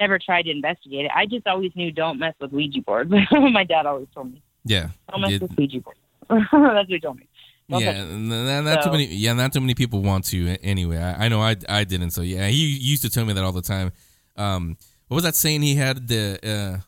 never 0.00 0.18
tried 0.18 0.42
to 0.42 0.50
investigate 0.50 1.04
it. 1.06 1.10
I 1.14 1.26
just 1.26 1.46
always 1.46 1.72
knew 1.74 1.92
don't 1.92 2.18
mess 2.18 2.34
with 2.40 2.52
Ouija 2.52 2.80
boards. 2.82 3.12
My 3.30 3.64
dad 3.64 3.86
always 3.86 4.08
told 4.14 4.32
me. 4.32 4.42
Yeah, 4.64 4.88
Don't 5.10 5.20
mess 5.20 5.40
with 5.40 5.56
Ouija 5.56 5.80
boards. 5.80 6.00
That's 6.28 6.52
what 6.52 6.86
he 6.88 7.00
told 7.00 7.18
me. 7.18 7.28
Don't 7.68 7.80
yeah, 7.80 7.92
touch 7.92 7.96
it. 7.96 8.12
n- 8.12 8.32
n- 8.32 8.64
not 8.64 8.82
too 8.84 8.90
many. 8.90 9.06
Yeah, 9.06 9.32
not 9.32 9.52
too 9.52 9.60
many 9.60 9.74
people 9.74 10.02
want 10.02 10.24
to. 10.26 10.56
Anyway, 10.62 10.98
I, 10.98 11.24
I 11.24 11.28
know 11.28 11.40
I 11.40 11.56
I 11.68 11.84
didn't. 11.84 12.10
So 12.10 12.20
yeah, 12.22 12.46
he 12.48 12.76
used 12.76 13.02
to 13.02 13.10
tell 13.10 13.24
me 13.24 13.32
that 13.32 13.42
all 13.44 13.52
the 13.52 13.62
time. 13.62 13.92
Um, 14.36 14.76
what 15.08 15.16
was 15.16 15.24
that 15.24 15.34
saying 15.34 15.62
he 15.62 15.74
had? 15.76 16.06
The 16.08 16.38
uh, 16.42 16.80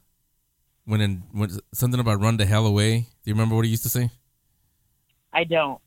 when 0.85 1.01
in 1.01 1.23
when, 1.33 1.51
something 1.73 1.99
about 2.01 2.21
run 2.21 2.37
the 2.37 2.45
hell 2.47 2.67
away. 2.67 2.99
Do 3.01 3.31
you 3.31 3.35
remember 3.35 3.55
what 3.57 3.65
he 3.65 3.71
used 3.71 3.85
to 3.85 3.89
say? 3.89 4.11
I 5.33 5.45
don't. 5.45 5.81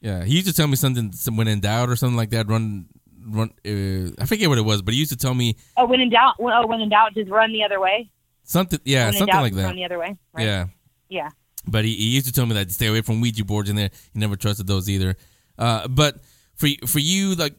Yeah, 0.00 0.24
he 0.24 0.34
used 0.34 0.46
to 0.48 0.52
tell 0.52 0.66
me 0.66 0.76
something 0.76 1.12
some- 1.12 1.36
when 1.36 1.48
in 1.48 1.60
doubt 1.60 1.88
or 1.88 1.96
something 1.96 2.16
like 2.16 2.30
that. 2.30 2.48
Run, 2.48 2.86
run. 3.26 3.50
Uh, 3.64 4.10
I 4.20 4.26
forget 4.26 4.48
what 4.48 4.58
it 4.58 4.62
was, 4.64 4.82
but 4.82 4.94
he 4.94 5.00
used 5.00 5.12
to 5.12 5.16
tell 5.16 5.34
me 5.34 5.56
Oh, 5.76 5.86
when 5.86 6.00
in 6.00 6.10
doubt, 6.10 6.34
when, 6.38 6.52
oh, 6.54 6.66
when 6.66 6.80
in 6.80 6.88
doubt, 6.90 7.14
just 7.14 7.30
run 7.30 7.52
the 7.52 7.62
other 7.62 7.80
way. 7.80 8.10
something. 8.42 8.78
Yeah, 8.84 9.04
when 9.06 9.14
in 9.14 9.18
something 9.20 9.32
doubt, 9.32 9.42
like 9.42 9.54
that. 9.54 9.64
Run 9.64 9.76
the 9.76 9.84
other 9.84 9.98
way. 9.98 10.16
Right? 10.34 10.44
Yeah. 10.44 10.66
Yeah. 11.08 11.28
But 11.66 11.84
he, 11.84 11.94
he 11.94 12.08
used 12.10 12.26
to 12.26 12.32
tell 12.32 12.46
me 12.46 12.54
that 12.54 12.68
to 12.68 12.74
stay 12.74 12.86
away 12.86 13.00
from 13.02 13.20
Ouija 13.20 13.44
boards, 13.44 13.70
in 13.70 13.76
there 13.76 13.90
he 14.12 14.18
never 14.18 14.36
trusted 14.36 14.66
those 14.66 14.88
either. 14.88 15.16
Uh, 15.58 15.88
but 15.88 16.20
for 16.54 16.68
for 16.86 16.98
you, 16.98 17.34
like 17.34 17.54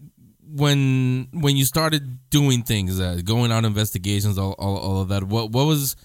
when 0.47 1.27
when 1.31 1.57
you 1.57 1.65
started 1.65 2.29
doing 2.29 2.63
things, 2.63 2.99
uh, 2.99 3.19
going 3.23 3.51
on 3.51 3.65
investigations, 3.65 4.37
all, 4.37 4.53
all 4.53 4.77
all 4.77 5.01
of 5.01 5.09
that, 5.09 5.23
what 5.23 5.51
what 5.51 5.65
was 5.65 5.95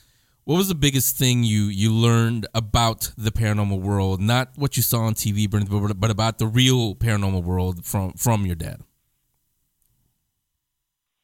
what 0.45 0.57
was 0.57 0.69
the 0.69 0.75
biggest 0.75 1.17
thing 1.17 1.45
you 1.45 1.65
you 1.65 1.93
learned 1.93 2.47
about 2.55 3.13
the 3.17 3.31
paranormal 3.31 3.81
world? 3.81 4.21
Not 4.21 4.51
what 4.57 4.77
you 4.77 4.83
saw 4.83 5.01
on 5.01 5.15
TV, 5.15 5.51
but 5.51 6.01
but 6.01 6.11
about 6.11 6.39
the 6.39 6.47
real 6.47 6.95
paranormal 6.95 7.43
world 7.43 7.85
from 7.85 8.13
from 8.15 8.47
your 8.47 8.57
dad. 8.57 8.83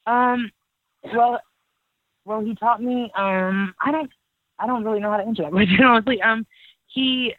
Um, 0.07 0.53
well, 1.03 1.41
well, 2.25 2.41
he 2.41 2.55
taught 2.55 2.83
me. 2.83 3.11
Um, 3.17 3.75
I 3.81 3.91
don't, 3.91 4.11
I 4.59 4.67
don't 4.67 4.85
really 4.85 5.01
know 5.01 5.11
how 5.11 5.17
to 5.17 5.25
answer 5.25 5.43
that 5.43 5.53
question 5.53 5.83
honestly. 5.85 6.21
Um, 6.23 6.47
he, 6.97 7.35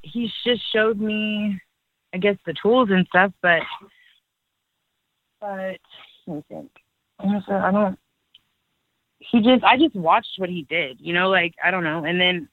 he 0.00 0.30
just 0.44 0.62
showed 0.72 0.98
me, 0.98 1.60
I 2.14 2.18
guess, 2.18 2.36
the 2.46 2.54
tools 2.54 2.88
and 2.90 3.06
stuff, 3.06 3.32
but, 3.42 3.62
but 5.40 5.78
me 6.26 6.42
think. 6.48 6.70
I 7.20 7.70
don't. 7.70 7.98
He 9.18 9.40
just, 9.40 9.62
I 9.62 9.76
just 9.76 9.94
watched 9.94 10.38
what 10.38 10.48
he 10.48 10.62
did. 10.62 11.00
You 11.00 11.12
know, 11.12 11.28
like 11.28 11.54
I 11.62 11.70
don't 11.70 11.84
know, 11.84 12.04
and 12.04 12.20
then. 12.20 12.48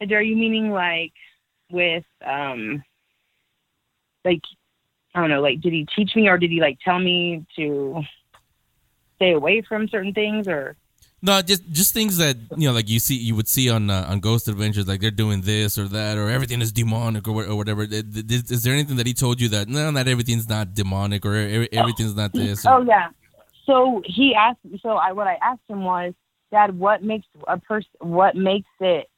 Are 0.00 0.22
you 0.22 0.36
meaning 0.36 0.70
like 0.70 1.12
with 1.70 2.04
um, 2.26 2.82
like 4.24 4.42
I 5.14 5.20
don't 5.20 5.30
know, 5.30 5.40
like 5.40 5.60
did 5.60 5.72
he 5.72 5.86
teach 5.96 6.14
me 6.16 6.28
or 6.28 6.36
did 6.36 6.50
he 6.50 6.60
like 6.60 6.78
tell 6.84 6.98
me 6.98 7.46
to 7.56 8.02
stay 9.16 9.32
away 9.32 9.62
from 9.62 9.88
certain 9.88 10.12
things 10.12 10.46
or 10.48 10.76
No, 11.24 11.40
just 11.40 11.66
just 11.70 11.94
things 11.94 12.18
that 12.18 12.36
you 12.54 12.68
know, 12.68 12.74
like 12.74 12.86
you 12.86 13.00
see, 13.00 13.14
you 13.14 13.34
would 13.34 13.48
see 13.48 13.70
on 13.70 13.88
uh, 13.88 14.06
on 14.10 14.20
Ghost 14.20 14.46
Adventures, 14.46 14.86
like 14.86 15.00
they're 15.00 15.10
doing 15.10 15.40
this 15.40 15.78
or 15.78 15.88
that, 15.88 16.18
or 16.18 16.28
everything 16.28 16.60
is 16.60 16.70
demonic 16.70 17.26
or, 17.26 17.46
or 17.46 17.56
whatever. 17.56 17.84
Is, 17.84 18.50
is 18.50 18.62
there 18.62 18.74
anything 18.74 18.96
that 18.96 19.06
he 19.06 19.14
told 19.14 19.40
you 19.40 19.48
that 19.48 19.66
no, 19.66 19.90
not 19.90 20.06
everything's 20.06 20.46
not 20.50 20.74
demonic 20.74 21.24
or 21.24 21.34
everything's 21.72 22.14
not 22.14 22.34
this? 22.34 22.66
Oh 22.66 22.82
yeah. 22.82 23.08
So 23.64 24.02
he 24.04 24.34
asked 24.34 24.58
so 24.82 24.90
I 24.90 25.12
what 25.12 25.26
I 25.26 25.38
asked 25.40 25.62
him 25.66 25.82
was, 25.82 26.12
Dad, 26.50 26.78
what 26.78 27.02
makes 27.02 27.26
a 27.48 27.58
person 27.58 27.88
what 28.00 28.36
makes 28.36 28.68
it 28.80 29.08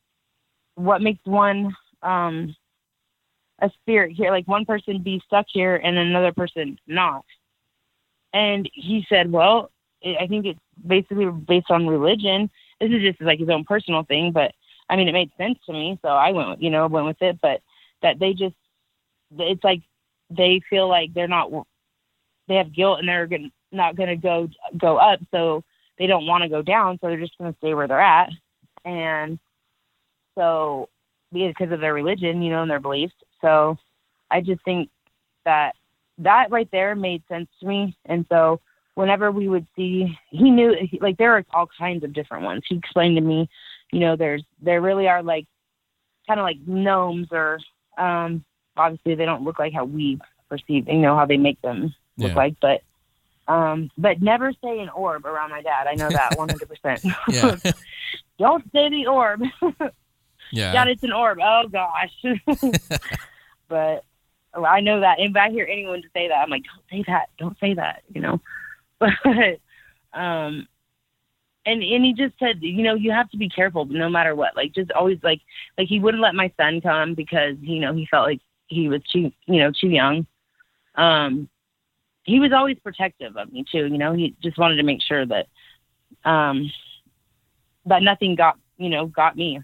what 0.77 1.03
makes 1.03 1.25
one 1.25 1.75
um 2.05 2.55
a 3.59 3.71
spirit 3.83 4.13
here, 4.13 4.31
like 4.31 4.47
one 4.47 4.65
person 4.65 5.03
be 5.03 5.21
stuck 5.27 5.47
here 5.49 5.75
and 5.75 5.99
another 5.99 6.31
person 6.31 6.79
not. 6.87 7.25
And 8.33 8.71
he 8.73 9.05
said, 9.09 9.33
Well, 9.33 9.73
I 10.05 10.27
think 10.27 10.47
it's 10.47 10.61
basically 10.87 11.27
based 11.27 11.71
on 11.71 11.87
religion. 11.87 12.51
This 12.81 12.91
is 12.91 13.03
just 13.03 13.21
like 13.21 13.39
his 13.39 13.49
own 13.49 13.65
personal 13.65 14.05
thing, 14.05 14.33
but 14.33 14.53
I 14.89 14.97
mean, 14.97 15.09
it 15.09 15.13
made 15.13 15.33
sense 15.37 15.59
to 15.67 15.73
me, 15.73 15.99
so 16.03 16.09
I 16.09 16.31
went, 16.31 16.63
you 16.63 16.71
know, 16.71 16.87
went 16.87 17.07
with 17.07 17.21
it. 17.21 17.41
But 17.41 17.61
that 18.03 18.19
they 18.19 18.33
just, 18.33 18.55
it's 19.39 19.65
like 19.65 19.83
they 20.31 20.61
feel 20.69 20.89
like 20.89 21.13
they're 21.15 21.29
not, 21.29 21.51
they 22.47 22.57
have 22.57 22.75
guilt 22.75 23.01
and 23.01 23.09
they're 23.09 23.27
gonna, 23.27 23.51
not 23.73 23.97
going 23.97 24.09
to 24.09 24.17
go 24.17 24.49
go 24.77 24.97
up, 24.97 25.21
so 25.31 25.65
they 25.99 26.07
don't 26.07 26.27
want 26.27 26.43
to 26.43 26.49
go 26.49 26.63
down, 26.63 26.99
so 27.01 27.09
they're 27.09 27.21
just 27.21 27.37
going 27.39 27.53
to 27.53 27.59
stay 27.59 27.75
where 27.75 27.89
they're 27.89 28.01
at. 28.01 28.31
And 28.85 29.39
so, 30.37 30.89
because 31.33 31.73
of 31.73 31.81
their 31.81 31.95
religion, 31.95 32.43
you 32.43 32.51
know, 32.51 32.63
and 32.63 32.71
their 32.71 32.81
beliefs. 32.81 33.15
So, 33.41 33.77
I 34.31 34.41
just 34.41 34.65
think 34.65 34.91
that 35.45 35.75
that 36.19 36.51
right 36.51 36.69
there 36.71 36.95
made 36.95 37.23
sense 37.29 37.49
to 37.61 37.67
me. 37.67 37.97
And 38.05 38.27
so, 38.29 38.61
whenever 38.97 39.31
we 39.31 39.47
would 39.49 39.67
see, 39.77 40.19
he 40.31 40.51
knew 40.51 40.75
like 41.01 41.17
there 41.19 41.37
are 41.37 41.45
all 41.55 41.69
kinds 41.79 42.03
of 42.03 42.13
different 42.13 42.43
ones. 42.45 42.65
He 42.69 42.75
explained 42.77 43.17
to 43.17 43.21
me, 43.23 43.49
you 43.93 44.01
know, 44.01 44.17
there's 44.17 44.43
there 44.61 44.81
really 44.81 45.07
are 45.07 45.23
like 45.23 45.47
kind 46.27 46.41
of 46.41 46.45
like 46.45 46.59
gnomes 46.67 47.29
or 47.31 47.61
um 47.97 48.45
obviously 48.77 49.15
they 49.15 49.25
don't 49.25 49.45
look 49.45 49.59
like 49.61 49.73
how 49.73 49.85
we 49.85 50.19
perceive, 50.51 50.89
you 50.89 50.99
know, 50.99 51.15
how 51.17 51.25
they 51.27 51.37
make 51.37 51.61
them 51.63 51.95
look 52.19 52.31
Yeah. 52.31 52.35
like, 52.35 52.57
but 52.61 52.83
um 53.49 53.91
but 53.97 54.21
never 54.21 54.53
say 54.65 54.81
an 54.81 54.89
orb 54.89 55.25
around 55.25 55.51
my 55.51 55.63
dad. 55.63 55.87
I 55.87 55.95
know 55.95 56.09
that 56.11 56.33
100%. 56.37 57.75
don't 58.39 58.65
say 58.73 58.89
the 58.91 59.07
orb. 59.07 59.41
yeah. 60.53 60.73
Dad, 60.73 60.89
it's 60.89 61.03
an 61.03 61.13
orb. 61.13 61.39
Oh 61.43 61.69
gosh. 61.71 62.13
but 63.69 64.05
I 64.55 64.81
know 64.81 65.01
that. 65.01 65.21
If 65.21 65.37
I 65.37 65.51
hear 65.51 65.67
anyone 65.71 66.03
say 66.15 66.29
that, 66.29 66.35
I'm 66.37 66.49
like, 66.51 66.63
don't 66.65 66.85
say 66.91 67.05
that. 67.09 67.29
Don't 67.39 67.59
say 67.61 67.75
that. 67.75 68.03
You 68.15 68.21
know. 68.23 68.41
But 69.25 69.61
um, 70.19 70.67
and 71.67 71.83
and 71.83 72.05
he 72.05 72.15
just 72.15 72.39
said, 72.39 72.59
you 72.63 72.83
know, 72.83 72.95
you 72.95 73.11
have 73.13 73.31
to 73.31 73.37
be 73.37 73.49
careful 73.49 73.85
no 73.87 74.09
matter 74.09 74.35
what. 74.35 74.57
Like 74.57 74.73
just 74.75 74.91
always 74.93 75.19
like 75.23 75.41
like 75.79 75.89
he 75.89 76.01
wouldn't 76.01 76.23
let 76.23 76.35
my 76.35 76.53
son 76.57 76.81
come 76.81 77.15
because 77.15 77.57
you 77.61 77.81
know 77.81 77.95
he 77.95 78.07
felt 78.11 78.27
like 78.27 78.41
he 78.67 78.89
was 78.89 79.03
too 79.13 79.31
you 79.47 79.61
know 79.61 79.71
too 79.73 79.89
young. 79.89 80.27
Um, 80.95 81.49
he 82.25 82.41
was 82.41 82.53
always 82.53 82.79
protective 82.81 83.37
of 83.37 83.53
me 83.53 83.65
too. 83.71 83.87
You 83.87 83.99
know, 83.99 84.13
he 84.13 84.35
just 84.43 84.59
wanted 84.59 84.77
to 84.77 84.83
make 84.83 85.03
sure 85.03 85.27
that 85.27 85.47
Um, 86.25 86.71
that 87.87 88.03
nothing 88.03 88.35
got 88.35 88.59
you 88.77 88.89
know 88.89 89.07
got 89.07 89.37
me 89.37 89.61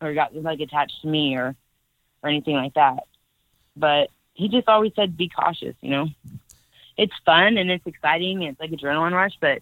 or 0.00 0.14
got 0.14 0.34
like 0.34 0.60
attached 0.60 1.00
to 1.02 1.08
me 1.08 1.36
or 1.36 1.54
or 2.22 2.30
anything 2.30 2.54
like 2.56 2.74
that. 2.74 3.04
But 3.76 4.10
he 4.34 4.48
just 4.48 4.68
always 4.68 4.92
said 4.96 5.16
be 5.16 5.28
cautious. 5.28 5.74
You 5.80 5.90
know, 5.90 6.06
it's 6.96 7.14
fun 7.24 7.56
and 7.56 7.70
it's 7.70 7.86
exciting. 7.86 8.44
And 8.44 8.52
it's 8.52 8.60
like 8.60 8.70
adrenaline 8.70 9.12
rush, 9.12 9.32
but 9.40 9.60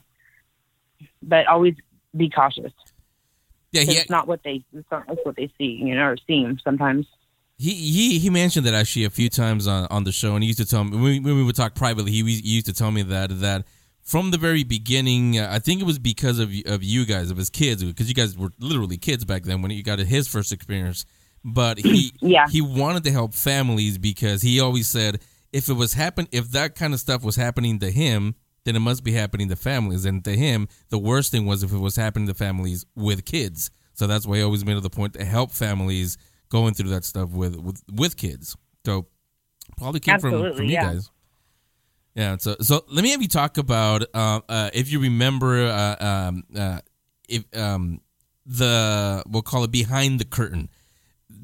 but 1.22 1.46
always 1.46 1.74
be 2.16 2.28
cautious. 2.30 2.72
Yeah, 3.72 3.82
he 3.82 3.92
it's 3.92 4.10
not 4.10 4.26
what 4.28 4.42
they 4.42 4.64
it's 4.72 4.90
not 4.90 5.06
what 5.24 5.36
they 5.36 5.50
see, 5.58 5.80
you 5.82 5.94
know, 5.94 6.04
or 6.04 6.16
seem 6.26 6.58
sometimes. 6.62 7.06
he 7.58 7.70
he 7.70 8.18
he 8.18 8.28
mentioned 8.30 8.66
that 8.66 8.74
actually 8.74 9.04
a 9.04 9.10
few 9.10 9.28
times 9.30 9.66
on, 9.66 9.86
on 9.90 10.04
the 10.04 10.12
show, 10.12 10.34
and 10.34 10.42
he 10.42 10.48
used 10.48 10.58
to 10.58 10.66
tell 10.66 10.84
me 10.84 10.90
when 10.92 11.02
we, 11.02 11.20
when 11.20 11.36
we 11.36 11.42
would 11.44 11.56
talk 11.56 11.74
privately. 11.74 12.10
He, 12.12 12.22
he 12.22 12.48
used 12.50 12.66
to 12.66 12.74
tell 12.74 12.90
me 12.90 13.02
that 13.02 13.40
that 13.40 13.64
from 14.02 14.30
the 14.30 14.36
very 14.36 14.62
beginning, 14.64 15.38
uh, 15.38 15.48
I 15.50 15.58
think 15.58 15.80
it 15.80 15.84
was 15.84 15.98
because 15.98 16.38
of 16.38 16.52
of 16.66 16.82
you 16.82 17.06
guys, 17.06 17.30
of 17.30 17.38
his 17.38 17.48
kids, 17.48 17.82
because 17.82 18.08
you 18.08 18.14
guys 18.14 18.36
were 18.36 18.50
literally 18.58 18.98
kids 18.98 19.24
back 19.24 19.44
then 19.44 19.62
when 19.62 19.70
he 19.70 19.82
got 19.82 19.98
his 20.00 20.28
first 20.28 20.52
experience. 20.52 21.06
But 21.42 21.78
he 21.78 22.12
Yeah. 22.20 22.48
he 22.48 22.60
wanted 22.60 23.04
to 23.04 23.10
help 23.10 23.32
families 23.32 23.96
because 23.96 24.42
he 24.42 24.60
always 24.60 24.86
said 24.86 25.20
if 25.52 25.68
it 25.68 25.74
was 25.74 25.94
happen 25.94 26.28
if 26.32 26.50
that 26.52 26.74
kind 26.74 26.94
of 26.94 27.00
stuff 27.00 27.22
was 27.22 27.36
happening 27.36 27.78
to 27.80 27.90
him, 27.90 28.34
then 28.64 28.76
it 28.76 28.80
must 28.80 29.04
be 29.04 29.12
happening 29.12 29.48
to 29.48 29.56
families. 29.56 30.04
And 30.04 30.24
to 30.24 30.36
him, 30.36 30.68
the 30.88 30.98
worst 30.98 31.30
thing 31.30 31.46
was 31.46 31.62
if 31.62 31.72
it 31.72 31.78
was 31.78 31.96
happening 31.96 32.28
to 32.28 32.34
families 32.34 32.86
with 32.94 33.24
kids. 33.24 33.70
So 33.94 34.06
that's 34.06 34.26
why 34.26 34.36
he 34.36 34.42
always 34.42 34.64
made 34.64 34.76
it 34.76 34.82
the 34.82 34.90
point 34.90 35.14
to 35.14 35.24
help 35.24 35.50
families 35.50 36.16
going 36.48 36.74
through 36.74 36.90
that 36.90 37.04
stuff 37.04 37.30
with 37.30 37.56
with, 37.56 37.82
with 37.92 38.16
kids. 38.16 38.56
So 38.84 39.06
probably 39.76 40.00
came 40.00 40.18
from, 40.18 40.34
Absolutely, 40.34 40.56
from 40.56 40.66
you 40.66 40.72
yeah. 40.72 40.84
guys. 40.84 41.10
Yeah. 42.14 42.36
So 42.38 42.56
so 42.60 42.84
let 42.88 43.02
me 43.02 43.10
have 43.10 43.22
you 43.22 43.28
talk 43.28 43.58
about 43.58 44.02
uh, 44.14 44.40
uh, 44.48 44.70
if 44.72 44.90
you 44.90 45.00
remember 45.00 45.66
uh, 45.66 45.96
um, 46.04 46.44
uh, 46.56 46.80
if 47.28 47.44
um, 47.56 48.00
the 48.46 49.22
we'll 49.26 49.42
call 49.42 49.64
it 49.64 49.70
behind 49.70 50.20
the 50.20 50.24
curtain. 50.24 50.68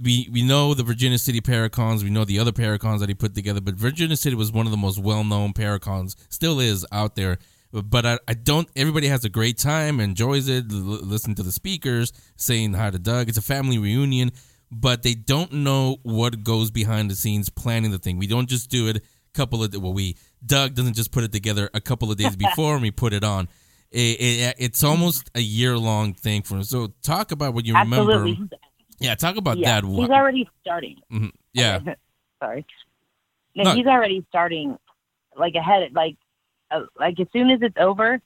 We 0.02 0.28
we 0.32 0.42
know 0.42 0.74
the 0.74 0.82
Virginia 0.82 1.18
City 1.18 1.40
Paracons. 1.40 2.02
We 2.02 2.10
know 2.10 2.24
the 2.24 2.38
other 2.38 2.52
Paracons 2.52 3.00
that 3.00 3.08
he 3.08 3.14
put 3.14 3.34
together, 3.34 3.60
but 3.60 3.74
Virginia 3.74 4.16
City 4.16 4.36
was 4.36 4.52
one 4.52 4.66
of 4.66 4.70
the 4.70 4.76
most 4.78 4.98
well 4.98 5.24
known 5.24 5.52
Paracons. 5.52 6.14
Still 6.28 6.60
is 6.60 6.86
out 6.92 7.14
there. 7.16 7.38
But 7.70 8.06
I, 8.06 8.18
I 8.26 8.34
don't. 8.34 8.68
Everybody 8.76 9.08
has 9.08 9.24
a 9.24 9.28
great 9.28 9.58
time, 9.58 10.00
enjoys 10.00 10.48
it. 10.48 10.72
L- 10.72 10.78
listen 10.78 11.34
to 11.34 11.42
the 11.42 11.52
speakers 11.52 12.12
saying 12.36 12.72
hi 12.74 12.90
to 12.90 12.98
Doug. 12.98 13.28
It's 13.28 13.36
a 13.36 13.42
family 13.42 13.78
reunion, 13.78 14.32
but 14.70 15.02
they 15.02 15.14
don't 15.14 15.52
know 15.52 15.98
what 16.02 16.42
goes 16.44 16.70
behind 16.70 17.10
the 17.10 17.16
scenes 17.16 17.50
planning 17.50 17.90
the 17.90 17.98
thing. 17.98 18.18
We 18.18 18.26
don't 18.26 18.48
just 18.48 18.70
do 18.70 18.88
it 18.88 18.96
a 18.96 19.00
couple 19.34 19.62
of 19.62 19.74
well, 19.74 19.92
we 19.92 20.16
Doug 20.44 20.74
doesn't 20.74 20.94
just 20.94 21.12
put 21.12 21.24
it 21.24 21.32
together 21.32 21.68
a 21.74 21.80
couple 21.80 22.10
of 22.10 22.16
days 22.16 22.36
before 22.48 22.74
and 22.74 22.82
we 22.82 22.90
put 22.90 23.12
it 23.12 23.24
on. 23.24 23.48
It, 23.90 24.20
it, 24.20 24.54
it's 24.58 24.84
almost 24.84 25.30
a 25.34 25.40
year 25.40 25.76
long 25.78 26.12
thing 26.12 26.42
for 26.42 26.56
him. 26.56 26.62
So 26.62 26.92
talk 27.02 27.32
about 27.32 27.54
what 27.54 27.64
you 27.64 27.74
Absolutely. 27.74 28.32
remember. 28.32 28.56
Yeah, 28.98 29.14
talk 29.14 29.36
about 29.36 29.58
yeah, 29.58 29.80
that. 29.80 29.86
he's 29.88 30.08
already 30.10 30.48
starting. 30.60 31.00
Mhm. 31.10 31.32
Yeah, 31.54 31.80
Sorry. 32.40 32.64
No, 33.56 33.64
No. 33.64 33.74
he's 33.74 33.86
already 33.86 34.24
starting 34.28 34.78
like 35.36 35.54
ahead 35.54 35.92
like 35.92 36.16
uh, 36.70 36.82
like 36.98 37.18
as 37.18 37.26
soon 37.32 37.50
as 37.50 37.60
it's 37.62 37.76
over, 37.78 38.20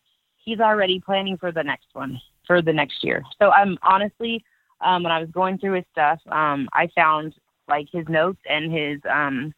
he's 0.44 0.60
already 0.60 1.00
planning 1.00 1.38
for 1.38 1.52
the 1.52 1.62
next 1.62 1.86
one 1.92 2.20
for 2.46 2.60
the 2.60 2.72
next 2.72 3.02
year. 3.04 3.22
So 3.40 3.50
I'm 3.52 3.78
honestly 3.82 4.44
um 4.80 5.02
when 5.02 5.12
I 5.12 5.20
was 5.20 5.30
going 5.30 5.58
through 5.58 5.74
his 5.74 5.84
stuff, 5.92 6.20
um 6.26 6.68
I 6.72 6.88
found 6.94 7.34
like 7.68 7.86
his 7.90 8.06
notes 8.08 8.40
and 8.48 8.72
his 8.72 9.00
um 9.10 9.54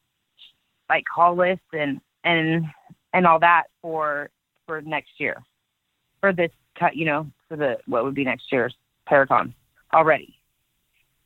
like 0.88 1.04
call 1.12 1.34
list 1.36 1.62
and 1.72 2.00
and 2.22 2.66
and 3.12 3.26
all 3.26 3.40
that 3.40 3.64
for 3.82 4.30
for 4.66 4.82
next 4.82 5.18
year. 5.18 5.42
For 6.20 6.32
this 6.32 6.52
cut, 6.78 6.96
you 6.96 7.06
know, 7.06 7.30
for 7.48 7.56
the 7.56 7.78
what 7.86 8.04
would 8.04 8.14
be 8.14 8.24
next 8.24 8.52
year's 8.52 8.74
Paracon 9.08 9.52
already. 9.92 10.36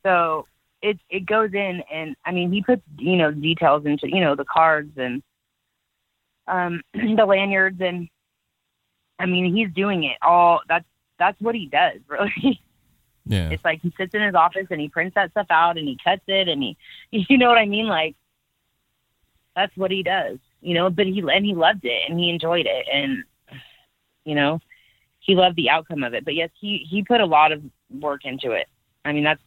So 0.03 0.47
it 0.81 0.99
it 1.09 1.25
goes 1.25 1.53
in 1.53 1.83
and 1.91 2.15
I 2.25 2.31
mean 2.31 2.51
he 2.51 2.61
puts 2.61 2.81
you 2.97 3.17
know 3.17 3.31
details 3.31 3.85
into 3.85 4.07
you 4.09 4.21
know 4.21 4.35
the 4.35 4.45
cards 4.45 4.91
and 4.97 5.21
um 6.47 6.81
the 6.93 7.25
lanyards 7.25 7.79
and 7.81 8.07
I 9.19 9.25
mean 9.25 9.53
he's 9.53 9.73
doing 9.73 10.03
it 10.03 10.17
all. 10.21 10.61
That's 10.67 10.85
that's 11.17 11.39
what 11.41 11.55
he 11.55 11.67
does 11.67 11.99
really. 12.07 12.61
Yeah, 13.25 13.49
it's 13.49 13.63
like 13.63 13.81
he 13.81 13.93
sits 13.97 14.15
in 14.15 14.23
his 14.23 14.33
office 14.33 14.67
and 14.71 14.81
he 14.81 14.89
prints 14.89 15.15
that 15.15 15.31
stuff 15.31 15.47
out 15.49 15.77
and 15.77 15.87
he 15.87 15.97
cuts 16.03 16.23
it 16.27 16.47
and 16.47 16.63
he 16.63 16.77
you 17.29 17.37
know 17.37 17.49
what 17.49 17.57
I 17.57 17.65
mean? 17.65 17.87
Like 17.87 18.15
that's 19.55 19.75
what 19.75 19.91
he 19.91 20.03
does 20.03 20.37
you 20.61 20.73
know 20.73 20.89
but 20.89 21.05
he 21.05 21.19
and 21.19 21.45
he 21.45 21.53
loved 21.53 21.83
it 21.83 22.01
and 22.09 22.19
he 22.19 22.29
enjoyed 22.29 22.65
it 22.65 22.85
and 22.93 23.23
you 24.25 24.35
know 24.35 24.59
he 25.19 25.35
loved 25.35 25.55
the 25.57 25.69
outcome 25.69 26.03
of 26.03 26.13
it. 26.13 26.25
But 26.25 26.35
yes 26.35 26.49
he 26.59 26.85
he 26.89 27.03
put 27.03 27.21
a 27.21 27.25
lot 27.25 27.51
of 27.51 27.61
work 27.89 28.21
into 28.25 28.51
it. 28.51 28.67
I 29.05 29.11
mean 29.11 29.23
that's 29.23 29.41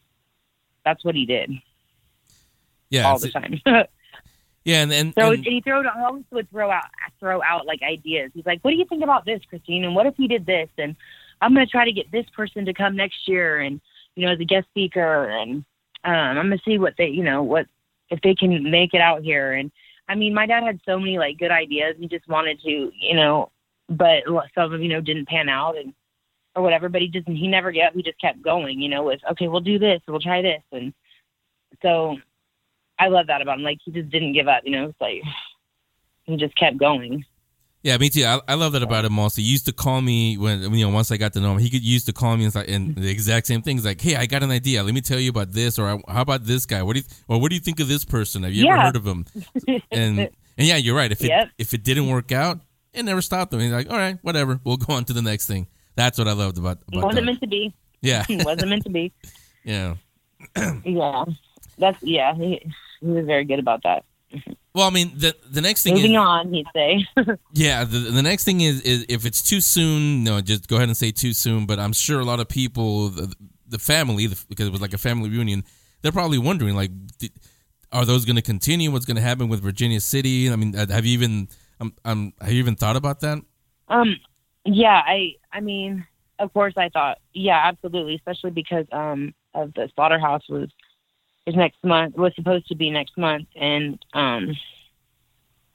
that's 0.85 1.05
what 1.05 1.15
he 1.15 1.27
did 1.27 1.51
yeah, 2.91 3.09
all 3.09 3.19
the 3.19 3.31
time 3.31 3.61
yeah, 4.65 4.83
and 4.83 4.93
and, 4.93 5.15
So 5.19 5.33
and- 5.33 5.45
he 5.45 5.61
throw 5.61 5.83
I 5.83 6.05
always 6.05 6.25
would 6.31 6.51
throw 6.51 6.71
out 6.71 6.85
throw 7.19 7.43
out 7.43 7.67
like 7.67 7.83
ideas. 7.83 8.31
He's 8.35 8.47
like, 8.47 8.61
"What 8.63 8.71
do 8.73 8.77
you 8.77 8.85
think 8.85 9.03
about 9.03 9.25
this, 9.25 9.41
Christine? 9.49 9.85
And 9.85 9.95
what 9.95 10.07
if 10.07 10.15
he 10.17 10.29
did 10.29 10.47
this? 10.47 10.69
And 10.79 10.95
I'm 11.41 11.55
going 11.55 11.67
to 11.67 11.71
try 11.71 11.85
to 11.85 11.93
get 11.93 12.11
this 12.13 12.27
person 12.37 12.65
to 12.67 12.75
come 12.75 12.97
next 12.97 13.29
year, 13.29 13.61
and 13.61 13.81
you 14.15 14.27
know, 14.27 14.33
as 14.33 14.41
a 14.41 14.45
guest 14.45 14.69
speaker, 14.69 15.29
and 15.31 15.65
um, 16.05 16.13
I'm 16.39 16.49
going 16.49 16.59
to 16.59 16.65
see 16.65 16.79
what 16.79 16.95
they, 16.97 17.09
you 17.09 17.25
know, 17.25 17.43
what 17.43 17.67
if 18.11 18.21
they 18.21 18.35
can 18.35 18.71
make 18.71 18.95
it 18.95 19.01
out 19.01 19.23
here." 19.23 19.53
And 19.53 19.73
I 20.09 20.15
mean, 20.15 20.35
my 20.35 20.47
dad 20.47 20.63
had 20.63 20.81
so 20.87 20.99
many 20.99 21.19
like 21.19 21.39
good 21.39 21.51
ideas. 21.51 21.97
He 21.99 22.07
just 22.07 22.29
wanted 22.29 22.61
to, 22.63 22.93
you 22.95 23.17
know, 23.17 23.51
but 23.89 24.25
some 24.55 24.65
of 24.65 24.71
them, 24.71 24.83
you 24.83 24.89
know, 24.89 25.01
didn't 25.01 25.29
pan 25.29 25.49
out 25.49 25.77
and 25.77 25.93
or 26.55 26.63
whatever. 26.63 26.89
But 26.89 27.03
he 27.03 27.09
just 27.09 27.29
he 27.29 27.49
never 27.49 27.73
gave 27.73 27.85
up. 27.85 27.95
He 27.95 28.03
just 28.03 28.21
kept 28.21 28.43
going, 28.43 28.81
you 28.81 28.89
know, 28.89 29.05
with 29.05 29.21
okay, 29.33 29.49
we'll 29.49 29.61
do 29.61 29.79
this, 29.79 30.01
we'll 30.09 30.21
try 30.21 30.43
this, 30.43 30.63
and 30.73 30.93
so 31.83 32.17
I 32.99 33.09
love 33.09 33.27
that 33.29 33.43
about 33.43 33.59
him. 33.59 33.65
Like 33.65 33.79
he 33.85 33.91
just 33.93 34.11
didn't 34.11 34.33
give 34.35 34.49
up. 34.49 34.63
You 34.65 34.73
know, 34.73 34.85
it's 34.91 35.01
like 35.01 35.23
he 36.25 36.37
just 36.37 36.57
kept 36.57 36.79
going. 36.79 37.25
Yeah, 37.85 37.97
me 37.97 38.11
too. 38.11 38.25
I, 38.25 38.39
I 38.47 38.55
love 38.55 38.75
that 38.75 38.83
about 38.85 39.05
him. 39.05 39.19
Also, 39.19 39.41
he 39.43 39.49
used 39.49 39.67
to 39.67 39.73
call 39.73 40.01
me 40.01 40.39
when 40.39 40.73
you 40.73 40.87
know 40.87 40.93
once 40.93 41.11
I 41.11 41.17
got 41.17 41.33
to 41.33 41.41
know 41.41 41.53
him, 41.55 41.59
he 41.59 41.69
could 41.69 41.83
used 41.83 42.07
to 42.07 42.13
call 42.13 42.37
me 42.37 42.45
and, 42.45 42.53
say- 42.53 42.67
and 42.73 42.95
the 42.95 43.11
exact 43.11 43.49
same 43.49 43.61
things 43.61 43.85
like, 43.85 44.01
"Hey, 44.01 44.15
I 44.15 44.27
got 44.27 44.45
an 44.45 44.53
idea. 44.53 44.85
Let 44.85 44.95
me 44.95 45.01
tell 45.01 45.19
you 45.19 45.31
about 45.31 45.51
this." 45.51 45.81
Or 45.81 46.01
"How 46.07 46.23
about 46.23 46.45
this 46.45 46.65
guy? 46.65 46.85
What 46.85 46.93
do 46.93 47.01
you 47.01 47.07
or 47.27 47.41
what 47.41 47.49
do 47.49 47.57
you 47.57 47.61
think 47.61 47.81
of 47.81 47.89
this 47.89 48.05
person? 48.05 48.45
Have 48.45 48.53
you 48.53 48.69
ever 48.71 48.81
heard 48.81 48.95
of 48.97 49.05
him?" 49.05 49.27
And 49.91 50.19
and 50.21 50.69
yeah, 50.69 50.77
you're 50.77 50.95
right. 50.95 51.11
If 51.11 51.23
it 51.23 51.29
Yep. 51.31 51.49
if 51.59 51.75
it 51.75 51.83
didn't 51.83 52.07
work 52.09 52.31
out, 52.31 52.61
it 52.93 53.03
never 53.05 53.21
stopped 53.21 53.53
him. 53.53 53.59
He's 53.59 53.73
like, 53.73 53.91
"All 53.91 53.97
right, 53.97 54.17
whatever. 54.23 54.61
We'll 54.63 54.77
go 54.77 54.93
on 54.95 55.05
to 55.07 55.13
the 55.13 55.23
next 55.23 55.47
thing." 55.49 55.67
That's 55.95 56.19
what 56.19 56.29
I 56.29 56.33
loved 56.33 56.59
about 56.59 56.79
about 56.89 57.05
wasn't 57.05 57.15
Doug. 57.17 57.25
meant 57.27 57.41
to 57.41 57.47
be. 57.47 57.75
Yeah, 58.01 58.25
It 58.29 58.45
wasn't 58.45 58.71
meant 58.71 58.85
to 58.85 58.91
be. 58.91 59.13
yeah. 59.65 59.95
Yeah, 60.85 61.25
that's 61.79 62.03
yeah. 62.03 62.35
He 62.35 62.61
he 63.01 63.07
was 63.07 63.27
very 63.27 63.45
good 63.45 63.59
about 63.59 63.83
that. 63.85 64.05
Well, 64.75 64.87
I 64.87 64.91
mean, 64.91 65.13
the 65.15 65.35
the 65.51 65.61
next 65.61 65.83
thing 65.83 65.95
Moving 65.95 66.13
is, 66.13 66.19
on, 66.19 66.53
he'd 66.53 66.67
say. 66.75 67.07
Yeah, 67.53 67.85
the, 67.85 67.99
the 67.99 68.23
next 68.23 68.45
thing 68.45 68.61
is, 68.63 68.81
is 68.81 69.05
if 69.09 69.27
it's 69.27 69.43
too 69.43 69.61
soon, 69.61 70.25
no, 70.25 70.41
just 70.41 70.67
go 70.67 70.77
ahead 70.77 70.89
and 70.89 70.97
say 70.97 71.11
too 71.11 71.33
soon. 71.33 71.67
But 71.67 71.79
I'm 71.79 71.93
sure 71.93 72.21
a 72.21 72.25
lot 72.25 72.41
of 72.41 72.49
people, 72.49 73.11
the, 73.11 73.33
the 73.69 73.79
family, 73.79 74.27
the, 74.27 74.43
because 74.49 74.67
it 74.67 74.73
was 74.73 74.81
like 74.81 74.95
a 74.95 74.99
family 74.99 75.29
reunion, 75.29 75.65
they're 76.01 76.13
probably 76.13 76.39
wondering, 76.39 76.75
like, 76.75 76.91
are 77.93 78.07
those 78.07 78.25
going 78.25 78.37
to 78.37 78.43
continue? 78.43 78.91
What's 78.91 79.05
going 79.05 79.17
to 79.17 79.23
happen 79.23 79.49
with 79.49 79.61
Virginia 79.63 80.01
City? 80.01 80.51
I 80.51 80.57
mean, 80.57 80.75
uh, 80.75 80.87
have 80.91 81.05
you 81.05 81.13
even, 81.13 81.49
um, 81.79 81.93
um, 82.07 82.33
have 82.41 82.53
you 82.53 82.59
even 82.59 82.75
thought 82.75 82.97
about 82.97 83.21
that? 83.21 83.39
Um, 83.89 84.17
yeah, 84.65 85.01
I, 85.05 85.37
I 85.53 85.61
mean, 85.61 86.07
of 86.39 86.53
course, 86.53 86.75
I 86.77 86.89
thought, 86.89 87.19
yeah, 87.33 87.61
absolutely, 87.65 88.15
especially 88.15 88.51
because 88.51 88.87
um 88.93 89.35
of 89.55 89.75
the 89.75 89.89
slaughterhouse 89.95 90.49
was 90.49 90.69
is 91.47 91.55
next 91.55 91.83
month 91.83 92.17
was 92.17 92.35
supposed 92.35 92.69
to 92.69 92.75
be 92.75 92.91
next 92.91 93.17
month, 93.19 93.49
and 93.57 93.99
um, 94.15 94.55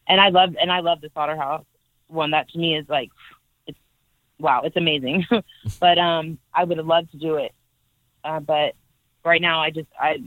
and 0.08 0.22
I 0.22 0.30
love 0.30 0.56
and 0.60 0.72
I 0.72 0.80
love 0.80 1.02
the 1.02 1.10
slaughterhouse 1.14 1.66
one. 2.08 2.32
That 2.32 2.50
to 2.50 2.58
me 2.58 2.76
is 2.76 2.88
like, 2.88 3.10
it's 3.66 3.78
wow, 4.40 4.62
it's 4.64 4.78
amazing. 4.78 5.26
but 5.80 5.98
um, 5.98 6.38
I 6.54 6.64
would 6.64 6.78
have 6.78 6.88
loved 6.88 7.12
to 7.12 7.18
do 7.18 7.36
it, 7.36 7.54
uh, 8.24 8.40
but 8.40 8.74
right 9.26 9.42
now 9.42 9.62
I 9.62 9.72
just 9.72 9.90
I 10.00 10.18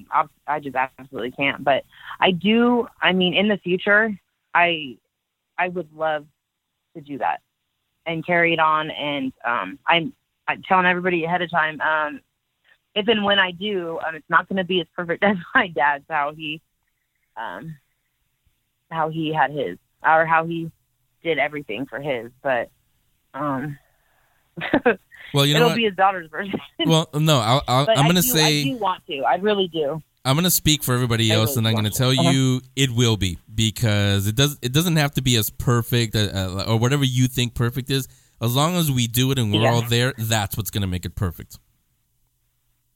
I 0.47 0.61
just 0.61 0.77
absolutely 0.77 1.33
can't. 1.33 1.65
But 1.65 1.85
I 2.21 2.31
do. 2.31 2.87
I 3.01 3.13
mean, 3.13 3.35
in 3.35 3.49
the 3.49 3.59
future, 3.59 4.13
I 4.55 4.99
I 5.59 5.69
would 5.69 5.93
love 5.95 6.27
to 6.95 7.01
do 7.01 7.19
that 7.19 7.41
and 8.07 8.25
carry 8.25 8.53
it 8.53 8.59
on. 8.59 8.91
And 8.91 9.33
um, 9.45 9.79
I'm, 9.87 10.13
I'm 10.49 10.63
telling 10.63 10.87
everybody 10.87 11.25
ahead 11.25 11.43
of 11.43 11.51
time, 11.51 11.81
um, 11.81 12.21
if 12.95 13.07
and 13.09 13.25
when 13.25 13.39
I 13.39 13.53
do, 13.53 13.99
um, 14.07 14.15
it's 14.15 14.29
not 14.29 14.49
going 14.49 14.57
to 14.57 14.65
be 14.65 14.81
as 14.81 14.87
perfect 14.97 15.23
as 15.25 15.37
my 15.55 15.69
dad's 15.69 16.05
how 16.09 16.33
he, 16.35 16.61
um, 17.37 17.77
how 18.91 19.09
he 19.09 19.33
had 19.33 19.51
his 19.53 19.79
or 20.03 20.27
how 20.27 20.47
he 20.47 20.71
did 21.23 21.39
everything 21.39 21.87
for 21.87 22.01
his, 22.01 22.31
but 22.43 22.71
um, 23.35 23.79
Well, 25.33 25.47
you 25.47 25.55
know 25.55 25.61
it'll 25.61 25.69
what? 25.71 25.77
be 25.77 25.85
his 25.85 25.95
daughter's 25.95 26.29
version. 26.31 26.59
well, 26.85 27.09
no, 27.15 27.39
I'll, 27.39 27.63
I'm 27.69 28.05
going 28.05 28.17
to 28.17 28.23
say. 28.23 28.61
I 28.61 28.63
do 28.65 28.77
want 28.79 29.07
to. 29.07 29.21
I 29.21 29.37
really 29.37 29.69
do. 29.69 30.03
I'm 30.25 30.37
gonna 30.37 30.51
speak 30.51 30.83
for 30.83 30.95
everybody 30.95 31.31
else, 31.31 31.57
and 31.57 31.67
I'm 31.67 31.75
gonna 31.75 31.91
tell. 31.91 32.11
Uh-huh. 32.11 32.31
you 32.31 32.61
it 32.77 32.91
will 32.91 33.17
be 33.17 33.39
because 33.55 34.27
it 34.27 34.37
does. 34.37 34.59
It 34.61 34.73
doesn't 34.73 34.97
have 34.97 35.13
to 35.15 35.23
be 35.23 35.37
as 35.37 35.49
perfect 35.51 36.15
uh, 36.15 36.29
uh, 36.33 36.65
or 36.69 36.79
whatever 36.79 37.05
you 37.05 37.27
think 37.27 37.55
perfect 37.55 37.91
is. 37.91 38.07
as 38.43 38.55
long 38.57 38.75
as 38.77 38.91
we 38.91 39.07
do 39.07 39.31
it 39.33 39.39
and 39.39 39.53
we're 39.53 39.63
Yeah. 39.63 39.73
all 39.73 39.83
there, 39.83 40.15
that's 40.19 40.57
what's 40.57 40.71
gonna 40.71 40.87
make 40.87 41.05
it 41.05 41.15
perfect. 41.15 41.59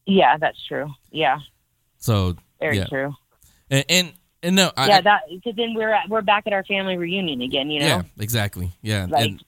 Yeah, 0.06 0.36
that's 0.38 0.58
true. 0.66 0.90
Yeah, 1.10 1.38
So 1.98 2.36
very 2.60 2.78
yeah. 2.78 2.86
true. 2.86 3.14
And 3.70 3.84
and, 3.88 4.12
and 4.42 4.56
no, 4.56 4.70
I, 4.76 4.88
yeah, 4.88 5.00
that 5.00 5.20
because 5.30 5.56
then 5.56 5.74
we're 5.74 5.92
at, 5.92 6.08
we're 6.10 6.20
back 6.22 6.46
at 6.46 6.52
our 6.52 6.64
family 6.64 6.96
reunion 6.98 7.40
again. 7.40 7.70
You 7.70 7.80
know, 7.80 7.86
yeah, 7.86 8.02
exactly. 8.18 8.70
Yeah, 8.82 9.06
like 9.08 9.24
and 9.26 9.44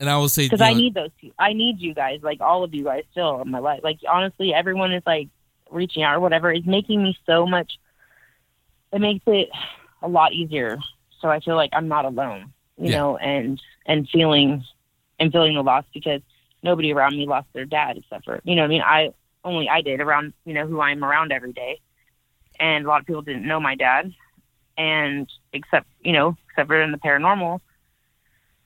and 0.00 0.10
I 0.10 0.16
will 0.16 0.28
say 0.28 0.46
because 0.46 0.60
I 0.60 0.72
know, 0.72 0.78
need 0.78 0.94
those. 0.94 1.10
Two. 1.20 1.30
I 1.38 1.52
need 1.52 1.80
you 1.80 1.94
guys, 1.94 2.20
like 2.22 2.40
all 2.40 2.64
of 2.64 2.74
you 2.74 2.82
guys, 2.84 3.04
still 3.12 3.40
in 3.42 3.50
my 3.50 3.60
life. 3.60 3.80
Like 3.84 3.98
honestly, 4.10 4.52
everyone 4.52 4.92
is 4.92 5.02
like 5.06 5.28
reaching 5.72 6.02
out 6.02 6.16
or 6.16 6.20
whatever 6.20 6.52
is 6.52 6.66
making 6.66 7.02
me 7.02 7.16
so 7.26 7.46
much. 7.46 7.72
It 8.92 9.00
makes 9.00 9.24
it 9.26 9.48
a 10.02 10.08
lot 10.08 10.32
easier. 10.32 10.78
So 11.20 11.28
I 11.28 11.40
feel 11.40 11.56
like 11.56 11.70
I'm 11.72 11.88
not 11.88 12.04
alone, 12.04 12.52
you 12.76 12.88
Yeah. 12.88 12.90
know, 12.90 13.16
and 13.16 13.60
and 13.86 14.08
feeling 14.08 14.64
and 15.18 15.32
feeling 15.32 15.54
the 15.54 15.62
loss 15.62 15.84
because 15.94 16.20
nobody 16.62 16.92
around 16.92 17.16
me 17.16 17.26
lost 17.26 17.48
their 17.52 17.64
dad 17.64 17.96
except 17.98 18.24
for 18.24 18.40
you 18.44 18.54
know 18.56 18.64
I 18.64 18.68
mean. 18.68 18.82
I 18.82 19.10
only 19.44 19.68
I 19.68 19.80
did 19.82 20.00
around 20.00 20.32
you 20.44 20.54
know 20.54 20.66
who 20.66 20.80
I'm 20.80 21.04
around 21.04 21.32
every 21.32 21.52
day, 21.52 21.80
and 22.58 22.84
a 22.84 22.88
lot 22.88 23.00
of 23.00 23.06
people 23.06 23.22
didn't 23.22 23.46
know 23.46 23.60
my 23.60 23.74
dad, 23.74 24.12
and 24.76 25.28
except 25.52 25.86
you 26.00 26.12
know 26.12 26.36
except 26.50 26.68
for 26.68 26.80
in 26.80 26.92
the 26.92 26.98
paranormal 26.98 27.60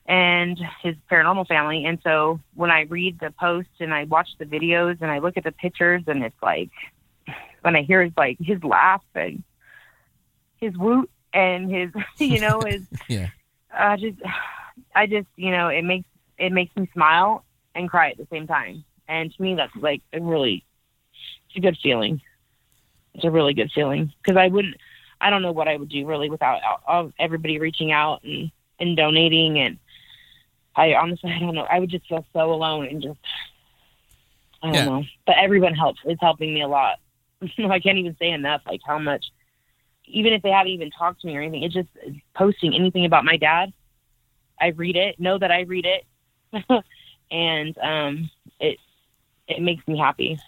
and 0.07 0.57
his 0.81 0.95
paranormal 1.11 1.47
family. 1.47 1.85
And 1.85 1.99
so 2.03 2.39
when 2.53 2.71
I 2.71 2.81
read 2.81 3.19
the 3.19 3.31
posts 3.39 3.71
and 3.79 3.93
I 3.93 4.05
watch 4.05 4.29
the 4.39 4.45
videos 4.45 5.01
and 5.01 5.11
I 5.11 5.19
look 5.19 5.37
at 5.37 5.43
the 5.43 5.51
pictures 5.51 6.03
and 6.07 6.23
it's 6.23 6.41
like 6.41 6.71
when 7.67 7.75
I 7.75 7.81
hear 7.81 8.01
his 8.01 8.13
like 8.15 8.37
his 8.39 8.63
laugh 8.63 9.03
and 9.13 9.43
his 10.61 10.73
woot 10.77 11.09
and 11.33 11.69
his 11.69 11.89
you 12.17 12.39
know 12.39 12.63
his 12.65 12.81
yeah, 13.09 13.27
I 13.73 13.97
just 13.97 14.17
I 14.95 15.05
just 15.05 15.27
you 15.35 15.51
know 15.51 15.67
it 15.67 15.81
makes 15.83 16.07
it 16.37 16.53
makes 16.53 16.73
me 16.77 16.89
smile 16.93 17.43
and 17.75 17.89
cry 17.89 18.11
at 18.11 18.17
the 18.17 18.27
same 18.31 18.47
time. 18.47 18.85
And 19.09 19.33
to 19.33 19.41
me 19.41 19.55
that's 19.55 19.75
like 19.75 20.01
a 20.13 20.21
really 20.21 20.63
it's 21.49 21.57
a 21.57 21.59
good 21.59 21.77
feeling. 21.83 22.21
It's 23.15 23.25
a 23.25 23.31
really 23.31 23.53
good 23.53 23.71
feeling 23.75 24.13
because 24.23 24.37
I 24.37 24.47
wouldn't 24.47 24.75
I 25.19 25.29
don't 25.29 25.41
know 25.41 25.51
what 25.51 25.67
I 25.67 25.75
would 25.75 25.89
do 25.89 26.05
really 26.05 26.29
without 26.29 26.61
uh, 26.63 26.77
all, 26.87 27.11
everybody 27.19 27.59
reaching 27.59 27.91
out 27.91 28.23
and 28.23 28.49
and 28.79 28.95
donating 28.95 29.59
and 29.59 29.77
I 30.73 30.93
honestly 30.93 31.33
I 31.35 31.39
don't 31.39 31.53
know. 31.53 31.67
I 31.69 31.79
would 31.81 31.89
just 31.89 32.07
feel 32.07 32.25
so 32.31 32.49
alone 32.53 32.85
and 32.87 33.01
just 33.01 33.19
I 34.63 34.67
don't 34.67 34.75
Yeah. 34.75 34.85
know. 34.85 35.03
But 35.25 35.35
everyone 35.37 35.73
helps. 35.73 35.99
It's 36.05 36.21
helping 36.21 36.53
me 36.53 36.61
a 36.61 36.67
lot. 36.67 36.99
I 37.69 37.79
can't 37.79 37.97
even 37.97 38.15
say 38.19 38.29
enough 38.29 38.61
like 38.65 38.81
how 38.85 38.99
much 38.99 39.25
even 40.07 40.33
if 40.33 40.41
they 40.41 40.49
haven't 40.49 40.71
even 40.71 40.89
talked 40.91 41.21
to 41.21 41.27
me 41.27 41.35
or 41.35 41.41
anything, 41.41 41.63
it's 41.63 41.73
just 41.73 41.89
posting 42.35 42.73
anything 42.73 43.05
about 43.05 43.25
my 43.25 43.37
dad. 43.37 43.73
I 44.59 44.67
read 44.67 44.95
it, 44.95 45.19
know 45.19 45.37
that 45.37 45.51
I 45.51 45.61
read 45.61 45.85
it, 45.85 46.05
and 47.31 47.77
um, 47.77 48.29
it 48.59 48.77
it 49.47 49.61
makes 49.61 49.85
me 49.87 49.97
happy. 49.97 50.39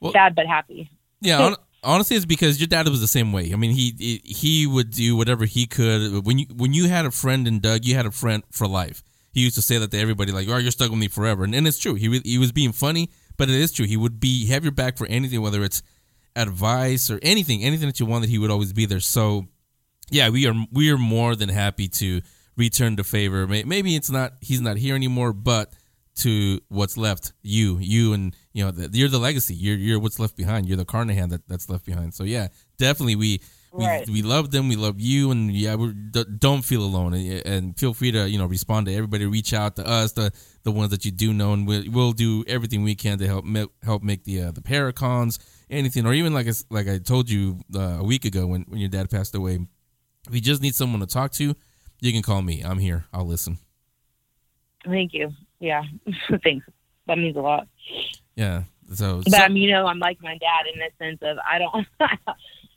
Well- 0.00 0.12
Sad 0.12 0.34
but 0.34 0.46
happy. 0.46 0.90
yeah. 1.20 1.38
hon- 1.42 1.56
honestly, 1.82 2.16
it's 2.16 2.26
because 2.26 2.60
your 2.60 2.66
dad 2.66 2.88
was 2.88 3.00
the 3.00 3.06
same 3.06 3.32
way. 3.32 3.52
I 3.52 3.56
mean, 3.56 3.70
he 3.70 4.20
he 4.24 4.66
would 4.66 4.90
do 4.90 5.16
whatever 5.16 5.44
he 5.44 5.66
could. 5.66 6.26
When 6.26 6.38
you 6.38 6.46
when 6.54 6.74
you 6.74 6.88
had 6.88 7.06
a 7.06 7.10
friend 7.10 7.46
in 7.48 7.60
Doug, 7.60 7.84
you 7.84 7.94
had 7.94 8.06
a 8.06 8.10
friend 8.10 8.42
for 8.50 8.66
life. 8.66 9.02
He 9.32 9.40
used 9.40 9.56
to 9.56 9.62
say 9.62 9.78
that 9.78 9.90
to 9.92 9.98
everybody, 9.98 10.32
like, 10.32 10.48
"Oh, 10.48 10.56
you're 10.58 10.70
stuck 10.70 10.90
with 10.90 10.98
me 10.98 11.08
forever," 11.08 11.44
and, 11.44 11.54
and 11.54 11.66
it's 11.66 11.78
true. 11.78 11.94
He 11.94 12.20
he 12.24 12.38
was 12.38 12.52
being 12.52 12.72
funny, 12.72 13.10
but 13.36 13.48
it 13.48 13.54
is 13.54 13.72
true. 13.72 13.86
He 13.86 13.96
would 13.96 14.20
be 14.20 14.46
have 14.46 14.64
your 14.64 14.72
back 14.72 14.98
for 14.98 15.06
anything, 15.06 15.40
whether 15.40 15.62
it's 15.64 15.82
advice 16.36 17.10
or 17.10 17.18
anything, 17.22 17.62
anything 17.62 17.88
that 17.88 18.00
you 18.00 18.06
wanted. 18.06 18.28
He 18.28 18.38
would 18.38 18.50
always 18.50 18.72
be 18.72 18.86
there. 18.86 19.00
So, 19.00 19.46
yeah, 20.10 20.28
we 20.28 20.46
are 20.46 20.54
we 20.72 20.90
are 20.90 20.98
more 20.98 21.36
than 21.36 21.48
happy 21.48 21.88
to 21.88 22.20
return 22.56 22.96
the 22.96 23.04
favor. 23.04 23.46
Maybe 23.46 23.96
it's 23.96 24.10
not 24.10 24.34
he's 24.40 24.60
not 24.60 24.76
here 24.76 24.94
anymore, 24.94 25.32
but 25.32 25.72
to 26.16 26.60
what's 26.68 26.96
left, 26.96 27.32
you, 27.42 27.78
you, 27.80 28.12
and 28.12 28.36
you 28.52 28.64
know, 28.64 28.70
the, 28.70 28.96
you're 28.96 29.08
the 29.08 29.18
legacy. 29.18 29.54
You're 29.54 29.76
you're 29.76 29.98
what's 29.98 30.20
left 30.20 30.36
behind. 30.36 30.66
You're 30.66 30.76
the 30.76 30.84
Carnahan 30.84 31.30
that, 31.30 31.48
that's 31.48 31.68
left 31.68 31.84
behind. 31.84 32.14
So 32.14 32.24
yeah, 32.24 32.48
definitely 32.78 33.16
we. 33.16 33.40
We, 33.76 33.84
Right. 33.84 34.08
we 34.08 34.22
love 34.22 34.52
them. 34.52 34.68
We 34.68 34.76
love 34.76 35.00
you, 35.00 35.32
and 35.32 35.50
yeah, 35.52 35.74
we 35.74 35.92
don't 36.38 36.62
feel 36.64 36.82
alone. 36.84 37.12
And, 37.12 37.44
and 37.44 37.78
feel 37.78 37.92
free 37.92 38.12
to 38.12 38.28
you 38.30 38.38
know 38.38 38.46
respond 38.46 38.86
to 38.86 38.94
everybody. 38.94 39.26
Reach 39.26 39.52
out 39.52 39.74
to 39.76 39.84
us, 39.86 40.12
the 40.12 40.30
the 40.62 40.70
ones 40.70 40.90
that 40.90 41.04
you 41.04 41.10
do 41.10 41.32
know, 41.32 41.52
and 41.52 41.66
we'll, 41.66 41.82
we'll 41.90 42.12
do 42.12 42.44
everything 42.46 42.84
we 42.84 42.94
can 42.94 43.18
to 43.18 43.26
help 43.26 43.44
ma- 43.44 43.66
help 43.82 44.04
make 44.04 44.22
the 44.22 44.42
uh, 44.42 44.50
the 44.52 44.60
paracons 44.60 45.38
anything, 45.68 46.06
or 46.06 46.14
even 46.14 46.32
like 46.32 46.46
I, 46.46 46.52
like 46.70 46.86
I 46.88 46.98
told 46.98 47.28
you 47.28 47.58
uh, 47.74 47.98
a 47.98 48.04
week 48.04 48.24
ago 48.24 48.46
when 48.46 48.62
when 48.68 48.78
your 48.78 48.88
dad 48.90 49.10
passed 49.10 49.34
away. 49.34 49.58
If 50.28 50.34
you 50.34 50.40
just 50.40 50.62
need 50.62 50.74
someone 50.76 51.00
to 51.00 51.06
talk 51.06 51.32
to, 51.32 51.54
you 52.00 52.12
can 52.12 52.22
call 52.22 52.42
me. 52.42 52.62
I'm 52.62 52.78
here. 52.78 53.06
I'll 53.12 53.26
listen. 53.26 53.58
Thank 54.84 55.14
you. 55.14 55.32
Yeah, 55.58 55.82
thanks. 56.44 56.64
That 57.08 57.18
means 57.18 57.36
a 57.36 57.40
lot. 57.40 57.66
Yeah. 58.36 58.62
So, 58.94 59.20
But 59.24 59.32
so- 59.32 59.38
I 59.38 59.48
mean, 59.48 59.64
you 59.64 59.72
know, 59.72 59.86
I'm 59.86 59.98
like 59.98 60.22
my 60.22 60.38
dad 60.38 60.66
in 60.72 60.78
the 60.78 60.90
sense 61.04 61.18
of 61.22 61.38
I 61.38 61.58
don't 61.58 61.86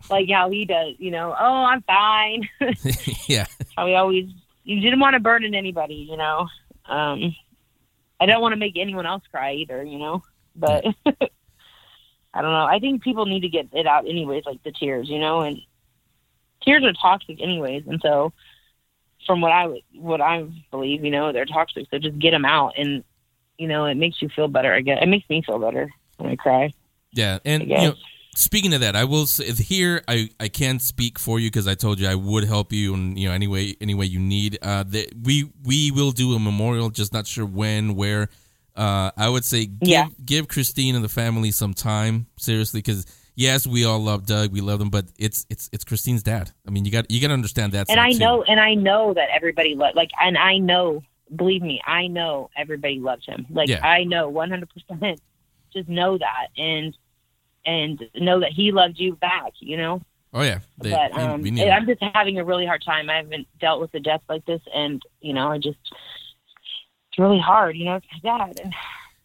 like 0.10 0.30
how 0.30 0.49
he 0.49 0.66
does. 0.66 0.95
You 0.97 1.12
know, 1.12 1.36
oh, 1.38 1.64
I'm 1.64 1.82
fine. 1.84 2.49
yeah. 3.28 3.45
how 3.76 3.88
he 3.88 3.95
always 3.95 4.30
you 4.64 4.82
didn't 4.82 4.99
want 4.99 5.14
to 5.14 5.20
burden 5.20 5.55
anybody, 5.55 6.08
you 6.10 6.18
know. 6.18 6.47
Um 6.86 7.36
I 8.20 8.26
don't 8.26 8.41
want 8.41 8.53
to 8.53 8.60
make 8.60 8.78
anyone 8.78 9.05
else 9.05 9.24
cry 9.32 9.53
either, 9.53 9.84
you 9.84 9.99
know. 9.99 10.24
But 10.55 10.86
I 11.05 12.41
don't 12.41 12.51
know. 12.51 12.66
I 12.66 12.80
think 12.80 13.03
people 13.03 13.26
need 13.26 13.41
to 13.41 13.49
get 13.49 13.70
it 13.74 13.88
out 13.88 14.08
anyways, 14.08 14.45
like 14.45 14.62
the 14.64 14.72
tears, 14.72 15.10
you 15.10 15.20
know, 15.20 15.41
and 15.41 15.60
tears 16.64 16.84
are 16.84 16.93
toxic 16.93 17.41
anyways, 17.41 17.84
and 17.88 18.01
so 18.01 18.34
from 19.26 19.41
what 19.41 19.51
I 19.51 19.68
would 19.68 19.82
what 19.93 20.22
I 20.22 20.45
believe, 20.72 21.03
you 21.03 21.12
know, 21.12 21.32
they're 21.32 21.45
toxic. 21.45 21.88
So 21.89 21.99
just 21.99 22.20
get 22.20 22.32
them 22.32 22.45
out, 22.45 22.74
and 22.78 23.03
you 23.58 23.68
know, 23.68 23.86
it 23.86 23.95
makes 23.95 24.22
you 24.22 24.30
feel 24.30 24.47
better. 24.47 24.74
I 24.74 24.82
guess 24.82 24.99
it 25.01 25.08
makes 25.08 25.30
me 25.30 25.41
feel 25.41 25.60
better 25.60 25.89
when 26.18 26.32
I 26.32 26.36
cry. 26.36 26.72
Yeah, 27.12 27.39
and 27.45 27.64
you 27.64 27.76
know. 27.76 27.95
Speaking 28.38 28.73
of 28.73 28.81
that, 28.81 28.95
I 28.95 29.03
will 29.03 29.25
say 29.25 29.51
here 29.51 30.03
I, 30.07 30.29
I 30.39 30.47
can't 30.47 30.81
speak 30.81 31.17
for 31.19 31.39
you 31.39 31.49
because 31.49 31.67
I 31.67 31.75
told 31.75 31.99
you 31.99 32.07
I 32.07 32.15
would 32.15 32.43
help 32.45 32.71
you 32.71 32.93
and 32.93 33.17
you 33.19 33.27
know 33.27 33.33
any 33.33 33.47
way 33.47 33.75
any 33.81 33.95
way 33.95 34.05
you 34.05 34.19
need. 34.19 34.57
Uh, 34.61 34.83
that 34.83 35.13
we 35.23 35.49
we 35.63 35.91
will 35.91 36.11
do 36.11 36.33
a 36.35 36.39
memorial, 36.39 36.89
just 36.89 37.13
not 37.13 37.27
sure 37.27 37.45
when, 37.45 37.95
where. 37.95 38.29
Uh, 38.75 39.09
I 39.17 39.27
would 39.27 39.43
say 39.43 39.65
give 39.65 39.89
Yeah. 39.89 40.07
give 40.23 40.47
Christine 40.47 40.93
and 40.95 41.03
the 41.03 41.09
family 41.09 41.49
some 41.49 41.73
time 41.73 42.27
seriously 42.38 42.77
because 42.79 43.07
yes, 43.35 43.65
we 43.65 43.85
all 43.85 43.97
love 43.99 44.27
Doug, 44.27 44.51
we 44.51 44.61
love 44.61 44.79
him, 44.79 44.89
but 44.91 45.05
it's 45.17 45.47
it's 45.49 45.67
it's 45.73 45.83
Christine's 45.83 46.21
dad. 46.21 46.51
I 46.67 46.69
mean, 46.69 46.85
you 46.85 46.91
got 46.91 47.09
you 47.09 47.19
got 47.19 47.29
to 47.29 47.33
understand 47.33 47.71
that. 47.73 47.89
and 47.89 47.99
I 47.99 48.11
too. 48.11 48.19
know, 48.19 48.43
and 48.43 48.59
I 48.59 48.75
know 48.75 49.15
that 49.15 49.29
everybody 49.35 49.73
lo- 49.73 49.89
like, 49.95 50.11
and 50.21 50.38
I 50.38 50.59
know, 50.59 51.01
believe 51.35 51.63
me, 51.63 51.81
I 51.88 52.05
know 52.05 52.51
everybody 52.55 52.99
loves 52.99 53.25
him. 53.25 53.47
Like 53.49 53.67
Yeah. 53.67 53.83
I 53.83 54.03
know, 54.03 54.29
one 54.29 54.51
hundred 54.51 54.69
percent. 54.69 55.21
Just 55.73 55.89
know 55.89 56.19
that, 56.19 56.47
and 56.55 56.95
and 57.68 58.03
know 58.15 58.39
that 58.39 58.51
he 58.51 58.72
loved 58.72 58.97
you 58.97 59.15
back. 59.15 59.53
You 59.59 59.78
know, 59.78 60.01
Oh 60.34 60.41
yeah, 60.41 60.59
They- 60.78 60.91
but 60.91 61.11
um, 61.18 61.41
we 61.41 61.51
need 61.51 61.70
I'm 61.70 61.86
just 61.86 62.01
having 62.13 62.38
a 62.39 62.45
really 62.45 62.65
hard 62.65 62.84
time. 62.84 63.09
I 63.09 63.18
haven't 63.18 63.47
dealt 63.59 63.82
with 63.82 63.93
a 63.93 63.99
death 63.99 64.22
like 64.30 64.45
this, 64.45 64.61
and 64.74 65.01
you 65.22 65.34
know, 65.34 65.51
I 65.51 65.57
just 65.57 65.80
it's 67.09 67.20
really 67.20 67.39
hard. 67.39 67.76
You 67.76 67.86
know, 67.86 67.95
it's 67.95 68.07
my 68.24 68.38
dad, 68.38 68.59
and 68.63 68.74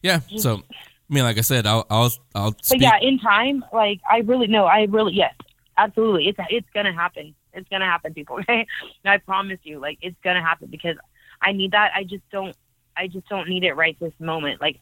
yeah. 0.03 0.21
So 0.39 0.57
I 0.57 1.15
mean, 1.15 1.25
like 1.25 1.39
I 1.39 1.43
said, 1.43 1.67
I'll 1.67 1.87
I'll 1.91 2.11
I'll 2.35 2.57
but 2.69 2.81
yeah, 2.81 2.99
in 3.01 3.19
time, 3.19 3.65
like 3.73 4.01
I 4.11 4.19
really 4.19 4.47
no, 4.47 4.65
I 4.65 4.85
really 4.85 5.13
yes, 5.15 5.35
absolutely, 5.77 6.29
it's 6.29 6.39
it's 6.51 6.69
gonna 6.73 6.95
happen. 6.95 7.35
It's 7.53 7.69
gonna 7.69 7.85
happen, 7.85 8.15
people. 8.15 8.37
Okay, 8.41 8.67
I 9.05 9.19
promise 9.19 9.59
you, 9.65 9.81
like 9.81 9.99
it's 10.01 10.17
gonna 10.25 10.43
happen 10.43 10.69
because 10.71 10.97
I 11.43 11.53
need 11.53 11.73
that. 11.73 11.91
I 11.95 12.05
just 12.05 12.27
don't, 12.31 12.57
I 12.97 13.09
just 13.09 13.29
don't 13.29 13.49
need 13.49 13.65
it 13.65 13.75
right 13.75 13.99
this 14.01 14.15
moment. 14.19 14.61
Like 14.61 14.79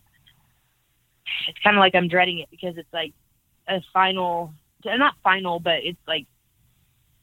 it's 1.49 1.59
kind 1.61 1.77
of 1.77 1.81
like 1.81 1.95
I'm 1.95 2.09
dreading 2.09 2.39
it 2.39 2.51
because 2.51 2.77
it's 2.77 2.93
like 2.93 3.15
a 3.71 3.83
final, 3.93 4.53
not 4.85 5.15
final, 5.23 5.61
but 5.61 5.85
it's 5.85 6.01
like 6.07 6.27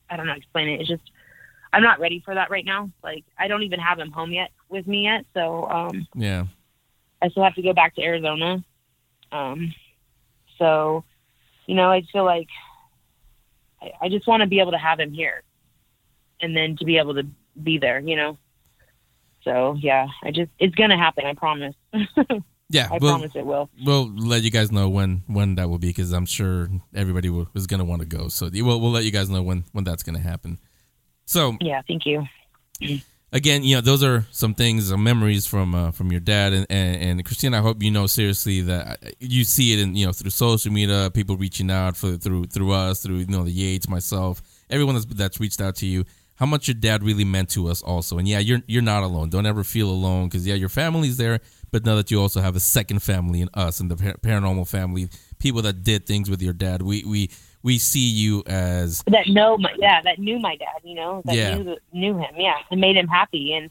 I 0.10 0.16
don't 0.16 0.26
know, 0.26 0.32
how 0.32 0.36
to 0.36 0.42
explain 0.42 0.70
it. 0.70 0.82
It's 0.82 0.90
just 0.90 1.04
I'm 1.74 1.84
not 1.84 2.00
ready 2.00 2.22
for 2.24 2.34
that 2.34 2.50
right 2.50 2.66
now. 2.66 2.90
Like 3.04 3.26
I 3.38 3.48
don't 3.48 3.64
even 3.64 3.80
have 3.80 4.00
him 4.00 4.12
home 4.12 4.32
yet 4.32 4.52
with 4.70 4.88
me 4.88 5.04
yet, 5.04 5.26
so 5.34 5.70
um, 5.70 6.08
yeah, 6.16 6.46
I 7.22 7.30
still 7.30 7.44
have 7.44 7.56
to 7.56 7.62
go 7.62 7.74
back 7.74 7.96
to 7.96 8.02
Arizona. 8.02 8.64
Um, 9.32 9.74
so, 10.58 11.04
you 11.66 11.76
know, 11.76 11.92
I 11.92 12.04
feel 12.12 12.24
like 12.24 12.48
I, 13.82 13.92
I 14.02 14.10
just 14.10 14.28
want 14.28 14.42
to 14.42 14.48
be 14.48 14.60
able 14.60 14.72
to 14.72 14.78
have 14.78 15.00
him 15.00 15.14
here 15.14 15.44
and 16.42 16.56
then 16.56 16.78
to 16.78 16.86
be 16.86 16.98
able 16.98 17.16
to 17.16 17.26
be 17.62 17.78
there, 17.78 18.00
you 18.00 18.16
know? 18.16 18.38
So, 19.44 19.76
yeah, 19.80 20.08
I 20.24 20.32
just, 20.32 20.52
it's 20.60 20.76
going 20.76 20.90
to 20.90 20.98
happen. 20.98 21.26
I 21.26 21.34
promise. 21.34 21.76
yeah. 22.70 22.88
I 22.92 22.98
we'll, 23.00 23.12
promise 23.14 23.32
it 23.36 23.46
will. 23.46 23.70
we'll 23.86 24.10
let 24.16 24.44
you 24.44 24.52
guys 24.52 24.72
know 24.72 24.90
when 24.90 25.24
when 25.28 25.56
that 25.56 25.70
will 25.70 25.80
be 25.80 25.88
because 25.90 26.12
I'm 26.12 26.26
sure 26.26 26.70
everybody 26.94 27.30
will, 27.30 27.48
is 27.56 27.68
going 27.68 27.80
to 27.80 27.86
want 27.86 28.02
to 28.02 28.08
go. 28.08 28.28
So 28.28 28.50
we'll 28.52 28.80
we'll 28.82 28.92
let 28.92 29.04
you 29.06 29.12
guys 29.12 29.30
know 29.30 29.42
when 29.42 29.64
when 29.72 29.84
that's 29.84 30.04
going 30.04 30.16
to 30.16 30.22
happen. 30.22 30.60
So 31.26 31.58
Yeah. 31.62 31.82
Thank 31.88 32.06
you. 32.06 32.26
again, 33.34 33.64
you 33.64 33.76
know, 33.76 33.82
those 33.82 34.04
are 34.04 34.26
some 34.32 34.54
things, 34.54 34.90
some 34.90 35.04
memories 35.04 35.46
from 35.48 35.76
uh, 35.76 35.92
from 35.92 36.12
your 36.12 36.22
dad 36.22 36.54
and, 36.54 36.66
and 36.70 37.02
and 37.02 37.26
Christine. 37.26 37.54
I 37.54 37.60
hope 37.62 37.82
you 37.84 37.92
know 37.92 38.08
seriously 38.08 38.62
that 38.62 39.04
uh, 39.04 39.10
you 39.20 39.44
see 39.44 39.74
it 39.74 39.80
in 39.80 39.96
you 39.96 40.06
know 40.06 40.12
through 40.12 40.30
social 40.32 40.72
media, 40.72 41.10
people 41.14 41.36
reaching 41.38 41.72
out 41.72 41.98
for 41.98 42.18
through 42.18 42.46
through 42.46 42.72
us, 42.72 43.02
through 43.02 43.18
you 43.18 43.28
know 43.28 43.44
the 43.44 43.52
Yates, 43.52 43.88
myself, 43.90 44.42
everyone 44.70 44.96
that's 44.96 45.06
that's 45.06 45.40
reached 45.40 45.62
out 45.62 45.76
to 45.78 45.86
you. 45.86 46.06
how 46.36 46.46
much 46.46 46.68
your 46.68 46.76
dad 46.76 47.04
really 47.04 47.26
meant 47.26 47.50
to 47.50 47.68
us 47.68 47.82
also. 47.82 48.18
And 48.20 48.28
yeah, 48.28 48.40
you're 48.40 48.62
you're 48.68 48.84
not 48.84 49.04
alone. 49.04 49.30
Don't 49.30 49.46
ever 49.48 49.64
feel 49.64 49.90
alone 49.90 50.28
because 50.30 50.46
yeah, 50.46 50.56
your 50.56 50.70
family's 50.70 51.18
there, 51.18 51.40
but 51.72 51.86
now 51.86 51.96
that 51.96 52.12
you 52.12 52.20
also 52.22 52.42
have 52.42 52.56
a 52.56 52.60
second 52.60 53.02
family 53.04 53.42
in 53.42 53.50
us 53.54 53.80
and 53.80 53.92
the 53.92 53.96
par- 53.96 54.18
paranormal 54.22 54.68
family, 54.68 55.10
people 55.40 55.62
that 55.64 55.84
did 55.84 56.06
things 56.06 56.30
with 56.30 56.42
your 56.42 56.54
dad. 56.54 56.82
We 56.82 57.04
we 57.06 57.30
we 57.64 57.78
see 57.78 58.08
you 58.10 58.44
as 58.46 59.04
that 59.08 59.28
know 59.28 59.58
my 59.58 59.74
yeah 59.78 60.02
that 60.02 60.20
knew 60.20 60.40
my 60.40 60.56
dad 60.56 60.80
you 60.84 60.96
know 60.96 61.22
that 61.26 61.36
Yeah. 61.36 61.58
knew 61.58 61.78
knew 61.92 62.18
him 62.18 62.36
yeah 62.38 62.58
and 62.72 62.80
made 62.80 62.96
him 62.96 63.08
happy 63.08 63.54
and 63.54 63.70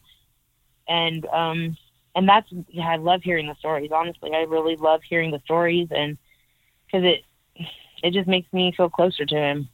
and 0.88 1.24
um 1.26 1.76
and 2.14 2.28
that's 2.28 2.48
yeah 2.68 2.88
I 2.88 2.96
love 2.96 3.22
hearing 3.22 3.46
the 3.46 3.54
stories 3.54 3.90
honestly 3.94 4.32
I 4.34 4.42
really 4.42 4.76
love 4.76 5.02
hearing 5.08 5.30
the 5.30 5.40
stories 5.44 5.88
and 5.90 6.18
because 6.86 7.04
it 7.04 7.22
it 8.02 8.12
just 8.12 8.28
makes 8.28 8.52
me 8.52 8.72
feel 8.76 8.90
closer 8.90 9.24
to 9.24 9.34
him 9.34 9.68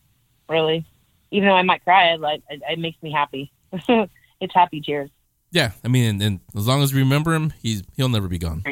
really 0.48 0.86
even 1.30 1.48
though 1.48 1.56
I 1.56 1.62
might 1.62 1.82
cry 1.82 2.12
I 2.12 2.16
like 2.16 2.42
it, 2.48 2.62
it 2.68 2.78
makes 2.78 3.02
me 3.02 3.10
happy 3.10 3.50
it's 3.72 4.54
happy 4.54 4.80
tears 4.80 5.10
yeah. 5.53 5.70
I 5.84 5.88
mean, 5.88 6.05
and, 6.11 6.22
and 6.22 6.40
as 6.57 6.66
long 6.66 6.82
as 6.82 6.92
we 6.92 6.98
remember 7.00 7.32
him, 7.34 7.53
he's 7.62 7.82
he'll 7.96 8.09
never 8.09 8.26
be 8.28 8.38
gone. 8.38 8.62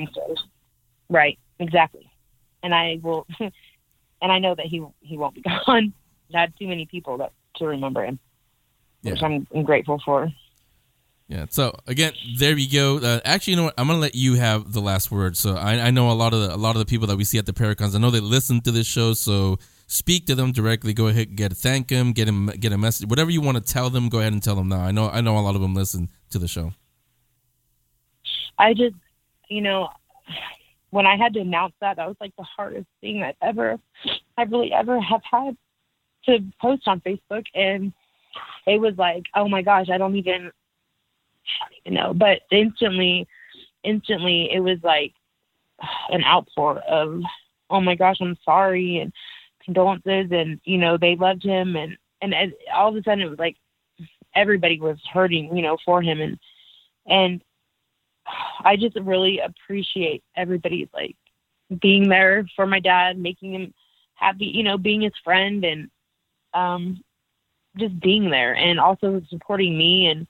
right 1.09 1.39
exactly 1.59 2.11
and 2.63 2.75
I 2.75 2.99
will 3.03 3.27
and 3.41 3.53
I 4.33 4.39
know 4.39 4.55
that 4.55 4.67
he 4.67 4.83
he 5.01 5.17
won't 5.19 5.35
be 5.35 5.43
gone 5.67 5.93
I 6.35 6.41
had 6.41 6.53
too 6.59 6.67
many 6.69 6.87
people 6.87 7.19
that 7.19 7.33
to 7.57 7.67
remember 7.67 8.05
him 8.05 8.19
Yeah. 9.03 9.13
which 9.13 9.23
I'm, 9.23 9.47
I'm 9.55 9.63
grateful 9.65 10.01
for. 10.05 10.29
Yeah. 11.29 11.47
So 11.51 11.77
again, 11.87 12.13
there 12.39 12.57
you 12.59 12.69
go. 12.71 12.99
Uh, 12.99 13.21
actually, 13.25 13.53
you 13.53 13.57
know 13.59 13.65
what? 13.65 13.75
I'm 13.79 13.87
gonna 13.87 14.01
let 14.01 14.15
you 14.17 14.35
have 14.35 14.73
the 14.73 14.81
last 14.81 15.11
word. 15.13 15.37
So 15.37 15.55
I, 15.57 15.75
I 15.87 15.91
know 15.93 16.11
a 16.11 16.13
lot 16.13 16.33
of 16.35 16.41
the, 16.41 16.53
a 16.55 16.57
lot 16.57 16.75
of 16.77 16.81
the 16.81 16.87
people 16.87 17.07
that 17.07 17.17
we 17.17 17.23
see 17.25 17.39
at 17.39 17.47
the 17.47 17.53
Paracons. 17.53 17.95
I 17.95 17.99
know 17.99 18.11
they 18.11 18.19
listen 18.21 18.61
to 18.63 18.73
this 18.73 18.87
show. 18.87 19.13
So 19.13 19.59
speak 19.91 20.25
to 20.27 20.37
them 20.37 20.53
directly. 20.53 20.95
Go 20.95 21.09
ahead, 21.09 21.35
get 21.35 21.53
thank 21.53 21.89
them, 21.89 22.13
get 22.13 22.27
them, 22.27 22.47
get 22.47 22.73
a 22.73 22.79
message, 22.79 23.09
whatever 23.09 23.31
you 23.31 23.41
want 23.41 23.59
to 23.59 23.63
tell 23.63 23.91
them. 23.91 24.09
Go 24.09 24.21
ahead 24.21 24.33
and 24.33 24.43
tell 24.43 24.55
them 24.55 24.69
now. 24.69 24.81
I 24.81 24.93
know 24.93 25.11
I 25.11 25.21
know 25.21 25.37
a 25.37 25.41
lot 25.41 25.57
of 25.57 25.61
them 25.61 25.75
listen 25.75 26.09
to 26.31 26.39
the 26.39 26.49
show. 26.49 26.73
I 28.59 28.73
just, 28.73 28.95
you 29.49 29.63
know, 29.63 29.89
when 30.91 31.07
I 31.07 31.17
had 31.17 31.35
to 31.35 31.41
announce 31.41 31.75
that, 31.81 31.97
that 31.97 32.07
was 32.07 32.17
like 32.21 32.35
the 32.37 32.45
hardest 32.45 32.87
thing 33.01 33.23
I've 33.23 33.35
ever, 33.43 33.79
I 34.37 34.43
really 34.43 34.73
ever 34.73 35.01
have 35.01 35.23
had 35.29 35.57
to 36.27 36.39
post 36.61 36.87
on 36.87 37.01
Facebook, 37.01 37.47
and 37.55 37.93
it 38.67 38.81
was 38.81 38.95
like, 38.97 39.25
oh 39.35 39.49
my 39.49 39.63
gosh, 39.63 39.89
I 39.91 39.99
don't 39.99 40.17
even, 40.17 40.53
I 41.63 41.65
don't 41.65 41.81
even 41.87 41.95
know. 41.95 42.15
But 42.15 42.43
instantly, 42.53 43.27
instantly, 43.83 44.51
it 44.53 44.61
was 44.61 44.79
like 44.83 45.15
an 46.11 46.23
outpour 46.23 46.79
of, 46.81 47.23
oh 47.71 47.81
my 47.81 47.95
gosh, 47.95 48.19
I'm 48.21 48.37
sorry, 48.45 48.99
and 48.99 49.13
condolences, 49.71 50.31
and 50.33 50.61
you 50.65 50.79
know, 50.79 50.97
they 50.97 51.17
loved 51.17 51.45
him, 51.45 51.77
and 51.77 51.97
and, 52.23 52.35
all 52.75 52.91
of 52.91 52.97
a 52.97 53.03
sudden, 53.03 53.23
it 53.23 53.31
was 53.31 53.39
like 53.39 53.57
everybody 54.35 54.81
was 54.81 54.99
hurting, 55.13 55.57
you 55.57 55.63
know, 55.63 55.77
for 55.85 56.03
him, 56.03 56.21
and 56.21 56.39
and 57.07 57.43
I 58.65 58.77
just 58.77 58.97
really 59.01 59.41
appreciate 59.41 60.23
everybody 60.37 60.89
like 60.93 61.17
being 61.81 62.09
there 62.09 62.47
for 62.57 62.67
my 62.67 62.81
dad, 62.81 63.19
making 63.19 63.55
him 63.55 63.75
happy, 64.15 64.47
you 64.47 64.63
know, 64.63 64.77
being 64.77 65.03
his 65.03 65.13
friend 65.25 65.65
and 65.65 65.91
um 66.53 67.03
just 67.77 67.99
being 68.01 68.29
there 68.29 68.55
and 68.55 68.81
also 68.81 69.23
supporting 69.29 69.79
me 69.79 70.07
and 70.07 70.27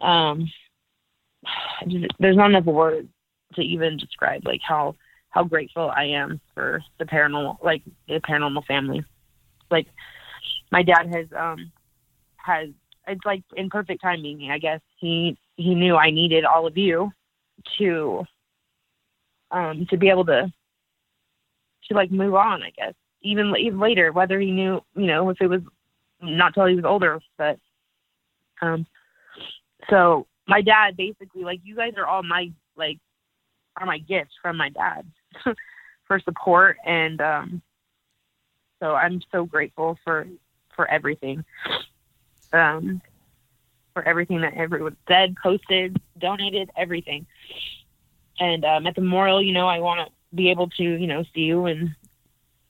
um 0.00 0.48
just, 1.88 2.06
there's 2.20 2.36
not 2.36 2.50
enough 2.50 2.64
words 2.64 3.08
to 3.54 3.62
even 3.62 3.96
describe 3.96 4.46
like 4.46 4.60
how 4.62 4.94
how 5.30 5.44
grateful 5.44 5.90
I 5.94 6.04
am 6.04 6.40
for 6.54 6.82
the 6.98 7.04
paranormal 7.04 7.62
like 7.62 7.82
the 8.08 8.20
paranormal 8.20 8.64
family. 8.66 9.04
Like 9.70 9.86
my 10.72 10.82
dad 10.82 11.06
has 11.12 11.26
um 11.36 11.70
has 12.36 12.68
it's 13.06 13.24
like 13.24 13.42
in 13.56 13.70
perfect 13.70 14.02
timing, 14.02 14.50
I 14.50 14.58
guess. 14.58 14.80
He 14.98 15.38
he 15.56 15.74
knew 15.74 15.96
I 15.96 16.10
needed 16.10 16.44
all 16.44 16.66
of 16.66 16.76
you 16.76 17.10
to 17.78 18.24
um 19.50 19.86
to 19.90 19.96
be 19.96 20.08
able 20.08 20.24
to 20.26 20.52
to 21.88 21.94
like 21.94 22.10
move 22.10 22.34
on 22.34 22.62
i 22.62 22.70
guess 22.76 22.94
even, 23.22 23.52
even 23.58 23.80
later 23.80 24.12
whether 24.12 24.38
he 24.38 24.50
knew 24.50 24.80
you 24.94 25.06
know 25.06 25.30
if 25.30 25.40
it 25.40 25.46
was 25.48 25.60
not 26.20 26.54
till 26.54 26.66
he 26.66 26.74
was 26.74 26.84
older 26.84 27.20
but 27.36 27.58
um 28.62 28.86
so 29.90 30.26
my 30.46 30.60
dad 30.60 30.96
basically 30.96 31.42
like 31.42 31.60
you 31.62 31.74
guys 31.74 31.92
are 31.96 32.06
all 32.06 32.22
my 32.22 32.50
like 32.76 32.98
are 33.76 33.86
my 33.86 33.98
gifts 33.98 34.34
from 34.42 34.56
my 34.56 34.68
dad 34.70 35.04
for 36.06 36.20
support 36.20 36.76
and 36.84 37.20
um 37.20 37.62
so 38.80 38.94
i'm 38.94 39.20
so 39.30 39.44
grateful 39.44 39.98
for 40.04 40.26
for 40.74 40.88
everything 40.90 41.44
um 42.52 43.00
for 43.98 44.08
everything 44.08 44.40
that 44.42 44.54
everyone 44.54 44.96
said, 45.08 45.34
posted, 45.42 46.00
donated, 46.18 46.70
everything. 46.76 47.26
And 48.38 48.64
um, 48.64 48.86
at 48.86 48.94
the 48.94 49.00
memorial, 49.00 49.42
you 49.42 49.52
know, 49.52 49.66
I 49.66 49.80
want 49.80 50.06
to 50.06 50.36
be 50.36 50.50
able 50.50 50.68
to, 50.70 50.84
you 50.84 51.08
know, 51.08 51.24
see 51.34 51.40
you 51.40 51.66
and 51.66 51.96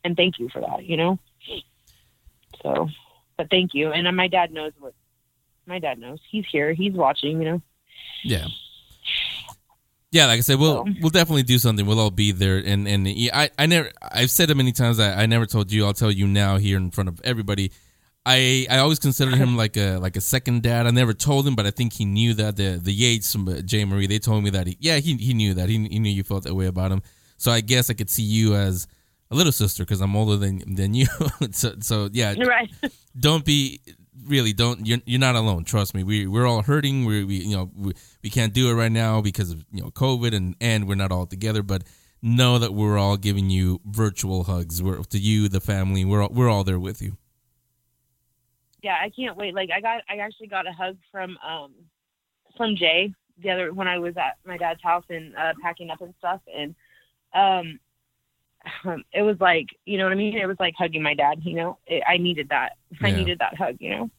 and 0.05 0.17
thank 0.17 0.39
you 0.39 0.49
for 0.49 0.61
that, 0.63 0.87
you 0.87 0.97
know. 0.97 1.19
So, 2.63 2.89
but 3.37 3.51
thank 3.51 3.75
you. 3.75 3.93
And 3.93 4.09
uh, 4.09 4.13
my 4.13 4.27
dad 4.27 4.53
knows 4.53 4.73
what 4.79 4.95
my 5.67 5.79
dad 5.79 5.99
knows. 5.99 6.19
He's 6.31 6.47
here. 6.51 6.73
He's 6.73 6.95
watching. 6.95 7.43
You 7.43 7.45
know. 7.45 7.63
Yeah. 8.25 8.47
Yeah, 10.11 10.27
like 10.27 10.39
I 10.39 10.41
said, 10.41 10.59
we'll 10.59 10.85
So- 10.87 10.93
we'll 11.03 11.11
definitely 11.11 11.43
do 11.43 11.59
something. 11.59 11.85
We'll 11.85 12.01
all 12.01 12.11
be 12.11 12.33
there, 12.33 12.59
and 12.59 12.89
and 12.89 13.07
I 13.33 13.51
I 13.59 13.67
never 13.67 13.91
I've 14.01 14.31
said 14.31 14.51
it 14.51 14.57
many 14.57 14.73
times. 14.73 14.99
I, 14.99 15.23
I 15.23 15.27
never 15.27 15.45
told 15.47 15.71
you. 15.71 15.85
I'll 15.85 15.93
tell 15.93 16.11
you 16.11 16.27
now 16.27 16.57
here 16.57 16.77
in 16.79 16.91
front 16.91 17.09
of 17.09 17.21
everybody. 17.25 17.73
I 18.25 18.67
I 18.71 18.79
always 18.79 18.99
considered 18.99 19.35
him 19.35 19.57
like 19.57 19.77
a 19.77 19.99
like 19.99 20.17
a 20.17 20.21
second 20.21 20.63
dad. 20.63 20.87
I 20.87 20.91
never 20.91 21.13
told 21.15 21.47
him, 21.47 21.55
but 21.55 21.67
I 21.67 21.71
think 21.71 21.93
he 21.93 22.05
knew 22.05 22.33
that 22.35 22.57
the 22.57 22.81
the 22.83 22.93
Yates, 22.93 23.35
Jay 23.65 23.85
Marie, 23.85 24.07
they 24.07 24.19
told 24.19 24.45
me 24.45 24.51
that 24.51 24.67
he 24.67 24.77
yeah 24.81 24.97
he 24.97 25.15
he 25.17 25.35
knew 25.35 25.55
that 25.55 25.69
he 25.69 25.77
he 25.89 25.99
knew 25.99 26.11
you 26.11 26.23
felt 26.25 26.45
that 26.45 26.55
way 26.55 26.67
about 26.67 26.91
him. 26.91 27.03
So 27.37 27.53
I 27.53 27.61
guess 27.61 27.91
I 27.91 27.95
could 27.95 28.11
see 28.11 28.23
you 28.25 28.55
as 28.55 28.87
a 29.31 29.35
little 29.35 29.53
sister 29.53 29.85
because 29.85 30.01
I'm 30.01 30.17
older 30.17 30.37
than 30.37 30.75
than 30.75 30.95
you. 30.95 31.07
so 31.53 31.75
so 31.81 32.09
yeah, 32.13 32.35
Right. 32.43 32.71
don't 33.19 33.45
be 33.45 33.81
really 34.29 34.53
don't 34.53 34.87
you're, 34.87 34.99
you're 35.07 35.21
not 35.21 35.35
alone 35.35 35.65
trust 35.65 35.95
me 35.95 36.03
we 36.03 36.27
we're 36.27 36.47
all 36.47 36.63
hurting 36.63 37.05
we 37.05 37.25
we 37.25 37.37
you 37.37 37.57
know 37.57 37.71
we, 37.77 37.93
we 38.23 38.31
can't 38.31 38.55
do 38.55 38.71
it 38.71 38.75
right 38.75 38.93
now 38.93 39.21
because 39.21 39.51
of 39.51 39.65
you 39.73 39.83
know 39.83 39.91
covid 39.91 40.35
and 40.35 40.55
and 40.61 40.89
we're 40.89 40.95
not 40.95 41.11
all 41.11 41.27
together 41.27 41.63
but 41.63 41.83
know 42.21 42.59
that 42.59 42.75
we're 42.75 42.99
all 42.99 43.17
giving 43.17 43.49
you 43.51 43.81
virtual 43.85 44.45
hugs 44.45 44.83
we're 44.83 45.03
to 45.05 45.19
you 45.19 45.49
the 45.49 45.61
family 45.61 46.05
we're 46.05 46.23
all, 46.23 46.31
we're 46.33 46.49
all 46.49 46.65
there 46.65 46.79
with 46.79 47.01
you 47.01 47.17
yeah, 48.83 48.97
I 49.03 49.11
can't 49.11 49.37
wait. 49.37 49.55
Like 49.55 49.71
I 49.75 49.81
got, 49.81 50.03
I 50.09 50.19
actually 50.19 50.47
got 50.47 50.67
a 50.67 50.73
hug 50.73 50.97
from 51.11 51.37
um 51.47 51.73
from 52.57 52.77
Jay 52.77 53.13
the 53.41 53.51
other 53.51 53.73
when 53.73 53.87
I 53.89 53.99
was 53.99 54.17
at 54.17 54.37
my 54.45 54.57
dad's 54.57 54.83
house 54.83 55.05
and 55.09 55.35
uh, 55.37 55.55
packing 55.63 55.91
up 55.91 56.01
and 56.01 56.15
stuff, 56.19 56.41
and 56.55 56.75
um, 57.35 57.81
it 59.13 59.23
was 59.23 59.37
like, 59.41 59.67
you 59.85 59.99
know 59.99 60.05
what 60.05 60.13
I 60.13 60.17
mean? 60.17 60.37
It 60.37 60.47
was 60.47 60.57
like 60.59 60.75
hugging 60.77 61.03
my 61.03 61.15
dad. 61.15 61.41
You 61.43 61.55
know, 61.57 61.79
it, 61.87 62.03
I 62.09 62.19
needed 62.19 62.49
that. 62.51 62.77
I 63.01 63.11
needed 63.11 63.39
that 63.41 63.57
hug. 63.57 63.77
You 63.81 63.91
know. 63.91 64.11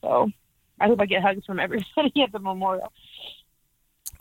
So, 0.00 0.30
I 0.80 0.86
hope 0.86 1.00
I 1.00 1.06
get 1.06 1.22
hugs 1.22 1.44
from 1.44 1.58
everybody 1.58 2.12
at 2.22 2.32
the 2.32 2.38
memorial. 2.38 2.92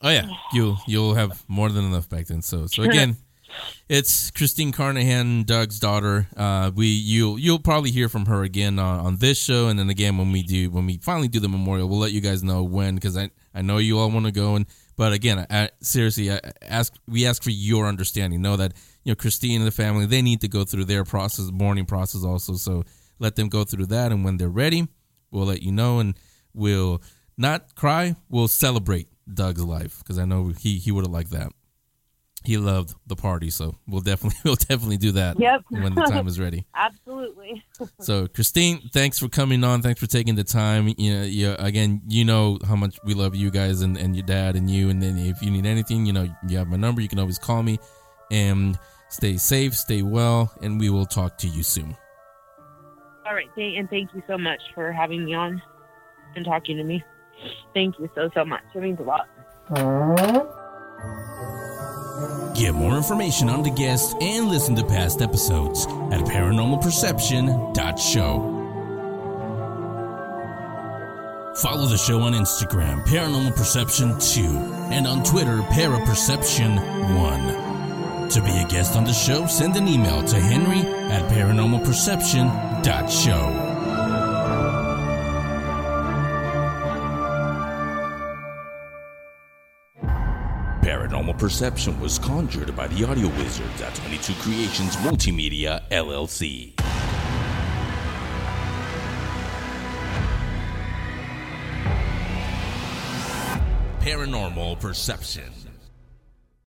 oh 0.01 0.09
yeah. 0.09 0.27
You'll 0.53 0.77
you'll 0.87 1.15
have 1.15 1.43
more 1.47 1.69
than 1.69 1.85
enough 1.85 2.09
back 2.09 2.27
then. 2.27 2.41
So 2.41 2.67
so 2.67 2.83
again 2.83 3.17
it's 3.89 4.31
christine 4.31 4.71
carnahan 4.71 5.43
doug's 5.43 5.79
daughter. 5.79 6.27
Uh 6.35 6.71
we 6.73 6.87
you'll 6.87 7.37
you'll 7.39 7.59
probably 7.59 7.91
hear 7.91 8.09
from 8.09 8.25
her 8.27 8.43
again 8.43 8.79
on, 8.79 8.99
on 8.99 9.17
this 9.17 9.37
show. 9.37 9.67
And 9.67 9.77
then 9.77 9.89
again 9.89 10.17
when 10.17 10.31
we 10.31 10.43
do 10.43 10.69
when 10.69 10.85
we 10.85 10.97
finally 10.97 11.27
do 11.27 11.39
the 11.39 11.49
memorial 11.49 11.89
we'll 11.89 11.99
let 11.99 12.11
you 12.11 12.21
guys 12.21 12.43
know 12.43 12.63
when 12.63 12.95
because 12.95 13.17
i 13.17 13.29
i 13.53 13.61
know 13.61 13.77
you 13.77 13.99
all 13.99 14.09
want 14.09 14.25
to 14.25 14.31
go. 14.31 14.55
And 14.55 14.65
but 14.95 15.11
again 15.11 15.39
I, 15.49 15.63
I, 15.63 15.69
seriously 15.81 16.31
I 16.31 16.39
ask 16.61 16.93
we 17.07 17.25
ask 17.25 17.43
for 17.43 17.51
your 17.51 17.85
understanding. 17.87 18.41
Know 18.41 18.55
that 18.57 18.73
you 19.03 19.11
know 19.11 19.15
christine 19.15 19.59
and 19.59 19.67
the 19.67 19.71
family 19.71 20.05
they 20.05 20.21
need 20.21 20.41
to 20.41 20.47
go 20.47 20.63
through 20.63 20.85
their 20.85 21.03
process 21.03 21.51
mourning 21.51 21.85
process 21.85 22.23
also. 22.23 22.53
So 22.53 22.83
let 23.19 23.35
them 23.35 23.49
go 23.49 23.63
through 23.65 23.87
that. 23.87 24.11
And 24.11 24.23
when 24.23 24.37
they're 24.37 24.49
ready 24.49 24.87
we'll 25.31 25.45
let 25.45 25.61
you 25.61 25.71
know 25.71 25.99
and 25.99 26.15
we'll 26.53 27.01
not 27.37 27.75
cry 27.75 28.15
we'll 28.29 28.47
celebrate 28.47 29.07
doug's 29.33 29.63
life 29.63 29.99
because 29.99 30.17
i 30.19 30.25
know 30.25 30.53
he 30.57 30.77
he 30.77 30.91
would 30.91 31.03
have 31.05 31.11
liked 31.13 31.31
that. 31.31 31.51
He 32.43 32.57
loved 32.57 32.93
the 33.07 33.15
party 33.15 33.49
so 33.49 33.75
we'll 33.87 34.01
definitely 34.01 34.37
we'll 34.45 34.55
definitely 34.55 34.97
do 34.97 35.13
that 35.13 35.39
Yep. 35.39 35.61
when 35.69 35.95
the 35.95 36.03
time 36.03 36.27
is 36.31 36.39
ready. 36.39 36.67
Absolutely. 36.75 37.63
so 37.99 38.27
christine 38.27 38.87
thanks 38.93 39.17
for 39.17 39.27
coming 39.29 39.63
on. 39.63 39.81
Thanks 39.81 39.99
for 39.99 40.05
taking 40.05 40.35
the 40.35 40.43
time. 40.43 40.93
You 40.95 41.13
know 41.15 41.23
you, 41.23 41.55
again 41.57 42.03
you 42.07 42.23
know 42.23 42.59
how 42.67 42.75
much 42.75 42.99
we 43.03 43.15
love 43.15 43.33
you 43.35 43.49
guys 43.49 43.81
and, 43.81 43.97
and 43.97 44.15
your 44.15 44.27
dad 44.27 44.55
and 44.55 44.69
you 44.69 44.91
and 44.91 45.01
then 45.01 45.17
if 45.17 45.41
you 45.41 45.49
need 45.49 45.65
anything 45.65 46.05
you 46.05 46.13
know 46.13 46.27
you 46.47 46.57
have 46.59 46.67
my 46.67 46.77
number. 46.77 47.01
You 47.01 47.07
can 47.09 47.17
always 47.17 47.39
call 47.39 47.63
me. 47.63 47.79
And 48.29 48.77
stay 49.09 49.37
safe 49.37 49.73
stay 49.75 50.03
well 50.03 50.53
and 50.61 50.79
we 50.79 50.91
will 50.91 51.07
talk 51.07 51.39
to 51.39 51.47
you 51.47 51.63
soon 51.63 51.97
All 53.25 53.33
right, 53.33 53.49
thank, 53.55 53.77
and 53.77 53.89
thank 53.89 54.13
you 54.13 54.21
so 54.27 54.37
much 54.37 54.61
for 54.73 54.91
having 54.91 55.23
me 55.25 55.33
on 55.33 55.61
and 56.35 56.45
talking 56.45 56.77
to 56.77 56.83
me. 56.83 57.03
Thank 57.73 57.97
you 57.99 58.09
so 58.15 58.29
so 58.33 58.45
much. 58.45 58.63
It 58.73 58.81
means 58.81 58.99
a 58.99 59.03
lot. 59.03 59.27
Get 62.55 62.73
more 62.73 62.95
information 62.95 63.49
on 63.49 63.63
the 63.63 63.71
guest 63.71 64.15
and 64.21 64.47
listen 64.47 64.75
to 64.75 64.85
past 64.85 65.21
episodes 65.21 65.85
at 65.85 66.21
paranormalperception.show. 66.21 68.55
Follow 71.61 71.85
the 71.87 71.97
show 71.97 72.21
on 72.21 72.33
Instagram, 72.33 73.03
Paranormal 73.05 73.55
Perception 73.55 74.19
2, 74.19 74.41
and 74.91 75.07
on 75.07 75.23
Twitter, 75.23 75.59
Paraperception1. 75.71 77.64
To 78.29 78.41
be 78.41 78.57
a 78.57 78.65
guest 78.67 78.95
on 78.95 79.03
the 79.05 79.13
show, 79.13 79.45
send 79.47 79.75
an 79.77 79.87
email 79.87 80.21
to 80.23 80.39
henry 80.39 80.79
at 81.11 81.29
paranormalperception.show. 81.31 83.71
Paranormal 90.81 91.37
Perception 91.37 91.99
was 91.99 92.19
conjured 92.19 92.75
by 92.75 92.87
the 92.87 93.03
audio 93.05 93.27
wizards 93.29 93.81
at 93.81 93.95
22 93.95 94.33
Creations 94.35 94.95
Multimedia, 94.97 95.81
LLC. 95.89 96.73
Paranormal 104.01 104.79
Perception. 104.79 105.64